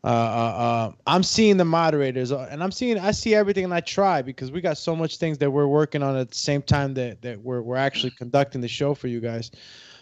Uh, 0.02 0.06
uh, 0.06 0.10
uh, 0.10 0.92
I'm 1.06 1.22
seeing 1.22 1.58
the 1.58 1.64
moderators, 1.64 2.32
uh, 2.32 2.48
and 2.50 2.62
I'm 2.62 2.72
seeing 2.72 2.98
I 2.98 3.10
see 3.10 3.34
everything, 3.34 3.64
and 3.64 3.74
I 3.74 3.80
try 3.80 4.22
because 4.22 4.50
we 4.50 4.62
got 4.62 4.78
so 4.78 4.96
much 4.96 5.18
things 5.18 5.36
that 5.38 5.50
we're 5.50 5.66
working 5.66 6.02
on 6.02 6.16
at 6.16 6.30
the 6.30 6.36
same 6.36 6.62
time 6.62 6.94
that 6.94 7.20
that 7.20 7.38
we're 7.40 7.60
we're 7.60 7.76
actually 7.76 8.12
conducting 8.12 8.62
the 8.62 8.68
show 8.68 8.94
for 8.94 9.08
you 9.08 9.20
guys. 9.20 9.50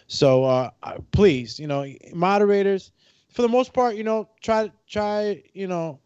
So 0.07 0.45
uh, 0.45 0.69
uh, 0.83 0.99
please, 1.11 1.59
you 1.59 1.67
know, 1.67 1.85
moderators, 2.13 2.91
for 3.29 3.41
the 3.41 3.49
most 3.49 3.73
part, 3.73 3.95
you 3.95 4.05
know, 4.05 4.29
try 4.41 4.71
try 4.87 5.43
you 5.53 5.67
know 5.67 5.99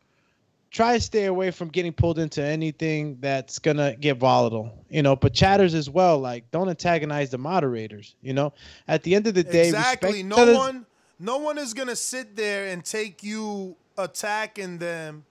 try 0.72 0.96
to 0.96 1.00
stay 1.00 1.26
away 1.26 1.52
from 1.52 1.70
getting 1.70 1.94
pulled 1.94 2.18
into 2.18 2.44
anything 2.44 3.16
that's 3.22 3.60
gonna 3.60 3.96
get 3.98 4.18
volatile 4.18 4.84
you 4.90 5.04
know 5.04 5.16
but 5.16 5.32
chatters 5.32 5.76
as 5.76 5.88
well 5.88 6.18
like 6.18 6.50
don't 6.50 6.68
antagonize 6.68 7.30
the 7.30 7.38
moderators 7.38 8.16
you 8.24 8.34
know 8.34 8.52
at 8.88 9.04
the 9.04 9.14
end 9.14 9.28
of 9.28 9.36
the 9.36 9.44
day 9.44 9.68
exactly. 9.68 10.24
No 10.24 10.56
one, 10.56 10.86
no 11.20 11.38
one 11.38 11.60
is 11.60 11.76
gonna 11.76 11.96
sit 11.96 12.36
there 12.36 12.70
and 12.70 12.84
take 12.84 13.24
you 13.24 13.78
attacking 13.98 14.78
them 14.80 15.26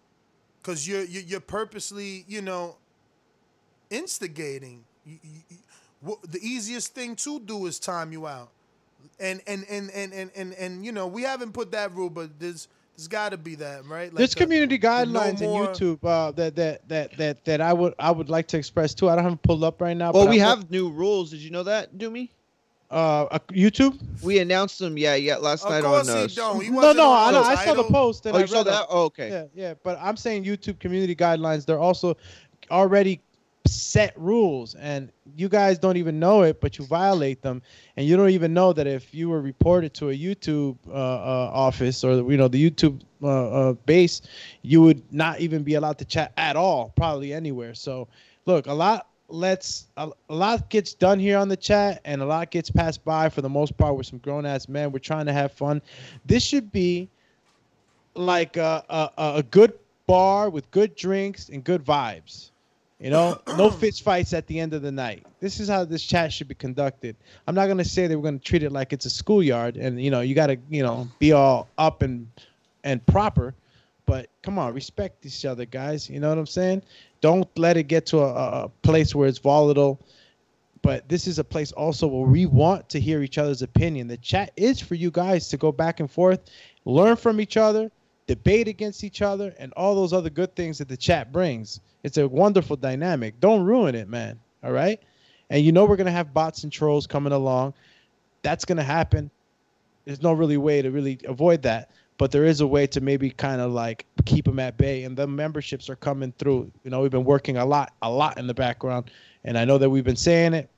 because 0.60 0.86
you're 0.86 1.04
you're 1.04 1.22
you're 1.22 1.40
purposely, 1.40 2.24
you 2.28 2.42
know, 2.42 2.76
instigating. 3.90 4.84
You- 5.04 5.18
you- 5.22 5.42
you- 6.04 6.18
the 6.28 6.38
easiest 6.40 6.94
thing 6.94 7.14
to 7.16 7.38
do 7.40 7.66
is 7.66 7.78
time 7.78 8.12
you 8.12 8.26
out, 8.26 8.50
and 9.20 9.40
and 9.46 9.64
and 9.68 9.90
and 9.90 10.12
and 10.12 10.30
and, 10.34 10.52
and 10.54 10.84
you 10.84 10.92
know 10.92 11.06
we 11.06 11.22
haven't 11.22 11.52
put 11.52 11.70
that 11.72 11.94
rule, 11.94 12.10
but 12.10 12.38
there's 12.40 12.68
there's 12.96 13.08
got 13.08 13.30
to 13.30 13.36
be 13.36 13.54
that 13.56 13.84
right. 13.86 14.12
Like 14.12 14.18
there's 14.18 14.34
the- 14.34 14.40
community 14.40 14.76
the 14.78 14.86
no 15.06 15.20
guidelines 15.20 15.40
more- 15.40 15.64
in 15.64 15.70
YouTube 15.70 15.98
uh, 16.04 16.30
that, 16.32 16.56
that 16.56 16.88
that 16.88 17.16
that 17.18 17.44
that 17.44 17.60
I 17.60 17.72
would 17.72 17.94
I 17.98 18.10
would 18.10 18.28
like 18.28 18.48
to 18.48 18.58
express 18.58 18.94
too. 18.94 19.08
I 19.08 19.14
don't 19.14 19.24
have 19.24 19.32
them 19.32 19.38
pulled 19.38 19.62
up 19.64 19.80
right 19.80 19.96
now. 19.96 20.10
Well, 20.12 20.24
but 20.24 20.30
we 20.30 20.40
I- 20.40 20.48
have 20.48 20.70
new 20.70 20.90
rules. 20.90 21.30
Did 21.30 21.40
you 21.40 21.50
know 21.50 21.62
that, 21.64 21.94
Doomy? 21.96 22.30
uh, 22.30 22.32
uh, 22.92 23.38
YouTube. 23.48 23.98
We 24.22 24.38
announced 24.38 24.78
them. 24.78 24.96
Yeah, 24.98 25.14
yeah, 25.14 25.36
last 25.36 25.64
Of 25.64 25.70
night 25.70 25.84
on. 25.84 26.04
he 26.04 26.10
Uh, 26.10 26.26
don't. 26.28 26.62
He 26.62 26.70
no, 26.70 26.92
no, 26.92 27.12
I, 27.12 27.30
know, 27.30 27.42
I 27.42 27.64
saw 27.64 27.74
the 27.74 27.84
post. 27.84 28.26
And 28.26 28.34
Oh, 28.34 28.38
I 28.38 28.42
you 28.42 28.46
saw 28.46 28.62
that? 28.62 28.86
Oh, 28.88 29.04
okay. 29.04 29.30
Yeah, 29.30 29.44
yeah, 29.54 29.74
but 29.82 29.98
I'm 30.00 30.16
saying 30.16 30.44
YouTube 30.44 30.78
community 30.78 31.16
guidelines. 31.16 31.64
They're 31.64 31.78
also 31.78 32.16
already 32.70 33.20
set 33.66 34.12
rules, 34.18 34.74
and 34.74 35.10
you 35.36 35.48
guys 35.48 35.78
don't 35.78 35.96
even 35.96 36.18
know 36.18 36.42
it, 36.42 36.60
but 36.60 36.78
you 36.78 36.84
violate 36.84 37.42
them, 37.42 37.62
and 37.96 38.06
you 38.06 38.16
don't 38.16 38.30
even 38.30 38.52
know 38.52 38.72
that 38.72 38.86
if 38.86 39.14
you 39.14 39.28
were 39.30 39.40
reported 39.40 39.94
to 39.94 40.10
a 40.10 40.16
YouTube 40.16 40.76
uh, 40.88 40.92
uh, 40.92 41.50
office 41.52 42.04
or 42.04 42.30
you 42.30 42.36
know 42.36 42.48
the 42.48 42.70
YouTube 42.70 43.00
uh, 43.22 43.70
uh, 43.70 43.72
base, 43.86 44.20
you 44.62 44.82
would 44.82 45.02
not 45.12 45.40
even 45.40 45.62
be 45.62 45.74
allowed 45.74 45.98
to 45.98 46.04
chat 46.04 46.32
at 46.36 46.56
all, 46.56 46.92
probably 46.96 47.32
anywhere. 47.32 47.74
So, 47.74 48.08
look, 48.46 48.66
a 48.66 48.74
lot 48.74 49.06
lets 49.32 49.88
a, 49.96 50.10
a 50.28 50.34
lot 50.34 50.68
gets 50.68 50.94
done 50.94 51.18
here 51.18 51.38
on 51.38 51.48
the 51.48 51.56
chat, 51.56 52.00
and 52.04 52.22
a 52.22 52.26
lot 52.26 52.50
gets 52.50 52.70
passed 52.70 53.04
by 53.04 53.28
for 53.28 53.40
the 53.40 53.48
most 53.48 53.76
part 53.76 53.96
with 53.96 54.06
some 54.06 54.18
grown 54.18 54.46
ass 54.46 54.68
men. 54.68 54.92
We're 54.92 54.98
trying 54.98 55.26
to 55.26 55.32
have 55.32 55.52
fun. 55.52 55.82
This 56.26 56.42
should 56.42 56.70
be 56.70 57.08
like 58.14 58.56
a, 58.56 58.84
a, 58.88 59.38
a 59.38 59.42
good 59.42 59.72
bar 60.06 60.50
with 60.50 60.70
good 60.70 60.94
drinks 60.94 61.48
and 61.48 61.64
good 61.64 61.84
vibes. 61.84 62.50
You 63.00 63.10
know, 63.10 63.40
no 63.56 63.70
fist 63.80 64.02
fights 64.02 64.32
at 64.32 64.46
the 64.46 64.60
end 64.60 64.74
of 64.74 64.82
the 64.82 64.92
night. 64.92 65.26
This 65.40 65.58
is 65.58 65.68
how 65.68 65.84
this 65.84 66.04
chat 66.04 66.32
should 66.32 66.48
be 66.48 66.54
conducted. 66.54 67.16
I'm 67.48 67.54
not 67.54 67.66
gonna 67.66 67.84
say 67.84 68.06
that 68.06 68.16
we're 68.16 68.24
gonna 68.24 68.38
treat 68.38 68.62
it 68.62 68.70
like 68.70 68.92
it's 68.92 69.06
a 69.06 69.10
schoolyard, 69.10 69.76
and 69.76 70.00
you 70.00 70.10
know, 70.10 70.20
you 70.20 70.34
gotta, 70.34 70.58
you 70.70 70.82
know, 70.82 71.08
be 71.18 71.32
all 71.32 71.68
up 71.78 72.02
and 72.02 72.28
and 72.84 73.04
proper. 73.06 73.54
But 74.04 74.28
come 74.42 74.58
on, 74.58 74.74
respect 74.74 75.24
each 75.24 75.44
other, 75.44 75.64
guys. 75.64 76.10
You 76.10 76.20
know 76.20 76.28
what 76.28 76.38
I'm 76.38 76.46
saying? 76.46 76.82
Don't 77.22 77.48
let 77.58 77.78
it 77.78 77.84
get 77.84 78.04
to 78.06 78.18
a, 78.18 78.64
a 78.64 78.68
place 78.82 79.14
where 79.14 79.26
it's 79.26 79.38
volatile. 79.38 79.98
But 80.82 81.08
this 81.08 81.28
is 81.28 81.38
a 81.38 81.44
place 81.44 81.70
also 81.72 82.08
where 82.08 82.28
we 82.28 82.44
want 82.44 82.88
to 82.90 83.00
hear 83.00 83.22
each 83.22 83.38
other's 83.38 83.62
opinion. 83.62 84.08
The 84.08 84.16
chat 84.16 84.50
is 84.56 84.80
for 84.80 84.96
you 84.96 85.10
guys 85.10 85.48
to 85.48 85.56
go 85.56 85.70
back 85.72 86.00
and 86.00 86.10
forth, 86.10 86.40
learn 86.84 87.14
from 87.16 87.40
each 87.40 87.56
other, 87.56 87.90
debate 88.26 88.66
against 88.66 89.04
each 89.04 89.22
other, 89.22 89.54
and 89.58 89.72
all 89.76 89.94
those 89.94 90.12
other 90.12 90.28
good 90.28 90.54
things 90.56 90.78
that 90.78 90.88
the 90.88 90.96
chat 90.96 91.30
brings. 91.32 91.80
It's 92.02 92.18
a 92.18 92.26
wonderful 92.26 92.76
dynamic. 92.76 93.38
Don't 93.38 93.62
ruin 93.62 93.94
it, 93.94 94.08
man. 94.08 94.40
All 94.64 94.72
right? 94.72 95.00
And 95.50 95.64
you 95.64 95.70
know 95.70 95.84
we're 95.84 95.96
gonna 95.96 96.10
have 96.10 96.34
bots 96.34 96.64
and 96.64 96.72
trolls 96.72 97.06
coming 97.06 97.32
along. 97.32 97.74
That's 98.42 98.64
gonna 98.64 98.82
happen. 98.82 99.30
There's 100.04 100.22
no 100.22 100.32
really 100.32 100.56
way 100.56 100.82
to 100.82 100.90
really 100.90 101.20
avoid 101.26 101.62
that. 101.62 101.92
But 102.22 102.30
there 102.30 102.44
is 102.44 102.60
a 102.60 102.66
way 102.68 102.86
to 102.86 103.00
maybe 103.00 103.30
kind 103.30 103.60
of 103.60 103.72
like 103.72 104.06
keep 104.26 104.44
them 104.44 104.60
at 104.60 104.76
bay. 104.76 105.02
And 105.02 105.16
the 105.16 105.26
memberships 105.26 105.90
are 105.90 105.96
coming 105.96 106.32
through. 106.38 106.70
You 106.84 106.90
know, 106.92 107.00
we've 107.00 107.10
been 107.10 107.24
working 107.24 107.56
a 107.56 107.64
lot, 107.64 107.94
a 108.00 108.08
lot 108.08 108.38
in 108.38 108.46
the 108.46 108.54
background. 108.54 109.10
And 109.42 109.58
I 109.58 109.64
know 109.64 109.76
that 109.76 109.90
we've 109.90 110.04
been 110.04 110.14
saying 110.14 110.54
it, 110.54 110.70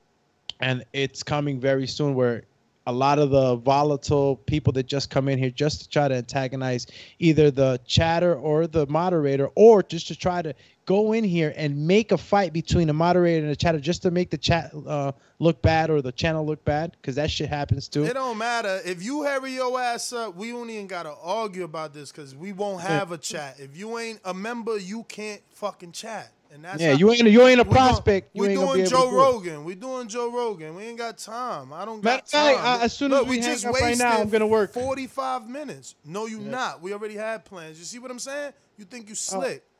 and 0.59 0.83
it's 0.91 1.21
coming 1.21 1.59
very 1.59 1.85
soon 1.85 2.15
where 2.15 2.45
a 2.87 2.91
lot 2.91 3.19
of 3.19 3.29
the 3.29 3.57
volatile 3.57 4.37
people 4.47 4.73
that 4.73 4.87
just 4.87 5.11
come 5.11 5.29
in 5.29 5.37
here 5.37 5.51
just 5.51 5.83
to 5.83 5.89
try 5.89 6.07
to 6.07 6.15
antagonize 6.15 6.87
either 7.19 7.51
the 7.51 7.79
chatter 7.85 8.33
or 8.33 8.65
the 8.65 8.87
moderator 8.87 9.49
or 9.53 9.83
just 9.83 10.07
to 10.07 10.15
try 10.15 10.41
to 10.41 10.51
go 10.85 11.13
in 11.13 11.23
here 11.23 11.53
and 11.55 11.87
make 11.87 12.11
a 12.11 12.17
fight 12.17 12.53
between 12.53 12.89
a 12.89 12.93
moderator 12.93 13.43
and 13.43 13.51
a 13.51 13.55
chatter 13.55 13.79
just 13.79 14.03
to 14.03 14.11
make 14.11 14.29
the 14.29 14.37
chat 14.37 14.71
uh, 14.87 15.11
look 15.39 15.61
bad 15.61 15.89
or 15.89 16.01
the 16.01 16.11
channel 16.11 16.45
look 16.45 16.63
bad 16.63 16.95
because 17.01 17.15
that 17.15 17.29
shit 17.31 17.49
happens 17.49 17.87
too 17.87 18.05
It 18.05 18.13
don't 18.13 18.37
matter 18.37 18.81
if 18.85 19.03
you 19.03 19.23
hurry 19.23 19.53
your 19.53 19.79
ass 19.79 20.13
up. 20.13 20.35
We 20.35 20.51
don't 20.51 20.69
even 20.69 20.87
gotta 20.87 21.13
argue 21.21 21.63
about 21.63 21.93
this 21.93 22.11
because 22.11 22.35
we 22.35 22.53
won't 22.53 22.81
have 22.81 23.11
a 23.11 23.17
chat. 23.17 23.59
If 23.59 23.75
you 23.75 23.97
ain't 23.97 24.19
a 24.23 24.33
member, 24.33 24.77
you 24.77 25.03
can't 25.03 25.41
fucking 25.53 25.91
chat. 25.91 26.31
And 26.53 26.63
that's 26.63 26.81
yeah 26.81 26.93
you 26.93 27.11
ain't 27.11 27.27
you 27.27 27.41
ain't 27.47 27.59
a 27.59 27.65
we 27.65 27.71
prospect 27.71 28.29
you 28.33 28.43
we 28.43 28.49
ain't 28.49 28.59
gonna 28.59 28.73
be 28.73 28.79
doing 28.79 28.89
Joe 28.89 29.09
do. 29.09 29.17
Rogan. 29.17 29.65
We're 29.65 29.75
doing 29.75 30.07
Joe 30.07 30.31
Rogan. 30.31 30.75
We 30.75 30.83
ain't 30.83 30.97
got 30.97 31.17
time. 31.17 31.73
I 31.73 31.83
don't 31.83 32.01
Matter 32.01 32.21
got 32.21 32.29
fact, 32.29 32.57
time. 32.57 32.79
I- 32.79 32.83
as 32.83 32.93
soon 32.93 33.11
as 33.11 33.19
Look, 33.19 33.27
we 33.27 33.39
hang 33.39 33.51
just 33.51 33.65
up 33.65 33.73
right 33.73 33.97
now, 33.97 34.21
I'm 34.21 34.29
gonna 34.29 34.47
work. 34.47 34.71
Forty-five 34.71 35.49
minutes. 35.49 35.95
No, 36.05 36.27
you 36.27 36.39
not. 36.39 36.81
We 36.81 36.93
already 36.93 37.15
had 37.15 37.43
plans. 37.43 37.77
You 37.77 37.83
see 37.83 37.99
what 37.99 38.09
I'm 38.09 38.19
saying? 38.19 38.53
You 38.77 38.85
think 38.85 39.09
you 39.09 39.15
slick? 39.15 39.63
Oh, 39.65 39.74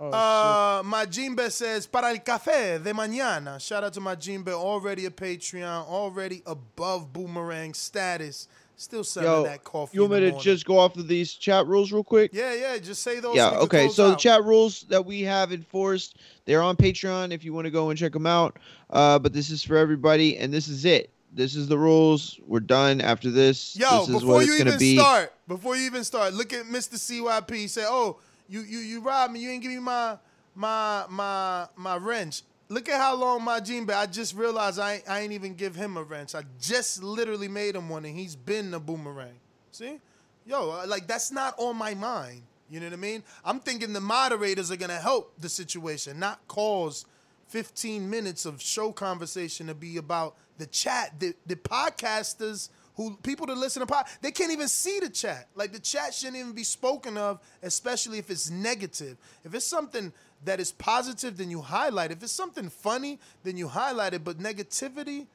uh, 0.00 0.82
my 0.84 1.06
Jimbe 1.06 1.50
says 1.50 1.86
para 1.86 2.08
el 2.08 2.18
café 2.18 2.82
de 2.82 2.92
mañana. 2.92 3.60
Shout 3.60 3.84
out 3.84 3.92
to 3.94 4.00
my 4.00 4.16
Jimbe, 4.16 4.48
already 4.48 5.06
a 5.06 5.10
Patreon, 5.10 5.86
already 5.88 6.42
above 6.46 7.12
boomerang 7.12 7.74
status. 7.74 8.48
Still 8.76 9.04
selling 9.04 9.30
Yo, 9.30 9.44
that 9.44 9.62
coffee. 9.62 9.94
you 9.94 10.00
want 10.00 10.14
me 10.14 10.18
to 10.20 10.26
morning. 10.30 10.40
just 10.42 10.66
go 10.66 10.80
off 10.80 10.96
of 10.96 11.06
these 11.06 11.34
chat 11.34 11.64
rules 11.68 11.92
real 11.92 12.02
quick? 12.02 12.32
Yeah, 12.34 12.54
yeah. 12.54 12.76
Just 12.78 13.04
say 13.04 13.20
those. 13.20 13.36
yeah 13.36 13.50
okay 13.58 13.88
so 13.88 14.10
the 14.10 14.16
chat 14.16 14.42
rules 14.42 14.82
that 14.88 15.06
we 15.06 15.22
have 15.22 15.52
enforced 15.52 16.16
they're 16.44 16.60
on 16.60 16.76
patreon 16.76 17.30
if 17.32 17.44
you 17.44 17.52
want 17.54 17.66
to 17.66 17.70
go 17.70 17.90
and 17.90 17.98
check 17.98 18.10
them 18.10 18.26
out 18.26 18.58
uh, 18.90 19.16
but 19.16 19.32
this 19.32 19.50
is 19.50 19.62
for 19.62 19.76
everybody 19.76 20.36
and 20.38 20.52
this 20.52 20.66
is 20.66 20.84
it 20.84 21.10
this 21.32 21.54
is 21.54 21.68
the 21.68 21.78
rules 21.78 22.40
we're 22.48 22.58
done 22.58 23.00
after 23.00 23.30
this 23.30 23.76
Yo, 23.76 24.00
this 24.00 24.08
is 24.08 24.14
before 24.16 24.34
what 24.34 24.42
it's 24.42 24.52
you 24.58 24.58
even 24.66 24.76
be 24.78 24.96
start, 24.96 25.32
before 25.46 25.76
you 25.76 25.86
even 25.86 26.02
start, 26.02 26.34
look 26.34 26.52
at 26.52 26.64
Mr. 26.66 26.94
CYP. 26.96 27.68
Say, 27.68 27.84
"Oh, 27.86 28.18
you 28.48 28.60
you 28.60 28.78
you 28.78 29.00
robbed 29.00 29.32
me. 29.32 29.40
You 29.40 29.50
ain't 29.50 29.62
give 29.62 29.72
me 29.72 29.78
my 29.78 30.18
my 30.54 31.04
my 31.08 31.68
my 31.76 31.96
wrench." 31.96 32.42
Look 32.68 32.88
at 32.88 32.98
how 32.98 33.14
long 33.14 33.44
my 33.44 33.60
Jimbe. 33.60 33.94
I 33.94 34.06
just 34.06 34.34
realized 34.34 34.78
I 34.78 34.94
ain't, 34.94 35.08
I 35.08 35.20
ain't 35.20 35.32
even 35.32 35.54
give 35.54 35.74
him 35.74 35.96
a 35.96 36.02
wrench. 36.02 36.34
I 36.34 36.44
just 36.60 37.02
literally 37.02 37.48
made 37.48 37.76
him 37.76 37.88
one, 37.88 38.04
and 38.04 38.16
he's 38.16 38.34
been 38.34 38.72
a 38.72 38.80
boomerang. 38.80 39.38
See, 39.70 39.98
yo, 40.46 40.84
like 40.86 41.06
that's 41.06 41.30
not 41.30 41.54
on 41.58 41.76
my 41.76 41.94
mind. 41.94 42.42
You 42.70 42.80
know 42.80 42.86
what 42.86 42.94
I 42.94 42.96
mean? 42.96 43.22
I'm 43.44 43.60
thinking 43.60 43.92
the 43.92 44.00
moderators 44.00 44.70
are 44.70 44.76
gonna 44.76 44.98
help 44.98 45.34
the 45.38 45.48
situation, 45.48 46.18
not 46.18 46.40
cause 46.48 47.04
15 47.48 48.08
minutes 48.08 48.46
of 48.46 48.60
show 48.62 48.90
conversation 48.90 49.66
to 49.66 49.74
be 49.74 49.98
about 49.98 50.36
the 50.58 50.66
chat. 50.66 51.20
The 51.20 51.34
the 51.46 51.56
podcasters 51.56 52.70
who 52.96 53.16
people 53.22 53.46
that 53.46 53.56
listen 53.56 53.80
to 53.80 53.86
pod, 53.86 54.06
they 54.22 54.30
can't 54.30 54.52
even 54.52 54.68
see 54.68 55.00
the 55.00 55.08
chat. 55.08 55.48
Like 55.54 55.72
the 55.72 55.80
chat 55.80 56.14
shouldn't 56.14 56.36
even 56.36 56.52
be 56.52 56.64
spoken 56.64 57.16
of, 57.16 57.40
especially 57.62 58.18
if 58.18 58.30
it's 58.30 58.50
negative. 58.50 59.16
If 59.44 59.54
it's 59.54 59.66
something 59.66 60.12
that 60.44 60.60
is 60.60 60.72
positive, 60.72 61.36
then 61.36 61.50
you 61.50 61.60
highlight. 61.60 62.12
If 62.12 62.22
it's 62.22 62.32
something 62.32 62.68
funny, 62.68 63.18
then 63.42 63.56
you 63.56 63.68
highlight 63.68 64.14
it. 64.14 64.24
But 64.24 64.38
negativity, 64.38 65.26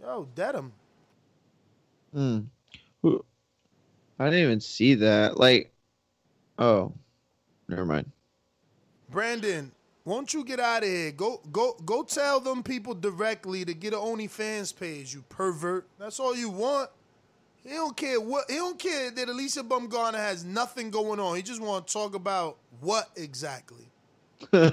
yo, 0.00 0.28
dead 0.34 0.56
'em. 0.56 0.72
Hmm. 2.12 2.38
I 4.18 4.24
didn't 4.24 4.40
even 4.40 4.60
see 4.60 4.94
that. 4.94 5.38
Like, 5.38 5.72
oh, 6.58 6.92
never 7.68 7.84
mind. 7.84 8.10
Brandon, 9.10 9.72
won't 10.04 10.32
you 10.32 10.44
get 10.44 10.60
out 10.60 10.82
of 10.82 10.88
here? 10.88 11.12
Go 11.12 11.40
go 11.52 11.76
go 11.84 12.02
tell 12.02 12.40
them 12.40 12.62
people 12.62 12.94
directly 12.94 13.64
to 13.64 13.74
get 13.74 13.92
an 13.92 14.00
OnlyFans 14.00 14.74
page, 14.74 15.14
you 15.14 15.24
pervert. 15.28 15.86
That's 15.98 16.20
all 16.20 16.36
you 16.36 16.48
want. 16.50 16.90
He 17.66 17.72
don't 17.72 17.96
care 17.96 18.20
what 18.20 18.48
he 18.48 18.56
don't 18.56 18.78
care 18.78 19.10
that 19.10 19.28
Alicia 19.28 19.64
Bumgarner 19.64 20.14
has 20.14 20.44
nothing 20.44 20.90
going 20.90 21.18
on. 21.18 21.34
He 21.34 21.42
just 21.42 21.60
want 21.60 21.88
to 21.88 21.92
talk 21.92 22.14
about 22.14 22.58
what 22.80 23.10
exactly. 23.16 23.84
Yo, 24.52 24.72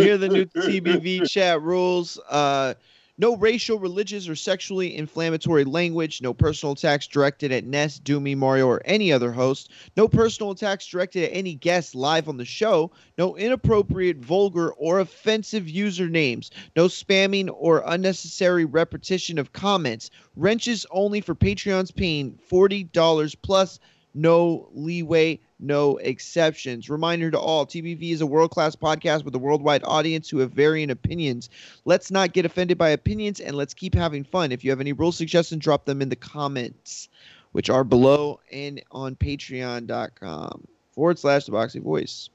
here 0.00 0.14
are 0.14 0.18
the 0.18 0.28
new 0.28 0.46
TBV 0.46 1.30
chat 1.30 1.62
rules. 1.62 2.18
Uh, 2.28 2.74
no 3.18 3.36
racial, 3.36 3.78
religious, 3.78 4.28
or 4.28 4.36
sexually 4.36 4.96
inflammatory 4.96 5.64
language. 5.64 6.20
No 6.20 6.34
personal 6.34 6.72
attacks 6.72 7.06
directed 7.06 7.50
at 7.52 7.64
Ness, 7.64 7.98
Doomy, 7.98 8.36
Mario, 8.36 8.66
or 8.66 8.82
any 8.84 9.12
other 9.12 9.32
host. 9.32 9.70
No 9.96 10.06
personal 10.06 10.50
attacks 10.50 10.86
directed 10.86 11.24
at 11.24 11.36
any 11.36 11.54
guest 11.54 11.94
live 11.94 12.28
on 12.28 12.36
the 12.36 12.44
show. 12.44 12.90
No 13.16 13.36
inappropriate, 13.36 14.18
vulgar, 14.18 14.72
or 14.72 15.00
offensive 15.00 15.64
usernames. 15.64 16.50
No 16.76 16.86
spamming 16.86 17.48
or 17.52 17.82
unnecessary 17.86 18.64
repetition 18.64 19.38
of 19.38 19.52
comments. 19.52 20.10
Wrenches 20.36 20.84
only 20.90 21.20
for 21.20 21.34
Patreons 21.34 21.94
paying 21.94 22.38
$40 22.50 23.36
plus. 23.42 23.80
No 24.14 24.68
leeway, 24.72 25.40
no 25.58 25.96
exceptions. 25.98 26.90
Reminder 26.90 27.30
to 27.30 27.38
all 27.38 27.66
TBV 27.66 28.12
is 28.12 28.20
a 28.20 28.26
world 28.26 28.50
class 28.50 28.76
podcast 28.76 29.24
with 29.24 29.34
a 29.34 29.38
worldwide 29.38 29.82
audience 29.84 30.28
who 30.28 30.38
have 30.38 30.52
varying 30.52 30.90
opinions. 30.90 31.48
Let's 31.84 32.10
not 32.10 32.32
get 32.32 32.44
offended 32.44 32.78
by 32.78 32.90
opinions 32.90 33.40
and 33.40 33.56
let's 33.56 33.74
keep 33.74 33.94
having 33.94 34.24
fun. 34.24 34.52
If 34.52 34.64
you 34.64 34.70
have 34.70 34.80
any 34.80 34.92
rule 34.92 35.12
suggestions, 35.12 35.62
drop 35.62 35.84
them 35.84 36.02
in 36.02 36.08
the 36.08 36.16
comments, 36.16 37.08
which 37.52 37.70
are 37.70 37.84
below 37.84 38.40
and 38.52 38.82
on 38.90 39.16
patreon.com 39.16 40.66
forward 40.92 41.18
slash 41.18 41.44
the 41.44 41.52
Boxing 41.52 41.82
Voice. 41.82 42.30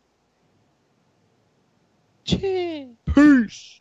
Peace. 2.25 3.80